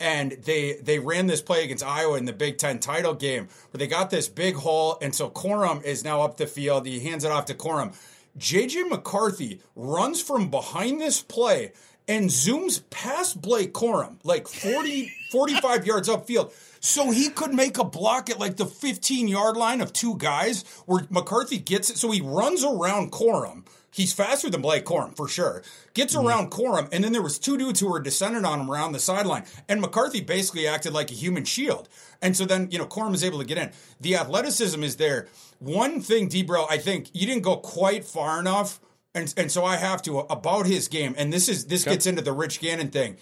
and 0.01 0.33
they 0.47 0.79
they 0.83 0.99
ran 0.99 1.27
this 1.27 1.43
play 1.43 1.63
against 1.63 1.85
Iowa 1.85 2.17
in 2.17 2.25
the 2.25 2.33
Big 2.33 2.57
Ten 2.57 2.79
title 2.79 3.13
game 3.13 3.49
where 3.71 3.79
they 3.79 3.87
got 3.87 4.09
this 4.09 4.31
big 4.31 4.55
hole, 4.55 4.97
and 5.03 5.15
so 5.15 5.29
Corum 5.29 5.85
is 5.85 6.03
now 6.03 6.23
up 6.23 6.39
the 6.39 6.47
field. 6.47 6.87
He 6.87 7.01
hands 7.01 7.23
it 7.23 7.31
off 7.31 7.45
to 7.45 7.55
Corum. 7.55 7.95
JJ 8.39 8.89
McCarthy 8.89 9.61
runs 9.77 10.23
from 10.23 10.51
behind 10.51 11.03
this 11.03 11.21
play 11.21 11.73
and 12.11 12.29
zooms 12.29 12.83
past 12.91 13.41
Blake 13.41 13.73
Corum, 13.73 14.17
like 14.25 14.49
40, 14.49 15.13
45 15.31 15.87
yards 15.87 16.09
upfield. 16.09 16.53
So 16.81 17.13
he 17.13 17.29
could 17.29 17.55
make 17.55 17.79
a 17.79 17.85
block 17.85 18.29
at 18.29 18.41
like 18.41 18.57
the 18.57 18.67
15 18.67 19.29
yard 19.29 19.57
line 19.57 19.81
of 19.81 19.93
two 19.93 20.17
guys 20.17 20.65
where 20.87 21.07
McCarthy 21.09 21.59
gets 21.59 21.89
it. 21.89 21.99
So 21.99 22.11
he 22.11 22.21
runs 22.21 22.65
around 22.65 23.13
Corum. 23.13 23.65
He's 23.93 24.13
faster 24.13 24.51
than 24.51 24.61
Blake 24.61 24.85
Corum 24.85 25.17
for 25.17 25.29
sure. 25.29 25.63
Gets 25.95 26.17
mm-hmm. 26.17 26.27
around 26.27 26.51
Corum, 26.51 26.89
and 26.93 27.05
then 27.05 27.13
there 27.13 27.23
was 27.23 27.39
two 27.39 27.57
dudes 27.57 27.79
who 27.79 27.89
were 27.89 28.01
descending 28.01 28.45
on 28.45 28.61
him 28.61 28.71
around 28.71 28.93
the 28.93 29.01
sideline, 29.01 29.45
and 29.69 29.81
McCarthy 29.81 30.21
basically 30.21 30.67
acted 30.67 30.93
like 30.93 31.11
a 31.13 31.15
human 31.15 31.45
shield. 31.45 31.89
And 32.21 32.37
so 32.37 32.45
then 32.45 32.69
you 32.73 32.79
know 32.79 32.87
Corum 32.87 33.15
is 33.15 33.23
able 33.23 33.39
to 33.39 33.45
get 33.45 33.59
in. 33.59 33.71
The 34.01 34.17
athleticism 34.17 34.83
is 34.83 34.97
there. 34.97 35.29
One 35.61 36.01
thing, 36.01 36.29
Debro, 36.29 36.67
I 36.69 36.79
think 36.79 37.11
you 37.13 37.27
didn't 37.27 37.43
go 37.43 37.57
quite 37.57 38.05
far 38.05 38.41
enough 38.41 38.81
and 39.15 39.33
and 39.37 39.51
so 39.51 39.65
I 39.65 39.77
have 39.77 40.03
to 40.03 40.21
uh, 40.21 40.27
about 40.31 40.67
his 40.67 40.89
game, 40.89 41.15
and 41.19 41.33
this 41.33 41.49
is 41.49 41.67
this 41.67 41.85
okay. 41.85 41.95
gets 41.95 42.07
into 42.07 42.23
the 42.23 42.33
Rich 42.33 42.61
Gannon 42.61 42.91
thing. 42.91 43.17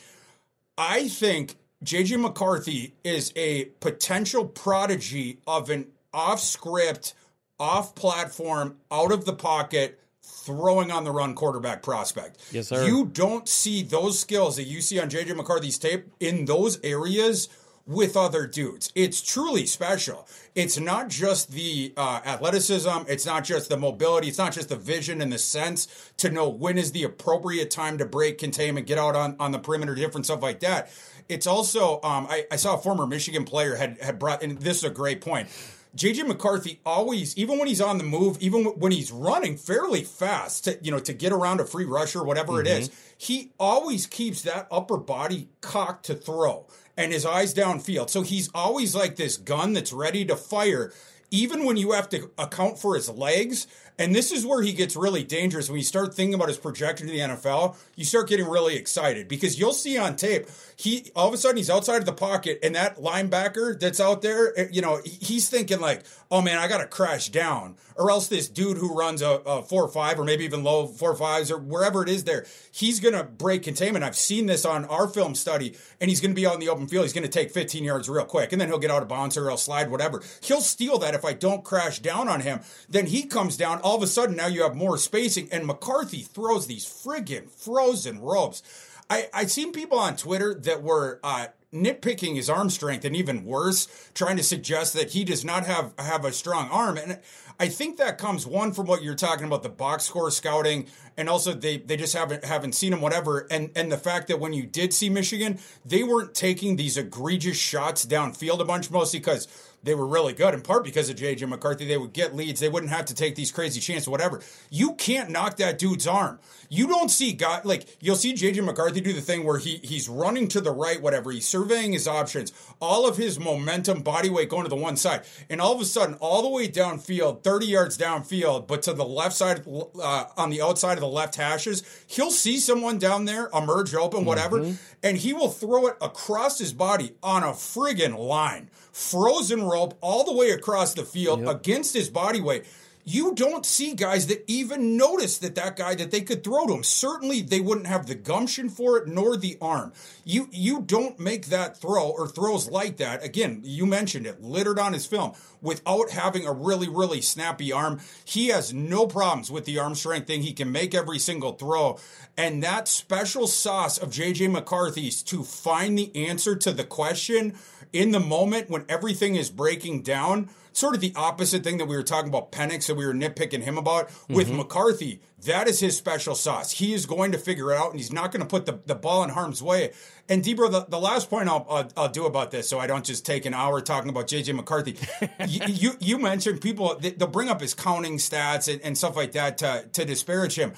I 0.76 1.08
think 1.08 1.56
JJ 1.84 2.20
McCarthy 2.20 2.94
is 3.04 3.32
a 3.36 3.66
potential 3.80 4.44
prodigy 4.44 5.38
of 5.46 5.70
an 5.70 5.88
off 6.12 6.40
script, 6.40 7.14
off 7.58 7.94
platform, 7.94 8.76
out 8.90 9.12
of 9.12 9.24
the 9.24 9.32
pocket, 9.32 10.00
throwing 10.22 10.90
on 10.90 11.04
the 11.04 11.10
run 11.10 11.34
quarterback 11.34 11.82
prospect. 11.82 12.38
Yes, 12.52 12.68
sir. 12.68 12.86
You 12.86 13.06
don't 13.06 13.48
see 13.48 13.82
those 13.82 14.18
skills 14.18 14.56
that 14.56 14.64
you 14.64 14.80
see 14.80 15.00
on 15.00 15.08
JJ 15.08 15.36
McCarthy's 15.36 15.78
tape 15.78 16.06
in 16.20 16.44
those 16.44 16.80
areas 16.82 17.48
with 17.88 18.16
other 18.18 18.46
dudes. 18.46 18.92
It's 18.94 19.22
truly 19.22 19.64
special. 19.64 20.28
It's 20.54 20.78
not 20.78 21.08
just 21.08 21.50
the 21.50 21.94
uh, 21.96 22.20
athleticism, 22.24 23.08
it's 23.08 23.24
not 23.24 23.44
just 23.44 23.70
the 23.70 23.78
mobility, 23.78 24.28
it's 24.28 24.38
not 24.38 24.52
just 24.52 24.68
the 24.68 24.76
vision 24.76 25.22
and 25.22 25.32
the 25.32 25.38
sense 25.38 26.12
to 26.18 26.30
know 26.30 26.48
when 26.48 26.76
is 26.76 26.92
the 26.92 27.04
appropriate 27.04 27.70
time 27.70 27.96
to 27.98 28.04
break 28.04 28.36
containment, 28.36 28.86
get 28.86 28.98
out 28.98 29.16
on, 29.16 29.36
on 29.40 29.52
the 29.52 29.58
perimeter, 29.58 29.94
different 29.94 30.26
stuff 30.26 30.42
like 30.42 30.60
that. 30.60 30.90
It's 31.30 31.46
also, 31.46 31.94
um, 32.02 32.26
I, 32.28 32.46
I 32.50 32.56
saw 32.56 32.74
a 32.74 32.78
former 32.78 33.06
Michigan 33.06 33.44
player 33.44 33.74
had, 33.74 33.98
had 34.02 34.18
brought, 34.18 34.42
and 34.42 34.58
this 34.58 34.78
is 34.78 34.84
a 34.84 34.90
great 34.90 35.22
point. 35.22 35.48
JJ 35.96 36.26
McCarthy 36.26 36.80
always, 36.84 37.36
even 37.38 37.58
when 37.58 37.66
he's 37.66 37.80
on 37.80 37.96
the 37.96 38.04
move, 38.04 38.36
even 38.40 38.64
when 38.64 38.92
he's 38.92 39.10
running 39.10 39.56
fairly 39.56 40.04
fast, 40.04 40.64
to, 40.64 40.78
you 40.82 40.90
know, 40.90 40.98
to 41.00 41.14
get 41.14 41.32
around 41.32 41.60
a 41.60 41.64
free 41.64 41.86
rusher, 41.86 42.22
whatever 42.22 42.52
mm-hmm. 42.52 42.66
it 42.66 42.80
is, 42.80 42.90
he 43.16 43.52
always 43.58 44.06
keeps 44.06 44.42
that 44.42 44.68
upper 44.70 44.98
body 44.98 45.48
cocked 45.62 46.04
to 46.06 46.14
throw 46.14 46.66
and 46.98 47.12
his 47.12 47.24
eyes 47.24 47.54
downfield. 47.54 48.10
So 48.10 48.22
he's 48.22 48.50
always 48.52 48.94
like 48.94 49.16
this 49.16 49.36
gun 49.36 49.72
that's 49.72 49.92
ready 49.92 50.24
to 50.26 50.36
fire, 50.36 50.92
even 51.30 51.64
when 51.64 51.76
you 51.76 51.92
have 51.92 52.08
to 52.10 52.30
account 52.36 52.78
for 52.78 52.96
his 52.96 53.08
legs. 53.08 53.68
And 54.00 54.14
this 54.14 54.32
is 54.32 54.44
where 54.44 54.62
he 54.62 54.72
gets 54.72 54.96
really 54.96 55.22
dangerous. 55.22 55.70
When 55.70 55.78
you 55.78 55.84
start 55.84 56.12
thinking 56.12 56.34
about 56.34 56.48
his 56.48 56.58
projection 56.58 57.06
to 57.06 57.12
the 57.12 57.20
NFL, 57.20 57.76
you 57.94 58.04
start 58.04 58.28
getting 58.28 58.48
really 58.48 58.74
excited 58.76 59.28
because 59.28 59.58
you'll 59.58 59.72
see 59.72 59.96
on 59.96 60.16
tape, 60.16 60.48
he 60.78 61.10
all 61.16 61.26
of 61.26 61.34
a 61.34 61.36
sudden 61.36 61.56
he's 61.56 61.68
outside 61.68 61.96
of 61.96 62.06
the 62.06 62.12
pocket, 62.12 62.60
and 62.62 62.76
that 62.76 62.98
linebacker 62.98 63.78
that's 63.78 63.98
out 63.98 64.22
there, 64.22 64.56
eh, 64.56 64.68
you 64.70 64.80
know, 64.80 65.00
he's 65.04 65.50
thinking 65.50 65.80
like, 65.80 66.04
oh 66.30 66.40
man, 66.40 66.56
I 66.56 66.68
got 66.68 66.78
to 66.78 66.86
crash 66.86 67.30
down. 67.30 67.74
Or 67.96 68.12
else 68.12 68.28
this 68.28 68.48
dude 68.48 68.76
who 68.76 68.94
runs 68.94 69.20
a, 69.20 69.28
a 69.44 69.62
four 69.64 69.82
or 69.82 69.88
five 69.88 70.20
or 70.20 70.24
maybe 70.24 70.44
even 70.44 70.62
low 70.62 70.86
four 70.86 71.16
fives 71.16 71.50
or 71.50 71.58
wherever 71.58 72.04
it 72.04 72.08
is 72.08 72.22
there, 72.22 72.46
he's 72.70 73.00
to 73.14 73.24
break 73.24 73.64
containment. 73.64 74.04
I've 74.04 74.14
seen 74.14 74.46
this 74.46 74.64
on 74.64 74.84
our 74.84 75.08
film 75.08 75.34
study, 75.34 75.74
and 76.00 76.08
he's 76.08 76.20
to 76.20 76.40
be 76.40 76.44
in 76.44 76.60
the 76.60 76.68
open 76.68 76.86
field. 76.86 77.04
He's 77.04 77.12
to 77.24 77.28
take 77.28 77.50
15 77.50 77.82
yards 77.82 78.08
real 78.08 78.24
quick, 78.24 78.52
and 78.52 78.60
then 78.60 78.68
he'll 78.68 78.78
get 78.78 78.92
out 78.92 79.02
of 79.02 79.08
bounds 79.08 79.36
or 79.36 79.48
he'll 79.48 79.56
slide, 79.56 79.90
whatever. 79.90 80.22
He'll 80.42 80.60
steal 80.60 80.98
that 80.98 81.14
if 81.14 81.24
I 81.24 81.32
don't 81.32 81.64
crash 81.64 81.98
down 81.98 82.28
on 82.28 82.42
him, 82.42 82.60
then 82.88 83.06
he 83.06 83.24
comes 83.24 83.56
down. 83.56 83.80
All 83.80 83.96
of 83.96 84.02
a 84.04 84.06
sudden, 84.06 84.36
now 84.36 84.46
you 84.46 84.62
have 84.62 84.76
more 84.76 84.96
spacing, 84.96 85.48
and 85.50 85.66
McCarthy 85.66 86.22
throws 86.22 86.68
these 86.68 86.84
friggin' 86.84 87.50
frozen 87.50 88.20
ropes. 88.20 88.62
I 89.10 89.28
I 89.32 89.46
seen 89.46 89.72
people 89.72 89.98
on 89.98 90.16
Twitter 90.16 90.54
that 90.54 90.82
were 90.82 91.20
uh, 91.22 91.48
nitpicking 91.72 92.36
his 92.36 92.48
arm 92.48 92.70
strength, 92.70 93.04
and 93.04 93.14
even 93.14 93.44
worse, 93.44 94.10
trying 94.14 94.36
to 94.36 94.42
suggest 94.42 94.94
that 94.94 95.10
he 95.10 95.24
does 95.24 95.44
not 95.44 95.66
have 95.66 95.92
have 95.98 96.24
a 96.24 96.32
strong 96.32 96.68
arm. 96.70 96.96
And 96.96 97.18
I 97.60 97.68
think 97.68 97.96
that 97.96 98.18
comes 98.18 98.46
one 98.46 98.72
from 98.72 98.86
what 98.86 99.02
you're 99.02 99.14
talking 99.14 99.46
about 99.46 99.62
the 99.62 99.68
box 99.68 100.04
score 100.04 100.30
scouting, 100.30 100.86
and 101.16 101.28
also 101.28 101.52
they 101.52 101.78
they 101.78 101.96
just 101.96 102.14
haven't 102.14 102.44
haven't 102.44 102.72
seen 102.72 102.92
him 102.92 103.00
whatever, 103.00 103.46
and 103.50 103.70
and 103.74 103.90
the 103.90 103.98
fact 103.98 104.28
that 104.28 104.40
when 104.40 104.52
you 104.52 104.64
did 104.64 104.94
see 104.94 105.10
Michigan, 105.10 105.58
they 105.84 106.02
weren't 106.02 106.34
taking 106.34 106.76
these 106.76 106.96
egregious 106.96 107.56
shots 107.56 108.06
downfield 108.06 108.60
a 108.60 108.64
bunch, 108.64 108.90
mostly 108.90 109.18
because 109.18 109.48
they 109.82 109.94
were 109.94 110.06
really 110.06 110.32
good, 110.32 110.54
in 110.54 110.60
part 110.60 110.84
because 110.84 111.08
of 111.08 111.16
JJ 111.16 111.48
McCarthy. 111.48 111.86
They 111.86 111.96
would 111.96 112.12
get 112.12 112.34
leads. 112.34 112.60
They 112.60 112.68
wouldn't 112.68 112.90
have 112.90 113.06
to 113.06 113.14
take 113.14 113.36
these 113.36 113.52
crazy 113.52 113.80
chances, 113.80 114.08
whatever. 114.08 114.40
You 114.70 114.94
can't 114.94 115.30
knock 115.30 115.56
that 115.58 115.78
dude's 115.78 116.06
arm. 116.06 116.40
You 116.68 116.86
don't 116.86 117.10
see 117.10 117.32
guy 117.32 117.60
like 117.64 117.86
you'll 118.00 118.16
see 118.16 118.34
JJ 118.34 118.64
McCarthy 118.64 119.00
do 119.00 119.12
the 119.12 119.20
thing 119.20 119.44
where 119.44 119.58
he 119.58 119.76
he's 119.76 120.08
running 120.08 120.48
to 120.48 120.60
the 120.60 120.70
right, 120.70 121.00
whatever. 121.00 121.30
He's 121.30 121.46
surveying 121.46 121.92
his 121.92 122.08
options, 122.08 122.52
all 122.80 123.08
of 123.08 123.16
his 123.16 123.38
momentum, 123.38 124.02
body 124.02 124.28
weight 124.28 124.48
going 124.48 124.64
to 124.64 124.68
the 124.68 124.76
one 124.76 124.96
side, 124.96 125.22
and 125.48 125.60
all 125.60 125.74
of 125.74 125.80
a 125.80 125.84
sudden, 125.84 126.16
all 126.16 126.42
the 126.42 126.48
way 126.48 126.68
downfield, 126.68 127.42
thirty 127.42 127.66
yards 127.66 127.96
downfield, 127.96 128.66
but 128.66 128.82
to 128.82 128.92
the 128.92 129.04
left 129.04 129.36
side, 129.36 129.64
uh, 129.66 130.24
on 130.36 130.50
the 130.50 130.60
outside 130.60 130.94
of 130.94 131.00
the 131.00 131.08
left 131.08 131.36
hashes, 131.36 131.82
he'll 132.08 132.30
see 132.30 132.58
someone 132.58 132.98
down 132.98 133.24
there 133.24 133.48
emerge 133.54 133.94
open, 133.94 134.24
whatever, 134.24 134.60
mm-hmm. 134.60 134.74
and 135.02 135.18
he 135.18 135.32
will 135.32 135.50
throw 135.50 135.86
it 135.86 135.96
across 136.00 136.58
his 136.58 136.72
body 136.72 137.14
on 137.22 137.42
a 137.42 137.52
friggin' 137.52 138.18
line 138.18 138.68
frozen 138.98 139.62
rope 139.62 139.96
all 140.00 140.24
the 140.24 140.32
way 140.32 140.50
across 140.50 140.92
the 140.94 141.04
field 141.04 141.40
yep. 141.40 141.54
against 141.54 141.94
his 141.94 142.08
body 142.08 142.40
weight. 142.40 142.64
You 143.10 143.34
don't 143.34 143.64
see 143.64 143.94
guys 143.94 144.26
that 144.26 144.44
even 144.46 144.98
notice 144.98 145.38
that 145.38 145.54
that 145.54 145.76
guy 145.76 145.94
that 145.94 146.10
they 146.10 146.20
could 146.20 146.44
throw 146.44 146.66
to 146.66 146.74
him. 146.74 146.84
Certainly, 146.84 147.40
they 147.40 147.58
wouldn't 147.58 147.86
have 147.86 148.06
the 148.06 148.14
gumption 148.14 148.68
for 148.68 148.98
it 148.98 149.08
nor 149.08 149.34
the 149.34 149.56
arm. 149.62 149.94
You 150.26 150.46
you 150.52 150.82
don't 150.82 151.18
make 151.18 151.46
that 151.46 151.78
throw 151.78 152.10
or 152.10 152.28
throws 152.28 152.68
like 152.68 152.98
that. 152.98 153.24
Again, 153.24 153.62
you 153.64 153.86
mentioned 153.86 154.26
it, 154.26 154.42
littered 154.42 154.78
on 154.78 154.92
his 154.92 155.06
film 155.06 155.32
without 155.62 156.10
having 156.10 156.46
a 156.46 156.52
really 156.52 156.86
really 156.86 157.22
snappy 157.22 157.72
arm. 157.72 157.98
He 158.26 158.48
has 158.48 158.74
no 158.74 159.06
problems 159.06 159.50
with 159.50 159.64
the 159.64 159.78
arm 159.78 159.94
strength 159.94 160.26
thing. 160.26 160.42
He 160.42 160.52
can 160.52 160.70
make 160.70 160.94
every 160.94 161.18
single 161.18 161.52
throw, 161.52 161.98
and 162.36 162.62
that 162.62 162.88
special 162.88 163.46
sauce 163.46 163.96
of 163.96 164.10
JJ 164.10 164.50
McCarthy's 164.50 165.22
to 165.22 165.44
find 165.44 165.96
the 165.96 166.14
answer 166.14 166.54
to 166.56 166.72
the 166.72 166.84
question 166.84 167.54
in 167.92 168.10
the 168.10 168.20
moment 168.20 168.68
when 168.68 168.84
everything 168.88 169.34
is 169.36 169.50
breaking 169.50 170.02
down, 170.02 170.50
sort 170.78 170.94
of 170.94 171.00
the 171.00 171.12
opposite 171.16 171.64
thing 171.64 171.78
that 171.78 171.86
we 171.86 171.96
were 171.96 172.02
talking 172.02 172.28
about 172.28 172.52
Penix 172.52 172.86
that 172.86 172.94
we 172.94 173.06
were 173.06 173.12
nitpicking 173.12 173.62
him 173.62 173.76
about 173.76 174.10
with 174.28 174.48
mm-hmm. 174.48 174.58
McCarthy. 174.58 175.20
That 175.44 175.68
is 175.68 175.80
his 175.80 175.96
special 175.96 176.34
sauce. 176.34 176.72
He 176.72 176.92
is 176.92 177.06
going 177.06 177.32
to 177.32 177.38
figure 177.38 177.72
it 177.72 177.76
out, 177.76 177.90
and 177.90 178.00
he's 178.00 178.12
not 178.12 178.32
going 178.32 178.40
to 178.40 178.48
put 178.48 178.66
the, 178.66 178.80
the 178.86 178.94
ball 178.94 179.22
in 179.22 179.30
harm's 179.30 179.62
way. 179.62 179.92
And 180.28 180.42
Debro, 180.42 180.70
the, 180.70 180.86
the 180.88 180.98
last 180.98 181.30
point 181.30 181.48
I'll, 181.48 181.66
I'll, 181.70 181.90
I'll 181.96 182.08
do 182.08 182.26
about 182.26 182.50
this, 182.50 182.68
so 182.68 182.78
I 182.78 182.86
don't 182.86 183.04
just 183.04 183.24
take 183.24 183.46
an 183.46 183.54
hour 183.54 183.80
talking 183.80 184.10
about 184.10 184.26
JJ 184.26 184.54
McCarthy. 184.54 184.96
you, 185.46 185.60
you, 185.66 185.92
you 186.00 186.18
mentioned 186.18 186.60
people 186.60 186.96
they'll 187.00 187.28
bring 187.28 187.48
up 187.48 187.60
his 187.60 187.74
counting 187.74 188.16
stats 188.16 188.72
and, 188.72 188.80
and 188.82 188.98
stuff 188.98 189.16
like 189.16 189.32
that 189.32 189.58
to 189.58 189.88
to 189.92 190.04
disparage 190.04 190.56
him 190.56 190.72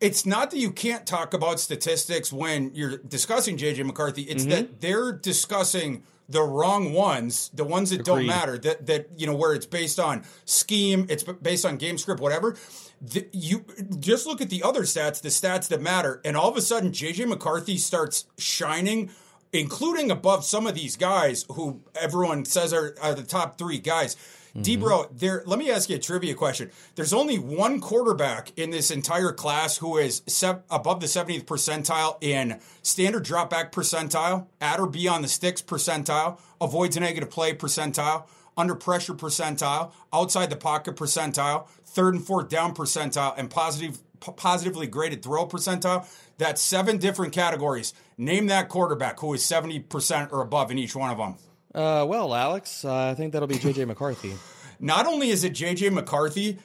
it's 0.00 0.26
not 0.26 0.50
that 0.50 0.58
you 0.58 0.70
can't 0.70 1.06
talk 1.06 1.32
about 1.32 1.60
statistics 1.60 2.32
when 2.32 2.72
you're 2.74 2.98
discussing 2.98 3.56
JJ 3.56 3.86
McCarthy. 3.86 4.22
It's 4.22 4.42
mm-hmm. 4.42 4.50
that 4.50 4.80
they're 4.80 5.12
discussing 5.12 6.02
the 6.28 6.42
wrong 6.42 6.92
ones, 6.92 7.50
the 7.52 7.64
ones 7.64 7.90
that 7.90 8.00
Agreed. 8.00 8.14
don't 8.14 8.26
matter, 8.26 8.58
that 8.58 8.86
that 8.86 9.08
you 9.16 9.26
know 9.26 9.34
where 9.34 9.54
it's 9.54 9.66
based 9.66 10.00
on 10.00 10.24
scheme, 10.44 11.06
it's 11.08 11.22
based 11.22 11.66
on 11.66 11.76
game 11.76 11.98
script, 11.98 12.20
whatever. 12.20 12.56
The, 13.00 13.28
you 13.32 13.64
just 13.98 14.26
look 14.26 14.40
at 14.40 14.48
the 14.48 14.62
other 14.62 14.82
stats, 14.82 15.20
the 15.20 15.28
stats 15.28 15.68
that 15.68 15.82
matter, 15.82 16.20
and 16.24 16.36
all 16.36 16.50
of 16.50 16.56
a 16.56 16.62
sudden 16.62 16.92
JJ 16.92 17.28
McCarthy 17.28 17.76
starts 17.76 18.26
shining, 18.38 19.10
including 19.52 20.10
above 20.10 20.44
some 20.44 20.66
of 20.66 20.74
these 20.74 20.96
guys 20.96 21.44
who 21.52 21.82
everyone 21.94 22.44
says 22.44 22.72
are, 22.72 22.96
are 23.02 23.14
the 23.14 23.22
top 23.22 23.58
three 23.58 23.78
guys. 23.78 24.16
Mm-hmm. 24.56 24.84
Debro, 24.84 25.08
there. 25.18 25.42
Let 25.46 25.58
me 25.58 25.70
ask 25.70 25.90
you 25.90 25.96
a 25.96 25.98
trivia 25.98 26.34
question. 26.34 26.70
There's 26.94 27.12
only 27.12 27.38
one 27.38 27.80
quarterback 27.80 28.56
in 28.56 28.70
this 28.70 28.90
entire 28.92 29.32
class 29.32 29.78
who 29.78 29.98
is 29.98 30.22
se- 30.28 30.60
above 30.70 31.00
the 31.00 31.06
70th 31.06 31.44
percentile 31.44 32.16
in 32.22 32.60
standard 32.82 33.24
dropback 33.24 33.72
percentile, 33.72 34.46
at 34.60 34.78
or 34.78 34.86
be 34.86 35.08
on 35.08 35.22
the 35.22 35.28
sticks 35.28 35.60
percentile, 35.60 36.38
avoids 36.60 36.96
a 36.96 37.00
negative 37.00 37.30
play 37.30 37.52
percentile, 37.52 38.28
under 38.56 38.76
pressure 38.76 39.14
percentile, 39.14 39.92
outside 40.12 40.50
the 40.50 40.56
pocket 40.56 40.94
percentile, 40.94 41.66
third 41.84 42.14
and 42.14 42.24
fourth 42.24 42.48
down 42.48 42.74
percentile, 42.74 43.34
and 43.36 43.50
positive 43.50 43.98
p- 44.20 44.32
positively 44.36 44.86
graded 44.86 45.22
throw 45.22 45.46
percentile. 45.48 46.06
That's 46.38 46.62
seven 46.62 46.98
different 46.98 47.32
categories. 47.32 47.92
Name 48.16 48.46
that 48.46 48.68
quarterback 48.68 49.18
who 49.18 49.34
is 49.34 49.42
70% 49.42 50.32
or 50.32 50.40
above 50.40 50.70
in 50.70 50.78
each 50.78 50.94
one 50.94 51.10
of 51.10 51.18
them. 51.18 51.34
Uh, 51.74 52.04
well, 52.08 52.34
Alex, 52.34 52.84
uh, 52.84 53.10
I 53.10 53.14
think 53.14 53.32
that'll 53.32 53.48
be 53.48 53.56
JJ 53.56 53.86
McCarthy. 53.86 54.34
Not 54.80 55.06
only 55.06 55.30
is 55.30 55.44
it 55.44 55.52
JJ 55.52 55.92
McCarthy, 55.92 56.58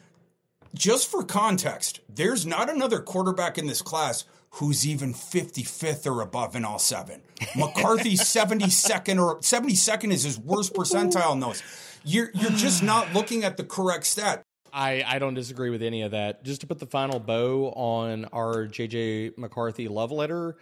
just 0.74 1.10
for 1.10 1.24
context, 1.24 2.00
there's 2.08 2.46
not 2.46 2.68
another 2.68 3.00
quarterback 3.00 3.58
in 3.58 3.66
this 3.66 3.82
class 3.82 4.24
who's 4.54 4.86
even 4.86 5.14
55th 5.14 6.06
or 6.06 6.20
above 6.20 6.56
in 6.56 6.64
all 6.64 6.78
seven. 6.78 7.22
McCarthy's 7.56 8.20
72nd 8.22 9.20
or 9.20 9.38
72nd 9.38 10.12
is 10.12 10.24
his 10.24 10.38
worst 10.38 10.74
percentile 10.74 11.32
in 11.32 11.40
those. 11.40 11.62
You're 12.04 12.30
you're 12.34 12.50
just 12.50 12.82
not 12.82 13.12
looking 13.12 13.44
at 13.44 13.56
the 13.56 13.64
correct 13.64 14.06
stat. 14.06 14.42
I, 14.72 15.04
I 15.06 15.18
don't 15.18 15.34
disagree 15.34 15.70
with 15.70 15.82
any 15.82 16.02
of 16.02 16.12
that. 16.12 16.44
Just 16.44 16.60
to 16.62 16.66
put 16.66 16.78
the 16.78 16.86
final 16.86 17.18
bow 17.18 17.72
on 17.72 18.26
our 18.26 18.66
JJ 18.66 19.36
McCarthy 19.36 19.88
love 19.88 20.12
letter, 20.12 20.56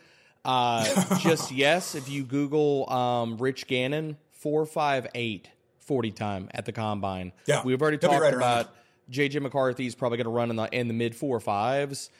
uh, 0.44 1.18
just 1.20 1.53
yes, 1.53 1.94
if 1.94 2.09
you 2.09 2.24
Google 2.24 2.90
um, 2.90 3.36
Rich 3.36 3.66
Gannon, 3.66 4.16
458 4.39 5.51
40 5.80 6.11
time 6.11 6.49
at 6.53 6.66
the 6.66 6.72
combine. 6.72 7.32
Yeah. 7.47 7.62
We've 7.64 7.80
already 7.80 7.99
talked 7.99 8.20
right 8.20 8.34
about 8.34 8.74
JJ 9.11 9.41
McCarthy's 9.41 9.95
probably 9.95 10.18
going 10.18 10.26
to 10.26 10.30
run 10.30 10.51
in 10.51 10.57
the 10.57 10.68
in 10.70 10.89
the 10.89 10.95
mid 10.95 11.16
four 11.16 11.41
fives. 11.41 12.11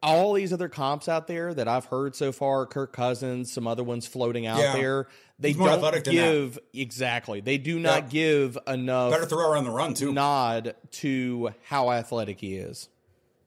All 0.00 0.34
these 0.34 0.52
other 0.52 0.68
comps 0.68 1.08
out 1.08 1.26
there 1.26 1.52
that 1.52 1.66
I've 1.66 1.86
heard 1.86 2.14
so 2.14 2.30
far, 2.30 2.66
Kirk 2.66 2.92
Cousins, 2.92 3.50
some 3.50 3.66
other 3.66 3.82
ones 3.82 4.06
floating 4.06 4.46
out 4.46 4.60
yeah. 4.60 4.72
there, 4.72 5.08
they 5.40 5.52
don't 5.52 6.04
give 6.04 6.56
exactly. 6.72 7.40
They 7.40 7.58
do 7.58 7.80
not 7.80 8.04
yeah. 8.04 8.08
give 8.10 8.58
enough 8.68 9.10
better 9.10 9.26
throw 9.26 9.50
around 9.50 9.64
the 9.64 9.70
run 9.70 9.94
too. 9.94 10.12
Nod 10.12 10.76
to 10.92 11.54
how 11.64 11.90
athletic 11.90 12.38
he 12.40 12.56
is 12.56 12.88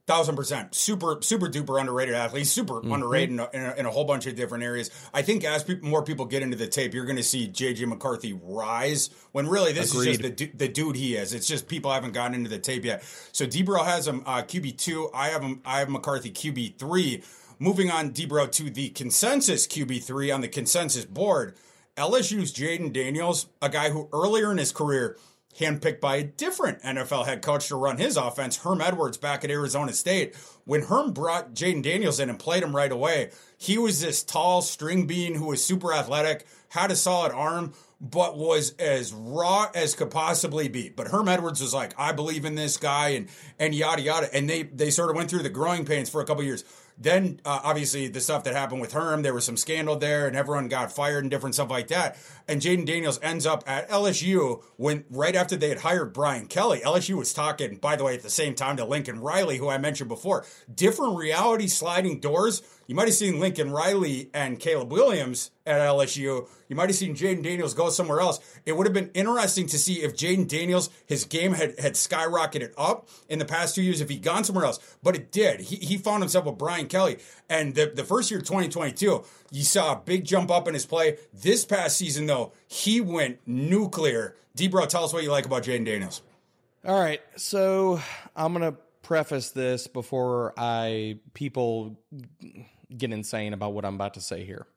thousand 0.07 0.35
percent. 0.35 0.73
Super 0.75 1.17
super 1.21 1.47
duper 1.47 1.79
underrated 1.79 2.15
athlete 2.15 2.47
super 2.47 2.75
mm-hmm. 2.75 2.91
underrated 2.91 3.29
in 3.31 3.39
a, 3.39 3.49
in, 3.53 3.61
a, 3.61 3.73
in 3.77 3.85
a, 3.85 3.91
whole 3.91 4.05
bunch 4.05 4.25
of 4.27 4.35
different 4.35 4.63
areas. 4.63 4.89
I 5.13 5.21
think 5.21 5.43
as 5.43 5.63
people, 5.63 5.89
more 5.89 6.03
people 6.03 6.25
get 6.25 6.41
into 6.41 6.57
the 6.57 6.67
tape 6.67 6.93
you're 6.93 7.05
going 7.05 7.17
to 7.17 7.23
see 7.23 7.47
jj 7.47 7.85
mccarthy 7.87 8.33
rise 8.33 9.09
when 9.31 9.47
really 9.47 9.73
this 9.73 9.93
Agreed. 9.93 10.09
is 10.09 10.17
just 10.17 10.37
the, 10.37 10.51
the 10.55 10.67
dude 10.67 10.95
he 10.95 11.15
is. 11.15 11.33
It's 11.33 11.47
just 11.47 11.67
people 11.67 11.91
haven't 11.91 12.13
gotten 12.13 12.35
into 12.35 12.49
the 12.49 12.59
tape 12.59 12.85
yet. 12.85 13.03
So 13.31 13.45
debro 13.45 13.85
has 13.85 14.07
him 14.07 14.23
uh, 14.25 14.41
qb2 14.43 15.11
i 15.13 15.29
have 15.29 15.41
him 15.41 15.61
i 15.65 15.79
have 15.79 15.89
mccarthy 15.89 16.31
qb3 16.31 17.23
moving 17.59 17.91
on 17.91 18.11
debro 18.11 18.51
to 18.51 18.69
the 18.69 18.89
consensus 18.89 19.67
qb3 19.67 20.33
on 20.33 20.41
the 20.41 20.47
consensus 20.47 21.05
board. 21.05 21.55
Lsu's 21.97 22.53
jayden 22.53 22.91
daniels 22.91 23.47
a 23.61 23.69
guy 23.69 23.89
who 23.89 24.09
earlier 24.13 24.51
in 24.51 24.57
his 24.57 24.71
career 24.71 25.17
handpicked 25.59 25.99
by 25.99 26.17
a 26.17 26.23
different 26.23 26.81
NFL 26.81 27.25
head 27.25 27.41
coach 27.41 27.67
to 27.67 27.75
run 27.75 27.97
his 27.97 28.17
offense, 28.17 28.57
Herm 28.57 28.81
Edwards 28.81 29.17
back 29.17 29.43
at 29.43 29.51
Arizona 29.51 29.93
State. 29.93 30.35
When 30.65 30.83
Herm 30.83 31.11
brought 31.11 31.53
Jayden 31.53 31.83
Daniels 31.83 32.19
in 32.19 32.29
and 32.29 32.39
played 32.39 32.63
him 32.63 32.75
right 32.75 32.91
away, 32.91 33.31
he 33.57 33.77
was 33.77 34.01
this 34.01 34.23
tall 34.23 34.61
string 34.61 35.07
bean 35.07 35.35
who 35.35 35.47
was 35.47 35.63
super 35.63 35.93
athletic, 35.93 36.45
had 36.69 36.91
a 36.91 36.95
solid 36.95 37.31
arm, 37.31 37.73
but 38.01 38.35
was 38.35 38.71
as 38.79 39.13
raw 39.13 39.69
as 39.75 39.93
could 39.93 40.09
possibly 40.09 40.67
be. 40.67 40.89
But 40.89 41.09
Herm 41.09 41.27
Edwards 41.27 41.61
was 41.61 41.73
like, 41.73 41.93
I 41.99 42.11
believe 42.11 42.45
in 42.45 42.55
this 42.55 42.77
guy 42.77 43.09
and 43.09 43.29
and 43.59 43.75
yada 43.75 44.01
yada. 44.01 44.35
And 44.35 44.49
they 44.49 44.63
they 44.63 44.89
sort 44.89 45.11
of 45.11 45.15
went 45.15 45.29
through 45.29 45.43
the 45.43 45.49
growing 45.49 45.85
pains 45.85 46.09
for 46.09 46.19
a 46.19 46.25
couple 46.25 46.43
years. 46.43 46.63
Then, 47.01 47.41
uh, 47.43 47.61
obviously, 47.63 48.07
the 48.09 48.21
stuff 48.21 48.43
that 48.43 48.53
happened 48.53 48.79
with 48.79 48.93
Herm, 48.93 49.23
there 49.23 49.33
was 49.33 49.43
some 49.43 49.57
scandal 49.57 49.95
there, 49.95 50.27
and 50.27 50.35
everyone 50.35 50.67
got 50.67 50.91
fired 50.91 51.23
and 51.23 51.31
different 51.31 51.55
stuff 51.55 51.71
like 51.71 51.87
that. 51.87 52.15
And 52.47 52.61
Jayden 52.61 52.85
Daniels 52.85 53.19
ends 53.23 53.47
up 53.47 53.63
at 53.65 53.89
LSU 53.89 54.61
when 54.77 55.05
right 55.09 55.35
after 55.35 55.55
they 55.55 55.69
had 55.69 55.79
hired 55.79 56.13
Brian 56.13 56.45
Kelly. 56.45 56.79
LSU 56.81 57.17
was 57.17 57.33
talking, 57.33 57.77
by 57.77 57.95
the 57.95 58.03
way, 58.03 58.13
at 58.13 58.21
the 58.21 58.29
same 58.29 58.53
time 58.53 58.77
to 58.77 58.85
Lincoln 58.85 59.19
Riley, 59.19 59.57
who 59.57 59.67
I 59.67 59.79
mentioned 59.79 60.09
before. 60.09 60.45
Different 60.73 61.17
reality 61.17 61.67
sliding 61.67 62.19
doors 62.19 62.61
You 62.91 62.95
might 62.95 63.07
have 63.07 63.15
seen 63.15 63.39
Lincoln 63.39 63.71
Riley 63.71 64.29
and 64.33 64.59
Caleb 64.59 64.91
Williams 64.91 65.51
at 65.65 65.79
LSU. 65.79 66.49
You 66.67 66.75
might 66.75 66.89
have 66.89 66.95
seen 66.97 67.15
Jayden 67.15 67.41
Daniels 67.41 67.73
go 67.73 67.89
somewhere 67.89 68.19
else. 68.19 68.41
It 68.65 68.73
would 68.73 68.85
have 68.85 68.93
been 68.93 69.11
interesting 69.13 69.65
to 69.67 69.79
see 69.79 70.03
if 70.03 70.13
Jayden 70.13 70.45
Daniels, 70.45 70.89
his 71.05 71.23
game 71.23 71.53
had, 71.53 71.79
had 71.79 71.93
skyrocketed 71.93 72.73
up 72.77 73.07
in 73.29 73.39
the 73.39 73.45
past 73.45 73.75
two 73.75 73.81
years, 73.81 74.01
if 74.01 74.09
he'd 74.09 74.21
gone 74.21 74.43
somewhere 74.43 74.65
else. 74.65 74.77
But 75.01 75.15
it 75.15 75.31
did. 75.31 75.61
He, 75.61 75.77
he 75.77 75.95
found 75.95 76.21
himself 76.21 76.43
with 76.43 76.57
Brian 76.57 76.87
Kelly. 76.87 77.19
And 77.49 77.75
the, 77.75 77.93
the 77.95 78.03
first 78.03 78.29
year, 78.29 78.41
2022, 78.41 79.23
you 79.51 79.63
saw 79.63 79.93
a 79.93 79.95
big 79.95 80.25
jump 80.25 80.51
up 80.51 80.67
in 80.67 80.73
his 80.73 80.85
play. 80.85 81.17
This 81.33 81.63
past 81.63 81.95
season, 81.95 82.25
though, 82.25 82.51
he 82.67 82.99
went 82.99 83.39
nuclear. 83.45 84.35
Debro, 84.57 84.85
tell 84.89 85.05
us 85.05 85.13
what 85.13 85.23
you 85.23 85.31
like 85.31 85.45
about 85.45 85.63
Jayden 85.63 85.85
Daniels. 85.85 86.23
All 86.83 86.99
right. 86.99 87.21
So 87.37 88.01
I'm 88.35 88.51
going 88.53 88.69
to 88.69 88.77
preface 89.01 89.51
this 89.51 89.87
before 89.87 90.53
I 90.57 91.19
people 91.33 91.97
get 92.97 93.11
insane 93.11 93.53
about 93.53 93.73
what 93.73 93.85
I'm 93.85 93.95
about 93.95 94.15
to 94.15 94.21
say 94.21 94.43
here. 94.43 94.67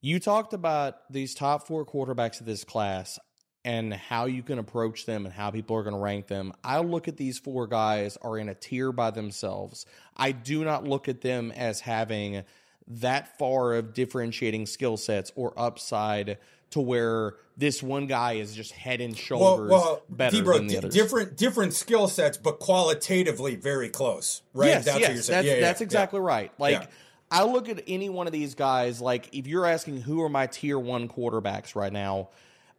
You 0.00 0.18
talked 0.18 0.52
about 0.52 0.96
these 1.10 1.34
top 1.34 1.66
four 1.66 1.86
quarterbacks 1.86 2.40
of 2.40 2.46
this 2.46 2.64
class 2.64 3.18
and 3.64 3.94
how 3.94 4.26
you 4.26 4.42
can 4.42 4.58
approach 4.58 5.06
them 5.06 5.24
and 5.24 5.32
how 5.32 5.50
people 5.50 5.76
are 5.76 5.84
going 5.84 5.94
to 5.94 6.00
rank 6.00 6.26
them. 6.26 6.52
I 6.64 6.80
look 6.80 7.06
at 7.06 7.16
these 7.16 7.38
four 7.38 7.66
guys 7.68 8.18
are 8.22 8.36
in 8.36 8.48
a 8.48 8.54
tier 8.54 8.90
by 8.90 9.10
themselves. 9.10 9.86
I 10.16 10.32
do 10.32 10.64
not 10.64 10.84
look 10.84 11.08
at 11.08 11.20
them 11.20 11.52
as 11.52 11.80
having 11.80 12.42
that 12.88 13.38
far 13.38 13.74
of 13.74 13.94
differentiating 13.94 14.66
skill 14.66 14.96
sets 14.96 15.30
or 15.36 15.52
upside 15.56 16.38
to 16.72 16.80
where 16.80 17.36
this 17.56 17.82
one 17.82 18.06
guy 18.06 18.34
is 18.34 18.54
just 18.54 18.72
head 18.72 19.00
and 19.00 19.16
shoulders 19.16 19.70
well, 19.70 19.82
well, 19.82 20.02
better 20.08 20.42
than 20.42 20.66
the 20.66 20.78
others. 20.78 20.94
Different 20.94 21.36
different 21.36 21.74
skill 21.74 22.08
sets, 22.08 22.36
but 22.36 22.58
qualitatively 22.58 23.56
very 23.56 23.88
close, 23.88 24.42
right? 24.54 24.68
Yes, 24.68 24.84
that's 24.84 25.00
yes, 25.00 25.26
that's, 25.26 25.46
yeah, 25.46 25.60
that's 25.60 25.80
yeah, 25.80 25.84
exactly 25.84 26.18
yeah. 26.18 26.26
right. 26.26 26.52
Like 26.58 26.90
I 27.30 27.44
look 27.44 27.68
at 27.68 27.82
any 27.86 28.08
one 28.08 28.26
of 28.26 28.32
these 28.32 28.54
guys, 28.54 29.00
like 29.00 29.28
if 29.32 29.46
you're 29.46 29.66
asking 29.66 30.00
who 30.00 30.22
are 30.22 30.28
my 30.28 30.46
tier 30.46 30.78
one 30.78 31.08
quarterbacks 31.08 31.74
right 31.74 31.92
now, 31.92 32.30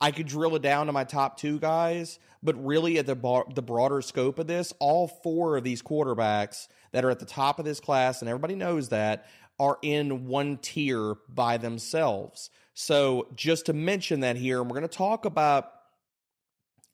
I 0.01 0.11
could 0.11 0.27
drill 0.27 0.55
it 0.55 0.61
down 0.61 0.87
to 0.87 0.91
my 0.91 1.03
top 1.03 1.37
two 1.37 1.59
guys, 1.59 2.19
but 2.41 2.63
really 2.63 2.97
at 2.97 3.05
the 3.05 3.15
bar, 3.15 3.45
the 3.53 3.61
broader 3.61 4.01
scope 4.01 4.37
of 4.37 4.47
this, 4.47 4.73
all 4.79 5.07
four 5.07 5.55
of 5.55 5.63
these 5.63 5.81
quarterbacks 5.81 6.67
that 6.91 7.05
are 7.05 7.09
at 7.09 7.19
the 7.19 7.25
top 7.25 7.57
of 7.57 7.65
this 7.65 7.79
class, 7.79 8.21
and 8.21 8.29
everybody 8.29 8.55
knows 8.55 8.89
that, 8.89 9.27
are 9.59 9.77
in 9.81 10.27
one 10.27 10.57
tier 10.57 11.15
by 11.29 11.57
themselves. 11.57 12.49
So, 12.73 13.27
just 13.35 13.67
to 13.67 13.73
mention 13.73 14.21
that 14.21 14.35
here, 14.35 14.59
and 14.59 14.69
we're 14.69 14.77
going 14.77 14.89
to 14.89 14.97
talk 14.97 15.25
about 15.25 15.71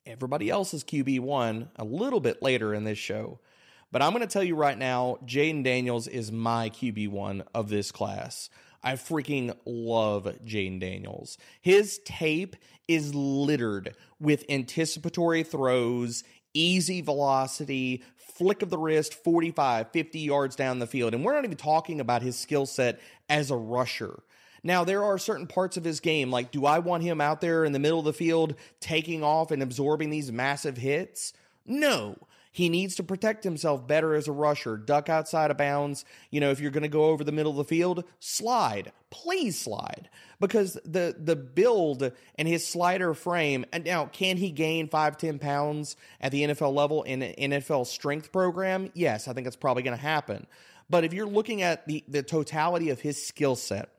everybody 0.05 0.49
else's 0.49 0.83
QB1 0.83 1.69
a 1.77 1.83
little 1.83 2.19
bit 2.19 2.41
later 2.41 2.73
in 2.73 2.83
this 2.83 2.97
show. 2.97 3.39
But 3.91 4.01
I'm 4.01 4.11
going 4.11 4.21
to 4.21 4.31
tell 4.31 4.43
you 4.43 4.55
right 4.55 4.77
now, 4.77 5.17
Jayden 5.25 5.63
Daniels 5.63 6.07
is 6.07 6.31
my 6.31 6.69
QB1 6.69 7.45
of 7.55 7.69
this 7.69 7.91
class. 7.91 8.49
I 8.83 8.93
freaking 8.93 9.55
love 9.65 10.25
Jayden 10.45 10.79
Daniels. 10.79 11.37
His 11.61 11.99
tape 12.05 12.55
is 12.87 13.13
littered 13.15 13.95
with 14.19 14.45
anticipatory 14.49 15.43
throws, 15.43 16.23
easy 16.53 17.01
velocity, 17.01 18.03
flick 18.15 18.61
of 18.61 18.69
the 18.69 18.77
wrist, 18.77 19.13
45, 19.13 19.91
50 19.91 20.19
yards 20.19 20.55
down 20.55 20.79
the 20.79 20.87
field. 20.87 21.13
And 21.13 21.23
we're 21.23 21.33
not 21.33 21.45
even 21.45 21.57
talking 21.57 21.99
about 21.99 22.21
his 22.21 22.37
skill 22.37 22.65
set 22.65 22.99
as 23.27 23.51
a 23.51 23.57
rusher. 23.57 24.19
Now, 24.63 24.83
there 24.83 25.03
are 25.03 25.17
certain 25.17 25.47
parts 25.47 25.77
of 25.77 25.83
his 25.83 25.99
game, 25.99 26.31
like 26.31 26.51
do 26.51 26.65
I 26.65 26.79
want 26.79 27.03
him 27.03 27.21
out 27.21 27.41
there 27.41 27.65
in 27.65 27.71
the 27.71 27.79
middle 27.79 27.99
of 27.99 28.05
the 28.05 28.13
field 28.13 28.55
taking 28.79 29.23
off 29.23 29.51
and 29.51 29.63
absorbing 29.63 30.09
these 30.09 30.31
massive 30.31 30.77
hits? 30.77 31.33
No. 31.65 32.17
He 32.51 32.67
needs 32.67 32.95
to 32.95 33.03
protect 33.03 33.43
himself 33.43 33.87
better 33.87 34.15
as 34.15 34.27
a 34.27 34.31
rusher, 34.31 34.75
duck 34.75 35.07
outside 35.07 35.51
of 35.51 35.57
bounds. 35.57 36.03
You 36.31 36.41
know, 36.41 36.49
if 36.49 36.59
you're 36.59 36.71
going 36.71 36.83
to 36.83 36.89
go 36.89 37.05
over 37.05 37.23
the 37.23 37.31
middle 37.31 37.51
of 37.51 37.57
the 37.57 37.63
field, 37.63 38.03
slide. 38.19 38.91
Please 39.11 39.59
slide. 39.59 40.09
Because 40.39 40.73
the 40.83 41.15
the 41.17 41.35
build 41.35 42.11
and 42.35 42.47
his 42.47 42.65
slider 42.65 43.13
frame, 43.13 43.65
and 43.71 43.85
now 43.85 44.07
can 44.07 44.37
he 44.37 44.51
gain 44.51 44.87
five, 44.87 45.17
ten 45.17 45.37
pounds 45.37 45.95
at 46.19 46.31
the 46.31 46.43
NFL 46.43 46.73
level 46.73 47.03
in 47.03 47.21
an 47.21 47.51
NFL 47.51 47.85
strength 47.85 48.31
program? 48.31 48.89
Yes, 48.93 49.27
I 49.27 49.33
think 49.33 49.45
it's 49.45 49.55
probably 49.55 49.83
going 49.83 49.97
to 49.97 50.01
happen. 50.01 50.47
But 50.89 51.03
if 51.03 51.13
you're 51.13 51.27
looking 51.27 51.61
at 51.61 51.85
the, 51.87 52.03
the 52.07 52.23
totality 52.23 52.89
of 52.89 52.99
his 52.99 53.23
skill 53.23 53.55
set, 53.55 53.89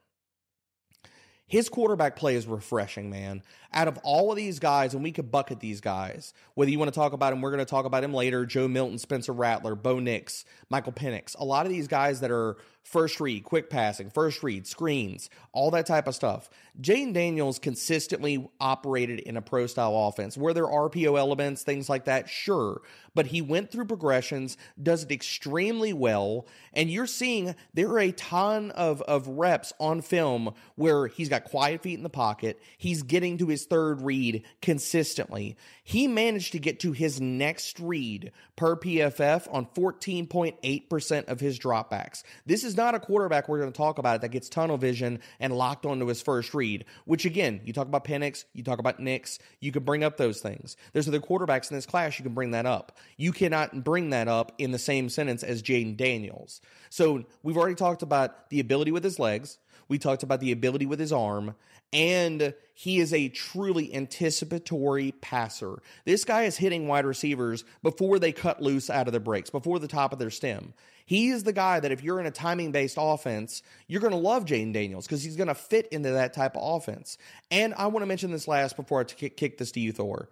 his 1.51 1.68
quarterback 1.68 2.14
play 2.14 2.36
is 2.36 2.46
refreshing, 2.46 3.11
man. 3.11 3.42
Out 3.72 3.88
of 3.88 3.98
all 4.02 4.30
of 4.30 4.36
these 4.36 4.58
guys, 4.58 4.94
and 4.94 5.02
we 5.02 5.12
could 5.12 5.30
bucket 5.30 5.60
these 5.60 5.80
guys, 5.80 6.34
whether 6.54 6.70
you 6.70 6.78
want 6.78 6.92
to 6.92 6.98
talk 6.98 7.12
about 7.12 7.32
him, 7.32 7.40
we're 7.40 7.50
going 7.50 7.64
to 7.64 7.64
talk 7.64 7.84
about 7.84 8.02
him 8.02 8.12
later 8.12 8.44
Joe 8.44 8.66
Milton, 8.66 8.98
Spencer 8.98 9.32
Rattler, 9.32 9.74
Bo 9.74 10.00
Nix, 10.00 10.44
Michael 10.68 10.92
Penix. 10.92 11.36
A 11.38 11.44
lot 11.44 11.66
of 11.66 11.72
these 11.72 11.86
guys 11.86 12.20
that 12.20 12.30
are 12.30 12.56
first 12.82 13.20
read, 13.20 13.44
quick 13.44 13.70
passing, 13.70 14.10
first 14.10 14.42
read, 14.42 14.66
screens, 14.66 15.30
all 15.52 15.70
that 15.70 15.86
type 15.86 16.08
of 16.08 16.14
stuff. 16.14 16.48
Jayden 16.80 17.12
Daniels 17.12 17.58
consistently 17.58 18.48
operated 18.60 19.20
in 19.20 19.36
a 19.36 19.42
pro 19.42 19.66
style 19.66 19.94
offense 20.08 20.36
where 20.36 20.54
there 20.54 20.70
are 20.70 20.88
RPO 20.88 21.18
elements, 21.18 21.62
things 21.62 21.88
like 21.88 22.06
that, 22.06 22.28
sure. 22.28 22.80
But 23.14 23.26
he 23.26 23.42
went 23.42 23.70
through 23.70 23.84
progressions, 23.84 24.56
does 24.82 25.04
it 25.04 25.12
extremely 25.12 25.92
well, 25.92 26.46
and 26.72 26.90
you're 26.90 27.06
seeing 27.06 27.54
there 27.74 27.88
are 27.88 27.98
a 27.98 28.12
ton 28.12 28.70
of, 28.72 29.02
of 29.02 29.28
reps 29.28 29.72
on 29.78 30.00
film 30.00 30.54
where 30.76 31.06
he's 31.06 31.28
got 31.28 31.44
quiet 31.44 31.82
feet 31.82 31.98
in 31.98 32.02
the 32.02 32.08
pocket, 32.08 32.60
he's 32.78 33.02
getting 33.02 33.36
to 33.38 33.46
his 33.46 33.59
third 33.66 34.02
read 34.02 34.44
consistently. 34.62 35.56
He 35.82 36.06
managed 36.06 36.52
to 36.52 36.58
get 36.58 36.80
to 36.80 36.92
his 36.92 37.20
next 37.20 37.80
read 37.80 38.32
per 38.56 38.76
PFF 38.76 39.52
on 39.52 39.66
14.8% 39.66 41.28
of 41.28 41.40
his 41.40 41.58
dropbacks. 41.58 42.22
This 42.46 42.64
is 42.64 42.76
not 42.76 42.94
a 42.94 43.00
quarterback 43.00 43.48
we're 43.48 43.61
going 43.61 43.72
to 43.72 43.76
talk 43.76 43.98
about 43.98 44.20
that 44.20 44.28
gets 44.28 44.48
tunnel 44.48 44.76
vision 44.76 45.20
and 45.40 45.52
locked 45.52 45.86
onto 45.86 46.06
his 46.06 46.22
first 46.22 46.54
read, 46.54 46.84
which 47.04 47.24
again, 47.24 47.61
you 47.64 47.72
talk 47.72 47.86
about 47.86 48.04
Penix, 48.04 48.44
you 48.52 48.62
talk 48.62 48.78
about 48.78 49.00
Nix, 49.00 49.38
you 49.61 49.72
can 49.72 49.82
bring 49.82 50.04
up 50.04 50.16
those 50.16 50.40
things. 50.40 50.76
There's 50.92 51.08
other 51.08 51.20
quarterbacks 51.20 51.70
in 51.70 51.76
this 51.76 51.86
class, 51.86 52.18
you 52.18 52.22
can 52.22 52.34
bring 52.34 52.52
that 52.52 52.66
up. 52.66 52.96
You 53.16 53.32
cannot 53.32 53.82
bring 53.82 54.11
that 54.11 54.28
up 54.28 54.52
in 54.58 54.70
the 54.70 54.78
same 54.78 55.08
sentence 55.08 55.42
as 55.42 55.62
Jayden 55.62 55.96
Daniels. 55.96 56.61
So 56.88 57.24
we've 57.42 57.56
already 57.56 57.74
talked 57.74 58.02
about 58.02 58.50
the 58.50 58.61
ability 58.61 58.92
with 58.92 59.04
his 59.04 59.18
legs. 59.18 59.58
We 59.91 59.99
talked 59.99 60.22
about 60.22 60.38
the 60.38 60.53
ability 60.53 60.86
with 60.86 61.01
his 61.01 61.12
arm, 61.12 61.57
and 61.93 62.55
he 62.74 63.01
is 63.01 63.12
a 63.12 63.28
truly 63.28 63.93
anticipatory 63.93 65.12
passer. 65.20 65.82
This 66.05 66.24
guy 66.24 66.45
is 66.45 66.57
hitting 66.57 66.86
wide 66.86 67.05
receivers 67.05 67.64
before 67.82 68.20
they 68.20 68.30
cut 68.30 68.62
loose 68.62 68.88
out 68.88 69.09
of 69.09 69.12
their 69.12 69.20
breaks, 69.20 69.51
before 69.51 69.80
the 69.80 69.88
top 69.88 70.12
of 70.12 70.20
their 70.20 70.30
stem. 70.30 70.74
He 71.07 71.30
is 71.30 71.43
the 71.43 71.53
guy 71.53 71.80
that 71.80 71.91
if 71.91 72.05
you're 72.05 72.20
in 72.20 72.26
a 72.26 72.30
timing 72.30 72.70
based 72.70 72.99
offense, 73.01 73.64
you're 73.88 74.01
going 74.01 74.12
to 74.12 74.16
love 74.16 74.45
Jayden 74.45 74.72
Daniels 74.72 75.09
because 75.09 75.24
he's 75.24 75.34
going 75.34 75.49
to 75.49 75.57
fit 75.57 75.88
into 75.88 76.12
that 76.12 76.34
type 76.34 76.57
of 76.57 76.62
offense. 76.62 77.18
And 77.51 77.74
I 77.74 77.88
want 77.88 78.03
to 78.03 78.07
mention 78.07 78.30
this 78.30 78.47
last 78.47 78.76
before 78.76 79.01
I 79.01 79.05
kick 79.05 79.59
this 79.59 79.72
to 79.72 79.80
you, 79.80 79.91
Thor. 79.91 80.28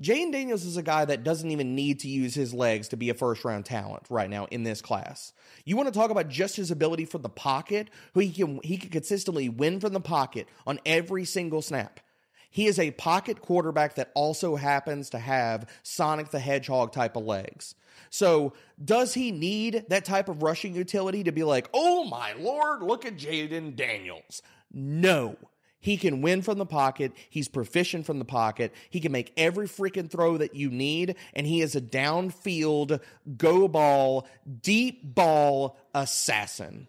Jayden 0.00 0.32
Daniels 0.32 0.64
is 0.64 0.78
a 0.78 0.82
guy 0.82 1.04
that 1.04 1.24
doesn't 1.24 1.50
even 1.50 1.74
need 1.74 2.00
to 2.00 2.08
use 2.08 2.34
his 2.34 2.54
legs 2.54 2.88
to 2.88 2.96
be 2.96 3.10
a 3.10 3.14
first 3.14 3.44
round 3.44 3.66
talent 3.66 4.04
right 4.08 4.30
now 4.30 4.46
in 4.46 4.62
this 4.62 4.80
class. 4.80 5.34
You 5.66 5.76
want 5.76 5.92
to 5.92 5.98
talk 5.98 6.10
about 6.10 6.28
just 6.28 6.56
his 6.56 6.70
ability 6.70 7.04
from 7.04 7.20
the 7.20 7.28
pocket, 7.28 7.90
who 8.14 8.20
he 8.20 8.32
can 8.32 8.60
he 8.62 8.78
can 8.78 8.90
consistently 8.90 9.50
win 9.50 9.78
from 9.78 9.92
the 9.92 10.00
pocket 10.00 10.48
on 10.66 10.80
every 10.86 11.26
single 11.26 11.60
snap. 11.60 12.00
He 12.48 12.66
is 12.66 12.78
a 12.78 12.90
pocket 12.92 13.42
quarterback 13.42 13.94
that 13.94 14.10
also 14.14 14.56
happens 14.56 15.10
to 15.10 15.18
have 15.18 15.68
Sonic 15.82 16.30
the 16.30 16.40
Hedgehog 16.40 16.92
type 16.92 17.14
of 17.14 17.24
legs. 17.24 17.74
So, 18.08 18.54
does 18.82 19.14
he 19.14 19.30
need 19.30 19.84
that 19.88 20.04
type 20.04 20.28
of 20.28 20.42
rushing 20.42 20.74
utility 20.74 21.22
to 21.24 21.30
be 21.30 21.44
like, 21.44 21.68
oh 21.72 22.04
my 22.04 22.32
lord, 22.32 22.82
look 22.82 23.04
at 23.04 23.16
Jayden 23.16 23.76
Daniels? 23.76 24.42
No. 24.72 25.36
He 25.80 25.96
can 25.96 26.20
win 26.20 26.42
from 26.42 26.58
the 26.58 26.66
pocket. 26.66 27.12
He's 27.28 27.48
proficient 27.48 28.06
from 28.06 28.18
the 28.18 28.24
pocket. 28.24 28.72
He 28.90 29.00
can 29.00 29.12
make 29.12 29.32
every 29.36 29.66
freaking 29.66 30.10
throw 30.10 30.36
that 30.36 30.54
you 30.54 30.70
need. 30.70 31.16
And 31.34 31.46
he 31.46 31.62
is 31.62 31.74
a 31.74 31.80
downfield, 31.80 33.00
go 33.36 33.66
ball, 33.66 34.28
deep 34.62 35.00
ball 35.02 35.78
assassin. 35.94 36.86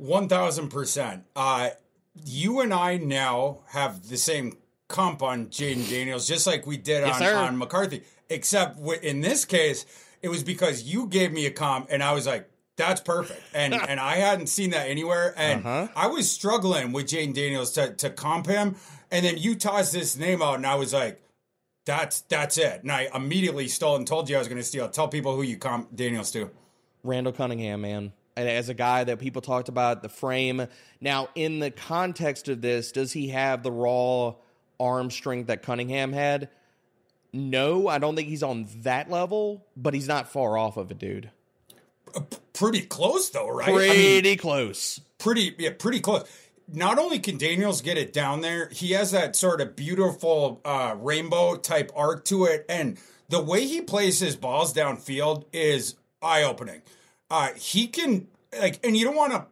1000%. 0.00 1.22
Uh, 1.34 1.70
you 2.24 2.60
and 2.60 2.72
I 2.72 2.96
now 2.96 3.60
have 3.68 4.08
the 4.08 4.16
same 4.16 4.56
comp 4.88 5.22
on 5.22 5.46
Jayden 5.46 5.88
Daniels, 5.90 6.28
just 6.28 6.46
like 6.46 6.66
we 6.66 6.76
did 6.76 7.04
yes, 7.04 7.20
on, 7.20 7.48
on 7.48 7.58
McCarthy. 7.58 8.02
Except 8.28 8.78
in 9.02 9.20
this 9.20 9.44
case, 9.44 9.86
it 10.22 10.28
was 10.28 10.42
because 10.42 10.84
you 10.84 11.06
gave 11.06 11.32
me 11.32 11.46
a 11.46 11.50
comp 11.50 11.88
and 11.90 12.02
I 12.02 12.12
was 12.12 12.26
like, 12.26 12.48
that's 12.76 13.00
perfect. 13.00 13.42
And 13.52 13.74
and 13.88 14.00
I 14.00 14.16
hadn't 14.16 14.48
seen 14.48 14.70
that 14.70 14.88
anywhere. 14.88 15.34
And 15.36 15.60
uh-huh. 15.60 15.88
I 15.96 16.06
was 16.08 16.30
struggling 16.30 16.92
with 16.92 17.06
Jayden 17.06 17.34
Daniels 17.34 17.72
to, 17.72 17.94
to 17.94 18.10
comp 18.10 18.46
him. 18.46 18.76
And 19.10 19.24
then 19.24 19.38
you 19.38 19.54
tossed 19.54 19.92
this 19.92 20.16
name 20.16 20.42
out 20.42 20.56
and 20.56 20.66
I 20.66 20.74
was 20.74 20.92
like, 20.92 21.20
that's 21.84 22.22
that's 22.22 22.58
it. 22.58 22.82
And 22.82 22.90
I 22.90 23.08
immediately 23.14 23.68
stole 23.68 23.96
and 23.96 24.06
told 24.06 24.28
you 24.28 24.36
I 24.36 24.38
was 24.38 24.48
gonna 24.48 24.62
steal. 24.62 24.88
Tell 24.88 25.08
people 25.08 25.36
who 25.36 25.42
you 25.42 25.56
comp 25.56 25.94
Daniels 25.94 26.30
to. 26.32 26.50
Randall 27.02 27.32
Cunningham, 27.32 27.82
man. 27.82 28.12
As 28.36 28.68
a 28.68 28.74
guy 28.74 29.04
that 29.04 29.20
people 29.20 29.42
talked 29.42 29.68
about, 29.68 30.02
the 30.02 30.08
frame. 30.08 30.66
Now, 31.00 31.28
in 31.36 31.60
the 31.60 31.70
context 31.70 32.48
of 32.48 32.60
this, 32.60 32.90
does 32.90 33.12
he 33.12 33.28
have 33.28 33.62
the 33.62 33.70
raw 33.70 34.34
arm 34.80 35.10
strength 35.12 35.46
that 35.46 35.62
Cunningham 35.62 36.12
had? 36.12 36.48
No, 37.32 37.86
I 37.86 37.98
don't 37.98 38.16
think 38.16 38.28
he's 38.28 38.42
on 38.42 38.66
that 38.78 39.08
level, 39.08 39.64
but 39.76 39.94
he's 39.94 40.08
not 40.08 40.32
far 40.32 40.56
off 40.56 40.76
of 40.76 40.90
it, 40.90 40.98
dude. 40.98 41.30
Pretty 42.52 42.82
close 42.82 43.30
though, 43.30 43.48
right? 43.48 43.72
Pretty 43.72 44.18
I 44.18 44.22
mean, 44.22 44.38
close. 44.38 45.00
Pretty 45.18 45.54
yeah, 45.58 45.70
pretty 45.78 46.00
close. 46.00 46.24
Not 46.72 46.98
only 46.98 47.18
can 47.18 47.36
Daniels 47.36 47.82
get 47.82 47.98
it 47.98 48.12
down 48.12 48.40
there, 48.40 48.68
he 48.70 48.92
has 48.92 49.10
that 49.10 49.36
sort 49.36 49.60
of 49.60 49.76
beautiful 49.76 50.60
uh, 50.64 50.96
rainbow 50.98 51.56
type 51.56 51.92
arc 51.94 52.24
to 52.26 52.44
it, 52.46 52.64
and 52.68 52.98
the 53.28 53.40
way 53.40 53.66
he 53.66 53.80
plays 53.80 54.20
his 54.20 54.36
balls 54.36 54.72
downfield 54.72 55.44
is 55.52 55.96
eye 56.22 56.42
opening. 56.42 56.82
Uh, 57.30 57.50
he 57.56 57.86
can 57.86 58.28
like, 58.58 58.84
and 58.84 58.96
you 58.96 59.04
don't 59.04 59.16
want 59.16 59.32
to 59.32 59.44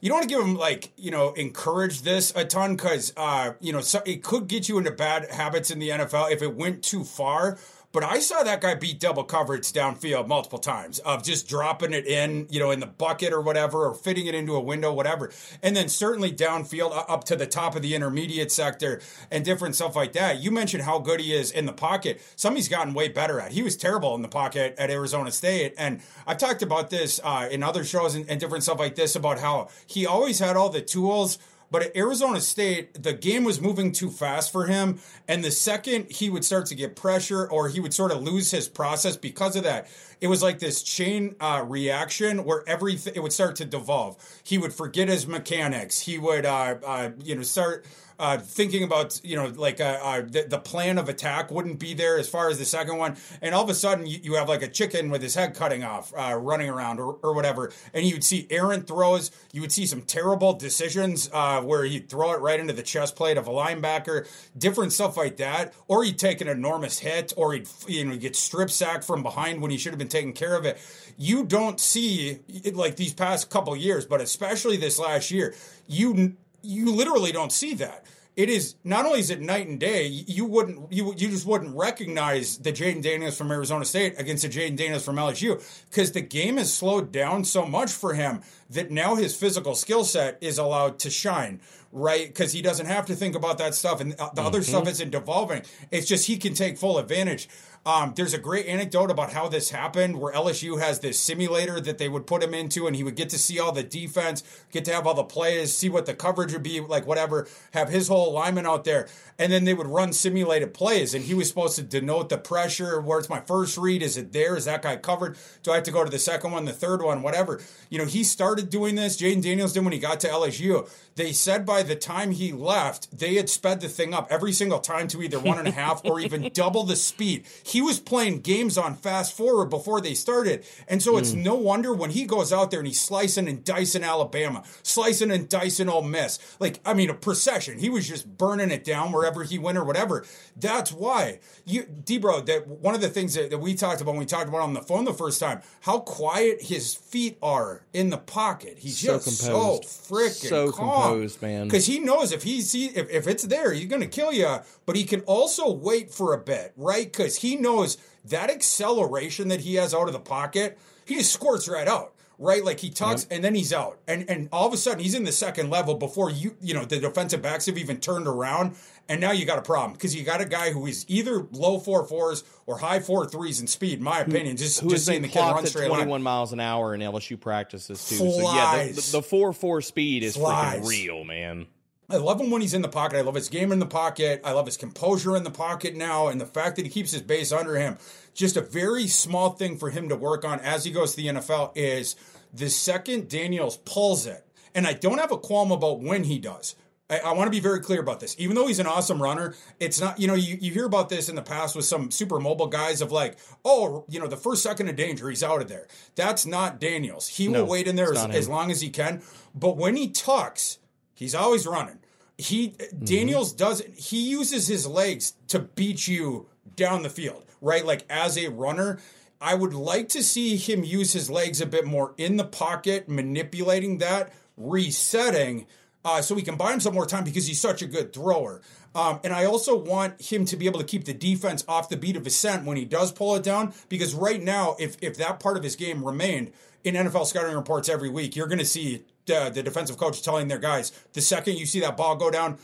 you 0.00 0.10
don't 0.10 0.18
want 0.18 0.28
to 0.28 0.34
give 0.34 0.44
him 0.44 0.56
like 0.56 0.92
you 0.96 1.10
know 1.10 1.32
encourage 1.32 2.02
this 2.02 2.32
a 2.36 2.44
ton 2.44 2.76
because 2.76 3.12
uh, 3.16 3.52
you 3.60 3.72
know 3.72 3.80
so 3.80 4.02
it 4.04 4.22
could 4.22 4.48
get 4.48 4.68
you 4.68 4.78
into 4.78 4.90
bad 4.90 5.30
habits 5.30 5.70
in 5.70 5.78
the 5.78 5.88
NFL 5.88 6.30
if 6.30 6.42
it 6.42 6.54
went 6.54 6.82
too 6.82 7.04
far. 7.04 7.58
But 7.94 8.02
I 8.02 8.18
saw 8.18 8.42
that 8.42 8.60
guy 8.60 8.74
beat 8.74 8.98
double 8.98 9.22
coverage 9.22 9.72
downfield 9.72 10.26
multiple 10.26 10.58
times 10.58 10.98
of 10.98 11.22
just 11.22 11.46
dropping 11.48 11.92
it 11.92 12.04
in, 12.08 12.48
you 12.50 12.58
know, 12.58 12.72
in 12.72 12.80
the 12.80 12.88
bucket 12.88 13.32
or 13.32 13.40
whatever, 13.40 13.86
or 13.86 13.94
fitting 13.94 14.26
it 14.26 14.34
into 14.34 14.56
a 14.56 14.60
window, 14.60 14.92
whatever. 14.92 15.30
And 15.62 15.76
then 15.76 15.88
certainly 15.88 16.32
downfield 16.32 16.90
up 17.08 17.22
to 17.24 17.36
the 17.36 17.46
top 17.46 17.76
of 17.76 17.82
the 17.82 17.94
intermediate 17.94 18.50
sector 18.50 19.00
and 19.30 19.44
different 19.44 19.76
stuff 19.76 19.94
like 19.94 20.12
that. 20.14 20.40
You 20.40 20.50
mentioned 20.50 20.82
how 20.82 20.98
good 20.98 21.20
he 21.20 21.32
is 21.32 21.52
in 21.52 21.66
the 21.66 21.72
pocket. 21.72 22.20
Some 22.34 22.56
he's 22.56 22.68
gotten 22.68 22.94
way 22.94 23.06
better 23.06 23.40
at. 23.40 23.52
He 23.52 23.62
was 23.62 23.76
terrible 23.76 24.16
in 24.16 24.22
the 24.22 24.28
pocket 24.28 24.74
at 24.76 24.90
Arizona 24.90 25.30
State. 25.30 25.74
And 25.78 26.00
I've 26.26 26.38
talked 26.38 26.62
about 26.62 26.90
this 26.90 27.20
uh, 27.22 27.48
in 27.48 27.62
other 27.62 27.84
shows 27.84 28.16
and, 28.16 28.28
and 28.28 28.40
different 28.40 28.64
stuff 28.64 28.80
like 28.80 28.96
this 28.96 29.14
about 29.14 29.38
how 29.38 29.68
he 29.86 30.04
always 30.04 30.40
had 30.40 30.56
all 30.56 30.68
the 30.68 30.82
tools 30.82 31.38
but 31.70 31.82
at 31.82 31.96
Arizona 31.96 32.40
State, 32.40 33.02
the 33.02 33.12
game 33.12 33.44
was 33.44 33.60
moving 33.60 33.92
too 33.92 34.10
fast 34.10 34.52
for 34.52 34.66
him. 34.66 35.00
And 35.26 35.44
the 35.44 35.50
second 35.50 36.10
he 36.10 36.30
would 36.30 36.44
start 36.44 36.66
to 36.66 36.74
get 36.74 36.96
pressure 36.96 37.46
or 37.50 37.68
he 37.68 37.80
would 37.80 37.94
sort 37.94 38.12
of 38.12 38.22
lose 38.22 38.50
his 38.50 38.68
process 38.68 39.16
because 39.16 39.56
of 39.56 39.64
that, 39.64 39.88
it 40.24 40.28
was 40.28 40.42
like 40.42 40.58
this 40.58 40.82
chain 40.82 41.36
uh, 41.38 41.62
reaction 41.68 42.44
where 42.44 42.66
everything, 42.66 43.12
it 43.14 43.22
would 43.22 43.34
start 43.34 43.56
to 43.56 43.66
devolve. 43.66 44.16
He 44.42 44.56
would 44.56 44.72
forget 44.72 45.06
his 45.06 45.26
mechanics. 45.26 46.00
He 46.00 46.16
would, 46.16 46.46
uh, 46.46 46.76
uh, 46.82 47.10
you 47.22 47.34
know, 47.34 47.42
start 47.42 47.84
uh, 48.18 48.38
thinking 48.38 48.82
about 48.82 49.20
you 49.24 49.36
know 49.36 49.46
like 49.56 49.80
uh, 49.80 49.98
uh, 50.02 50.22
the, 50.22 50.46
the, 50.48 50.58
plan 50.58 50.98
of 50.98 51.08
attack 51.08 51.50
wouldn't 51.50 51.78
be 51.78 51.94
there 51.94 52.18
as 52.18 52.28
far 52.28 52.48
as 52.48 52.58
the 52.58 52.64
second 52.64 52.96
one. 52.96 53.16
And 53.42 53.54
all 53.54 53.64
of 53.64 53.70
a 53.70 53.74
sudden 53.74 54.06
you, 54.06 54.18
you 54.22 54.34
have 54.34 54.48
like 54.48 54.62
a 54.62 54.68
chicken 54.68 55.10
with 55.10 55.20
his 55.20 55.34
head 55.34 55.54
cutting 55.54 55.84
off 55.84 56.12
uh, 56.16 56.34
running 56.34 56.70
around 56.70 57.00
or, 57.00 57.14
or 57.22 57.34
whatever. 57.34 57.72
And 57.92 58.06
you 58.06 58.14
would 58.14 58.24
see 58.24 58.46
errant 58.50 58.86
throws. 58.86 59.30
You 59.52 59.60
would 59.60 59.72
see 59.72 59.86
some 59.86 60.02
terrible 60.02 60.54
decisions 60.54 61.28
uh, 61.32 61.60
where 61.62 61.84
he'd 61.84 62.08
throw 62.08 62.32
it 62.32 62.40
right 62.40 62.58
into 62.58 62.72
the 62.72 62.82
chest 62.82 63.16
plate 63.16 63.36
of 63.36 63.46
a 63.46 63.50
linebacker. 63.50 64.28
Different 64.56 64.92
stuff 64.92 65.16
like 65.16 65.36
that. 65.38 65.74
Or 65.88 66.04
he'd 66.04 66.18
take 66.18 66.40
an 66.40 66.48
enormous 66.48 67.00
hit 67.00 67.32
or 67.36 67.52
he'd 67.52 67.68
you 67.88 68.04
know 68.04 68.16
get 68.16 68.36
strip 68.36 68.70
sacked 68.70 69.04
from 69.04 69.22
behind 69.22 69.60
when 69.60 69.70
he 69.70 69.76
should 69.76 69.92
have 69.92 69.98
been 69.98 70.08
taking 70.14 70.32
care 70.32 70.56
of 70.56 70.64
it 70.64 70.78
you 71.16 71.44
don't 71.44 71.78
see 71.78 72.38
like 72.72 72.96
these 72.96 73.12
past 73.12 73.50
couple 73.50 73.76
years 73.76 74.06
but 74.06 74.20
especially 74.20 74.76
this 74.76 74.98
last 74.98 75.30
year 75.30 75.54
you 75.86 76.36
you 76.64 76.90
literally 76.94 77.32
don't 77.32 77.52
see 77.52 77.74
that. 77.74 78.04
It 78.36 78.50
is 78.50 78.74
not 78.82 79.06
only 79.06 79.20
is 79.20 79.30
it 79.30 79.40
night 79.40 79.68
and 79.68 79.78
day, 79.78 80.06
you 80.06 80.44
wouldn't 80.44 80.92
you 80.92 81.14
you 81.16 81.28
just 81.28 81.46
wouldn't 81.46 81.76
recognize 81.76 82.58
the 82.58 82.72
Jayden 82.72 83.00
Daniels 83.00 83.38
from 83.38 83.52
Arizona 83.52 83.84
State 83.84 84.18
against 84.18 84.42
the 84.42 84.48
Jayden 84.48 84.76
Daniels 84.76 85.04
from 85.04 85.16
LSU 85.16 85.62
because 85.88 86.10
the 86.10 86.20
game 86.20 86.56
has 86.56 86.74
slowed 86.74 87.12
down 87.12 87.44
so 87.44 87.64
much 87.64 87.92
for 87.92 88.14
him 88.14 88.42
that 88.74 88.90
now 88.90 89.14
his 89.14 89.34
physical 89.34 89.74
skill 89.74 90.04
set 90.04 90.38
is 90.40 90.58
allowed 90.58 90.98
to 91.00 91.10
shine 91.10 91.60
right? 91.94 92.26
Because 92.26 92.52
he 92.52 92.60
doesn't 92.60 92.86
have 92.86 93.06
to 93.06 93.14
think 93.14 93.36
about 93.36 93.56
that 93.58 93.72
stuff, 93.72 94.00
and 94.00 94.12
the 94.12 94.16
mm-hmm. 94.16 94.40
other 94.40 94.62
stuff 94.62 94.88
isn't 94.88 95.10
devolving. 95.10 95.62
It's 95.92 96.08
just 96.08 96.26
he 96.26 96.36
can 96.36 96.52
take 96.52 96.76
full 96.76 96.98
advantage. 96.98 97.48
Um, 97.86 98.14
there's 98.16 98.32
a 98.32 98.38
great 98.38 98.66
anecdote 98.66 99.10
about 99.10 99.32
how 99.32 99.46
this 99.48 99.70
happened 99.70 100.18
where 100.18 100.32
LSU 100.32 100.80
has 100.80 101.00
this 101.00 101.20
simulator 101.20 101.80
that 101.80 101.98
they 101.98 102.08
would 102.08 102.26
put 102.26 102.42
him 102.42 102.54
into, 102.54 102.86
and 102.86 102.96
he 102.96 103.04
would 103.04 103.14
get 103.14 103.28
to 103.30 103.38
see 103.38 103.60
all 103.60 103.72
the 103.72 103.82
defense, 103.82 104.42
get 104.72 104.86
to 104.86 104.92
have 104.92 105.06
all 105.06 105.14
the 105.14 105.22
plays, 105.22 105.76
see 105.76 105.90
what 105.90 106.06
the 106.06 106.14
coverage 106.14 106.52
would 106.52 106.62
be, 106.62 106.80
like 106.80 107.06
whatever, 107.06 107.46
have 107.72 107.90
his 107.90 108.08
whole 108.08 108.30
alignment 108.30 108.66
out 108.66 108.84
there. 108.84 109.06
And 109.38 109.52
then 109.52 109.64
they 109.64 109.74
would 109.74 109.86
run 109.86 110.14
simulated 110.14 110.72
plays, 110.72 111.14
and 111.14 111.24
he 111.24 111.34
was 111.34 111.48
supposed 111.48 111.76
to 111.76 111.82
denote 111.82 112.30
the 112.30 112.38
pressure. 112.38 113.00
Where's 113.00 113.28
my 113.28 113.40
first 113.40 113.76
read? 113.76 114.02
Is 114.02 114.16
it 114.16 114.32
there? 114.32 114.56
Is 114.56 114.64
that 114.64 114.82
guy 114.82 114.96
covered? 114.96 115.36
Do 115.62 115.70
I 115.70 115.74
have 115.74 115.84
to 115.84 115.92
go 115.92 116.04
to 116.04 116.10
the 116.10 116.18
second 116.18 116.52
one, 116.52 116.64
the 116.64 116.72
third 116.72 117.02
one, 117.02 117.22
whatever? 117.22 117.60
You 117.90 117.98
know, 117.98 118.06
he 118.06 118.24
started 118.24 118.63
doing 118.70 118.94
this. 118.94 119.20
Jayden 119.20 119.42
Daniels 119.42 119.72
did 119.72 119.84
when 119.84 119.92
he 119.92 119.98
got 119.98 120.20
to 120.20 120.28
LSU. 120.28 120.88
They 121.16 121.32
said 121.32 121.64
by 121.64 121.82
the 121.82 121.94
time 121.94 122.32
he 122.32 122.52
left, 122.52 123.16
they 123.16 123.34
had 123.34 123.48
sped 123.48 123.80
the 123.80 123.88
thing 123.88 124.12
up 124.12 124.26
every 124.30 124.52
single 124.52 124.80
time 124.80 125.06
to 125.08 125.22
either 125.22 125.38
one 125.38 125.58
and 125.58 125.68
a 125.68 125.70
half 125.84 126.04
or 126.04 126.18
even 126.18 126.50
double 126.52 126.84
the 126.84 126.96
speed 126.96 127.44
he 127.64 127.80
was 127.82 127.98
playing 127.98 128.40
games 128.40 128.76
on 128.76 128.94
fast 128.94 129.36
forward 129.36 129.66
before 129.66 130.00
they 130.00 130.14
started. 130.14 130.64
And 130.88 131.02
so 131.02 131.16
it's 131.16 131.32
mm. 131.32 131.42
no 131.42 131.54
wonder 131.54 131.92
when 131.92 132.10
he 132.10 132.24
goes 132.24 132.52
out 132.52 132.70
there 132.70 132.80
and 132.80 132.86
he's 132.86 133.00
slicing 133.00 133.48
and 133.48 133.64
dicing 133.64 134.04
Alabama, 134.04 134.62
slicing 134.82 135.30
and 135.30 135.48
dicing 135.48 135.88
Ole 135.88 136.02
Miss. 136.02 136.38
Like, 136.60 136.80
I 136.84 136.94
mean, 136.94 137.10
a 137.10 137.14
procession. 137.14 137.78
He 137.78 137.90
was 137.90 138.08
just 138.08 138.38
burning 138.38 138.70
it 138.70 138.84
down 138.84 139.12
wherever 139.12 139.42
he 139.42 139.58
went 139.58 139.78
or 139.78 139.84
whatever. 139.84 140.24
That's 140.56 140.92
why 140.92 141.40
you, 141.64 141.82
Debro, 141.82 142.44
that 142.46 142.68
one 142.68 142.94
of 142.94 143.00
the 143.00 143.08
things 143.08 143.34
that, 143.34 143.50
that 143.50 143.58
we 143.58 143.74
talked 143.74 144.00
about 144.00 144.12
when 144.12 144.20
we 144.20 144.26
talked 144.26 144.48
about 144.48 144.60
on 144.60 144.74
the 144.74 144.82
phone 144.82 145.04
the 145.04 145.12
first 145.12 145.40
time, 145.40 145.62
how 145.80 146.00
quiet 146.00 146.62
his 146.62 146.94
feet 146.94 147.38
are 147.42 147.82
in 147.92 148.10
the 148.10 148.18
pocket. 148.18 148.53
He's 148.78 148.98
so 148.98 149.18
just 149.18 149.42
composed. 149.42 149.84
so 149.84 150.14
freaking 150.14 150.48
so 150.48 150.72
calm. 150.72 151.02
composed, 151.02 151.42
man. 151.42 151.66
Because 151.66 151.86
he 151.86 151.98
knows 151.98 152.32
if 152.32 152.42
he 152.42 152.58
if, 152.58 153.10
if 153.10 153.26
it's 153.26 153.44
there, 153.44 153.72
he's 153.72 153.86
gonna 153.86 154.06
kill 154.06 154.32
you. 154.32 154.58
But 154.86 154.96
he 154.96 155.04
can 155.04 155.20
also 155.22 155.70
wait 155.70 156.10
for 156.10 156.32
a 156.32 156.38
bit, 156.38 156.72
right? 156.76 157.04
Because 157.04 157.36
he 157.36 157.56
knows 157.56 157.96
that 158.24 158.50
acceleration 158.50 159.48
that 159.48 159.60
he 159.60 159.74
has 159.76 159.94
out 159.94 160.06
of 160.06 160.12
the 160.12 160.20
pocket, 160.20 160.78
he 161.04 161.16
just 161.16 161.32
squirts 161.32 161.68
right 161.68 161.88
out. 161.88 162.12
Right, 162.36 162.64
like 162.64 162.80
he 162.80 162.90
tucks 162.90 163.22
yep. 163.22 163.36
and 163.36 163.44
then 163.44 163.54
he's 163.54 163.72
out, 163.72 164.00
and 164.08 164.28
and 164.28 164.48
all 164.50 164.66
of 164.66 164.74
a 164.74 164.76
sudden 164.76 164.98
he's 164.98 165.14
in 165.14 165.22
the 165.22 165.30
second 165.30 165.70
level 165.70 165.94
before 165.94 166.30
you 166.30 166.56
you 166.60 166.74
know 166.74 166.84
the 166.84 166.98
defensive 166.98 167.40
backs 167.40 167.66
have 167.66 167.78
even 167.78 168.00
turned 168.00 168.26
around, 168.26 168.74
and 169.08 169.20
now 169.20 169.32
you 169.32 169.44
got 169.44 169.58
a 169.58 169.62
problem 169.62 169.92
because 169.92 170.14
you 170.14 170.24
got 170.24 170.40
a 170.40 170.44
guy 170.44 170.70
who 170.70 170.86
is 170.86 171.04
either 171.08 171.46
low 171.52 171.78
four 171.78 172.06
fours 172.06 172.44
or 172.66 172.78
high 172.78 173.00
four 173.00 173.26
threes 173.26 173.60
in 173.60 173.66
speed. 173.66 173.98
In 173.98 174.04
my 174.04 174.20
opinion, 174.20 174.56
just 174.56 174.80
who 174.80 174.90
just 174.90 175.06
saying 175.06 175.22
the 175.22 175.28
kid 175.28 175.40
runs 175.40 175.70
straight 175.70 175.88
twenty 175.88 176.06
one 176.06 176.22
miles 176.22 176.52
an 176.52 176.60
hour 176.60 176.94
in 176.94 177.00
LSU 177.00 177.38
practices 177.38 178.08
too. 178.08 178.16
Flies. 178.16 178.36
So 178.36 178.54
yeah, 178.54 178.86
the, 178.86 179.08
the 179.12 179.22
four 179.22 179.52
four 179.52 179.80
speed 179.82 180.22
is 180.22 180.36
Flies. 180.36 180.80
freaking 180.80 180.88
real, 180.88 181.24
man. 181.24 181.66
I 182.08 182.16
love 182.16 182.38
him 182.40 182.50
when 182.50 182.60
he's 182.60 182.74
in 182.74 182.82
the 182.82 182.88
pocket. 182.88 183.16
I 183.16 183.22
love 183.22 183.34
his 183.34 183.48
game 183.48 183.72
in 183.72 183.78
the 183.78 183.86
pocket. 183.86 184.42
I 184.44 184.52
love 184.52 184.66
his 184.66 184.76
composure 184.76 185.36
in 185.36 185.42
the 185.42 185.50
pocket 185.50 185.96
now, 185.96 186.28
and 186.28 186.38
the 186.40 186.46
fact 186.46 186.76
that 186.76 186.84
he 186.84 186.90
keeps 186.90 187.12
his 187.12 187.22
base 187.22 187.50
under 187.50 187.76
him. 187.76 187.96
Just 188.34 188.56
a 188.56 188.60
very 188.60 189.06
small 189.06 189.50
thing 189.50 189.78
for 189.78 189.90
him 189.90 190.08
to 190.10 190.16
work 190.16 190.44
on 190.44 190.60
as 190.60 190.84
he 190.84 190.90
goes 190.90 191.12
to 191.12 191.16
the 191.16 191.28
NFL 191.28 191.72
is 191.74 192.16
the 192.52 192.68
second 192.68 193.28
Daniels 193.28 193.78
pulls 193.78 194.26
it, 194.26 194.46
and 194.74 194.86
I 194.86 194.92
don't 194.92 195.18
have 195.18 195.32
a 195.32 195.38
qualm 195.38 195.72
about 195.72 196.00
when 196.00 196.24
he 196.24 196.38
does. 196.38 196.74
I, 197.10 197.18
I 197.18 197.32
want 197.32 197.46
to 197.46 197.50
be 197.50 197.60
very 197.60 197.80
clear 197.80 198.00
about 198.00 198.20
this. 198.20 198.34
Even 198.38 198.56
though 198.56 198.66
he's 198.66 198.78
an 198.78 198.86
awesome 198.86 199.22
runner, 199.22 199.54
it's 199.78 200.00
not, 200.00 200.18
you 200.18 200.26
know, 200.26 200.34
you, 200.34 200.56
you 200.60 200.72
hear 200.72 200.86
about 200.86 201.08
this 201.08 201.28
in 201.28 201.34
the 201.34 201.42
past 201.42 201.76
with 201.76 201.84
some 201.84 202.10
super 202.10 202.40
mobile 202.40 202.66
guys 202.66 203.00
of 203.00 203.12
like, 203.12 203.38
oh, 203.64 204.04
you 204.08 204.18
know, 204.18 204.26
the 204.26 204.36
first 204.36 204.62
second 204.62 204.88
of 204.88 204.96
danger, 204.96 205.28
he's 205.28 205.42
out 205.42 205.60
of 205.60 205.68
there. 205.68 205.86
That's 206.14 206.46
not 206.46 206.80
Daniels. 206.80 207.28
He 207.28 207.48
no, 207.48 207.62
will 207.62 207.70
wait 207.70 207.88
in 207.88 207.96
there 207.96 208.12
as, 208.12 208.24
as 208.26 208.48
long 208.48 208.70
as 208.70 208.80
he 208.80 208.90
can. 208.90 209.22
But 209.54 209.76
when 209.76 209.96
he 209.96 210.10
tucks, 210.10 210.78
He's 211.14 211.34
always 211.34 211.66
running. 211.66 212.00
He 212.36 212.70
mm-hmm. 212.70 213.04
Daniels 213.04 213.52
doesn't. 213.52 213.94
He 213.94 214.28
uses 214.28 214.66
his 214.66 214.86
legs 214.86 215.34
to 215.48 215.60
beat 215.60 216.08
you 216.08 216.48
down 216.74 217.02
the 217.02 217.10
field, 217.10 217.44
right? 217.60 217.86
Like 217.86 218.04
as 218.10 218.36
a 218.36 218.48
runner, 218.48 218.98
I 219.40 219.54
would 219.54 219.72
like 219.72 220.08
to 220.10 220.22
see 220.22 220.56
him 220.56 220.82
use 220.82 221.12
his 221.12 221.30
legs 221.30 221.60
a 221.60 221.66
bit 221.66 221.86
more 221.86 222.14
in 222.18 222.36
the 222.36 222.44
pocket, 222.44 223.08
manipulating 223.08 223.98
that, 223.98 224.32
resetting, 224.56 225.66
uh, 226.04 226.20
so 226.20 226.34
he 226.34 226.42
can 226.42 226.56
buy 226.56 226.72
him 226.72 226.80
some 226.80 226.94
more 226.94 227.06
time 227.06 227.24
because 227.24 227.46
he's 227.46 227.60
such 227.60 227.82
a 227.82 227.86
good 227.86 228.12
thrower. 228.12 228.60
Um, 228.94 229.20
and 229.24 229.32
I 229.32 229.44
also 229.44 229.76
want 229.76 230.20
him 230.20 230.44
to 230.46 230.56
be 230.56 230.66
able 230.66 230.78
to 230.78 230.86
keep 230.86 231.04
the 231.04 231.14
defense 231.14 231.64
off 231.66 231.88
the 231.88 231.96
beat 231.96 232.16
of 232.16 232.24
his 232.24 232.36
scent 232.36 232.64
when 232.64 232.76
he 232.76 232.84
does 232.84 233.10
pull 233.10 233.34
it 233.34 233.42
down. 233.42 233.74
Because 233.88 234.14
right 234.14 234.42
now, 234.42 234.76
if 234.78 234.96
if 235.02 235.16
that 235.16 235.40
part 235.40 235.56
of 235.56 235.62
his 235.62 235.76
game 235.76 236.04
remained 236.04 236.52
in 236.84 236.94
NFL 236.94 237.26
scouting 237.26 237.56
reports 237.56 237.88
every 237.88 238.10
week, 238.10 238.36
you're 238.36 238.46
going 238.46 238.58
to 238.58 238.64
see 238.64 239.04
uh, 239.34 239.48
the 239.50 239.62
defensive 239.62 239.96
coach 239.96 240.22
telling 240.22 240.48
their 240.48 240.58
guys 240.58 240.92
the 241.14 241.20
second 241.20 241.56
you 241.56 241.66
see 241.66 241.80
that 241.80 241.96
ball 241.96 242.14
go 242.14 242.30
down, 242.30 242.58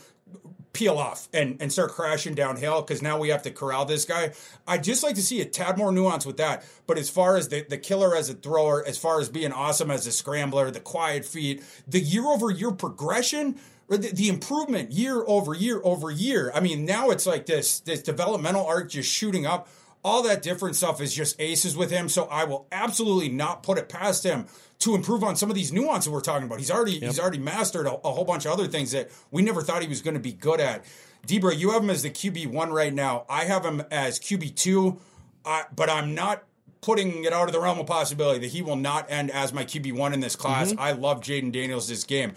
peel 0.73 0.97
off 0.97 1.27
and, 1.33 1.57
and 1.61 1.71
start 1.71 1.91
crashing 1.91 2.33
downhill 2.33 2.81
because 2.81 3.01
now 3.01 3.19
we 3.19 3.29
have 3.29 3.41
to 3.43 3.51
corral 3.51 3.85
this 3.85 4.05
guy. 4.05 4.31
I'd 4.67 4.83
just 4.83 5.03
like 5.03 5.15
to 5.15 5.21
see 5.21 5.41
a 5.41 5.45
tad 5.45 5.77
more 5.77 5.91
nuance 5.91 6.25
with 6.25 6.37
that. 6.37 6.63
But 6.87 6.97
as 6.97 7.09
far 7.09 7.35
as 7.35 7.49
the, 7.49 7.65
the 7.67 7.77
killer 7.77 8.15
as 8.15 8.29
a 8.29 8.33
thrower, 8.33 8.85
as 8.85 8.97
far 8.97 9.19
as 9.19 9.29
being 9.29 9.51
awesome 9.51 9.91
as 9.91 10.07
a 10.07 10.11
scrambler, 10.11 10.71
the 10.71 10.79
quiet 10.79 11.25
feet, 11.25 11.63
the 11.87 11.99
year 11.99 12.25
over 12.25 12.49
year 12.49 12.71
progression, 12.71 13.59
the, 13.89 13.97
the 13.97 14.29
improvement 14.29 14.91
year 14.91 15.23
over 15.27 15.53
year 15.53 15.81
over 15.83 16.09
year. 16.09 16.51
I 16.55 16.61
mean, 16.61 16.85
now 16.85 17.09
it's 17.09 17.25
like 17.25 17.45
this 17.45 17.81
this 17.81 18.01
developmental 18.01 18.65
arc 18.65 18.89
just 18.89 19.11
shooting 19.11 19.45
up. 19.45 19.67
All 20.03 20.23
that 20.23 20.41
different 20.41 20.75
stuff 20.75 20.99
is 20.99 21.13
just 21.13 21.39
aces 21.39 21.77
with 21.77 21.91
him. 21.91 22.09
So 22.09 22.25
I 22.25 22.43
will 22.43 22.67
absolutely 22.71 23.29
not 23.29 23.63
put 23.63 23.77
it 23.77 23.87
past 23.87 24.23
him 24.23 24.47
to 24.79 24.95
improve 24.95 25.23
on 25.23 25.35
some 25.35 25.49
of 25.49 25.55
these 25.55 25.71
nuances 25.71 26.11
we're 26.11 26.21
talking 26.21 26.47
about. 26.47 26.59
He's 26.59 26.71
already 26.71 26.93
yep. 26.93 27.03
he's 27.03 27.19
already 27.19 27.37
mastered 27.37 27.85
a, 27.85 27.93
a, 27.93 28.11
whole 28.11 28.25
bunch 28.25 28.45
of 28.45 28.51
other 28.51 28.67
things 28.67 28.91
that 28.91 29.11
we 29.29 29.41
never 29.41 29.61
thought 29.61 29.81
he 29.81 29.87
was 29.87 30.01
going 30.01 30.15
to 30.15 30.19
be 30.19 30.33
good 30.33 30.59
at. 30.59 30.83
Debro, 31.27 31.55
you 31.55 31.71
have 31.71 31.83
him 31.83 31.91
as 31.91 32.01
the 32.01 32.09
QB 32.09 32.47
one 32.47 32.71
right 32.71 32.93
now. 32.93 33.25
I 33.29 33.45
have 33.45 33.63
him 33.63 33.83
as 33.91 34.19
QB 34.19 34.55
two, 34.55 34.99
uh, 35.45 35.63
but 35.75 35.89
I'm 35.89 36.15
not 36.15 36.43
putting 36.81 37.23
it 37.25 37.31
out 37.31 37.47
of 37.47 37.53
the 37.53 37.59
realm 37.59 37.79
of 37.79 37.85
possibility 37.85 38.39
that 38.39 38.47
he 38.47 38.63
will 38.63 38.75
not 38.75 39.05
end 39.09 39.29
as 39.29 39.53
my 39.53 39.63
QB 39.63 39.93
one 39.93 40.13
in 40.13 40.19
this 40.19 40.35
class. 40.35 40.71
Mm-hmm. 40.71 40.81
I 40.81 40.91
love 40.93 41.21
Jayden 41.21 41.51
Daniels 41.51 41.87
this 41.87 42.03
game. 42.03 42.33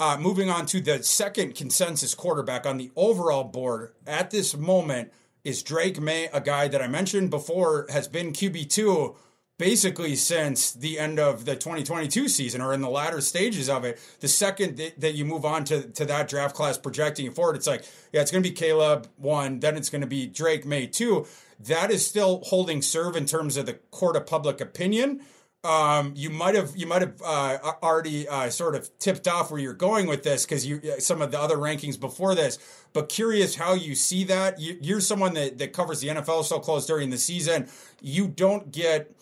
Uh, 0.00 0.16
moving 0.18 0.50
on 0.50 0.66
to 0.66 0.80
the 0.80 1.02
second 1.02 1.54
consensus 1.54 2.14
quarterback 2.14 2.66
on 2.66 2.78
the 2.78 2.90
overall 2.96 3.44
board 3.44 3.92
at 4.06 4.30
this 4.30 4.56
moment 4.56 5.12
is 5.44 5.62
Drake 5.62 6.00
Maye, 6.00 6.28
a 6.32 6.40
guy 6.40 6.68
that 6.68 6.82
I 6.82 6.86
mentioned 6.86 7.30
before 7.30 7.86
has 7.90 8.08
been 8.08 8.32
QB 8.32 8.70
two 8.70 9.16
basically 9.58 10.16
since 10.16 10.72
the 10.72 10.98
end 10.98 11.20
of 11.20 11.44
the 11.44 11.54
2022 11.54 12.28
season 12.28 12.60
or 12.60 12.72
in 12.72 12.80
the 12.80 12.88
latter 12.88 13.20
stages 13.20 13.68
of 13.68 13.84
it. 13.84 14.00
The 14.18 14.26
second 14.26 14.76
that, 14.78 14.98
that 15.00 15.14
you 15.14 15.24
move 15.24 15.44
on 15.44 15.64
to, 15.66 15.82
to 15.82 16.04
that 16.06 16.26
draft 16.26 16.56
class 16.56 16.78
projecting 16.78 17.30
forward, 17.30 17.54
it's 17.54 17.68
like, 17.68 17.84
yeah, 18.12 18.22
it's 18.22 18.32
going 18.32 18.42
to 18.42 18.48
be 18.48 18.54
Caleb 18.54 19.08
one, 19.16 19.60
then 19.60 19.76
it's 19.76 19.88
going 19.88 20.00
to 20.00 20.06
be 20.08 20.26
Drake 20.26 20.66
Maye 20.66 20.86
two. 20.88 21.26
That 21.60 21.92
is 21.92 22.04
still 22.04 22.40
holding 22.44 22.82
serve 22.82 23.14
in 23.14 23.24
terms 23.24 23.56
of 23.56 23.66
the 23.66 23.74
court 23.74 24.16
of 24.16 24.26
public 24.26 24.60
opinion. 24.60 25.20
Um, 25.64 26.14
you 26.16 26.28
might 26.28 26.56
have 26.56 26.72
you 26.76 26.88
might 26.88 27.02
have 27.02 27.22
uh, 27.24 27.58
already 27.84 28.26
uh, 28.26 28.50
sort 28.50 28.74
of 28.74 28.90
tipped 28.98 29.28
off 29.28 29.52
where 29.52 29.60
you're 29.60 29.72
going 29.72 30.08
with 30.08 30.24
this 30.24 30.44
because 30.44 30.66
you 30.66 30.80
uh, 30.84 30.98
some 30.98 31.22
of 31.22 31.30
the 31.30 31.40
other 31.40 31.56
rankings 31.56 31.98
before 31.98 32.34
this. 32.34 32.58
But 32.92 33.08
curious 33.08 33.54
how 33.54 33.74
you 33.74 33.94
see 33.94 34.24
that. 34.24 34.58
You, 34.58 34.76
you're 34.80 35.00
someone 35.00 35.34
that 35.34 35.58
that 35.58 35.72
covers 35.72 36.00
the 36.00 36.08
NFL 36.08 36.44
so 36.44 36.58
close 36.58 36.84
during 36.84 37.10
the 37.10 37.18
season. 37.18 37.68
You 38.00 38.26
don't 38.26 38.72
get 38.72 39.14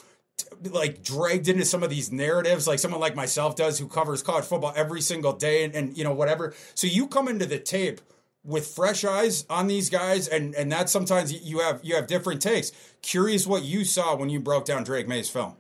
like 0.71 1.03
dragged 1.03 1.49
into 1.49 1.65
some 1.65 1.83
of 1.83 1.91
these 1.91 2.11
narratives 2.11 2.67
like 2.67 2.79
someone 2.79 3.01
like 3.01 3.15
myself 3.15 3.57
does 3.57 3.79
who 3.79 3.87
covers 3.87 4.23
college 4.23 4.45
football 4.45 4.73
every 4.77 5.01
single 5.01 5.33
day 5.33 5.65
and, 5.65 5.75
and 5.75 5.97
you 5.97 6.05
know 6.05 6.15
whatever 6.15 6.55
so 6.75 6.87
you 6.87 7.07
come 7.07 7.29
into 7.29 7.47
the 7.47 7.59
tape 7.59 8.01
with 8.43 8.67
fresh 8.67 9.05
eyes 9.05 9.45
on 9.51 9.67
these 9.67 9.91
guys 9.91 10.29
and 10.29 10.55
and 10.55 10.73
that 10.73 10.89
sometimes 10.89 11.33
you 11.45 11.59
have 11.61 11.81
you 11.83 11.95
have 11.95 12.07
different 12.07 12.41
takes 12.41 12.73
curious 13.03 13.47
what 13.47 13.63
you 13.63 13.85
saw 13.85 14.15
when 14.17 14.31
you 14.31 14.41
broke 14.41 14.65
down 14.65 14.83
drake 14.83 15.07
maye's 15.07 15.29
film 15.29 15.55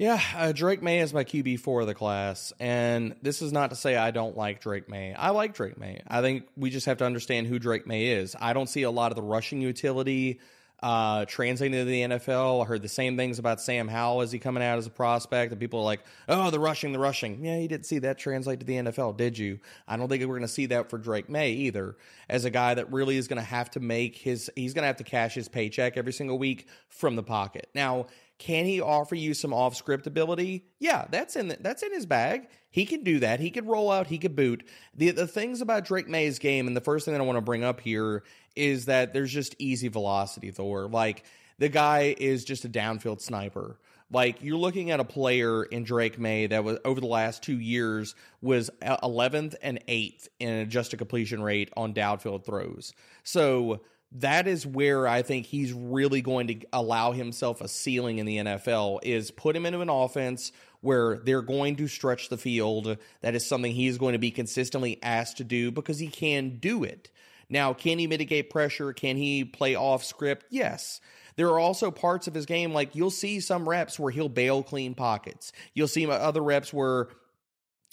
yeah 0.00 0.20
uh, 0.34 0.50
drake 0.52 0.82
Maye 0.82 1.00
is 1.00 1.12
my 1.12 1.24
qb4 1.24 1.82
of 1.82 1.86
the 1.86 1.94
class 1.94 2.54
and 2.58 3.14
this 3.20 3.42
is 3.42 3.52
not 3.52 3.68
to 3.68 3.76
say 3.76 3.96
i 3.96 4.10
don't 4.10 4.34
like 4.34 4.60
drake 4.60 4.88
Maye. 4.88 5.14
i 5.14 5.28
like 5.28 5.54
drake 5.54 5.78
Maye. 5.78 6.00
i 6.08 6.22
think 6.22 6.48
we 6.56 6.70
just 6.70 6.86
have 6.86 6.96
to 6.98 7.04
understand 7.04 7.46
who 7.46 7.58
drake 7.58 7.86
Maye 7.86 8.08
is 8.08 8.34
i 8.40 8.54
don't 8.54 8.68
see 8.68 8.82
a 8.82 8.90
lot 8.90 9.12
of 9.12 9.16
the 9.16 9.22
rushing 9.22 9.60
utility 9.60 10.40
uh, 10.82 11.26
translating 11.26 11.78
to 11.78 11.84
the 11.84 12.00
NFL. 12.00 12.62
I 12.62 12.66
heard 12.66 12.80
the 12.80 12.88
same 12.88 13.16
things 13.16 13.38
about 13.38 13.60
Sam 13.60 13.86
Howell 13.86 14.22
as 14.22 14.32
he 14.32 14.38
coming 14.38 14.62
out 14.62 14.78
as 14.78 14.86
a 14.86 14.90
prospect. 14.90 15.52
And 15.52 15.60
people 15.60 15.80
are 15.80 15.84
like, 15.84 16.00
oh, 16.28 16.50
the 16.50 16.58
rushing, 16.58 16.92
the 16.92 16.98
rushing. 16.98 17.44
Yeah, 17.44 17.58
you 17.58 17.68
didn't 17.68 17.86
see 17.86 17.98
that 17.98 18.18
translate 18.18 18.60
to 18.60 18.66
the 18.66 18.76
NFL, 18.76 19.16
did 19.16 19.36
you? 19.36 19.60
I 19.86 19.96
don't 19.96 20.08
think 20.08 20.22
we're 20.22 20.28
going 20.28 20.40
to 20.42 20.48
see 20.48 20.66
that 20.66 20.88
for 20.88 20.96
Drake 20.96 21.28
Maye 21.28 21.52
either, 21.52 21.96
as 22.28 22.44
a 22.44 22.50
guy 22.50 22.74
that 22.74 22.90
really 22.90 23.18
is 23.18 23.28
going 23.28 23.38
to 23.38 23.46
have 23.46 23.70
to 23.72 23.80
make 23.80 24.16
his, 24.16 24.50
he's 24.56 24.72
going 24.72 24.82
to 24.82 24.86
have 24.86 24.96
to 24.96 25.04
cash 25.04 25.34
his 25.34 25.48
paycheck 25.48 25.96
every 25.96 26.12
single 26.12 26.38
week 26.38 26.66
from 26.88 27.14
the 27.14 27.22
pocket. 27.22 27.68
Now, 27.74 28.06
can 28.40 28.64
he 28.64 28.80
offer 28.80 29.14
you 29.14 29.34
some 29.34 29.52
off 29.52 29.76
script 29.76 30.06
ability? 30.06 30.64
Yeah, 30.78 31.04
that's 31.10 31.36
in 31.36 31.48
the, 31.48 31.58
that's 31.60 31.82
in 31.82 31.92
his 31.92 32.06
bag. 32.06 32.48
He 32.70 32.86
can 32.86 33.04
do 33.04 33.20
that. 33.20 33.38
He 33.38 33.50
could 33.50 33.66
roll 33.66 33.92
out. 33.92 34.06
He 34.06 34.16
could 34.16 34.34
boot. 34.34 34.66
The 34.96 35.10
the 35.10 35.26
things 35.26 35.60
about 35.60 35.84
Drake 35.84 36.08
Maye's 36.08 36.38
game, 36.38 36.66
and 36.66 36.74
the 36.74 36.80
first 36.80 37.04
thing 37.04 37.12
that 37.12 37.20
I 37.20 37.24
want 37.24 37.36
to 37.36 37.42
bring 37.42 37.64
up 37.64 37.80
here 37.80 38.24
is 38.56 38.86
that 38.86 39.12
there's 39.12 39.30
just 39.30 39.54
easy 39.58 39.88
velocity. 39.88 40.50
Thor, 40.50 40.88
like 40.88 41.24
the 41.58 41.68
guy 41.68 42.16
is 42.18 42.44
just 42.44 42.64
a 42.64 42.68
downfield 42.68 43.20
sniper. 43.20 43.78
Like 44.10 44.42
you're 44.42 44.56
looking 44.56 44.90
at 44.90 45.00
a 45.00 45.04
player 45.04 45.62
in 45.62 45.84
Drake 45.84 46.18
Maye 46.18 46.46
that 46.46 46.64
was 46.64 46.78
over 46.84 46.98
the 46.98 47.06
last 47.06 47.42
two 47.42 47.60
years 47.60 48.14
was 48.40 48.70
uh, 48.82 48.96
11th 49.06 49.54
and 49.62 49.84
8th 49.86 50.28
in 50.40 50.48
adjusted 50.48 50.96
completion 50.96 51.42
rate 51.42 51.70
on 51.76 51.92
downfield 51.92 52.44
throws. 52.44 52.94
So 53.22 53.82
that 54.12 54.48
is 54.48 54.66
where 54.66 55.06
I 55.06 55.22
think 55.22 55.46
he's 55.46 55.72
really 55.72 56.20
going 56.20 56.48
to 56.48 56.66
allow 56.72 57.12
himself 57.12 57.60
a 57.60 57.68
ceiling 57.68 58.18
in 58.18 58.26
the 58.26 58.38
NFL 58.38 59.00
is 59.02 59.30
put 59.30 59.54
him 59.54 59.66
into 59.66 59.80
an 59.80 59.88
offense 59.88 60.50
where 60.80 61.18
they're 61.18 61.42
going 61.42 61.76
to 61.76 61.86
stretch 61.86 62.28
the 62.28 62.36
field. 62.36 62.96
That 63.20 63.34
is 63.34 63.46
something 63.46 63.72
he's 63.72 63.98
going 63.98 64.14
to 64.14 64.18
be 64.18 64.30
consistently 64.30 64.98
asked 65.02 65.36
to 65.36 65.44
do 65.44 65.70
because 65.70 65.98
he 65.98 66.08
can 66.08 66.58
do 66.58 66.82
it. 66.82 67.10
Now, 67.48 67.72
can 67.72 67.98
he 67.98 68.06
mitigate 68.06 68.50
pressure? 68.50 68.92
Can 68.92 69.16
he 69.16 69.44
play 69.44 69.74
off 69.74 70.04
script? 70.04 70.46
Yes. 70.50 71.00
There 71.36 71.48
are 71.48 71.58
also 71.58 71.90
parts 71.90 72.26
of 72.26 72.34
his 72.34 72.46
game, 72.46 72.72
like 72.72 72.94
you'll 72.94 73.10
see 73.10 73.40
some 73.40 73.68
reps 73.68 73.98
where 73.98 74.10
he'll 74.10 74.28
bail 74.28 74.62
clean 74.62 74.94
pockets. 74.94 75.52
You'll 75.74 75.88
see 75.88 76.06
other 76.06 76.42
reps 76.42 76.72
where 76.72 77.08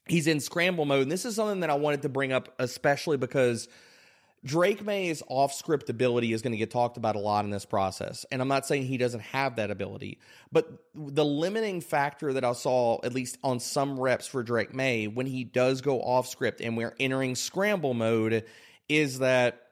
he's 0.08 0.28
in 0.28 0.40
scramble 0.40 0.86
mode. 0.86 1.04
And 1.04 1.12
this 1.12 1.26
is 1.26 1.36
something 1.36 1.60
that 1.62 1.70
I 1.70 1.76
wanted 1.76 2.02
to 2.04 2.10
bring 2.10 2.32
up, 2.32 2.54
especially 2.60 3.18
because 3.18 3.68
Drake 4.48 4.84
Maye's 4.84 5.22
off 5.28 5.54
script 5.54 5.90
ability 5.90 6.32
is 6.32 6.42
going 6.42 6.54
to 6.54 6.58
get 6.58 6.72
talked 6.72 6.96
about 6.96 7.18
a 7.18 7.20
lot 7.20 7.44
in 7.44 7.52
this 7.52 7.66
process. 7.66 8.26
And 8.32 8.42
I'm 8.42 8.48
not 8.48 8.66
saying 8.66 8.84
he 8.84 8.98
doesn't 8.98 9.20
have 9.20 9.58
that 9.58 9.70
ability, 9.70 10.20
but 10.52 10.72
the 10.96 11.26
limiting 11.26 11.82
factor 11.82 12.32
that 12.32 12.46
I 12.46 12.54
saw, 12.54 13.00
at 13.04 13.14
least 13.14 13.38
on 13.44 13.60
some 13.60 14.00
reps 14.00 14.26
for 14.26 14.44
Drake 14.44 14.74
Maye, 14.74 15.08
when 15.08 15.26
he 15.26 15.44
does 15.44 15.82
go 15.82 16.02
off 16.02 16.28
script 16.28 16.62
and 16.62 16.78
we're 16.78 16.96
entering 17.00 17.36
scramble 17.36 17.94
mode, 17.94 18.46
is 18.88 19.20
that 19.20 19.64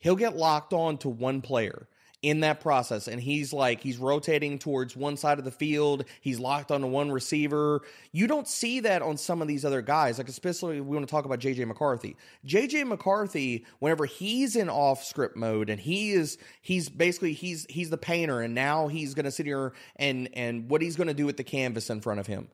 he'll 0.00 0.16
get 0.16 0.36
locked 0.36 0.72
on 0.72 0.96
to 0.98 1.10
one 1.10 1.42
player 1.42 1.86
in 2.24 2.40
that 2.40 2.60
process. 2.60 3.06
And 3.06 3.20
he's 3.20 3.52
like 3.52 3.82
he's 3.82 3.98
rotating 3.98 4.58
towards 4.58 4.96
one 4.96 5.18
side 5.18 5.38
of 5.38 5.44
the 5.44 5.50
field. 5.50 6.06
He's 6.22 6.40
locked 6.40 6.72
onto 6.72 6.86
one 6.86 7.12
receiver. 7.12 7.82
You 8.12 8.26
don't 8.26 8.48
see 8.48 8.80
that 8.80 9.02
on 9.02 9.18
some 9.18 9.42
of 9.42 9.48
these 9.48 9.64
other 9.64 9.82
guys 9.82 10.16
like 10.16 10.28
especially 10.28 10.80
we 10.80 10.96
want 10.96 11.06
to 11.06 11.10
talk 11.10 11.26
about 11.26 11.38
jj 11.38 11.66
mccarthy. 11.66 12.16
Jj 12.46 12.86
mccarthy 12.86 13.66
whenever 13.78 14.06
he's 14.06 14.56
in 14.56 14.70
off 14.70 15.04
script 15.04 15.36
mode 15.36 15.68
and 15.68 15.78
he 15.78 16.12
is 16.12 16.38
he's 16.62 16.88
basically 16.88 17.34
he's 17.34 17.66
he's 17.68 17.90
the 17.90 17.98
painter 17.98 18.40
and 18.40 18.54
now 18.54 18.88
he's 18.88 19.12
going 19.12 19.26
to 19.26 19.30
sit 19.30 19.44
here 19.44 19.74
and 19.96 20.30
and 20.32 20.70
what 20.70 20.80
he's 20.80 20.96
going 20.96 21.08
to 21.08 21.14
do 21.14 21.26
with 21.26 21.36
the 21.36 21.44
canvas 21.44 21.90
in 21.90 22.00
front 22.00 22.20
of 22.20 22.26
him. 22.26 22.48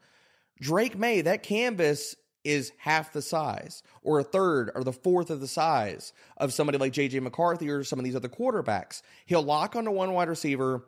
Drake 0.61 0.99
Maye, 0.99 1.23
that 1.23 1.45
canvas 1.45 2.17
is 2.45 2.73
half 2.79 3.13
the 3.13 3.23
size 3.23 3.83
or 4.03 4.21
a 4.21 4.25
third 4.25 4.71
or 4.75 4.85
the 4.85 4.93
fourth 4.93 5.31
of 5.31 5.41
the 5.41 5.49
size 5.49 6.13
of 6.37 6.53
somebody 6.53 6.79
like 6.79 6.93
JJ 6.93 7.21
McCarthy 7.23 7.69
or 7.71 7.85
some 7.85 7.99
of 7.99 8.05
these 8.05 8.17
other 8.17 8.29
quarterbacks. 8.29 9.03
He'll 9.27 9.43
lock 9.43 9.77
onto 9.77 9.91
one 9.91 10.13
wide 10.13 10.29
receiver 10.29 10.85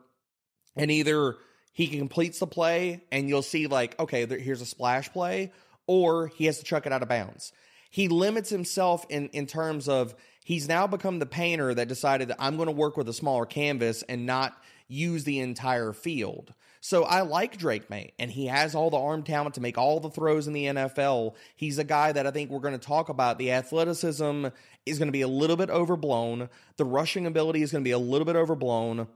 and 0.75 0.89
either 0.89 1.35
he 1.73 1.87
completes 1.87 2.39
the 2.39 2.47
play 2.47 3.03
and 3.11 3.27
you'll 3.27 3.41
see 3.41 3.67
like, 3.67 3.99
okay, 3.99 4.25
there, 4.25 4.39
here's 4.39 4.61
a 4.61 4.65
splash 4.65 5.11
play, 5.11 5.51
or 5.87 6.27
he 6.27 6.45
has 6.45 6.59
to 6.59 6.63
chuck 6.63 6.85
it 6.85 6.93
out 6.93 7.01
of 7.01 7.09
bounds. 7.09 7.51
He 7.89 8.07
limits 8.07 8.49
himself 8.49 9.05
in, 9.09 9.29
in 9.29 9.47
terms 9.47 9.89
of 9.89 10.15
he's 10.43 10.67
now 10.67 10.87
become 10.87 11.19
the 11.19 11.25
painter 11.25 11.73
that 11.73 11.87
decided 11.87 12.29
that 12.29 12.37
I'm 12.39 12.55
going 12.55 12.67
to 12.67 12.73
work 12.73 12.97
with 12.97 13.09
a 13.09 13.13
smaller 13.13 13.45
canvas 13.45 14.03
and 14.03 14.25
not 14.25 14.55
use 14.93 15.23
the 15.23 15.39
entire 15.39 15.91
field. 15.93 16.53
So 16.79 17.03
I 17.03 17.21
like 17.21 17.57
Drake 17.57 17.89
Maye, 17.89 18.11
and 18.19 18.29
he 18.29 18.47
has 18.47 18.75
all 18.75 18.89
the 18.89 18.97
arm 18.97 19.23
talent 19.23 19.55
to 19.55 19.61
make 19.61 19.77
all 19.77 19.99
the 19.99 20.09
throws 20.09 20.47
in 20.47 20.53
the 20.53 20.65
NFL. 20.65 21.35
He's 21.55 21.77
a 21.77 21.83
guy 21.83 22.11
that 22.11 22.27
I 22.27 22.31
think 22.31 22.49
we're 22.49 22.59
going 22.59 22.77
to 22.77 22.87
talk 22.87 23.07
about. 23.07 23.37
The 23.37 23.51
athleticism 23.53 24.47
is 24.85 24.99
going 24.99 25.07
to 25.07 25.13
be 25.13 25.21
a 25.21 25.27
little 25.27 25.55
bit 25.55 25.69
overblown, 25.69 26.49
the 26.75 26.85
rushing 26.85 27.25
ability 27.25 27.61
is 27.61 27.71
going 27.71 27.83
to 27.83 27.87
be 27.87 27.91
a 27.91 27.97
little 27.97 28.25
bit 28.25 28.35
overblown. 28.35 29.07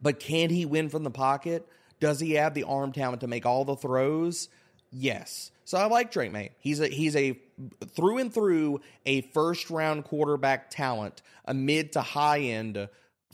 But 0.00 0.18
can 0.18 0.48
he 0.50 0.64
win 0.64 0.88
from 0.88 1.04
the 1.04 1.10
pocket? 1.10 1.68
Does 2.00 2.20
he 2.20 2.32
have 2.32 2.54
the 2.54 2.64
arm 2.64 2.92
talent 2.92 3.20
to 3.20 3.26
make 3.26 3.44
all 3.44 3.64
the 3.64 3.76
throws? 3.76 4.48
Yes. 4.90 5.50
So 5.64 5.76
I 5.76 5.86
like 5.86 6.10
Drake 6.10 6.32
Maye. 6.32 6.52
He's 6.60 6.80
a 6.80 6.88
he's 6.88 7.14
a 7.14 7.38
through 7.94 8.18
and 8.18 8.32
through 8.32 8.80
a 9.04 9.20
first 9.20 9.68
round 9.68 10.04
quarterback 10.04 10.70
talent, 10.70 11.20
a 11.44 11.52
mid 11.52 11.92
to 11.92 12.00
high 12.00 12.40
end 12.40 12.88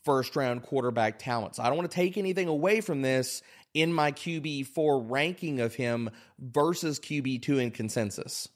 first 0.04 0.36
round 0.36 0.62
quarterback 0.62 1.18
talent. 1.18 1.56
So 1.56 1.62
I 1.62 1.66
don't 1.66 1.76
want 1.76 1.90
to 1.90 1.94
take 1.94 2.16
anything 2.16 2.48
away 2.48 2.80
from 2.80 3.02
this 3.02 3.42
in 3.72 3.92
my 3.92 4.12
QB4 4.12 5.04
ranking 5.10 5.60
of 5.60 5.74
him 5.74 6.10
versus 6.38 7.00
QB2 7.00 7.62
in 7.62 7.70
consensus. 7.70 8.48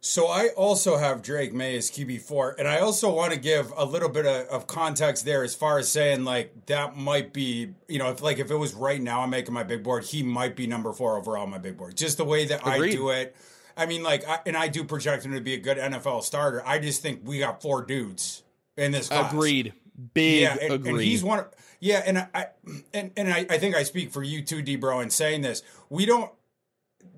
So 0.00 0.28
I 0.28 0.50
also 0.56 0.96
have 0.96 1.20
Drake 1.20 1.52
Maye 1.52 1.76
as 1.76 1.90
QB4, 1.90 2.58
and 2.58 2.68
I 2.68 2.78
also 2.78 3.12
want 3.12 3.32
to 3.32 3.38
give 3.40 3.72
a 3.76 3.84
little 3.84 4.08
bit 4.08 4.24
of, 4.24 4.46
of, 4.46 4.66
context 4.68 5.24
there 5.24 5.42
as 5.42 5.56
far 5.56 5.78
as 5.78 5.90
saying 5.90 6.22
like 6.22 6.66
that 6.66 6.96
might 6.96 7.32
be, 7.32 7.74
you 7.88 7.98
know, 7.98 8.10
if 8.10 8.22
like 8.22 8.38
if 8.38 8.50
it 8.52 8.54
was 8.54 8.72
right 8.74 9.00
now 9.00 9.22
I'm 9.22 9.30
making 9.30 9.52
my 9.52 9.64
big 9.64 9.82
board, 9.82 10.04
he 10.04 10.22
might 10.22 10.54
be 10.54 10.68
number 10.68 10.92
four 10.92 11.18
overall 11.18 11.42
on 11.42 11.50
my 11.50 11.58
big 11.58 11.76
board. 11.76 11.96
Just 11.96 12.18
the 12.18 12.24
way 12.24 12.44
that 12.44 12.60
Agreed. 12.60 12.90
I 12.90 12.96
do 12.96 13.10
it. 13.10 13.36
I 13.76 13.86
mean, 13.86 14.02
like, 14.02 14.26
I, 14.28 14.38
and 14.46 14.56
I 14.56 14.68
do 14.68 14.84
project 14.84 15.24
him 15.24 15.32
to 15.32 15.40
be 15.40 15.54
a 15.54 15.58
good 15.58 15.76
NFL 15.76 16.22
starter. 16.22 16.62
I 16.64 16.78
just 16.78 17.02
think 17.02 17.22
we 17.24 17.40
got 17.40 17.60
four 17.60 17.82
dudes 17.82 18.42
in 18.76 18.92
this. 18.92 19.08
Class. 19.08 19.32
Agreed. 19.32 19.72
Big 20.14 20.42
yeah, 20.42 20.56
and, 20.60 20.72
agree. 20.72 20.90
And 20.90 21.00
he's 21.00 21.24
one. 21.24 21.40
Of, 21.40 21.48
yeah, 21.80 22.02
and 22.04 22.18
I 22.34 22.48
and 22.92 23.12
and 23.16 23.32
I, 23.32 23.46
I 23.48 23.58
think 23.58 23.74
I 23.74 23.82
speak 23.82 24.12
for 24.12 24.22
you 24.22 24.42
too, 24.42 24.62
Debro, 24.62 25.02
in 25.02 25.10
saying 25.10 25.42
this. 25.42 25.62
We 25.88 26.06
don't. 26.06 26.30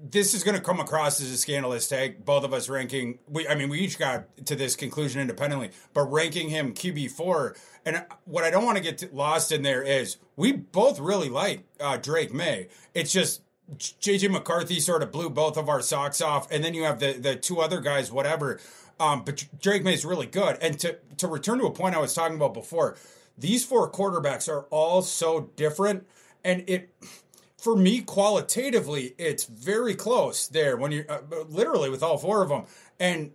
This 0.00 0.32
is 0.32 0.44
going 0.44 0.56
to 0.56 0.62
come 0.62 0.78
across 0.78 1.20
as 1.20 1.30
a 1.30 1.36
scandalous 1.36 1.88
take. 1.88 2.24
Both 2.24 2.44
of 2.44 2.52
us 2.52 2.68
ranking. 2.68 3.18
We, 3.26 3.48
I 3.48 3.56
mean, 3.56 3.68
we 3.68 3.80
each 3.80 3.98
got 3.98 4.26
to 4.46 4.54
this 4.54 4.76
conclusion 4.76 5.20
independently, 5.20 5.70
but 5.92 6.04
ranking 6.04 6.50
him 6.50 6.72
QB 6.72 7.10
four. 7.10 7.56
And 7.84 8.04
what 8.24 8.44
I 8.44 8.50
don't 8.50 8.64
want 8.64 8.76
to 8.76 8.82
get 8.82 9.12
lost 9.12 9.50
in 9.50 9.62
there 9.62 9.82
is 9.82 10.18
we 10.36 10.52
both 10.52 11.00
really 11.00 11.28
like 11.28 11.64
uh, 11.80 11.96
Drake 11.96 12.32
Maye. 12.32 12.68
It's 12.94 13.12
just 13.12 13.42
JJ 13.76 14.30
McCarthy 14.30 14.80
sort 14.80 15.02
of 15.02 15.12
blew 15.12 15.30
both 15.30 15.56
of 15.56 15.68
our 15.68 15.82
socks 15.82 16.20
off, 16.20 16.50
and 16.50 16.64
then 16.64 16.74
you 16.74 16.84
have 16.84 17.00
the 17.00 17.12
the 17.12 17.36
two 17.36 17.60
other 17.60 17.80
guys, 17.80 18.12
whatever. 18.12 18.60
Um, 19.00 19.22
but 19.24 19.44
Drake 19.60 19.84
Maye 19.84 19.94
is 19.94 20.04
really 20.04 20.26
good. 20.26 20.58
And 20.60 20.78
to 20.80 20.98
to 21.18 21.28
return 21.28 21.58
to 21.58 21.66
a 21.66 21.70
point 21.70 21.94
I 21.94 21.98
was 21.98 22.14
talking 22.14 22.36
about 22.36 22.54
before, 22.54 22.96
these 23.36 23.64
four 23.64 23.90
quarterbacks 23.90 24.48
are 24.48 24.62
all 24.70 25.02
so 25.02 25.50
different. 25.56 26.06
And 26.44 26.64
it, 26.68 26.94
for 27.56 27.76
me, 27.76 28.00
qualitatively, 28.02 29.14
it's 29.18 29.44
very 29.44 29.94
close 29.94 30.46
there 30.46 30.76
when 30.76 30.92
you're 30.92 31.10
uh, 31.10 31.20
literally 31.48 31.90
with 31.90 32.02
all 32.02 32.18
four 32.18 32.42
of 32.42 32.48
them. 32.48 32.64
And 33.00 33.32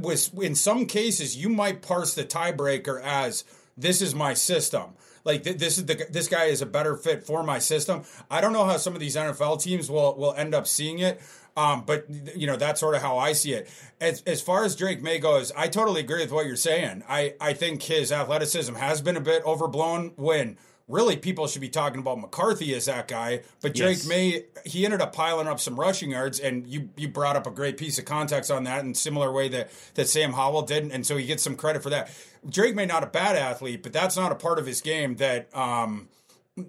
with 0.00 0.32
in 0.40 0.54
some 0.54 0.86
cases, 0.86 1.36
you 1.36 1.48
might 1.48 1.82
parse 1.82 2.14
the 2.14 2.24
tiebreaker 2.24 3.00
as 3.02 3.44
this 3.76 4.02
is 4.02 4.14
my 4.14 4.34
system. 4.34 4.94
Like 5.24 5.44
th- 5.44 5.58
this 5.58 5.78
is 5.78 5.86
the 5.86 6.06
this 6.10 6.28
guy 6.28 6.44
is 6.44 6.62
a 6.62 6.66
better 6.66 6.96
fit 6.96 7.24
for 7.24 7.42
my 7.42 7.58
system. 7.58 8.04
I 8.30 8.40
don't 8.40 8.52
know 8.52 8.64
how 8.64 8.76
some 8.78 8.94
of 8.94 9.00
these 9.00 9.16
NFL 9.16 9.62
teams 9.62 9.90
will 9.90 10.16
will 10.16 10.34
end 10.34 10.54
up 10.54 10.66
seeing 10.66 10.98
it. 11.00 11.20
Um, 11.56 11.84
but 11.84 12.06
you 12.36 12.46
know 12.46 12.56
that's 12.56 12.80
sort 12.80 12.94
of 12.94 13.02
how 13.02 13.18
I 13.18 13.32
see 13.32 13.52
it. 13.52 13.68
As 14.00 14.22
as 14.26 14.40
far 14.40 14.64
as 14.64 14.76
Drake 14.76 15.02
Maye 15.02 15.18
goes, 15.18 15.52
I 15.56 15.68
totally 15.68 16.00
agree 16.00 16.20
with 16.22 16.32
what 16.32 16.46
you're 16.46 16.56
saying. 16.56 17.02
I 17.08 17.34
I 17.40 17.52
think 17.52 17.82
his 17.82 18.12
athleticism 18.12 18.74
has 18.74 19.00
been 19.00 19.16
a 19.16 19.20
bit 19.20 19.44
overblown 19.44 20.12
when 20.16 20.56
really 20.90 21.16
people 21.16 21.46
should 21.46 21.60
be 21.60 21.68
talking 21.68 22.00
about 22.00 22.18
McCarthy 22.18 22.74
as 22.74 22.86
that 22.86 23.08
guy. 23.08 23.42
But 23.62 23.74
Drake 23.74 23.98
yes. 23.98 24.06
Maye, 24.06 24.44
he 24.64 24.84
ended 24.84 25.00
up 25.00 25.14
piling 25.14 25.46
up 25.46 25.60
some 25.60 25.78
rushing 25.78 26.10
yards, 26.10 26.40
and 26.40 26.66
you 26.66 26.90
you 26.96 27.08
brought 27.08 27.36
up 27.36 27.46
a 27.46 27.50
great 27.50 27.78
piece 27.78 27.98
of 27.98 28.04
context 28.04 28.50
on 28.50 28.64
that 28.64 28.84
in 28.84 28.94
similar 28.94 29.32
way 29.32 29.48
that 29.48 29.70
that 29.94 30.08
Sam 30.08 30.32
Howell 30.32 30.62
did, 30.62 30.90
and 30.90 31.06
so 31.06 31.16
he 31.16 31.26
gets 31.26 31.42
some 31.42 31.56
credit 31.56 31.82
for 31.82 31.90
that. 31.90 32.10
Drake 32.48 32.74
Maye 32.74 32.86
not 32.86 33.02
a 33.02 33.06
bad 33.06 33.36
athlete, 33.36 33.82
but 33.82 33.92
that's 33.92 34.16
not 34.16 34.32
a 34.32 34.34
part 34.34 34.58
of 34.58 34.66
his 34.66 34.80
game 34.80 35.16
that. 35.16 35.54
Um, 35.56 36.08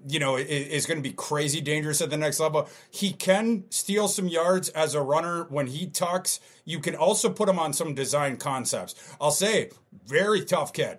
you 0.08 0.18
know, 0.18 0.36
is, 0.36 0.86
going 0.86 0.98
to 0.98 1.08
be 1.08 1.14
crazy 1.14 1.60
dangerous 1.60 2.00
at 2.00 2.10
the 2.10 2.16
next 2.16 2.40
level. 2.40 2.68
He 2.90 3.12
can 3.12 3.64
steal 3.70 4.08
some 4.08 4.28
yards 4.28 4.68
as 4.70 4.94
a 4.94 5.02
runner 5.02 5.44
when 5.44 5.66
he 5.68 5.86
tucks. 5.86 6.40
You 6.64 6.80
can 6.80 6.94
also 6.94 7.30
put 7.30 7.48
him 7.48 7.58
on 7.58 7.72
some 7.72 7.94
design 7.94 8.36
concepts. 8.36 8.94
I'll 9.20 9.30
say, 9.30 9.70
very 10.06 10.44
tough 10.44 10.72
kid 10.72 10.98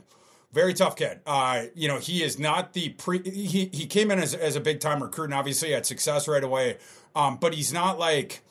very 0.53 0.75
tough 0.75 0.95
kid. 0.95 1.19
Uh, 1.25 1.63
you 1.73 1.87
know, 1.87 1.97
he 1.97 2.21
is 2.21 2.37
not 2.37 2.73
the 2.73 2.89
pre. 2.89 3.21
He 3.23 3.71
he 3.73 3.87
came 3.87 4.11
in 4.11 4.19
as 4.19 4.35
as 4.35 4.55
a 4.55 4.61
big 4.61 4.79
time 4.79 5.01
recruit 5.01 5.25
and 5.25 5.33
obviously 5.33 5.71
had 5.71 5.85
success 5.85 6.27
right 6.27 6.43
away. 6.43 6.77
Um, 7.15 7.37
but 7.37 7.55
he's 7.55 7.73
not 7.73 7.97
like 7.97 8.41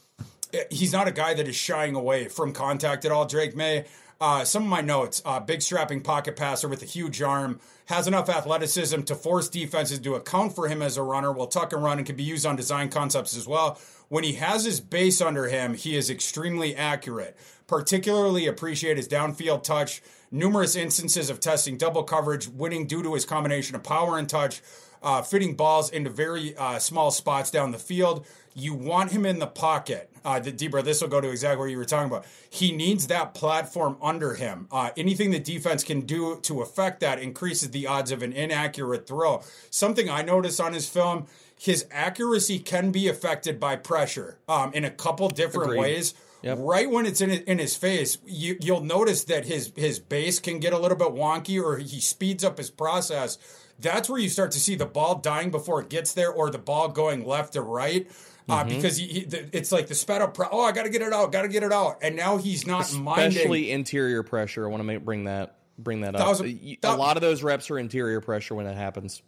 he's 0.71 0.93
not 0.93 1.09
a 1.09 1.13
guy 1.13 1.35
that 1.35 1.49
is 1.49 1.57
shying 1.57 1.95
away 1.95 2.29
from 2.29 2.53
contact 2.53 3.05
at 3.05 3.13
all. 3.13 3.25
Drake 3.25 3.57
Maye. 3.57 3.87
Uh, 4.23 4.45
some 4.45 4.63
of 4.63 4.69
my 4.69 4.81
notes: 4.81 5.21
uh, 5.25 5.41
big 5.41 5.61
strapping 5.61 6.01
pocket 6.01 6.37
passer 6.37 6.69
with 6.69 6.81
a 6.81 6.87
huge 6.87 7.21
arm, 7.21 7.59
has 7.87 8.07
enough 8.07 8.29
athleticism 8.29 9.03
to 9.03 9.17
force 9.17 9.49
defenses 9.49 9.99
to 9.99 10.15
account 10.15 10.55
for 10.55 10.69
him 10.69 10.81
as 10.81 10.97
a 10.97 11.03
runner. 11.03 11.33
Will 11.33 11.49
tuck 11.49 11.73
and 11.73 11.83
run 11.83 11.99
and 11.99 12.07
can 12.07 12.15
be 12.15 12.23
used 12.23 12.47
on 12.47 12.55
design 12.55 12.89
concepts 12.89 13.37
as 13.37 13.49
well. 13.49 13.81
When 14.11 14.23
he 14.23 14.35
has 14.35 14.65
his 14.65 14.81
base 14.81 15.21
under 15.21 15.49
him, 15.49 15.75
he 15.75 15.97
is 15.97 16.09
extremely 16.09 16.77
accurate. 16.77 17.37
Particularly 17.67 18.47
appreciate 18.47 18.97
his 18.97 19.09
downfield 19.09 19.65
touch 19.65 20.01
numerous 20.31 20.77
instances 20.77 21.29
of 21.29 21.41
testing 21.41 21.77
double 21.77 22.05
coverage, 22.05 22.47
winning 22.47 22.87
due 22.87 23.03
to 23.03 23.15
his 23.15 23.25
combination 23.25 23.75
of 23.75 23.83
power 23.83 24.19
and 24.19 24.29
touch, 24.29 24.63
uh, 25.03 25.21
fitting 25.21 25.57
balls 25.57 25.91
into 25.91 26.11
very 26.11 26.57
uh, 26.57 26.79
small 26.79 27.11
spots 27.11 27.51
down 27.51 27.73
the 27.73 27.79
field. 27.79 28.25
You 28.55 28.75
want 28.75 29.13
him 29.13 29.25
in 29.27 29.39
the 29.39 29.47
pocket. 29.47 30.11
Uh, 30.25 30.41
Debro, 30.41 30.85
this 30.85 31.01
will 31.01 31.09
go 31.09 31.21
to 31.21 31.31
exactly 31.31 31.59
what 31.59 31.71
you 31.71 31.77
were 31.77 31.85
talking 31.85 32.11
about. 32.11 32.25
He 32.49 32.71
needs 32.71 33.09
that 33.09 33.35
platform 33.35 33.97
under 34.01 34.35
him. 34.35 34.69
Uh, 34.71 34.91
anything 34.97 35.31
the 35.31 35.41
defense 35.41 35.83
can 35.83 36.03
do 36.03 36.39
to 36.43 36.63
affect 36.63 37.01
that 37.01 37.19
increases 37.19 37.71
the 37.71 37.87
odds 37.87 38.13
of 38.13 38.23
an 38.23 38.33
inaccurate 38.33 39.07
throw. 39.07 39.43
Something 39.71 40.09
I 40.09 40.23
noticed 40.23 40.61
on 40.61 40.75
his 40.75 40.89
film, 40.89 41.27
his 41.59 41.87
accuracy 41.91 42.59
can 42.59 42.93
be 42.93 43.09
affected 43.09 43.59
by 43.59 43.77
pressure 43.77 44.39
um, 44.49 44.73
in 44.75 44.85
a 44.85 44.91
couple 44.91 45.29
different 45.29 45.71
Agreed. 45.71 45.81
ways. 45.81 46.15
Yep. 46.43 46.59
Right 46.61 46.91
when 46.91 47.07
it's 47.07 47.21
in 47.21 47.31
in 47.31 47.61
his 47.61 47.77
face, 47.77 48.19
you, 48.27 48.57
you'll 48.61 48.83
notice 48.83 49.23
that 49.25 49.45
his 49.45 49.73
his 49.77 50.01
base 50.01 50.41
can 50.41 50.59
get 50.59 50.73
a 50.73 50.79
little 50.79 50.97
bit 50.97 51.11
wonky, 51.11 51.63
or 51.63 51.79
he 51.79 52.01
speeds 52.01 52.43
up 52.43 52.59
his 52.59 52.69
process. 52.69 53.39
That's 53.79 54.09
where 54.09 54.19
you 54.19 54.29
start 54.29 54.51
to 54.53 54.61
see 54.61 54.75
the 54.75 54.87
ball 54.87 55.17
dying 55.17 55.53
before 55.53 55.81
it 55.81 55.89
gets 55.89 56.15
there, 56.15 56.33
or 56.33 56.51
the 56.51 56.59
ball 56.59 56.89
going 56.89 57.25
left 57.25 57.53
to 57.53 57.63
right. 57.63 58.11
Uh, 58.49 58.65
mm-hmm. 58.65 58.77
because 58.77 58.97
he, 58.97 59.07
he, 59.07 59.27
it's 59.53 59.71
like 59.71 59.87
the 59.87 59.95
sped 59.95 60.21
up. 60.21 60.35
Pro- 60.35 60.49
oh, 60.51 60.63
I 60.63 60.73
got 60.73 60.83
to 60.83 60.91
get 60.91 61.03
it 61.03 61.13
out, 61.13 61.31
got 61.31 61.43
to 61.43 61.49
get 61.49 61.63
it 61.63 61.73
out, 61.73 61.99
and 62.03 62.17
now 62.17 62.39
he's 62.39 62.67
not 62.67 62.83
especially 62.83 63.03
minding. 63.03 63.69
interior 63.69 64.23
pressure. 64.23 64.65
I 64.65 64.69
want 64.69 64.81
to 64.81 64.85
make, 64.85 65.05
bring 65.05 65.25
that 65.25 65.57
bring 65.79 66.03
that 66.03 66.15
up. 66.15 66.41
a, 66.41 66.79
a 66.83 66.97
lot 66.97 67.17
of 67.17 67.21
those 67.21 67.43
reps 67.43 67.71
are 67.71 67.79
interior 67.79 68.21
pressure 68.21 68.55
when 68.55 68.67
it 68.67 68.77
happens. 68.77 69.23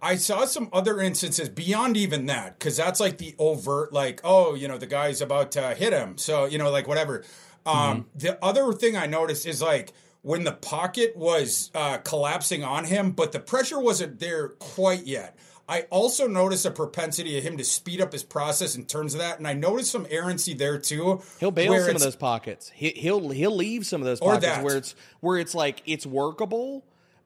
I 0.00 0.16
saw 0.16 0.44
some 0.44 0.68
other 0.72 1.00
instances 1.00 1.48
beyond 1.48 1.96
even 1.96 2.26
that, 2.26 2.58
because 2.58 2.76
that's 2.76 3.00
like 3.00 3.18
the 3.18 3.34
overt, 3.38 3.92
like, 3.92 4.20
oh, 4.24 4.54
you 4.54 4.68
know, 4.68 4.78
the 4.78 4.86
guy's 4.86 5.20
about 5.20 5.52
to 5.52 5.74
hit 5.74 5.92
him. 5.92 6.18
So, 6.18 6.44
you 6.44 6.58
know, 6.58 6.70
like 6.70 6.86
whatever. 6.86 7.24
Um, 7.64 7.74
mm-hmm. 7.74 8.18
The 8.18 8.44
other 8.44 8.72
thing 8.72 8.96
I 8.96 9.06
noticed 9.06 9.46
is 9.46 9.62
like 9.62 9.92
when 10.22 10.44
the 10.44 10.52
pocket 10.52 11.16
was 11.16 11.70
uh, 11.74 11.98
collapsing 11.98 12.64
on 12.64 12.84
him, 12.84 13.12
but 13.12 13.32
the 13.32 13.40
pressure 13.40 13.80
wasn't 13.80 14.18
there 14.18 14.48
quite 14.48 15.06
yet. 15.06 15.36
I 15.72 15.86
also 15.88 16.26
noticed 16.26 16.66
a 16.66 16.70
propensity 16.70 17.38
of 17.38 17.44
him 17.44 17.56
to 17.56 17.64
speed 17.64 18.02
up 18.02 18.12
his 18.12 18.22
process 18.22 18.76
in 18.76 18.84
terms 18.84 19.14
of 19.14 19.20
that, 19.20 19.38
and 19.38 19.48
I 19.48 19.54
noticed 19.54 19.90
some 19.90 20.06
errancy 20.10 20.52
there 20.52 20.76
too. 20.76 21.22
He'll 21.40 21.50
bail 21.50 21.80
some 21.80 21.96
of 21.96 22.02
those 22.02 22.14
pockets. 22.14 22.70
He, 22.74 22.92
will 23.10 23.30
he'll 23.30 23.56
leave 23.56 23.86
some 23.86 24.02
of 24.02 24.04
those 24.04 24.20
pockets 24.20 24.58
where 24.58 24.76
it's 24.76 24.94
where 25.20 25.38
it's 25.38 25.54
like 25.54 25.82
it's 25.86 26.04
workable, 26.04 26.84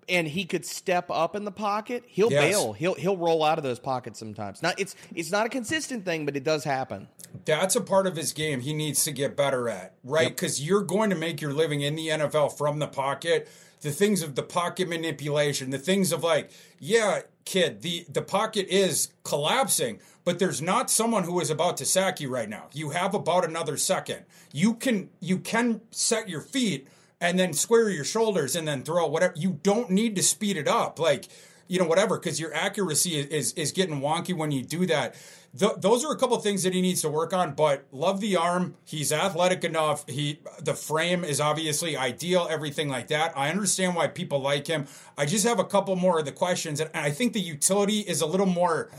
and 0.09 0.29
he 0.29 0.45
could 0.45 0.65
step 0.65 1.11
up 1.11 1.35
in 1.35 1.45
the 1.45 1.51
pocket, 1.51 2.05
he'll 2.07 2.31
yes. 2.31 2.41
bail. 2.41 2.73
He'll 2.73 2.95
he'll 2.95 3.17
roll 3.17 3.43
out 3.43 3.59
of 3.59 3.65
those 3.65 3.81
pockets 3.81 4.21
sometimes. 4.21 4.63
Not 4.63 4.79
it's 4.79 4.95
it's 5.13 5.33
not 5.33 5.47
a 5.47 5.49
consistent 5.49 6.05
thing, 6.05 6.25
but 6.25 6.37
it 6.37 6.45
does 6.45 6.63
happen. 6.63 7.09
That's 7.47 7.75
a 7.75 7.81
part 7.81 8.07
of 8.07 8.15
his 8.15 8.33
game 8.33 8.61
he 8.61 8.75
needs 8.75 9.03
to 9.07 9.11
get 9.11 9.37
better 9.37 9.69
at, 9.69 9.95
right? 10.05 10.29
Because 10.29 10.61
yep. 10.61 10.69
you're 10.69 10.83
going 10.83 11.11
to 11.11 11.17
make 11.17 11.41
your 11.41 11.53
living 11.53 11.81
in 11.81 11.97
the 11.97 12.07
NFL 12.11 12.57
from 12.57 12.79
the 12.79 12.87
pocket. 12.87 13.49
The 13.81 13.91
things 13.91 14.23
of 14.23 14.37
the 14.37 14.43
pocket 14.45 14.89
manipulation, 14.89 15.71
the 15.71 15.79
things 15.79 16.13
of 16.13 16.23
like, 16.23 16.51
yeah, 16.79 17.23
kid, 17.47 17.81
the 17.81 18.05
the 18.11 18.21
pocket 18.21 18.67
is 18.69 19.09
collapsing, 19.25 20.01
but 20.25 20.39
there's 20.39 20.61
not 20.61 20.91
someone 20.91 21.25
who 21.25 21.41
is 21.41 21.49
about 21.49 21.79
to 21.79 21.87
sack 21.87 22.21
you 22.21 22.29
right 22.29 22.49
now. 22.49 22.67
You 22.75 22.91
have 22.91 23.15
about 23.15 23.47
another 23.47 23.79
second. 23.79 24.27
You 24.53 24.75
can 24.75 25.09
you 25.21 25.39
can 25.39 25.81
set 25.91 26.29
your 26.29 26.43
feet 26.43 26.89
and 27.21 27.39
then 27.39 27.55
square 27.55 27.89
your 27.89 28.05
shoulders 28.05 28.55
and 28.55 28.69
then 28.69 28.83
throw 28.83 29.07
whatever. 29.07 29.33
You 29.37 29.59
don't 29.63 29.91
need 29.91 30.17
to 30.17 30.23
speed 30.23 30.59
it 30.59 30.69
up, 30.69 30.99
like 30.99 31.29
you 31.69 31.79
know 31.79 31.87
whatever, 31.87 32.19
because 32.19 32.39
your 32.39 32.53
accuracy 32.53 33.17
is, 33.17 33.27
is, 33.27 33.53
is 33.55 33.73
getting 33.73 34.01
wonky 34.01 34.37
when 34.37 34.51
you 34.51 34.63
do 34.63 34.85
that. 34.87 35.15
Th- 35.59 35.73
those 35.79 36.05
are 36.05 36.13
a 36.13 36.17
couple 36.17 36.39
things 36.39 36.63
that 36.63 36.75
he 36.75 36.81
needs 36.81 37.03
to 37.03 37.09
work 37.09 37.33
on. 37.33 37.55
But 37.55 37.85
love 37.93 38.21
the 38.21 38.37
arm. 38.37 38.77
He's 38.85 39.13
athletic 39.13 39.65
enough. 39.65 40.09
He 40.09 40.41
the 40.61 40.75
frame 40.75 41.25
is 41.25 41.41
obviously 41.41 41.97
ideal. 41.97 42.47
Everything 42.51 42.89
like 42.89 43.09
that. 43.09 43.37
I 43.37 43.51
understand 43.51 43.95
why 43.95 44.09
people 44.09 44.41
like 44.41 44.67
him. 44.67 44.87
I 45.17 45.27
just 45.27 45.47
have 45.47 45.59
a 45.59 45.65
couple 45.65 45.97
more 45.97 46.19
of 46.19 46.25
the 46.25 46.33
questions, 46.33 46.81
and 46.81 46.91
I 46.95 47.11
think 47.11 47.33
the 47.33 47.41
utility 47.41 48.01
is 48.01 48.21
a 48.21 48.27
little 48.27 48.47
more 48.47 48.91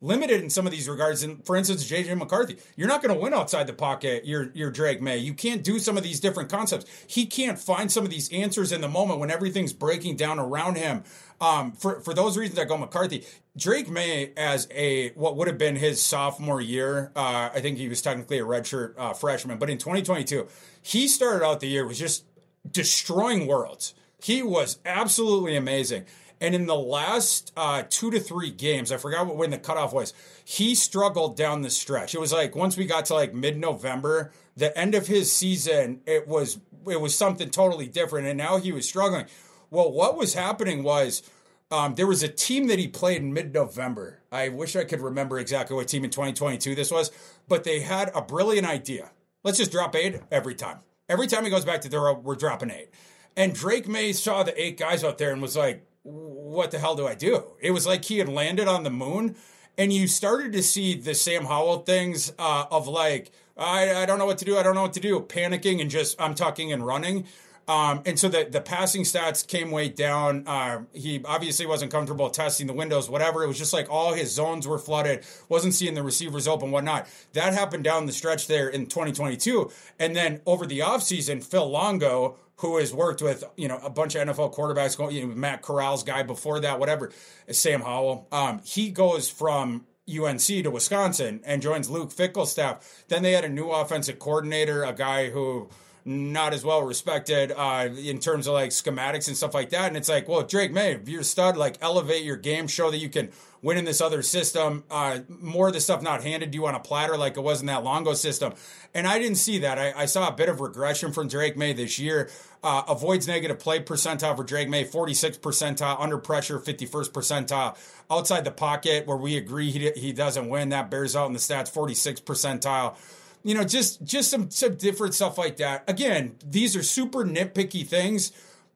limited 0.00 0.42
in 0.42 0.50
some 0.50 0.66
of 0.66 0.72
these 0.72 0.88
regards. 0.88 1.22
And 1.22 1.44
for 1.46 1.56
instance, 1.56 1.88
JJ 1.90 2.16
McCarthy, 2.18 2.58
you're 2.76 2.88
not 2.88 3.02
going 3.02 3.14
to 3.14 3.20
win 3.20 3.32
outside 3.32 3.66
the 3.66 3.72
pocket. 3.72 4.26
You're, 4.26 4.50
you're 4.54 4.70
Drake 4.70 5.00
Maye. 5.00 5.16
You 5.16 5.32
can't 5.32 5.64
do 5.64 5.78
some 5.78 5.96
of 5.96 6.02
these 6.02 6.20
different 6.20 6.50
concepts. 6.50 6.86
He 7.06 7.26
can't 7.26 7.58
find 7.58 7.90
some 7.90 8.04
of 8.04 8.10
these 8.10 8.30
answers 8.32 8.72
in 8.72 8.80
the 8.82 8.88
moment 8.88 9.20
when 9.20 9.30
everything's 9.30 9.72
breaking 9.72 10.16
down 10.16 10.38
around 10.38 10.76
him. 10.76 11.04
Um, 11.40 11.72
for, 11.72 12.00
for 12.00 12.14
those 12.14 12.36
reasons, 12.36 12.58
I 12.58 12.64
go 12.64 12.76
McCarthy. 12.76 13.24
Drake 13.56 13.88
Maye, 13.88 14.32
as 14.36 14.68
a 14.70 15.10
what 15.10 15.36
would 15.36 15.48
have 15.48 15.58
been 15.58 15.76
his 15.76 16.02
sophomore 16.02 16.60
year, 16.60 17.10
uh, 17.16 17.50
I 17.54 17.60
think 17.60 17.78
he 17.78 17.88
was 17.88 18.02
technically 18.02 18.38
a 18.38 18.44
redshirt 18.44 18.94
uh, 18.98 19.12
freshman, 19.14 19.58
but 19.58 19.70
in 19.70 19.78
2022, 19.78 20.46
he 20.82 21.08
started 21.08 21.44
out 21.44 21.60
the 21.60 21.68
year 21.68 21.86
was 21.86 21.98
just 21.98 22.24
destroying 22.70 23.46
worlds. 23.46 23.94
He 24.20 24.42
was 24.42 24.78
absolutely 24.84 25.56
amazing. 25.56 26.06
And 26.40 26.54
in 26.54 26.66
the 26.66 26.76
last 26.76 27.52
uh, 27.56 27.84
two 27.88 28.10
to 28.10 28.20
three 28.20 28.50
games, 28.50 28.92
I 28.92 28.98
forgot 28.98 29.34
when 29.34 29.50
the 29.50 29.58
cutoff 29.58 29.92
was, 29.92 30.12
he 30.44 30.74
struggled 30.74 31.36
down 31.36 31.62
the 31.62 31.70
stretch. 31.70 32.14
It 32.14 32.20
was 32.20 32.32
like 32.32 32.54
once 32.54 32.76
we 32.76 32.84
got 32.84 33.06
to 33.06 33.14
like 33.14 33.34
mid 33.34 33.56
November, 33.58 34.32
the 34.56 34.76
end 34.78 34.94
of 34.94 35.06
his 35.06 35.32
season, 35.32 36.00
it 36.06 36.28
was 36.28 36.58
it 36.88 37.00
was 37.00 37.16
something 37.16 37.50
totally 37.50 37.88
different. 37.88 38.26
And 38.26 38.38
now 38.38 38.58
he 38.58 38.72
was 38.72 38.88
struggling. 38.88 39.26
Well, 39.70 39.90
what 39.90 40.16
was 40.16 40.34
happening 40.34 40.82
was 40.82 41.22
um, 41.70 41.94
there 41.94 42.06
was 42.06 42.22
a 42.22 42.28
team 42.28 42.68
that 42.68 42.78
he 42.78 42.86
played 42.86 43.22
in 43.22 43.32
mid 43.32 43.52
November. 43.52 44.20
I 44.30 44.50
wish 44.50 44.76
I 44.76 44.84
could 44.84 45.00
remember 45.00 45.38
exactly 45.38 45.74
what 45.74 45.88
team 45.88 46.04
in 46.04 46.10
2022 46.10 46.74
this 46.74 46.90
was, 46.90 47.10
but 47.48 47.64
they 47.64 47.80
had 47.80 48.10
a 48.14 48.22
brilliant 48.22 48.66
idea. 48.66 49.10
Let's 49.42 49.58
just 49.58 49.72
drop 49.72 49.96
eight 49.96 50.20
every 50.30 50.54
time. 50.54 50.80
Every 51.08 51.26
time 51.26 51.44
he 51.44 51.50
goes 51.50 51.64
back 51.64 51.80
to 51.82 51.88
throw, 51.88 52.14
we're 52.14 52.34
dropping 52.34 52.70
eight. 52.70 52.90
And 53.36 53.54
Drake 53.54 53.86
Maye 53.86 54.12
saw 54.12 54.42
the 54.42 54.60
eight 54.60 54.78
guys 54.78 55.04
out 55.04 55.18
there 55.18 55.32
and 55.32 55.42
was 55.42 55.56
like, 55.56 55.85
what 56.06 56.70
the 56.70 56.78
hell 56.78 56.94
do 56.94 57.06
I 57.06 57.14
do? 57.14 57.44
It 57.60 57.72
was 57.72 57.86
like 57.86 58.04
he 58.04 58.18
had 58.18 58.28
landed 58.28 58.68
on 58.68 58.84
the 58.84 58.90
moon, 58.90 59.36
and 59.76 59.92
you 59.92 60.06
started 60.06 60.52
to 60.52 60.62
see 60.62 60.94
the 60.94 61.14
Sam 61.14 61.44
Howell 61.44 61.80
things 61.80 62.32
uh, 62.38 62.64
of 62.70 62.86
like, 62.88 63.32
I, 63.56 63.94
I 63.94 64.06
don't 64.06 64.18
know 64.18 64.26
what 64.26 64.38
to 64.38 64.44
do, 64.44 64.56
I 64.56 64.62
don't 64.62 64.74
know 64.74 64.82
what 64.82 64.94
to 64.94 65.00
do, 65.00 65.20
panicking 65.20 65.80
and 65.80 65.90
just 65.90 66.20
I'm 66.20 66.34
tucking 66.34 66.72
and 66.72 66.86
running. 66.86 67.26
Um, 67.68 68.02
and 68.06 68.16
so 68.16 68.28
the, 68.28 68.46
the 68.48 68.60
passing 68.60 69.02
stats 69.02 69.46
came 69.46 69.72
way 69.72 69.88
down. 69.88 70.46
Uh, 70.46 70.82
he 70.92 71.20
obviously 71.24 71.66
wasn't 71.66 71.90
comfortable 71.90 72.30
testing 72.30 72.68
the 72.68 72.72
windows, 72.72 73.10
whatever. 73.10 73.42
It 73.42 73.48
was 73.48 73.58
just 73.58 73.72
like 73.72 73.90
all 73.90 74.14
his 74.14 74.32
zones 74.32 74.68
were 74.68 74.78
flooded, 74.78 75.24
wasn't 75.48 75.74
seeing 75.74 75.94
the 75.94 76.04
receivers 76.04 76.46
open, 76.46 76.70
whatnot. 76.70 77.08
That 77.32 77.54
happened 77.54 77.82
down 77.82 78.06
the 78.06 78.12
stretch 78.12 78.46
there 78.46 78.68
in 78.68 78.86
2022. 78.86 79.70
And 79.98 80.14
then 80.14 80.42
over 80.46 80.64
the 80.64 80.78
offseason, 80.78 81.42
Phil 81.42 81.68
Longo, 81.68 82.36
who 82.56 82.78
has 82.78 82.92
worked 82.92 83.22
with 83.22 83.44
you 83.56 83.68
know 83.68 83.78
a 83.82 83.90
bunch 83.90 84.14
of 84.14 84.26
NFL 84.26 84.54
quarterbacks, 84.54 85.12
you 85.12 85.26
know, 85.26 85.34
Matt 85.34 85.62
Corral's 85.62 86.02
guy 86.02 86.22
before 86.22 86.60
that, 86.60 86.78
whatever, 86.78 87.10
Sam 87.50 87.80
Howell. 87.80 88.28
Um, 88.32 88.60
he 88.64 88.90
goes 88.90 89.28
from 89.28 89.86
UNC 90.08 90.40
to 90.40 90.68
Wisconsin 90.68 91.40
and 91.44 91.60
joins 91.60 91.90
Luke 91.90 92.12
Fickell's 92.12 92.52
staff. 92.52 93.04
Then 93.08 93.22
they 93.22 93.32
had 93.32 93.44
a 93.44 93.48
new 93.48 93.70
offensive 93.70 94.18
coordinator, 94.18 94.84
a 94.84 94.92
guy 94.92 95.30
who 95.30 95.68
not 96.04 96.54
as 96.54 96.64
well 96.64 96.82
respected 96.82 97.50
uh, 97.50 97.88
in 97.98 98.20
terms 98.20 98.46
of 98.46 98.54
like 98.54 98.70
schematics 98.70 99.26
and 99.26 99.36
stuff 99.36 99.52
like 99.52 99.70
that. 99.70 99.88
And 99.88 99.96
it's 99.96 100.08
like, 100.08 100.28
well, 100.28 100.44
Drake 100.44 100.72
Maye, 100.72 100.92
if 100.92 101.08
you're 101.08 101.22
a 101.22 101.24
stud, 101.24 101.56
like 101.56 101.78
elevate 101.80 102.22
your 102.22 102.36
game, 102.36 102.68
show 102.68 102.92
that 102.92 102.98
you 102.98 103.08
can 103.08 103.30
win 103.66 103.76
in 103.76 103.84
this 103.84 104.00
other 104.00 104.22
system. 104.22 104.84
Uh, 104.88 105.18
more 105.28 105.66
of 105.66 105.74
the 105.74 105.80
stuff 105.80 106.00
not 106.00 106.22
handed 106.22 106.52
to 106.52 106.56
you 106.56 106.66
on 106.66 106.76
a 106.76 106.80
platter 106.80 107.16
like 107.16 107.36
it 107.36 107.40
was 107.40 107.60
in 107.60 107.66
that 107.66 107.82
Longo 107.82 108.14
system. 108.14 108.54
And 108.94 109.08
I 109.08 109.18
didn't 109.18 109.38
see 109.38 109.58
that. 109.58 109.76
I, 109.76 109.92
I 109.94 110.06
saw 110.06 110.28
a 110.28 110.32
bit 110.32 110.48
of 110.48 110.60
regression 110.60 111.12
from 111.12 111.26
Drake 111.26 111.56
Maye 111.56 111.72
this 111.72 111.98
year. 111.98 112.30
Uh, 112.62 112.84
avoids 112.88 113.26
negative 113.26 113.58
play 113.58 113.80
percentile 113.80 114.36
for 114.36 114.44
Drake 114.44 114.68
Maye, 114.68 114.84
46 114.84 115.38
percentile. 115.38 116.00
Under 116.00 116.16
pressure, 116.16 116.60
51st 116.60 117.10
percentile. 117.10 117.76
Outside 118.08 118.44
the 118.44 118.52
pocket, 118.52 119.06
where 119.06 119.16
we 119.16 119.36
agree 119.36 119.72
he, 119.72 119.90
he 119.90 120.12
doesn't 120.12 120.48
win, 120.48 120.68
that 120.68 120.88
bears 120.88 121.16
out 121.16 121.26
in 121.26 121.32
the 121.32 121.40
stats, 121.40 121.68
46 121.68 122.20
percentile 122.20 122.96
you 123.42 123.54
know, 123.54 123.62
just 123.62 124.02
just 124.02 124.28
some 124.28 124.50
some 124.50 124.74
different 124.74 125.14
stuff 125.14 125.38
like 125.38 125.58
that. 125.58 125.84
Again, 125.86 126.34
these 126.44 126.74
are 126.74 126.82
super 126.82 127.24
nitpicky 127.24 127.86
things, 127.86 128.32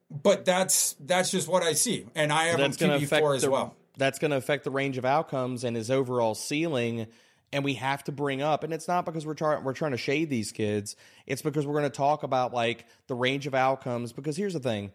but 0.09 0.45
that's 0.45 0.95
that's 1.01 1.29
just 1.29 1.49
what 1.49 1.61
I 1.61 1.73
see, 1.73 2.05
and 2.15 2.31
I 2.31 2.45
have 2.45 2.59
that's 2.59 2.81
him 2.81 2.91
QB 2.91 3.19
four 3.19 3.35
as 3.35 3.41
the, 3.41 3.51
well. 3.51 3.75
That's 3.97 4.19
going 4.19 4.31
to 4.31 4.37
affect 4.37 4.63
the 4.63 4.71
range 4.71 4.97
of 4.97 5.05
outcomes 5.05 5.63
and 5.63 5.75
his 5.75 5.91
overall 5.91 6.35
ceiling. 6.35 7.07
And 7.53 7.65
we 7.65 7.73
have 7.73 8.03
to 8.05 8.13
bring 8.13 8.41
up, 8.41 8.63
and 8.63 8.73
it's 8.73 8.87
not 8.87 9.03
because 9.03 9.25
we're 9.25 9.33
trying 9.33 9.63
we're 9.65 9.73
trying 9.73 9.91
to 9.91 9.97
shade 9.97 10.29
these 10.29 10.53
kids. 10.53 10.95
It's 11.27 11.41
because 11.41 11.67
we're 11.67 11.77
going 11.77 11.91
to 11.91 11.97
talk 11.97 12.23
about 12.23 12.53
like 12.53 12.85
the 13.07 13.15
range 13.15 13.45
of 13.45 13.53
outcomes. 13.53 14.13
Because 14.13 14.37
here's 14.37 14.53
the 14.53 14.61
thing: 14.61 14.91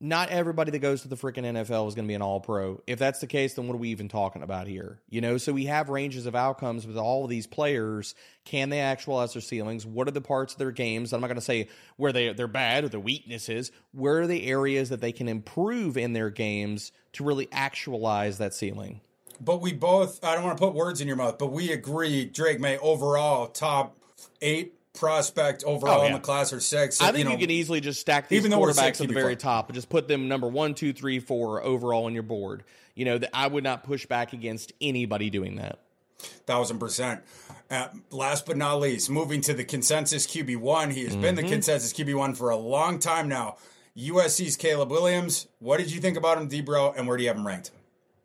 not 0.00 0.28
everybody 0.28 0.70
that 0.70 0.78
goes 0.78 1.02
to 1.02 1.08
the 1.08 1.16
freaking 1.16 1.44
NFL 1.44 1.88
is 1.88 1.94
going 1.94 2.04
to 2.04 2.08
be 2.08 2.14
an 2.14 2.22
all 2.22 2.38
pro. 2.38 2.80
If 2.86 3.00
that's 3.00 3.18
the 3.18 3.26
case, 3.26 3.54
then 3.54 3.66
what 3.66 3.74
are 3.74 3.78
we 3.78 3.88
even 3.88 4.08
talking 4.08 4.42
about 4.42 4.68
here? 4.68 5.00
You 5.08 5.20
know, 5.20 5.38
so 5.38 5.52
we 5.52 5.64
have 5.64 5.88
ranges 5.88 6.26
of 6.26 6.36
outcomes 6.36 6.86
with 6.86 6.96
all 6.96 7.24
of 7.24 7.30
these 7.30 7.48
players. 7.48 8.14
Can 8.44 8.70
they 8.70 8.78
actualize 8.78 9.32
their 9.32 9.42
ceilings? 9.42 9.84
What 9.84 10.06
are 10.06 10.12
the 10.12 10.20
parts 10.20 10.52
of 10.52 10.58
their 10.58 10.70
games? 10.70 11.12
I'm 11.12 11.20
not 11.20 11.26
going 11.26 11.36
to 11.36 11.40
say 11.40 11.68
where 11.96 12.12
they, 12.12 12.32
they're 12.32 12.46
bad 12.46 12.84
or 12.84 12.88
the 12.88 13.00
weaknesses. 13.00 13.72
Where 13.92 14.20
are 14.20 14.26
the 14.28 14.46
areas 14.46 14.90
that 14.90 15.00
they 15.00 15.12
can 15.12 15.28
improve 15.28 15.96
in 15.96 16.12
their 16.12 16.30
games 16.30 16.92
to 17.14 17.24
really 17.24 17.48
actualize 17.50 18.38
that 18.38 18.54
ceiling? 18.54 19.00
But 19.40 19.60
we 19.60 19.72
both, 19.72 20.24
I 20.24 20.34
don't 20.34 20.44
want 20.44 20.58
to 20.58 20.64
put 20.64 20.74
words 20.74 21.00
in 21.00 21.08
your 21.08 21.16
mouth, 21.16 21.38
but 21.38 21.52
we 21.52 21.72
agree 21.72 22.24
Drake 22.24 22.60
Maye 22.60 22.78
overall 22.78 23.48
top 23.48 23.96
eight 24.40 24.77
prospect 24.98 25.64
overall 25.64 26.00
oh, 26.00 26.02
yeah. 26.02 26.08
in 26.08 26.12
the 26.14 26.20
class 26.20 26.52
or 26.52 26.60
six. 26.60 27.00
I 27.00 27.06
think 27.06 27.18
you, 27.18 27.24
know, 27.24 27.30
you, 27.32 27.38
can 27.38 27.50
easily 27.50 27.80
just 27.80 28.00
stack 28.00 28.28
these 28.28 28.44
even 28.44 28.58
quarterbacks 28.58 29.00
at 29.00 29.08
the 29.08 29.14
very 29.14 29.36
top 29.36 29.68
and 29.68 29.74
just 29.74 29.88
put 29.88 30.08
them 30.08 30.28
number 30.28 30.48
one, 30.48 30.74
two, 30.74 30.92
three, 30.92 31.20
four 31.20 31.62
overall 31.62 32.06
on 32.06 32.14
your 32.14 32.22
board. 32.22 32.64
You 32.94 33.04
know, 33.04 33.18
that 33.18 33.30
I 33.32 33.46
would 33.46 33.64
not 33.64 33.84
push 33.84 34.06
back 34.06 34.32
against 34.32 34.72
anybody 34.80 35.30
doing 35.30 35.56
that. 35.56 35.78
Thousand 36.18 36.80
percent. 36.80 37.22
Uh, 37.70 37.88
last 38.10 38.44
but 38.46 38.56
not 38.56 38.80
least, 38.80 39.08
moving 39.08 39.40
to 39.42 39.54
the 39.54 39.64
consensus 39.64 40.26
QB 40.26 40.56
one. 40.56 40.90
He 40.90 41.04
has 41.04 41.12
mm-hmm. 41.12 41.22
been 41.22 41.34
the 41.36 41.42
mm-hmm. 41.42 41.52
consensus 41.52 41.92
QB 41.92 42.14
one 42.16 42.34
for 42.34 42.50
a 42.50 42.56
long 42.56 42.98
time 42.98 43.28
now. 43.28 43.56
USC's 43.96 44.56
Caleb 44.56 44.90
Williams. 44.90 45.46
What 45.58 45.78
did 45.78 45.92
you 45.92 46.00
think 46.00 46.16
about 46.16 46.38
him, 46.38 46.48
Debro, 46.48 46.96
and 46.96 47.06
where 47.06 47.16
do 47.16 47.22
you 47.22 47.28
have 47.28 47.36
him 47.36 47.46
ranked? 47.46 47.70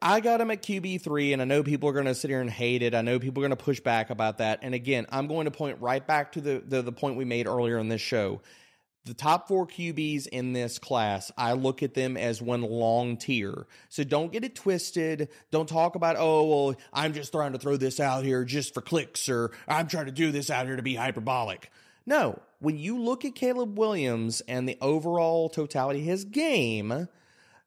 I 0.05 0.19
got 0.19 0.41
him 0.41 0.51
at 0.51 0.61
QB3, 0.61 1.31
and 1.31 1.41
I 1.41 1.45
know 1.45 1.63
people 1.63 1.87
are 1.87 1.93
going 1.93 2.07
to 2.07 2.13
sit 2.13 2.29
here 2.29 2.41
and 2.41 2.49
hate 2.49 2.81
it. 2.81 2.93
I 2.93 3.01
know 3.01 3.19
people 3.19 3.41
are 3.41 3.47
going 3.47 3.57
to 3.57 3.63
push 3.63 3.79
back 3.79 4.09
about 4.09 4.39
that. 4.39 4.59
And 4.61 4.75
again, 4.75 5.05
I'm 5.09 5.27
going 5.27 5.45
to 5.45 5.51
point 5.51 5.79
right 5.79 6.05
back 6.05 6.33
to 6.33 6.41
the, 6.41 6.61
the, 6.67 6.81
the 6.81 6.91
point 6.91 7.15
we 7.15 7.23
made 7.23 7.47
earlier 7.47 7.77
in 7.77 7.87
this 7.87 8.01
show. 8.01 8.41
The 9.05 9.13
top 9.13 9.47
four 9.47 9.65
QBs 9.65 10.27
in 10.27 10.51
this 10.51 10.77
class, 10.77 11.31
I 11.37 11.53
look 11.53 11.83
at 11.83 11.93
them 11.93 12.17
as 12.17 12.41
one 12.41 12.63
long 12.63 13.15
tier. 13.15 13.65
So 13.87 14.03
don't 14.03 14.29
get 14.29 14.43
it 14.43 14.55
twisted. 14.55 15.29
Don't 15.51 15.69
talk 15.69 15.95
about, 15.95 16.17
oh, 16.19 16.47
well, 16.47 16.75
I'm 16.91 17.13
just 17.13 17.31
trying 17.31 17.53
to 17.53 17.57
throw 17.57 17.77
this 17.77 18.01
out 18.01 18.25
here 18.25 18.43
just 18.43 18.73
for 18.73 18.81
clicks, 18.81 19.29
or 19.29 19.51
I'm 19.69 19.87
trying 19.87 20.07
to 20.07 20.11
do 20.11 20.33
this 20.33 20.49
out 20.49 20.65
here 20.65 20.75
to 20.75 20.83
be 20.83 20.95
hyperbolic. 20.95 21.71
No, 22.05 22.41
when 22.59 22.77
you 22.77 22.99
look 22.99 23.23
at 23.23 23.35
Caleb 23.35 23.79
Williams 23.79 24.41
and 24.49 24.67
the 24.67 24.77
overall 24.81 25.47
totality 25.47 25.99
of 26.01 26.05
his 26.05 26.25
game, 26.25 27.07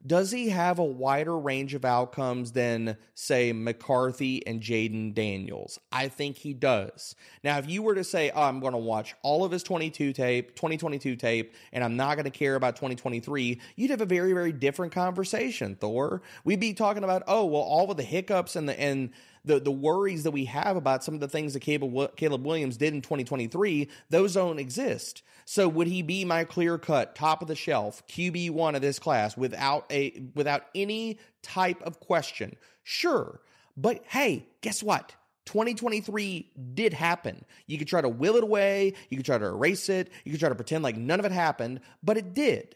does 0.06 0.30
he 0.30 0.50
have 0.50 0.78
a 0.78 0.84
wider 0.84 1.36
range 1.36 1.74
of 1.74 1.84
outcomes 1.84 2.52
than, 2.52 2.96
say, 3.14 3.52
McCarthy 3.52 4.46
and 4.46 4.60
Jayden 4.60 5.14
Daniels? 5.14 5.78
I 5.90 6.08
think 6.08 6.36
he 6.36 6.54
does. 6.54 7.14
Now, 7.42 7.58
if 7.58 7.68
you 7.68 7.82
were 7.82 7.94
to 7.94 8.04
say, 8.04 8.30
oh, 8.34 8.42
I'm 8.42 8.60
going 8.60 8.72
to 8.72 8.78
watch 8.78 9.14
all 9.22 9.44
of 9.44 9.50
his 9.50 9.62
22 9.62 10.12
tape, 10.12 10.54
2022 10.54 11.16
tape, 11.16 11.54
and 11.72 11.82
I'm 11.82 11.96
not 11.96 12.14
going 12.14 12.24
to 12.24 12.30
care 12.30 12.54
about 12.54 12.76
2023, 12.76 13.60
you'd 13.74 13.90
have 13.90 14.00
a 14.00 14.06
very, 14.06 14.32
very 14.32 14.52
different 14.52 14.92
conversation, 14.92 15.76
Thor. 15.76 16.22
We'd 16.44 16.60
be 16.60 16.74
talking 16.74 17.04
about, 17.04 17.22
oh, 17.26 17.46
well, 17.46 17.62
all 17.62 17.90
of 17.90 17.96
the 17.96 18.02
hiccups 18.02 18.56
and 18.56 18.68
the, 18.68 18.78
and, 18.78 19.10
the 19.46 19.60
the 19.60 19.70
worries 19.70 20.24
that 20.24 20.32
we 20.32 20.44
have 20.44 20.76
about 20.76 21.02
some 21.02 21.14
of 21.14 21.20
the 21.20 21.28
things 21.28 21.54
that 21.54 21.60
Caleb, 21.60 22.16
Caleb 22.16 22.44
Williams 22.44 22.76
did 22.76 22.92
in 22.92 23.00
2023, 23.00 23.88
those 24.10 24.34
don't 24.34 24.58
exist. 24.58 25.22
So 25.46 25.68
would 25.68 25.86
he 25.86 26.02
be 26.02 26.24
my 26.24 26.44
clear 26.44 26.76
cut 26.76 27.14
top 27.14 27.40
of 27.40 27.48
the 27.48 27.54
shelf 27.54 28.02
QB 28.08 28.50
one 28.50 28.74
of 28.74 28.82
this 28.82 28.98
class 28.98 29.36
without 29.36 29.86
a 29.90 30.22
without 30.34 30.64
any 30.74 31.18
type 31.42 31.80
of 31.82 32.00
question? 32.00 32.56
Sure, 32.82 33.40
but 33.76 34.04
hey, 34.08 34.46
guess 34.60 34.82
what? 34.82 35.14
2023 35.46 36.50
did 36.74 36.92
happen. 36.92 37.44
You 37.68 37.78
could 37.78 37.86
try 37.86 38.00
to 38.00 38.08
will 38.08 38.36
it 38.36 38.42
away, 38.42 38.94
you 39.08 39.16
could 39.16 39.26
try 39.26 39.38
to 39.38 39.46
erase 39.46 39.88
it, 39.88 40.10
you 40.24 40.32
could 40.32 40.40
try 40.40 40.48
to 40.48 40.56
pretend 40.56 40.82
like 40.82 40.96
none 40.96 41.20
of 41.20 41.26
it 41.26 41.32
happened, 41.32 41.80
but 42.02 42.16
it 42.16 42.34
did. 42.34 42.74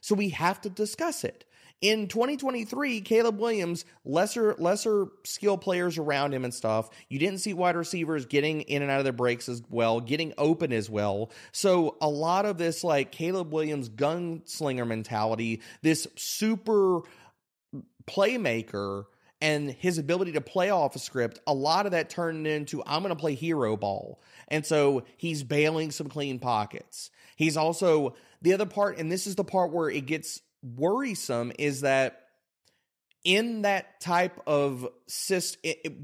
So 0.00 0.14
we 0.14 0.30
have 0.30 0.60
to 0.62 0.70
discuss 0.70 1.24
it. 1.24 1.44
In 1.82 2.06
2023, 2.06 3.00
Caleb 3.00 3.40
Williams, 3.40 3.84
lesser 4.04 4.54
lesser 4.58 5.08
skill 5.24 5.58
players 5.58 5.98
around 5.98 6.32
him 6.32 6.44
and 6.44 6.54
stuff. 6.54 6.88
You 7.08 7.18
didn't 7.18 7.40
see 7.40 7.54
wide 7.54 7.74
receivers 7.74 8.24
getting 8.24 8.60
in 8.62 8.82
and 8.82 8.90
out 8.90 8.98
of 8.98 9.04
their 9.04 9.12
breaks 9.12 9.48
as 9.48 9.64
well, 9.68 10.00
getting 10.00 10.32
open 10.38 10.72
as 10.72 10.88
well. 10.88 11.32
So 11.50 11.96
a 12.00 12.08
lot 12.08 12.46
of 12.46 12.56
this 12.56 12.84
like 12.84 13.10
Caleb 13.10 13.52
Williams 13.52 13.88
gunslinger 13.88 14.86
mentality, 14.86 15.60
this 15.82 16.06
super 16.14 17.00
playmaker 18.08 19.06
and 19.40 19.72
his 19.72 19.98
ability 19.98 20.32
to 20.32 20.40
play 20.40 20.70
off 20.70 20.94
a 20.94 21.00
script, 21.00 21.40
a 21.48 21.52
lot 21.52 21.86
of 21.86 21.92
that 21.92 22.08
turned 22.08 22.46
into 22.46 22.80
I'm 22.86 23.02
going 23.02 23.12
to 23.12 23.20
play 23.20 23.34
hero 23.34 23.76
ball. 23.76 24.22
And 24.46 24.64
so 24.64 25.02
he's 25.16 25.42
bailing 25.42 25.90
some 25.90 26.06
clean 26.06 26.38
pockets. 26.38 27.10
He's 27.34 27.56
also 27.56 28.14
the 28.40 28.52
other 28.52 28.66
part, 28.66 28.98
and 28.98 29.10
this 29.10 29.26
is 29.26 29.34
the 29.34 29.42
part 29.42 29.72
where 29.72 29.90
it 29.90 30.06
gets 30.06 30.42
worrisome 30.62 31.52
is 31.58 31.82
that 31.82 32.18
in 33.24 33.62
that 33.62 34.00
type 34.00 34.40
of 34.46 34.88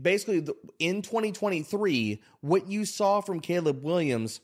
basically 0.00 0.46
in 0.78 1.02
2023, 1.02 2.20
what 2.40 2.68
you 2.68 2.84
saw 2.84 3.20
from 3.20 3.40
Caleb 3.40 3.82
Williams 3.82 4.40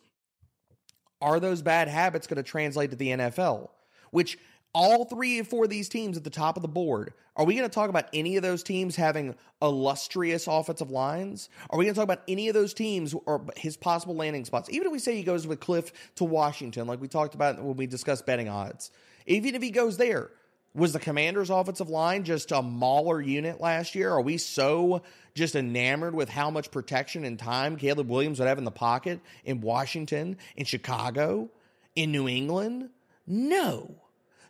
are 1.21 1.41
those 1.41 1.63
bad 1.63 1.89
habits 1.89 2.27
going 2.27 2.37
to 2.37 2.43
translate 2.43 2.91
to 2.91 2.97
the 2.97 3.09
NFL? 3.09 3.71
Which 4.11 4.39
all 4.73 5.05
three 5.05 5.41
or 5.41 5.45
four 5.45 5.65
of 5.65 5.71
these 5.71 5.89
teams 5.89 6.17
at 6.17 6.25
the 6.25 6.31
top 6.31 6.57
of 6.57 6.63
the 6.63 6.69
board, 6.69 7.15
are 7.37 7.45
we 7.45 7.55
going 7.55 7.69
to 7.69 7.73
talk 7.73 7.91
about 7.91 8.09
any 8.13 8.37
of 8.37 8.43
those 8.43 8.63
teams 8.63 8.97
having 8.97 9.35
illustrious 9.63 10.47
offensive 10.49 10.91
lines? 10.91 11.49
Are 11.71 11.79
we 11.79 11.85
going 11.85 11.95
to 11.95 11.99
talk 11.99 12.05
about 12.05 12.23
any 12.29 12.49
of 12.49 12.55
those 12.55 12.75
teams 12.75 13.15
or 13.27 13.47
his 13.57 13.77
possible 13.77 14.17
landing 14.17 14.45
spots? 14.45 14.69
Even 14.71 14.89
if 14.89 14.93
we 14.93 14.99
say 14.99 15.17
he 15.17 15.23
goes 15.23 15.47
with 15.47 15.61
Cliff 15.61 15.93
to 16.17 16.25
Washington, 16.25 16.87
like 16.87 17.01
we 17.01 17.09
talked 17.09 17.35
about 17.35 17.63
when 17.63 17.77
we 17.77 17.87
discussed 17.87 18.27
betting 18.27 18.49
odds, 18.49 18.91
even 19.27 19.55
if 19.55 19.63
he 19.63 19.71
goes 19.71 19.97
there, 19.97 20.31
was 20.75 20.93
the 20.93 20.99
Commanders' 20.99 21.51
offensive 21.51 21.89
line 21.89 22.25
just 22.25 22.51
a 22.51 22.61
mauler 22.61 23.21
unit 23.21 23.61
last 23.61 23.95
year? 23.95 24.11
Are 24.11 24.21
we 24.21 24.39
so 24.39 25.03
just 25.35 25.55
enamored 25.55 26.15
with 26.15 26.29
how 26.29 26.51
much 26.51 26.71
protection 26.71 27.25
and 27.25 27.39
time 27.39 27.77
Caleb 27.77 28.09
Williams 28.09 28.41
would 28.41 28.49
have 28.49 28.59
in 28.59 28.65
the 28.65 28.73
pocket 28.73 29.21
in 29.45 29.61
Washington, 29.61 30.37
in 30.57 30.65
Chicago, 30.65 31.49
in 31.95 32.11
New 32.11 32.29
England? 32.29 32.91
No. 33.27 33.95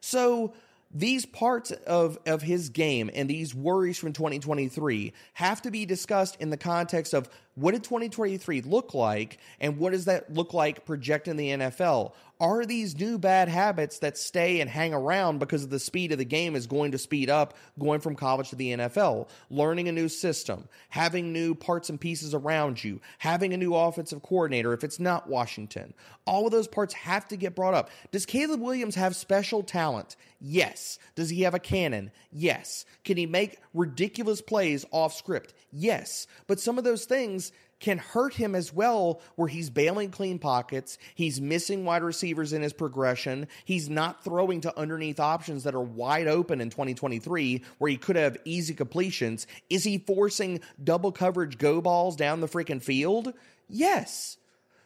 So 0.00 0.54
these 0.94 1.26
parts 1.26 1.72
of, 1.72 2.18
of 2.24 2.40
his 2.40 2.70
game 2.70 3.10
and 3.12 3.28
these 3.28 3.54
worries 3.54 3.98
from 3.98 4.12
2023 4.12 5.12
have 5.34 5.60
to 5.62 5.70
be 5.70 5.84
discussed 5.84 6.36
in 6.40 6.50
the 6.50 6.56
context 6.56 7.12
of 7.12 7.28
what 7.54 7.72
did 7.72 7.84
2023 7.84 8.62
look 8.62 8.94
like 8.94 9.38
and 9.60 9.78
what 9.78 9.92
does 9.92 10.06
that 10.06 10.32
look 10.32 10.54
like 10.54 10.84
projecting 10.84 11.36
the 11.36 11.50
NFL? 11.50 12.12
are 12.40 12.66
these 12.66 12.98
new 12.98 13.16
bad 13.16 13.48
habits 13.48 14.00
that 14.00 14.18
stay 14.18 14.60
and 14.60 14.68
hang 14.68 14.92
around 14.92 15.38
because 15.38 15.62
of 15.62 15.70
the 15.70 15.78
speed 15.78 16.10
of 16.12 16.18
the 16.18 16.24
game 16.24 16.56
is 16.56 16.66
going 16.66 16.90
to 16.92 16.98
speed 16.98 17.30
up 17.30 17.54
going 17.78 18.00
from 18.00 18.16
college 18.16 18.50
to 18.50 18.56
the 18.56 18.72
NFL, 18.72 19.28
learning 19.50 19.88
a 19.88 19.92
new 19.92 20.08
system, 20.08 20.68
having 20.88 21.32
new 21.32 21.54
parts 21.54 21.88
and 21.90 22.00
pieces 22.00 22.34
around 22.34 22.82
you, 22.82 23.00
having 23.18 23.54
a 23.54 23.56
new 23.56 23.74
offensive 23.74 24.22
coordinator 24.22 24.72
if 24.72 24.82
it's 24.82 24.98
not 24.98 25.28
Washington. 25.28 25.94
All 26.26 26.46
of 26.46 26.52
those 26.52 26.68
parts 26.68 26.94
have 26.94 27.28
to 27.28 27.36
get 27.36 27.54
brought 27.54 27.74
up. 27.74 27.90
Does 28.10 28.26
Caleb 28.26 28.60
Williams 28.60 28.96
have 28.96 29.14
special 29.14 29.62
talent? 29.62 30.16
Yes. 30.40 30.98
Does 31.14 31.30
he 31.30 31.42
have 31.42 31.54
a 31.54 31.58
cannon? 31.58 32.10
Yes. 32.32 32.84
Can 33.04 33.16
he 33.16 33.26
make 33.26 33.60
ridiculous 33.72 34.40
plays 34.40 34.84
off 34.90 35.14
script? 35.14 35.54
Yes. 35.72 36.26
But 36.46 36.60
some 36.60 36.78
of 36.78 36.84
those 36.84 37.04
things 37.04 37.43
can 37.84 37.98
hurt 37.98 38.32
him 38.32 38.54
as 38.54 38.72
well, 38.72 39.20
where 39.36 39.46
he's 39.46 39.68
bailing 39.68 40.10
clean 40.10 40.38
pockets, 40.38 40.96
he's 41.14 41.38
missing 41.38 41.84
wide 41.84 42.02
receivers 42.02 42.54
in 42.54 42.62
his 42.62 42.72
progression, 42.72 43.46
he's 43.66 43.90
not 43.90 44.24
throwing 44.24 44.62
to 44.62 44.74
underneath 44.78 45.20
options 45.20 45.64
that 45.64 45.74
are 45.74 45.82
wide 45.82 46.26
open 46.26 46.62
in 46.62 46.70
2023, 46.70 47.62
where 47.76 47.90
he 47.90 47.98
could 47.98 48.16
have 48.16 48.38
easy 48.46 48.72
completions. 48.72 49.46
Is 49.68 49.84
he 49.84 49.98
forcing 49.98 50.62
double 50.82 51.12
coverage 51.12 51.58
go 51.58 51.82
balls 51.82 52.16
down 52.16 52.40
the 52.40 52.48
freaking 52.48 52.82
field? 52.82 53.34
Yes. 53.68 54.38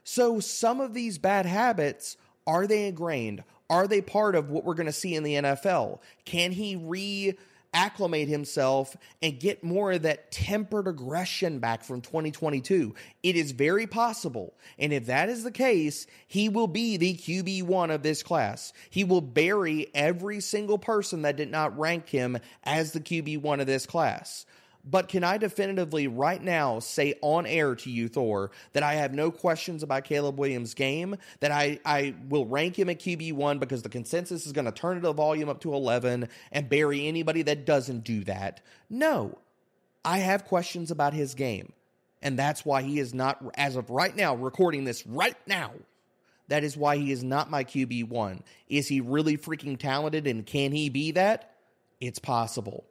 So 0.02 0.40
some 0.40 0.80
of 0.80 0.92
these 0.92 1.18
bad 1.18 1.46
habits, 1.46 2.16
are 2.48 2.66
they 2.66 2.88
ingrained? 2.88 3.44
Are 3.70 3.86
they 3.86 4.00
part 4.00 4.34
of 4.34 4.50
what 4.50 4.64
we're 4.64 4.74
going 4.74 4.86
to 4.86 4.92
see 4.92 5.14
in 5.14 5.22
the 5.22 5.34
NFL? 5.34 6.00
Can 6.24 6.50
he 6.50 6.74
re 6.74 7.38
acclimate 7.72 8.28
himself 8.28 8.96
and 9.22 9.38
get 9.38 9.62
more 9.62 9.92
of 9.92 10.02
that 10.02 10.30
tempered 10.30 10.88
aggression 10.88 11.58
back 11.58 11.82
from 11.84 12.00
2022. 12.00 12.94
It 13.22 13.36
is 13.36 13.52
very 13.52 13.86
possible. 13.86 14.54
And 14.78 14.92
if 14.92 15.06
that 15.06 15.28
is 15.28 15.44
the 15.44 15.50
case, 15.50 16.06
he 16.26 16.48
will 16.48 16.66
be 16.66 16.96
the 16.96 17.14
QB1 17.14 17.94
of 17.94 18.02
this 18.02 18.22
class. 18.22 18.72
He 18.90 19.04
will 19.04 19.20
bury 19.20 19.88
every 19.94 20.40
single 20.40 20.78
person 20.78 21.22
that 21.22 21.36
did 21.36 21.50
not 21.50 21.78
rank 21.78 22.08
him 22.08 22.38
as 22.64 22.92
the 22.92 23.00
QB1 23.00 23.60
of 23.60 23.66
this 23.66 23.86
class. 23.86 24.46
But 24.90 25.08
can 25.08 25.22
I 25.22 25.36
definitively 25.36 26.06
right 26.06 26.42
now 26.42 26.78
say 26.78 27.14
on 27.20 27.44
air 27.44 27.74
to 27.74 27.90
you, 27.90 28.08
Thor, 28.08 28.50
that 28.72 28.82
I 28.82 28.94
have 28.94 29.12
no 29.12 29.30
questions 29.30 29.82
about 29.82 30.04
Caleb 30.04 30.38
Williams' 30.38 30.72
game, 30.72 31.16
that 31.40 31.50
I, 31.50 31.78
I 31.84 32.14
will 32.28 32.46
rank 32.46 32.78
him 32.78 32.88
at 32.88 32.98
QB1 32.98 33.60
because 33.60 33.82
the 33.82 33.90
consensus 33.90 34.46
is 34.46 34.52
going 34.52 34.64
to 34.64 34.72
turn 34.72 35.00
the 35.02 35.12
volume 35.12 35.50
up 35.50 35.60
to 35.60 35.74
11 35.74 36.28
and 36.52 36.68
bury 36.68 37.06
anybody 37.06 37.42
that 37.42 37.66
doesn't 37.66 38.04
do 38.04 38.24
that? 38.24 38.62
No. 38.88 39.38
I 40.04 40.18
have 40.18 40.46
questions 40.46 40.90
about 40.90 41.12
his 41.12 41.34
game. 41.34 41.72
And 42.22 42.38
that's 42.38 42.64
why 42.64 42.82
he 42.82 42.98
is 42.98 43.12
not, 43.12 43.44
as 43.56 43.76
of 43.76 43.90
right 43.90 44.16
now, 44.16 44.34
recording 44.34 44.84
this 44.84 45.06
right 45.06 45.36
now. 45.46 45.72
That 46.48 46.64
is 46.64 46.78
why 46.78 46.96
he 46.96 47.12
is 47.12 47.22
not 47.22 47.50
my 47.50 47.62
QB1. 47.62 48.40
Is 48.68 48.88
he 48.88 49.02
really 49.02 49.36
freaking 49.36 49.78
talented 49.78 50.26
and 50.26 50.46
can 50.46 50.72
he 50.72 50.88
be 50.88 51.12
that? 51.12 51.54
It's 52.00 52.18
possible. 52.18 52.84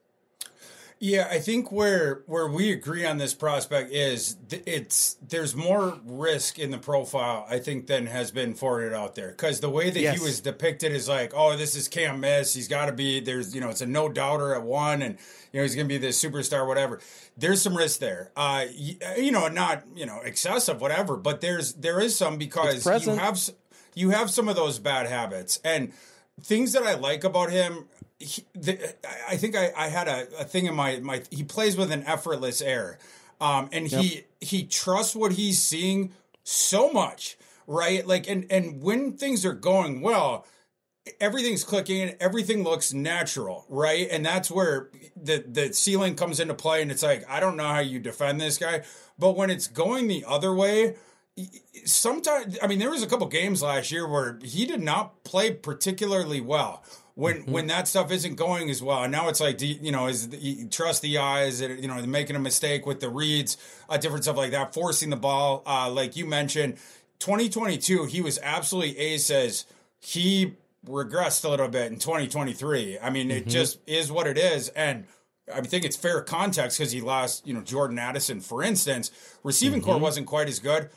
Yeah, 0.99 1.27
I 1.29 1.39
think 1.39 1.71
where 1.71 2.23
where 2.25 2.47
we 2.47 2.71
agree 2.71 3.05
on 3.05 3.17
this 3.17 3.35
prospect 3.35 3.91
is 3.91 4.35
th- 4.49 4.63
it's 4.65 5.17
there's 5.27 5.55
more 5.55 5.99
risk 6.05 6.57
in 6.57 6.71
the 6.71 6.79
profile 6.79 7.45
I 7.47 7.59
think 7.59 7.85
than 7.85 8.07
has 8.07 8.31
been 8.31 8.55
forwarded 8.55 8.93
out 8.93 9.13
there. 9.13 9.29
Because 9.29 9.59
the 9.59 9.69
way 9.69 9.91
that 9.91 9.99
yes. 9.99 10.17
he 10.17 10.23
was 10.23 10.39
depicted 10.39 10.91
is 10.91 11.07
like 11.07 11.33
oh 11.35 11.55
this 11.55 11.75
is 11.75 11.87
Cam 11.87 12.19
Miss 12.19 12.53
he's 12.55 12.67
got 12.67 12.87
to 12.87 12.93
be 12.93 13.19
there's 13.19 13.53
you 13.53 13.61
know 13.61 13.69
it's 13.69 13.81
a 13.81 13.85
no 13.85 14.09
doubter 14.09 14.55
at 14.55 14.63
one 14.63 15.03
and 15.03 15.17
you 15.51 15.59
know 15.59 15.63
he's 15.63 15.75
gonna 15.75 15.87
be 15.87 15.99
the 15.99 16.07
superstar 16.07 16.65
whatever. 16.67 16.99
There's 17.37 17.61
some 17.61 17.77
risk 17.77 17.99
there. 17.99 18.31
Uh 18.35 18.65
you, 18.73 18.95
you 19.17 19.31
know 19.31 19.47
not 19.49 19.83
you 19.95 20.07
know 20.07 20.19
excessive 20.21 20.81
whatever 20.81 21.15
but 21.15 21.41
there's 21.41 21.73
there 21.73 21.99
is 21.99 22.17
some 22.17 22.37
because 22.37 22.85
you 23.05 23.13
have 23.13 23.39
you 23.97 24.11
have 24.11 24.29
some 24.29 24.47
of 24.47 24.55
those 24.55 24.77
bad 24.77 25.07
habits. 25.07 25.59
And 25.63 25.91
things 26.41 26.73
that 26.73 26.83
I 26.83 26.93
like 26.93 27.23
about 27.23 27.51
him 27.51 27.85
he, 28.19 28.45
the, 28.53 28.95
I 29.29 29.37
think 29.37 29.55
I, 29.55 29.71
I 29.75 29.87
had 29.89 30.07
a, 30.07 30.27
a, 30.39 30.43
thing 30.43 30.65
in 30.65 30.75
my 30.75 30.99
my. 30.99 31.21
He 31.29 31.43
plays 31.43 31.77
with 31.77 31.91
an 31.91 32.03
effortless 32.03 32.61
air, 32.61 32.97
um, 33.39 33.69
and 33.71 33.91
yep. 33.91 34.01
he 34.01 34.23
he 34.41 34.63
trusts 34.63 35.15
what 35.15 35.33
he's 35.33 35.61
seeing 35.61 36.13
so 36.43 36.91
much, 36.91 37.37
right? 37.67 38.05
Like, 38.07 38.27
and 38.27 38.45
and 38.49 38.81
when 38.81 39.13
things 39.13 39.45
are 39.45 39.53
going 39.53 40.01
well, 40.01 40.47
everything's 41.19 41.63
clicking 41.63 42.01
and 42.01 42.17
everything 42.19 42.63
looks 42.63 42.91
natural, 42.91 43.65
right? 43.69 44.07
And 44.09 44.25
that's 44.25 44.49
where 44.49 44.89
the 45.15 45.43
the 45.47 45.73
ceiling 45.73 46.15
comes 46.15 46.39
into 46.39 46.55
play. 46.55 46.81
And 46.81 46.91
it's 46.91 47.03
like 47.03 47.23
I 47.29 47.39
don't 47.39 47.57
know 47.57 47.67
how 47.67 47.79
you 47.79 47.99
defend 47.99 48.41
this 48.41 48.57
guy, 48.57 48.83
but 49.19 49.35
when 49.37 49.51
it's 49.51 49.67
going 49.67 50.07
the 50.07 50.25
other 50.27 50.53
way, 50.53 50.95
sometimes 51.85 52.57
I 52.61 52.67
mean 52.67 52.79
there 52.79 52.89
was 52.89 53.03
a 53.03 53.07
couple 53.07 53.27
games 53.27 53.61
last 53.61 53.91
year 53.91 54.07
where 54.07 54.39
he 54.43 54.65
did 54.65 54.81
not 54.81 55.23
play 55.23 55.51
particularly 55.51 56.41
well 56.41 56.83
when 57.17 57.37
mm-hmm. 57.37 57.51
when 57.51 57.67
that 57.67 57.87
stuff 57.87 58.11
isn't 58.11 58.35
going 58.35 58.69
as 58.69 58.81
well. 58.81 59.01
And 59.01 59.11
now 59.11 59.27
it's 59.27 59.39
like, 59.39 59.59
you, 59.59 59.75
you 59.81 59.91
know, 59.91 60.05
is 60.05 60.29
you 60.39 60.67
trust 60.67 61.01
the 61.01 61.17
eyes, 61.17 61.61
you 61.61 61.87
know, 61.87 61.99
making 62.05 62.35
a 62.35 62.39
mistake 62.39 62.85
with 62.85 62.99
the 62.99 63.09
reads, 63.09 63.57
uh, 63.89 63.97
different 63.97 64.23
stuff 64.23 64.37
like 64.37 64.51
that, 64.51 64.75
forcing 64.75 65.09
the 65.09 65.15
ball, 65.15 65.63
uh, 65.65 65.89
like 65.89 66.15
you 66.15 66.27
mentioned. 66.27 66.75
2022, 67.17 68.05
he 68.05 68.21
was 68.21 68.37
absolutely 68.43 68.95
ace 68.99 69.31
as 69.31 69.65
he 69.99 70.53
regressed 70.85 71.43
a 71.43 71.49
little 71.49 71.67
bit 71.67 71.91
in 71.91 71.97
2023. 71.97 72.99
I 72.99 73.09
mean, 73.09 73.29
mm-hmm. 73.29 73.37
it 73.37 73.47
just 73.47 73.79
is 73.87 74.11
what 74.11 74.27
it 74.27 74.37
is. 74.37 74.69
And 74.69 75.05
I 75.51 75.61
think 75.61 75.85
it's 75.85 75.95
fair 75.95 76.21
context 76.21 76.77
because 76.77 76.91
he 76.91 77.01
lost, 77.01 77.47
you 77.47 77.53
know, 77.55 77.61
Jordan 77.61 77.97
Addison, 77.97 78.41
for 78.41 78.61
instance. 78.61 79.09
Receiving 79.43 79.81
mm-hmm. 79.81 79.89
core 79.89 79.99
wasn't 79.99 80.27
quite 80.27 80.49
as 80.49 80.59
good, 80.59 80.91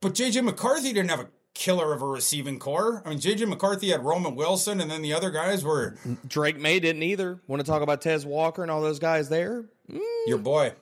but 0.00 0.14
JJ 0.14 0.42
McCarthy 0.42 0.92
didn't 0.92 1.10
have 1.10 1.20
a 1.20 1.28
killer 1.54 1.92
of 1.92 2.02
a 2.02 2.06
receiving 2.06 2.58
core. 2.58 3.02
I 3.04 3.10
mean, 3.10 3.18
JJ 3.18 3.48
McCarthy 3.48 3.90
had 3.90 4.04
Roman 4.04 4.34
Wilson, 4.34 4.80
and 4.80 4.90
then 4.90 5.02
the 5.02 5.12
other 5.12 5.30
guys 5.30 5.64
were 5.64 5.96
Drake 6.26 6.58
Maye 6.58 6.80
didn't 6.80 7.02
either. 7.02 7.40
Want 7.46 7.64
to 7.64 7.70
talk 7.70 7.82
about 7.82 8.00
Tez 8.00 8.24
Walker 8.24 8.62
and 8.62 8.70
all 8.70 8.82
those 8.82 8.98
guys 8.98 9.28
there? 9.28 9.64
Mm. 9.90 10.00
Your 10.26 10.38
boy. 10.38 10.72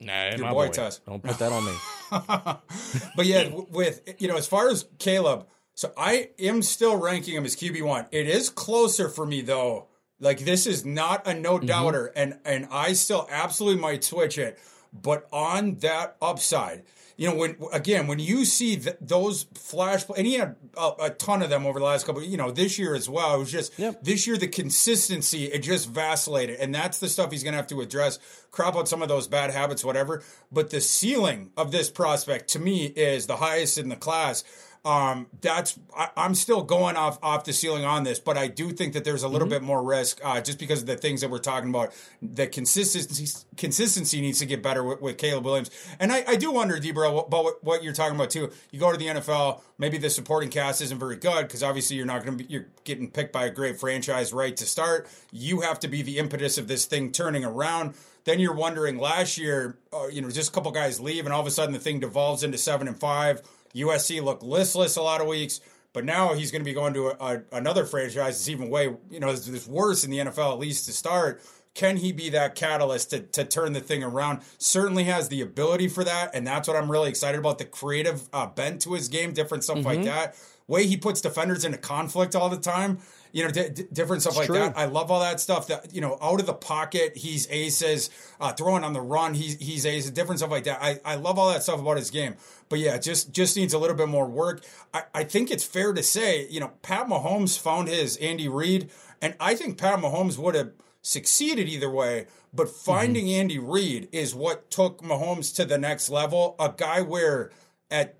Nah, 0.00 0.30
your 0.30 0.38
boy, 0.38 0.66
boy 0.66 0.68
Tez. 0.68 1.00
Don't 1.06 1.22
put 1.22 1.38
that 1.38 1.52
on 1.52 1.64
me. 1.64 1.72
but 3.16 3.26
yeah, 3.26 3.48
with 3.70 4.14
you 4.18 4.28
know, 4.28 4.36
as 4.36 4.46
far 4.46 4.68
as 4.68 4.86
Caleb, 4.98 5.46
so 5.74 5.92
I 5.96 6.30
am 6.38 6.62
still 6.62 6.96
ranking 6.96 7.34
him 7.34 7.44
as 7.44 7.56
QB 7.56 7.82
one. 7.82 8.06
It 8.10 8.28
is 8.28 8.50
closer 8.50 9.08
for 9.08 9.26
me 9.26 9.40
though. 9.40 9.88
Like 10.20 10.40
this 10.40 10.66
is 10.66 10.84
not 10.84 11.26
a 11.26 11.34
no 11.34 11.56
mm-hmm. 11.56 11.66
doubter, 11.66 12.12
mm-hmm. 12.14 12.18
and 12.18 12.38
and 12.44 12.68
I 12.70 12.92
still 12.92 13.26
absolutely 13.30 13.80
might 13.80 14.04
switch 14.04 14.38
it. 14.38 14.58
But 14.92 15.26
on 15.32 15.76
that 15.76 16.16
upside, 16.22 16.84
you 17.16 17.28
know, 17.28 17.36
when 17.36 17.56
again, 17.72 18.06
when 18.06 18.18
you 18.18 18.44
see 18.44 18.76
th- 18.76 18.96
those 19.00 19.44
flash, 19.54 20.04
and 20.16 20.26
he 20.26 20.34
had 20.34 20.56
a, 20.76 20.90
a, 21.02 21.10
ton 21.10 21.42
of 21.42 21.50
them 21.50 21.64
over 21.64 21.78
the 21.78 21.84
last 21.84 22.06
couple, 22.06 22.22
you 22.22 22.36
know, 22.36 22.50
this 22.50 22.78
year 22.78 22.94
as 22.94 23.08
well. 23.08 23.36
It 23.36 23.38
was 23.38 23.52
just 23.52 23.78
yep. 23.78 24.02
this 24.02 24.26
year 24.26 24.36
the 24.36 24.48
consistency 24.48 25.44
it 25.44 25.60
just 25.60 25.88
vacillated, 25.88 26.58
and 26.58 26.74
that's 26.74 26.98
the 26.98 27.08
stuff 27.08 27.30
he's 27.30 27.44
going 27.44 27.52
to 27.52 27.58
have 27.58 27.68
to 27.68 27.80
address. 27.80 28.18
Crop 28.50 28.76
out 28.76 28.88
some 28.88 29.02
of 29.02 29.08
those 29.08 29.28
bad 29.28 29.50
habits, 29.50 29.84
whatever. 29.84 30.22
But 30.50 30.70
the 30.70 30.80
ceiling 30.80 31.50
of 31.56 31.70
this 31.70 31.90
prospect 31.90 32.48
to 32.50 32.58
me 32.58 32.86
is 32.86 33.26
the 33.26 33.36
highest 33.36 33.78
in 33.78 33.88
the 33.88 33.96
class. 33.96 34.42
Um, 34.84 35.28
that's 35.40 35.78
I, 35.96 36.10
am 36.16 36.34
still 36.34 36.62
going 36.62 36.96
off 36.96 37.18
off 37.22 37.44
the 37.44 37.54
ceiling 37.54 37.86
on 37.86 38.04
this, 38.04 38.18
but 38.18 38.36
I 38.36 38.48
do 38.48 38.70
think 38.70 38.92
that 38.92 39.04
there's 39.04 39.22
a 39.22 39.28
little 39.28 39.46
mm-hmm. 39.46 39.54
bit 39.54 39.62
more 39.62 39.82
risk 39.82 40.20
uh, 40.22 40.42
just 40.42 40.58
because 40.58 40.82
of 40.82 40.86
the 40.86 40.96
things 40.96 41.22
that 41.22 41.30
we're 41.30 41.38
talking 41.38 41.70
about. 41.70 41.94
The 42.20 42.46
consistency 42.46 43.46
consistency 43.56 44.20
needs 44.20 44.40
to 44.40 44.46
get 44.46 44.62
better 44.62 44.84
with, 44.84 45.00
with 45.00 45.16
Caleb 45.16 45.46
Williams, 45.46 45.70
and 45.98 46.12
I, 46.12 46.24
I 46.28 46.36
do 46.36 46.50
wonder, 46.50 46.76
Debro, 46.76 47.26
about 47.26 47.44
what, 47.44 47.64
what, 47.64 47.82
you're 47.82 47.94
talking 47.94 48.14
about 48.14 48.28
too. 48.28 48.50
You 48.72 48.78
go 48.78 48.92
to 48.92 48.98
the 48.98 49.06
NFL, 49.06 49.62
maybe 49.78 49.96
the 49.96 50.10
supporting 50.10 50.50
cast 50.50 50.82
isn't 50.82 50.98
very 50.98 51.16
good 51.16 51.46
because 51.46 51.62
obviously 51.62 51.96
you're 51.96 52.04
not 52.04 52.22
going 52.22 52.36
to 52.36 52.44
be 52.44 52.52
you're 52.52 52.66
getting 52.84 53.10
picked 53.10 53.32
by 53.32 53.46
a 53.46 53.50
great 53.50 53.80
franchise 53.80 54.34
right 54.34 54.54
to 54.54 54.66
start. 54.66 55.08
You 55.32 55.62
have 55.62 55.80
to 55.80 55.88
be 55.88 56.02
the 56.02 56.18
impetus 56.18 56.58
of 56.58 56.68
this 56.68 56.84
thing 56.84 57.10
turning 57.10 57.44
around 57.44 57.94
then 58.24 58.40
you're 58.40 58.54
wondering 58.54 58.98
last 58.98 59.36
year, 59.38 59.76
uh, 59.92 60.06
you 60.06 60.22
know, 60.22 60.30
just 60.30 60.50
a 60.50 60.52
couple 60.52 60.72
guys 60.72 60.98
leave, 60.98 61.26
and 61.26 61.34
all 61.34 61.40
of 61.40 61.46
a 61.46 61.50
sudden 61.50 61.72
the 61.72 61.78
thing 61.78 62.00
devolves 62.00 62.42
into 62.42 62.58
seven 62.58 62.88
and 62.88 62.98
five. 62.98 63.42
USC 63.74 64.22
looked 64.22 64.42
listless 64.42 64.96
a 64.96 65.02
lot 65.02 65.20
of 65.20 65.26
weeks, 65.26 65.60
but 65.92 66.04
now 66.04 66.34
he's 66.34 66.50
going 66.50 66.62
to 66.62 66.64
be 66.64 66.74
going 66.74 66.94
to 66.94 67.08
a, 67.08 67.16
a, 67.20 67.42
another 67.52 67.84
franchise 67.84 68.36
that's 68.36 68.48
even 68.48 68.70
way, 68.70 68.94
you 69.10 69.20
know, 69.20 69.30
it's 69.30 69.66
worse 69.66 70.04
in 70.04 70.10
the 70.10 70.18
NFL 70.18 70.52
at 70.52 70.58
least 70.58 70.86
to 70.86 70.92
start. 70.92 71.42
Can 71.74 71.96
he 71.96 72.12
be 72.12 72.30
that 72.30 72.54
catalyst 72.54 73.10
to, 73.10 73.20
to 73.20 73.44
turn 73.44 73.72
the 73.72 73.80
thing 73.80 74.04
around? 74.04 74.42
Certainly 74.58 75.04
has 75.04 75.28
the 75.28 75.40
ability 75.40 75.88
for 75.88 76.04
that, 76.04 76.30
and 76.32 76.46
that's 76.46 76.68
what 76.68 76.76
I'm 76.76 76.90
really 76.90 77.08
excited 77.08 77.38
about. 77.38 77.58
The 77.58 77.64
creative 77.64 78.28
uh, 78.32 78.46
bent 78.46 78.82
to 78.82 78.92
his 78.92 79.08
game, 79.08 79.32
different 79.32 79.64
stuff 79.64 79.78
mm-hmm. 79.78 79.86
like 79.86 80.04
that. 80.04 80.36
Way 80.68 80.86
he 80.86 80.96
puts 80.96 81.20
defenders 81.20 81.64
into 81.64 81.76
conflict 81.76 82.36
all 82.36 82.48
the 82.48 82.56
time 82.56 82.98
you 83.34 83.42
know, 83.42 83.50
d- 83.50 83.68
d- 83.68 83.86
different 83.92 84.22
stuff 84.22 84.34
it's 84.34 84.38
like 84.38 84.46
true. 84.46 84.60
that. 84.60 84.78
I 84.78 84.84
love 84.84 85.10
all 85.10 85.18
that 85.18 85.40
stuff. 85.40 85.66
That 85.66 85.92
you 85.92 86.00
know, 86.00 86.16
out 86.22 86.38
of 86.38 86.46
the 86.46 86.54
pocket, 86.54 87.16
he's 87.16 87.48
aces. 87.50 88.08
Uh, 88.40 88.52
throwing 88.52 88.84
on 88.84 88.92
the 88.92 89.00
run, 89.00 89.34
he's 89.34 89.58
he's 89.58 89.84
aces. 89.84 90.12
Different 90.12 90.38
stuff 90.38 90.52
like 90.52 90.64
that. 90.64 90.78
I, 90.80 91.00
I 91.04 91.16
love 91.16 91.36
all 91.36 91.52
that 91.52 91.64
stuff 91.64 91.80
about 91.80 91.96
his 91.96 92.12
game. 92.12 92.36
But 92.68 92.78
yeah, 92.78 92.96
just 92.96 93.32
just 93.32 93.56
needs 93.56 93.74
a 93.74 93.78
little 93.78 93.96
bit 93.96 94.08
more 94.08 94.26
work. 94.26 94.64
I, 94.94 95.02
I 95.12 95.24
think 95.24 95.50
it's 95.50 95.64
fair 95.64 95.92
to 95.92 96.02
say, 96.02 96.46
you 96.48 96.60
know, 96.60 96.70
Pat 96.82 97.08
Mahomes 97.08 97.58
found 97.58 97.88
his 97.88 98.16
Andy 98.18 98.46
Reid, 98.46 98.88
and 99.20 99.34
I 99.40 99.56
think 99.56 99.78
Pat 99.78 99.98
Mahomes 99.98 100.38
would 100.38 100.54
have 100.54 100.70
succeeded 101.02 101.68
either 101.68 101.90
way. 101.90 102.28
But 102.52 102.68
finding 102.68 103.24
mm-hmm. 103.24 103.40
Andy 103.40 103.58
Reid 103.58 104.10
is 104.12 104.32
what 104.32 104.70
took 104.70 105.02
Mahomes 105.02 105.52
to 105.56 105.64
the 105.64 105.76
next 105.76 106.08
level. 106.08 106.54
A 106.60 106.72
guy 106.74 107.02
where 107.02 107.50
at 107.90 108.14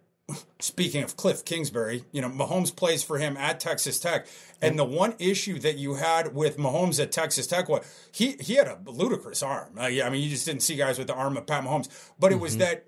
speaking 0.59 1.03
of 1.03 1.17
Cliff 1.17 1.45
Kingsbury, 1.45 2.05
you 2.13 2.23
know, 2.23 2.31
Mahomes 2.31 2.75
plays 2.75 3.03
for 3.03 3.19
him 3.19 3.37
at 3.37 3.61
Texas 3.61 4.01
Tech. 4.01 4.27
And 4.63 4.79
the 4.79 4.85
one 4.85 5.15
issue 5.19 5.59
that 5.59 5.77
you 5.77 5.95
had 5.95 6.35
with 6.35 6.57
Mahomes 6.57 7.03
at 7.03 7.13
Texas 7.13 7.47
Tech 7.47 7.69
was 7.69 7.85
he 8.11 8.37
he 8.41 8.55
had 8.55 8.67
a 8.67 8.79
ludicrous 8.87 9.43
arm. 9.43 9.79
Uh, 9.79 9.87
yeah, 9.87 10.07
I 10.07 10.11
mean, 10.11 10.23
you 10.23 10.31
just 10.31 10.47
didn't 10.47 10.63
see 10.63 10.77
guys 10.77 10.97
with 10.99 11.07
the 11.07 11.15
arm 11.15 11.37
of 11.37 11.47
Pat 11.47 11.65
Mahomes. 11.65 11.89
But 12.19 12.33
it 12.33 12.41
was 12.41 12.53
mm-hmm. 12.53 12.61
that 12.61 12.87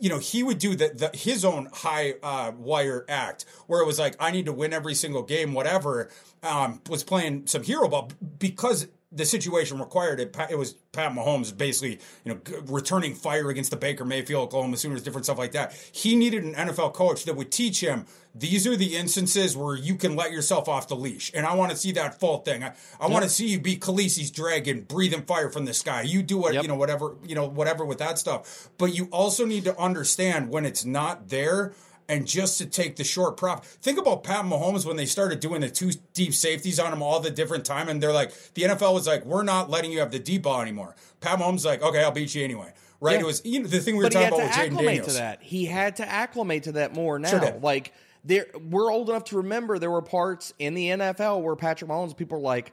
you 0.00 0.08
know 0.08 0.18
he 0.18 0.44
would 0.44 0.58
do 0.58 0.76
the, 0.76 0.90
the 0.94 1.16
his 1.16 1.44
own 1.44 1.68
high 1.72 2.14
uh, 2.22 2.52
wire 2.56 3.04
act 3.08 3.44
where 3.66 3.80
it 3.80 3.86
was 3.86 3.98
like 3.98 4.14
I 4.20 4.30
need 4.30 4.46
to 4.46 4.52
win 4.52 4.72
every 4.72 4.94
single 4.94 5.22
game, 5.22 5.54
whatever. 5.54 6.10
Um, 6.44 6.80
was 6.88 7.02
playing 7.02 7.48
some 7.48 7.64
hero 7.64 7.88
ball 7.88 8.10
because 8.38 8.86
the 9.18 9.26
situation 9.26 9.78
required 9.78 10.20
it. 10.20 10.34
It 10.48 10.56
was 10.56 10.72
Pat 10.92 11.12
Mahomes 11.12 11.56
basically, 11.56 11.98
you 12.24 12.32
know, 12.32 12.40
returning 12.66 13.14
fire 13.14 13.50
against 13.50 13.70
the 13.70 13.76
Baker 13.76 14.04
Mayfield, 14.04 14.44
Oklahoma 14.44 14.76
Sooners, 14.76 15.02
different 15.02 15.26
stuff 15.26 15.38
like 15.38 15.52
that. 15.52 15.72
He 15.92 16.16
needed 16.16 16.44
an 16.44 16.54
NFL 16.54 16.94
coach 16.94 17.24
that 17.24 17.34
would 17.34 17.52
teach 17.52 17.80
him 17.80 18.06
these 18.34 18.66
are 18.66 18.76
the 18.76 18.96
instances 18.96 19.56
where 19.56 19.74
you 19.74 19.96
can 19.96 20.14
let 20.14 20.30
yourself 20.30 20.68
off 20.68 20.88
the 20.88 20.94
leash. 20.94 21.32
And 21.34 21.44
I 21.44 21.54
want 21.54 21.72
to 21.72 21.76
see 21.76 21.92
that 21.92 22.20
full 22.20 22.38
thing. 22.38 22.62
I, 22.62 22.68
I 23.00 23.04
yep. 23.04 23.10
want 23.10 23.24
to 23.24 23.28
see 23.28 23.48
you 23.48 23.60
be 23.60 23.76
Khaleesi's 23.76 24.30
dragon, 24.30 24.82
breathing 24.82 25.22
fire 25.22 25.50
from 25.50 25.64
the 25.64 25.74
sky. 25.74 26.02
You 26.02 26.22
do 26.22 26.38
what, 26.38 26.54
yep. 26.54 26.62
you 26.62 26.68
know, 26.68 26.76
whatever, 26.76 27.16
you 27.26 27.34
know, 27.34 27.48
whatever 27.48 27.84
with 27.84 27.98
that 27.98 28.18
stuff. 28.18 28.70
But 28.78 28.94
you 28.94 29.08
also 29.10 29.44
need 29.44 29.64
to 29.64 29.76
understand 29.78 30.50
when 30.50 30.64
it's 30.64 30.84
not 30.84 31.28
there 31.28 31.72
and 32.08 32.26
just 32.26 32.58
to 32.58 32.66
take 32.66 32.96
the 32.96 33.04
short 33.04 33.36
prop. 33.36 33.64
Think 33.64 33.98
about 33.98 34.24
Pat 34.24 34.44
Mahomes 34.44 34.86
when 34.86 34.96
they 34.96 35.06
started 35.06 35.40
doing 35.40 35.60
the 35.60 35.68
two 35.68 35.92
deep 36.14 36.34
safeties 36.34 36.80
on 36.80 36.92
him 36.92 37.02
all 37.02 37.20
the 37.20 37.30
different 37.30 37.64
time, 37.64 37.88
and 37.88 38.02
they're 38.02 38.12
like, 38.12 38.32
the 38.54 38.62
NFL 38.62 38.94
was 38.94 39.06
like, 39.06 39.24
we're 39.24 39.42
not 39.42 39.70
letting 39.70 39.92
you 39.92 40.00
have 40.00 40.10
the 40.10 40.18
deep 40.18 40.42
ball 40.42 40.60
anymore. 40.60 40.96
Pat 41.20 41.38
Mahomes 41.38 41.64
like, 41.64 41.82
okay, 41.82 42.02
I'll 42.02 42.10
beat 42.10 42.34
you 42.34 42.42
anyway. 42.42 42.72
Right? 43.00 43.14
Yeah. 43.14 43.20
It 43.20 43.26
was 43.26 43.42
you 43.44 43.60
know, 43.60 43.68
the 43.68 43.78
thing 43.78 43.96
we 43.96 44.04
were 44.04 44.10
but 44.10 44.14
talking 44.14 44.28
about 44.28 44.40
with 44.40 44.52
Jayden 44.52 44.78
Daniels. 44.78 45.06
To 45.08 45.12
that. 45.14 45.42
He 45.42 45.66
had 45.66 45.96
to 45.96 46.08
acclimate 46.08 46.64
to 46.64 46.72
that 46.72 46.94
more 46.94 47.18
now. 47.18 47.28
Sure 47.28 47.58
like 47.62 47.92
there, 48.24 48.46
we're 48.68 48.92
old 48.92 49.08
enough 49.08 49.24
to 49.24 49.36
remember 49.38 49.78
there 49.78 49.90
were 49.90 50.02
parts 50.02 50.52
in 50.58 50.74
the 50.74 50.88
NFL 50.88 51.42
where 51.42 51.54
Patrick 51.54 51.90
Mahomes, 51.90 52.16
people 52.16 52.38
are 52.38 52.42
like, 52.42 52.72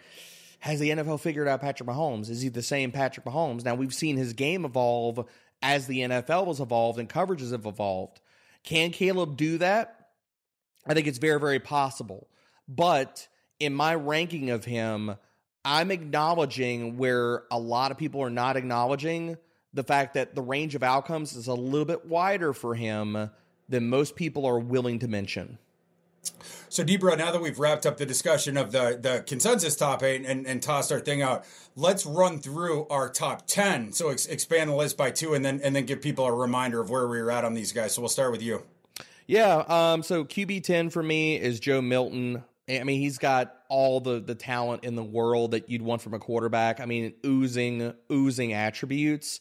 has 0.59 0.79
the 0.79 0.89
NFL 0.89 1.19
figured 1.19 1.47
out 1.47 1.61
Patrick 1.61 1.87
Mahomes? 1.87 2.29
Is 2.29 2.41
he 2.41 2.49
the 2.49 2.63
same 2.63 2.91
Patrick 2.91 3.25
Mahomes? 3.25 3.63
Now 3.63 3.75
we've 3.75 3.93
seen 3.93 4.17
his 4.17 4.33
game 4.33 4.65
evolve 4.65 5.27
as 5.61 5.85
the 5.85 5.99
NFL 5.99 6.47
has 6.47 6.59
evolved 6.59 6.97
and 6.99 7.07
coverages 7.07 7.51
have 7.51 7.67
evolved. 7.67 8.19
Can 8.65 8.91
Caleb 8.91 9.37
do 9.37 9.59
that? 9.59 10.09
I 10.85 10.93
think 10.93 11.07
it's 11.07 11.17
very, 11.17 11.39
very 11.39 11.59
possible. 11.59 12.27
But 12.67 13.27
in 13.59 13.73
my 13.73 13.95
ranking 13.95 14.49
of 14.49 14.65
him, 14.65 15.15
I'm 15.63 15.91
acknowledging 15.91 16.97
where 16.97 17.43
a 17.49 17.59
lot 17.59 17.91
of 17.91 17.97
people 17.97 18.21
are 18.21 18.29
not 18.29 18.57
acknowledging 18.57 19.37
the 19.73 19.83
fact 19.83 20.13
that 20.13 20.35
the 20.35 20.41
range 20.41 20.75
of 20.75 20.83
outcomes 20.83 21.35
is 21.35 21.47
a 21.47 21.53
little 21.53 21.85
bit 21.85 22.05
wider 22.05 22.53
for 22.53 22.75
him 22.75 23.29
than 23.67 23.89
most 23.89 24.15
people 24.15 24.45
are 24.45 24.59
willing 24.59 24.99
to 24.99 25.07
mention. 25.07 25.57
So, 26.75 26.83
Debro, 26.83 27.17
now 27.17 27.31
that 27.31 27.41
we've 27.41 27.57
wrapped 27.57 27.85
up 27.85 27.95
the 27.95 28.05
discussion 28.05 28.57
of 28.57 28.73
the, 28.73 28.99
the 29.01 29.23
consensus 29.25 29.77
top 29.77 30.03
eight 30.03 30.25
and, 30.25 30.45
and 30.45 30.61
tossed 30.61 30.91
our 30.91 30.99
thing 30.99 31.21
out, 31.21 31.45
let's 31.77 32.05
run 32.05 32.39
through 32.39 32.85
our 32.89 33.07
top 33.07 33.47
10. 33.47 33.93
So, 33.93 34.09
ex- 34.09 34.25
expand 34.25 34.69
the 34.69 34.75
list 34.75 34.97
by 34.97 35.09
two 35.09 35.35
and 35.35 35.45
then, 35.45 35.61
and 35.63 35.73
then 35.73 35.85
give 35.85 36.01
people 36.01 36.25
a 36.25 36.33
reminder 36.33 36.81
of 36.81 36.89
where 36.89 37.07
we 37.07 37.21
were 37.21 37.31
at 37.31 37.45
on 37.45 37.53
these 37.53 37.71
guys. 37.71 37.93
So, 37.93 38.01
we'll 38.01 38.09
start 38.09 38.33
with 38.33 38.41
you. 38.41 38.61
Yeah. 39.25 39.63
Um, 39.69 40.03
so 40.03 40.25
QB 40.25 40.63
ten 40.63 40.89
for 40.89 41.01
me 41.01 41.39
is 41.39 41.61
Joe 41.61 41.81
Milton. 41.81 42.43
I 42.67 42.83
mean, 42.83 42.99
he's 42.99 43.19
got 43.19 43.55
all 43.69 44.01
the 44.01 44.19
the 44.19 44.35
talent 44.35 44.83
in 44.83 44.95
the 44.95 45.03
world 45.03 45.51
that 45.51 45.69
you'd 45.69 45.81
want 45.81 46.01
from 46.01 46.13
a 46.13 46.19
quarterback. 46.19 46.81
I 46.81 46.85
mean, 46.85 47.13
oozing 47.25 47.93
oozing 48.11 48.51
attributes. 48.51 49.39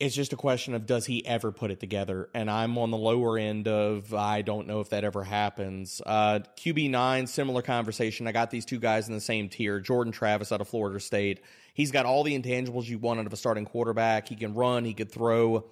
It's 0.00 0.14
just 0.14 0.32
a 0.32 0.36
question 0.36 0.74
of 0.74 0.86
does 0.86 1.04
he 1.04 1.24
ever 1.26 1.52
put 1.52 1.70
it 1.70 1.78
together? 1.78 2.30
And 2.32 2.50
I'm 2.50 2.78
on 2.78 2.90
the 2.90 2.96
lower 2.96 3.38
end 3.38 3.68
of 3.68 4.14
I 4.14 4.40
don't 4.40 4.66
know 4.66 4.80
if 4.80 4.88
that 4.90 5.04
ever 5.04 5.22
happens. 5.22 6.00
Uh, 6.04 6.40
QB 6.56 6.88
nine, 6.90 7.26
similar 7.26 7.60
conversation. 7.60 8.26
I 8.26 8.32
got 8.32 8.50
these 8.50 8.64
two 8.64 8.78
guys 8.78 9.08
in 9.08 9.14
the 9.14 9.20
same 9.20 9.50
tier. 9.50 9.78
Jordan 9.78 10.12
Travis 10.12 10.52
out 10.52 10.62
of 10.62 10.68
Florida 10.68 10.98
State. 11.00 11.42
He's 11.74 11.90
got 11.90 12.06
all 12.06 12.24
the 12.24 12.36
intangibles 12.36 12.86
you 12.88 12.98
want 12.98 13.20
out 13.20 13.26
of 13.26 13.32
a 13.32 13.36
starting 13.36 13.66
quarterback. 13.66 14.28
He 14.28 14.36
can 14.36 14.54
run. 14.54 14.86
He 14.86 14.94
could 14.94 15.12
throw 15.12 15.66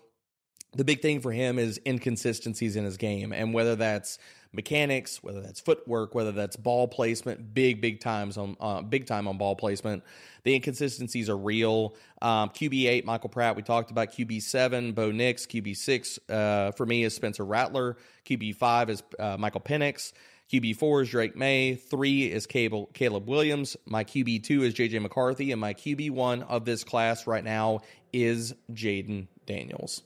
the 0.72 0.84
big 0.84 1.00
thing 1.00 1.20
for 1.20 1.32
him 1.32 1.58
is 1.58 1.80
inconsistencies 1.86 2.76
in 2.76 2.84
his 2.84 2.96
game 2.96 3.32
and 3.32 3.54
whether 3.54 3.76
that's 3.76 4.18
mechanics 4.52 5.22
whether 5.22 5.40
that's 5.40 5.60
footwork 5.60 6.14
whether 6.14 6.32
that's 6.32 6.56
ball 6.56 6.88
placement 6.88 7.54
big 7.54 7.80
big 7.80 8.00
times 8.00 8.36
on 8.36 8.56
uh, 8.60 8.80
big 8.82 9.06
time 9.06 9.28
on 9.28 9.38
ball 9.38 9.56
placement 9.56 10.02
the 10.44 10.54
inconsistencies 10.54 11.28
are 11.28 11.36
real 11.36 11.94
um, 12.22 12.48
qb8 12.50 13.04
michael 13.04 13.28
pratt 13.28 13.56
we 13.56 13.62
talked 13.62 13.90
about 13.90 14.12
qb7 14.12 14.94
bo 14.94 15.10
nix 15.10 15.46
qb6 15.46 16.18
uh, 16.30 16.72
for 16.72 16.86
me 16.86 17.04
is 17.04 17.14
spencer 17.14 17.44
rattler 17.44 17.96
qb5 18.26 18.88
is 18.90 19.02
uh, 19.18 19.36
michael 19.38 19.60
penix 19.60 20.12
QB4 20.50 21.02
is 21.02 21.10
Drake 21.10 21.36
Maye. 21.36 21.74
Three 21.74 22.32
is 22.32 22.46
Caleb 22.46 23.28
Williams. 23.28 23.76
My 23.84 24.02
QB2 24.02 24.62
is 24.62 24.72
JJ 24.72 25.02
McCarthy. 25.02 25.52
And 25.52 25.60
my 25.60 25.74
QB1 25.74 26.48
of 26.48 26.64
this 26.64 26.84
class 26.84 27.26
right 27.26 27.44
now 27.44 27.80
is 28.14 28.54
Jayden 28.72 29.26
Daniels. 29.44 30.02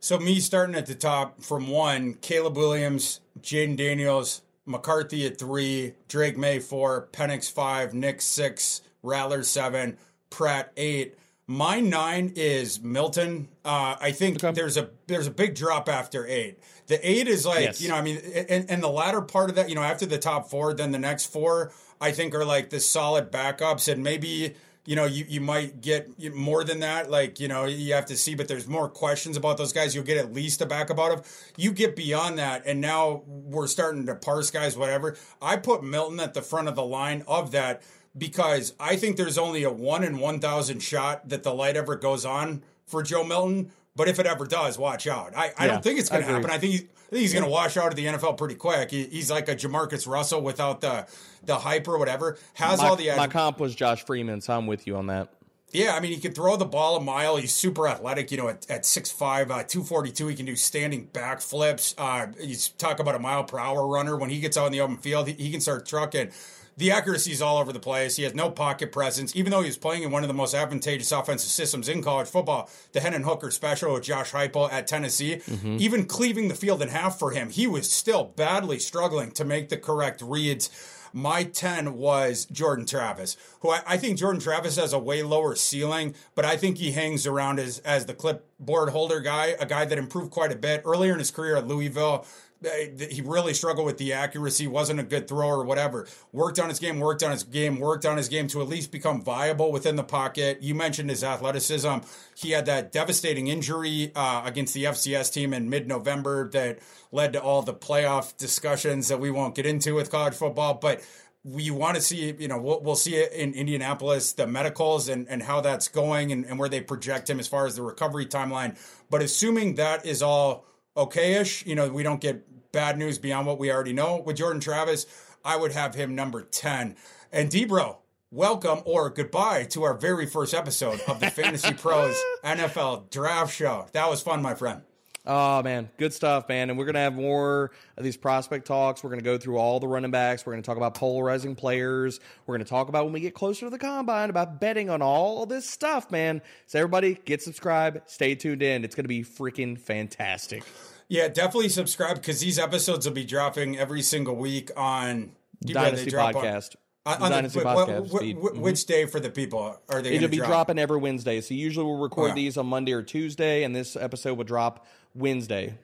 So 0.00 0.18
me 0.18 0.40
starting 0.40 0.74
at 0.74 0.86
the 0.86 0.94
top 0.94 1.42
from 1.42 1.68
one, 1.68 2.14
Caleb 2.14 2.56
Williams, 2.56 3.20
Jayden 3.40 3.76
Daniels, 3.76 4.42
McCarthy 4.66 5.26
at 5.26 5.38
three, 5.38 5.94
Drake 6.08 6.36
Maye 6.36 6.58
four, 6.58 7.08
Penix 7.12 7.50
five, 7.50 7.94
Nix 7.94 8.24
six, 8.24 8.82
Rattler 9.02 9.42
seven, 9.42 9.96
Pratt 10.30 10.72
eight. 10.76 11.16
My 11.46 11.78
nine 11.78 12.32
is 12.34 12.82
Milton. 12.82 13.48
Uh, 13.64 13.96
I 14.00 14.10
think 14.10 14.42
okay. 14.42 14.52
there's 14.52 14.76
a 14.76 14.90
there's 15.06 15.28
a 15.28 15.30
big 15.30 15.54
drop 15.54 15.88
after 15.88 16.26
eight. 16.26 16.58
The 16.88 17.08
eight 17.08 17.28
is 17.28 17.46
like 17.46 17.64
yes. 17.64 17.80
you 17.80 17.88
know 17.88 17.94
I 17.94 18.02
mean, 18.02 18.18
and, 18.48 18.68
and 18.68 18.82
the 18.82 18.88
latter 18.88 19.22
part 19.22 19.50
of 19.50 19.56
that 19.56 19.68
you 19.68 19.76
know 19.76 19.82
after 19.82 20.06
the 20.06 20.18
top 20.18 20.50
four, 20.50 20.74
then 20.74 20.90
the 20.90 20.98
next 20.98 21.26
four 21.26 21.72
I 22.00 22.12
think 22.12 22.34
are 22.34 22.44
like 22.44 22.70
the 22.70 22.80
solid 22.80 23.30
backups, 23.30 23.90
and 23.90 24.02
maybe 24.02 24.54
you 24.86 24.96
know, 24.96 25.04
you, 25.04 25.26
you 25.28 25.40
might 25.40 25.80
get 25.80 26.34
more 26.34 26.64
than 26.64 26.80
that. 26.80 27.10
Like, 27.10 27.38
you 27.40 27.48
know, 27.48 27.64
you 27.64 27.92
have 27.92 28.06
to 28.06 28.16
see, 28.16 28.34
but 28.34 28.48
there's 28.48 28.66
more 28.68 28.88
questions 28.88 29.36
about 29.36 29.58
those 29.58 29.72
guys. 29.72 29.94
You'll 29.94 30.04
get 30.04 30.16
at 30.16 30.32
least 30.32 30.60
a 30.62 30.66
backup 30.66 30.98
out 30.98 31.12
of. 31.12 31.52
You 31.56 31.72
get 31.72 31.96
beyond 31.96 32.38
that, 32.38 32.62
and 32.64 32.80
now 32.80 33.22
we're 33.26 33.66
starting 33.66 34.06
to 34.06 34.14
parse 34.14 34.50
guys, 34.50 34.76
whatever. 34.76 35.16
I 35.42 35.56
put 35.56 35.82
Milton 35.82 36.20
at 36.20 36.34
the 36.34 36.42
front 36.42 36.68
of 36.68 36.76
the 36.76 36.84
line 36.84 37.24
of 37.26 37.50
that 37.50 37.82
because 38.16 38.74
I 38.80 38.96
think 38.96 39.16
there's 39.16 39.36
only 39.36 39.64
a 39.64 39.70
one 39.70 40.04
in 40.04 40.18
1,000 40.18 40.80
shot 40.80 41.28
that 41.28 41.42
the 41.42 41.52
light 41.52 41.76
ever 41.76 41.96
goes 41.96 42.24
on 42.24 42.62
for 42.86 43.02
Joe 43.02 43.24
Milton. 43.24 43.72
But 43.96 44.08
if 44.08 44.18
it 44.18 44.26
ever 44.26 44.44
does, 44.44 44.78
watch 44.78 45.06
out. 45.06 45.34
I, 45.34 45.52
I 45.56 45.64
yeah, 45.64 45.72
don't 45.72 45.82
think 45.82 45.98
it's 45.98 46.10
going 46.10 46.22
to 46.22 46.28
happen. 46.28 46.50
I 46.50 46.58
think, 46.58 46.72
he, 46.74 46.78
I 46.80 47.10
think 47.10 47.20
he's 47.22 47.32
going 47.32 47.44
to 47.44 47.50
wash 47.50 47.76
out 47.78 47.88
of 47.88 47.96
the 47.96 48.04
NFL 48.04 48.36
pretty 48.36 48.54
quick. 48.54 48.90
He, 48.90 49.04
he's 49.04 49.30
like 49.30 49.48
a 49.48 49.56
Jamarcus 49.56 50.06
Russell 50.06 50.42
without 50.42 50.80
the 50.82 51.06
the 51.44 51.56
hype 51.56 51.88
or 51.88 51.98
whatever. 51.98 52.36
Has 52.54 52.80
my, 52.80 52.88
all 52.88 52.96
the 52.96 53.10
my 53.16 53.26
comp 53.26 53.58
was 53.58 53.74
Josh 53.74 54.04
Freeman, 54.04 54.40
so 54.40 54.56
I'm 54.56 54.66
with 54.66 54.86
you 54.86 54.96
on 54.96 55.06
that. 55.06 55.30
Yeah, 55.72 55.94
I 55.94 56.00
mean, 56.00 56.12
he 56.12 56.18
can 56.18 56.32
throw 56.32 56.56
the 56.56 56.64
ball 56.64 56.96
a 56.96 57.00
mile. 57.00 57.36
He's 57.36 57.54
super 57.54 57.88
athletic. 57.88 58.30
You 58.30 58.36
know, 58.38 58.48
at, 58.48 58.70
at 58.70 58.82
6'5", 58.84 59.42
uh, 59.50 59.64
242, 59.64 60.28
he 60.28 60.34
can 60.36 60.46
do 60.46 60.56
standing 60.56 61.06
back 61.06 61.40
flips. 61.40 61.94
Uh, 61.98 62.28
he's 62.40 62.68
talk 62.70 63.00
about 63.00 63.14
a 63.14 63.18
mile 63.18 63.44
per 63.44 63.58
hour 63.58 63.86
runner. 63.86 64.16
When 64.16 64.30
he 64.30 64.40
gets 64.40 64.56
out 64.56 64.66
in 64.66 64.72
the 64.72 64.80
open 64.80 64.96
field, 64.96 65.26
he, 65.26 65.34
he 65.34 65.50
can 65.50 65.60
start 65.60 65.86
trucking 65.86 66.30
the 66.76 66.90
accuracy 66.90 67.32
is 67.32 67.40
all 67.40 67.58
over 67.58 67.72
the 67.72 67.80
place. 67.80 68.16
He 68.16 68.22
has 68.24 68.34
no 68.34 68.50
pocket 68.50 68.92
presence, 68.92 69.34
even 69.34 69.50
though 69.50 69.62
he 69.62 69.68
was 69.68 69.78
playing 69.78 70.02
in 70.02 70.10
one 70.10 70.22
of 70.22 70.28
the 70.28 70.34
most 70.34 70.54
advantageous 70.54 71.10
offensive 71.12 71.50
systems 71.50 71.88
in 71.88 72.02
college 72.02 72.28
football, 72.28 72.68
the 72.92 73.00
Hendon 73.00 73.22
Hooker 73.22 73.50
special 73.50 73.94
with 73.94 74.04
Josh 74.04 74.32
Heupel 74.32 74.70
at 74.70 74.86
Tennessee. 74.86 75.36
Mm-hmm. 75.36 75.76
Even 75.80 76.04
cleaving 76.06 76.48
the 76.48 76.54
field 76.54 76.82
in 76.82 76.88
half 76.88 77.18
for 77.18 77.30
him, 77.30 77.50
he 77.50 77.66
was 77.66 77.90
still 77.90 78.24
badly 78.24 78.78
struggling 78.78 79.30
to 79.32 79.44
make 79.44 79.68
the 79.68 79.76
correct 79.76 80.20
reads. 80.20 80.70
My 81.12 81.44
10 81.44 81.94
was 81.94 82.44
Jordan 82.44 82.84
Travis, 82.84 83.38
who 83.60 83.70
I, 83.70 83.80
I, 83.86 83.96
think 83.96 84.18
Jordan 84.18 84.38
Travis 84.38 84.76
has 84.76 84.92
a 84.92 84.98
way 84.98 85.22
lower 85.22 85.54
ceiling, 85.54 86.14
but 86.34 86.44
I 86.44 86.58
think 86.58 86.76
he 86.76 86.92
hangs 86.92 87.26
around 87.26 87.58
as, 87.58 87.78
as 87.78 88.04
the 88.04 88.12
clipboard 88.12 88.90
holder 88.90 89.20
guy, 89.20 89.56
a 89.58 89.64
guy 89.64 89.86
that 89.86 89.96
improved 89.96 90.30
quite 90.30 90.52
a 90.52 90.56
bit 90.56 90.82
earlier 90.84 91.14
in 91.14 91.18
his 91.18 91.30
career 91.30 91.56
at 91.56 91.66
Louisville 91.66 92.26
he 92.62 93.22
really 93.22 93.52
struggled 93.52 93.86
with 93.86 93.98
the 93.98 94.14
accuracy, 94.14 94.66
wasn't 94.66 94.98
a 94.98 95.02
good 95.02 95.28
thrower 95.28 95.58
or 95.58 95.64
whatever. 95.64 96.06
Worked 96.32 96.58
on 96.58 96.68
his 96.68 96.78
game, 96.78 97.00
worked 97.00 97.22
on 97.22 97.30
his 97.30 97.42
game, 97.42 97.78
worked 97.78 98.06
on 98.06 98.16
his 98.16 98.28
game 98.28 98.48
to 98.48 98.62
at 98.62 98.68
least 98.68 98.90
become 98.90 99.22
viable 99.22 99.70
within 99.70 99.96
the 99.96 100.04
pocket. 100.04 100.62
You 100.62 100.74
mentioned 100.74 101.10
his 101.10 101.22
athleticism. 101.22 101.98
He 102.34 102.52
had 102.52 102.66
that 102.66 102.92
devastating 102.92 103.48
injury 103.48 104.10
uh, 104.14 104.42
against 104.44 104.74
the 104.74 104.84
FCS 104.84 105.32
team 105.32 105.52
in 105.52 105.68
mid 105.68 105.86
November 105.86 106.48
that 106.50 106.78
led 107.12 107.34
to 107.34 107.42
all 107.42 107.62
the 107.62 107.74
playoff 107.74 108.36
discussions 108.36 109.08
that 109.08 109.20
we 109.20 109.30
won't 109.30 109.54
get 109.54 109.66
into 109.66 109.94
with 109.94 110.10
college 110.10 110.34
football. 110.34 110.74
But 110.74 111.02
we 111.44 111.70
want 111.70 111.94
to 111.94 112.00
see, 112.00 112.34
you 112.38 112.48
know, 112.48 112.58
we'll, 112.58 112.80
we'll, 112.80 112.96
see 112.96 113.14
it 113.14 113.32
in 113.32 113.54
Indianapolis, 113.54 114.32
the 114.32 114.48
medicals 114.48 115.08
and, 115.08 115.28
and 115.28 115.42
how 115.42 115.60
that's 115.60 115.86
going 115.86 116.32
and, 116.32 116.44
and 116.44 116.58
where 116.58 116.68
they 116.68 116.80
project 116.80 117.30
him 117.30 117.38
as 117.38 117.46
far 117.46 117.66
as 117.66 117.76
the 117.76 117.82
recovery 117.82 118.26
timeline. 118.26 118.76
But 119.10 119.22
assuming 119.22 119.76
that 119.76 120.04
is 120.04 120.22
all 120.22 120.64
okay-ish. 120.96 121.66
You 121.66 121.74
know, 121.74 121.88
we 121.88 122.02
don't 122.02 122.20
get 122.20 122.72
bad 122.72 122.98
news 122.98 123.18
beyond 123.18 123.46
what 123.46 123.58
we 123.58 123.70
already 123.70 123.92
know 123.92 124.22
with 124.24 124.36
Jordan 124.36 124.60
Travis. 124.60 125.06
I 125.44 125.56
would 125.56 125.72
have 125.72 125.94
him 125.94 126.14
number 126.14 126.42
10. 126.42 126.96
And 127.32 127.50
Debro, 127.50 127.98
welcome 128.30 128.80
or 128.84 129.10
goodbye 129.10 129.64
to 129.70 129.82
our 129.84 129.94
very 129.94 130.26
first 130.26 130.54
episode 130.54 131.00
of 131.06 131.20
the 131.20 131.30
Fantasy 131.30 131.72
Pros 131.78 132.16
NFL 132.44 133.10
Draft 133.10 133.54
Show. 133.54 133.86
That 133.92 134.10
was 134.10 134.22
fun, 134.22 134.42
my 134.42 134.54
friend. 134.54 134.82
Oh 135.26 135.62
man, 135.62 135.90
good 135.96 136.14
stuff, 136.14 136.48
man. 136.48 136.70
And 136.70 136.78
we're 136.78 136.86
gonna 136.86 137.00
have 137.00 137.14
more 137.14 137.72
of 137.96 138.04
these 138.04 138.16
prospect 138.16 138.66
talks. 138.66 139.02
We're 139.02 139.10
gonna 139.10 139.22
go 139.22 139.36
through 139.38 139.58
all 139.58 139.80
the 139.80 139.88
running 139.88 140.10
backs. 140.12 140.46
We're 140.46 140.52
gonna 140.52 140.62
talk 140.62 140.76
about 140.76 140.94
polarizing 140.94 141.56
players. 141.56 142.20
We're 142.46 142.54
gonna 142.54 142.64
talk 142.64 142.88
about 142.88 143.04
when 143.04 143.12
we 143.12 143.20
get 143.20 143.34
closer 143.34 143.66
to 143.66 143.70
the 143.70 143.78
combine 143.78 144.30
about 144.30 144.60
betting 144.60 144.88
on 144.88 145.02
all 145.02 145.44
this 145.46 145.68
stuff, 145.68 146.10
man. 146.10 146.42
So 146.66 146.78
everybody, 146.78 147.18
get 147.24 147.42
subscribed. 147.42 148.08
Stay 148.08 148.36
tuned 148.36 148.62
in. 148.62 148.84
It's 148.84 148.94
gonna 148.94 149.08
be 149.08 149.24
freaking 149.24 149.78
fantastic. 149.78 150.62
Yeah, 151.08 151.28
definitely 151.28 151.68
subscribe 151.68 152.16
because 152.16 152.40
these 152.40 152.58
episodes 152.58 153.06
will 153.06 153.14
be 153.14 153.24
dropping 153.24 153.78
every 153.78 154.02
single 154.02 154.36
week 154.36 154.70
on 154.76 155.32
Dynasty 155.64 156.10
Podcast. 156.10 156.76
On, 156.76 156.80
on 157.06 157.30
Dynasty 157.30 157.60
the, 157.60 157.64
podcast 157.64 158.10
mm-hmm. 158.10 158.60
Which 158.60 158.84
day 158.84 159.06
for 159.06 159.20
the 159.20 159.30
people 159.30 159.78
are 159.88 160.02
they? 160.02 160.14
It'll 160.14 160.28
be 160.28 160.38
drop? 160.38 160.48
dropping 160.48 160.78
every 160.78 160.98
Wednesday. 160.98 161.40
So 161.40 161.54
usually 161.54 161.86
we'll 161.86 161.98
record 161.98 162.24
oh, 162.24 162.28
yeah. 162.28 162.34
these 162.34 162.56
on 162.56 162.66
Monday 162.66 162.92
or 162.92 163.02
Tuesday, 163.02 163.62
and 163.62 163.74
this 163.74 163.96
episode 163.96 164.36
will 164.36 164.44
drop 164.44 164.86
Wednesday. 165.14 165.78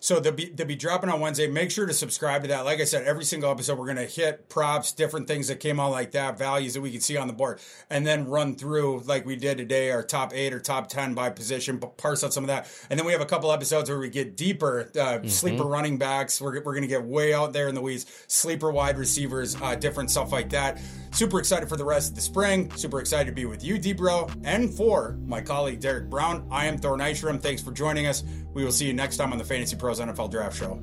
So 0.00 0.20
they'll 0.20 0.32
be 0.32 0.46
they'll 0.46 0.66
be 0.66 0.76
dropping 0.76 1.10
on 1.10 1.20
Wednesday. 1.20 1.46
Make 1.48 1.70
sure 1.70 1.86
to 1.86 1.92
subscribe 1.92 2.42
to 2.42 2.48
that. 2.48 2.64
Like 2.64 2.80
I 2.80 2.84
said, 2.84 3.04
every 3.06 3.24
single 3.24 3.50
episode 3.50 3.78
we're 3.78 3.86
gonna 3.86 4.04
hit 4.04 4.48
props, 4.48 4.92
different 4.92 5.28
things 5.28 5.48
that 5.48 5.60
came 5.60 5.80
out 5.80 5.90
like 5.90 6.12
that, 6.12 6.38
values 6.38 6.74
that 6.74 6.80
we 6.80 6.90
can 6.90 7.00
see 7.00 7.16
on 7.16 7.26
the 7.26 7.32
board, 7.32 7.60
and 7.88 8.06
then 8.06 8.28
run 8.28 8.54
through 8.56 9.00
like 9.00 9.26
we 9.26 9.36
did 9.36 9.58
today, 9.58 9.90
our 9.90 10.02
top 10.02 10.32
eight 10.34 10.52
or 10.52 10.60
top 10.60 10.88
ten 10.88 11.14
by 11.14 11.30
position, 11.30 11.78
parse 11.78 12.24
out 12.24 12.32
some 12.32 12.44
of 12.44 12.48
that, 12.48 12.68
and 12.90 12.98
then 12.98 13.06
we 13.06 13.12
have 13.12 13.20
a 13.20 13.26
couple 13.26 13.52
episodes 13.52 13.88
where 13.88 13.98
we 13.98 14.08
get 14.08 14.36
deeper, 14.36 14.90
uh, 14.94 14.98
mm-hmm. 14.98 15.28
sleeper 15.28 15.64
running 15.64 15.98
backs. 15.98 16.40
We're 16.40 16.62
we're 16.62 16.74
gonna 16.74 16.86
get 16.86 17.04
way 17.04 17.34
out 17.34 17.52
there 17.52 17.68
in 17.68 17.74
the 17.74 17.82
weeds, 17.82 18.06
sleeper 18.26 18.70
wide 18.70 18.98
receivers, 18.98 19.60
uh, 19.60 19.74
different 19.74 20.10
stuff 20.10 20.32
like 20.32 20.50
that. 20.50 20.80
Super 21.12 21.40
excited 21.40 21.68
for 21.68 21.76
the 21.76 21.84
rest 21.84 22.10
of 22.10 22.14
the 22.14 22.20
spring. 22.20 22.70
Super 22.76 23.00
excited 23.00 23.26
to 23.26 23.32
be 23.34 23.44
with 23.44 23.64
you, 23.64 23.78
Debro, 23.78 24.32
and 24.44 24.72
for 24.72 25.18
my 25.26 25.40
colleague 25.40 25.80
Derek 25.80 26.08
Brown. 26.08 26.46
I 26.50 26.66
am 26.66 26.78
Thor 26.78 26.96
Nystrom. 26.96 27.40
Thanks 27.40 27.60
for 27.62 27.72
joining 27.72 28.06
us. 28.06 28.22
We 28.52 28.64
will 28.64 28.72
see 28.72 28.86
you 28.86 28.92
next 28.92 29.16
time 29.16 29.32
on 29.32 29.38
the 29.38 29.44
Fantasy 29.44 29.76
Pros 29.76 30.00
NFL 30.00 30.30
Draft 30.30 30.56
Show. 30.56 30.82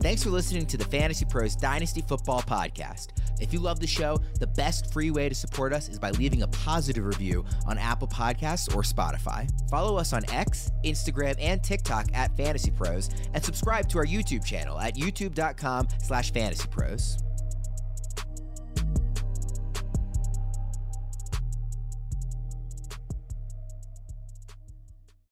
Thanks 0.00 0.24
for 0.24 0.30
listening 0.30 0.66
to 0.66 0.76
the 0.76 0.84
Fantasy 0.84 1.24
Pros 1.24 1.54
Dynasty 1.54 2.02
Football 2.02 2.42
Podcast. 2.42 3.10
If 3.40 3.52
you 3.52 3.60
love 3.60 3.78
the 3.78 3.86
show, 3.86 4.18
the 4.40 4.48
best 4.48 4.92
free 4.92 5.12
way 5.12 5.28
to 5.28 5.34
support 5.34 5.72
us 5.72 5.88
is 5.88 5.98
by 5.98 6.10
leaving 6.10 6.42
a 6.42 6.48
positive 6.48 7.04
review 7.04 7.44
on 7.66 7.78
Apple 7.78 8.08
Podcasts 8.08 8.74
or 8.74 8.82
Spotify. 8.82 9.48
Follow 9.70 9.96
us 9.96 10.12
on 10.12 10.28
X, 10.30 10.72
Instagram, 10.84 11.36
and 11.38 11.62
TikTok 11.62 12.06
at 12.14 12.36
Fantasy 12.36 12.72
Pros, 12.72 13.10
and 13.32 13.44
subscribe 13.44 13.88
to 13.90 13.98
our 13.98 14.06
YouTube 14.06 14.44
channel 14.44 14.78
at 14.80 14.96
youtube.com 14.96 15.86
slash 16.02 16.32
fantasypros. 16.32 17.22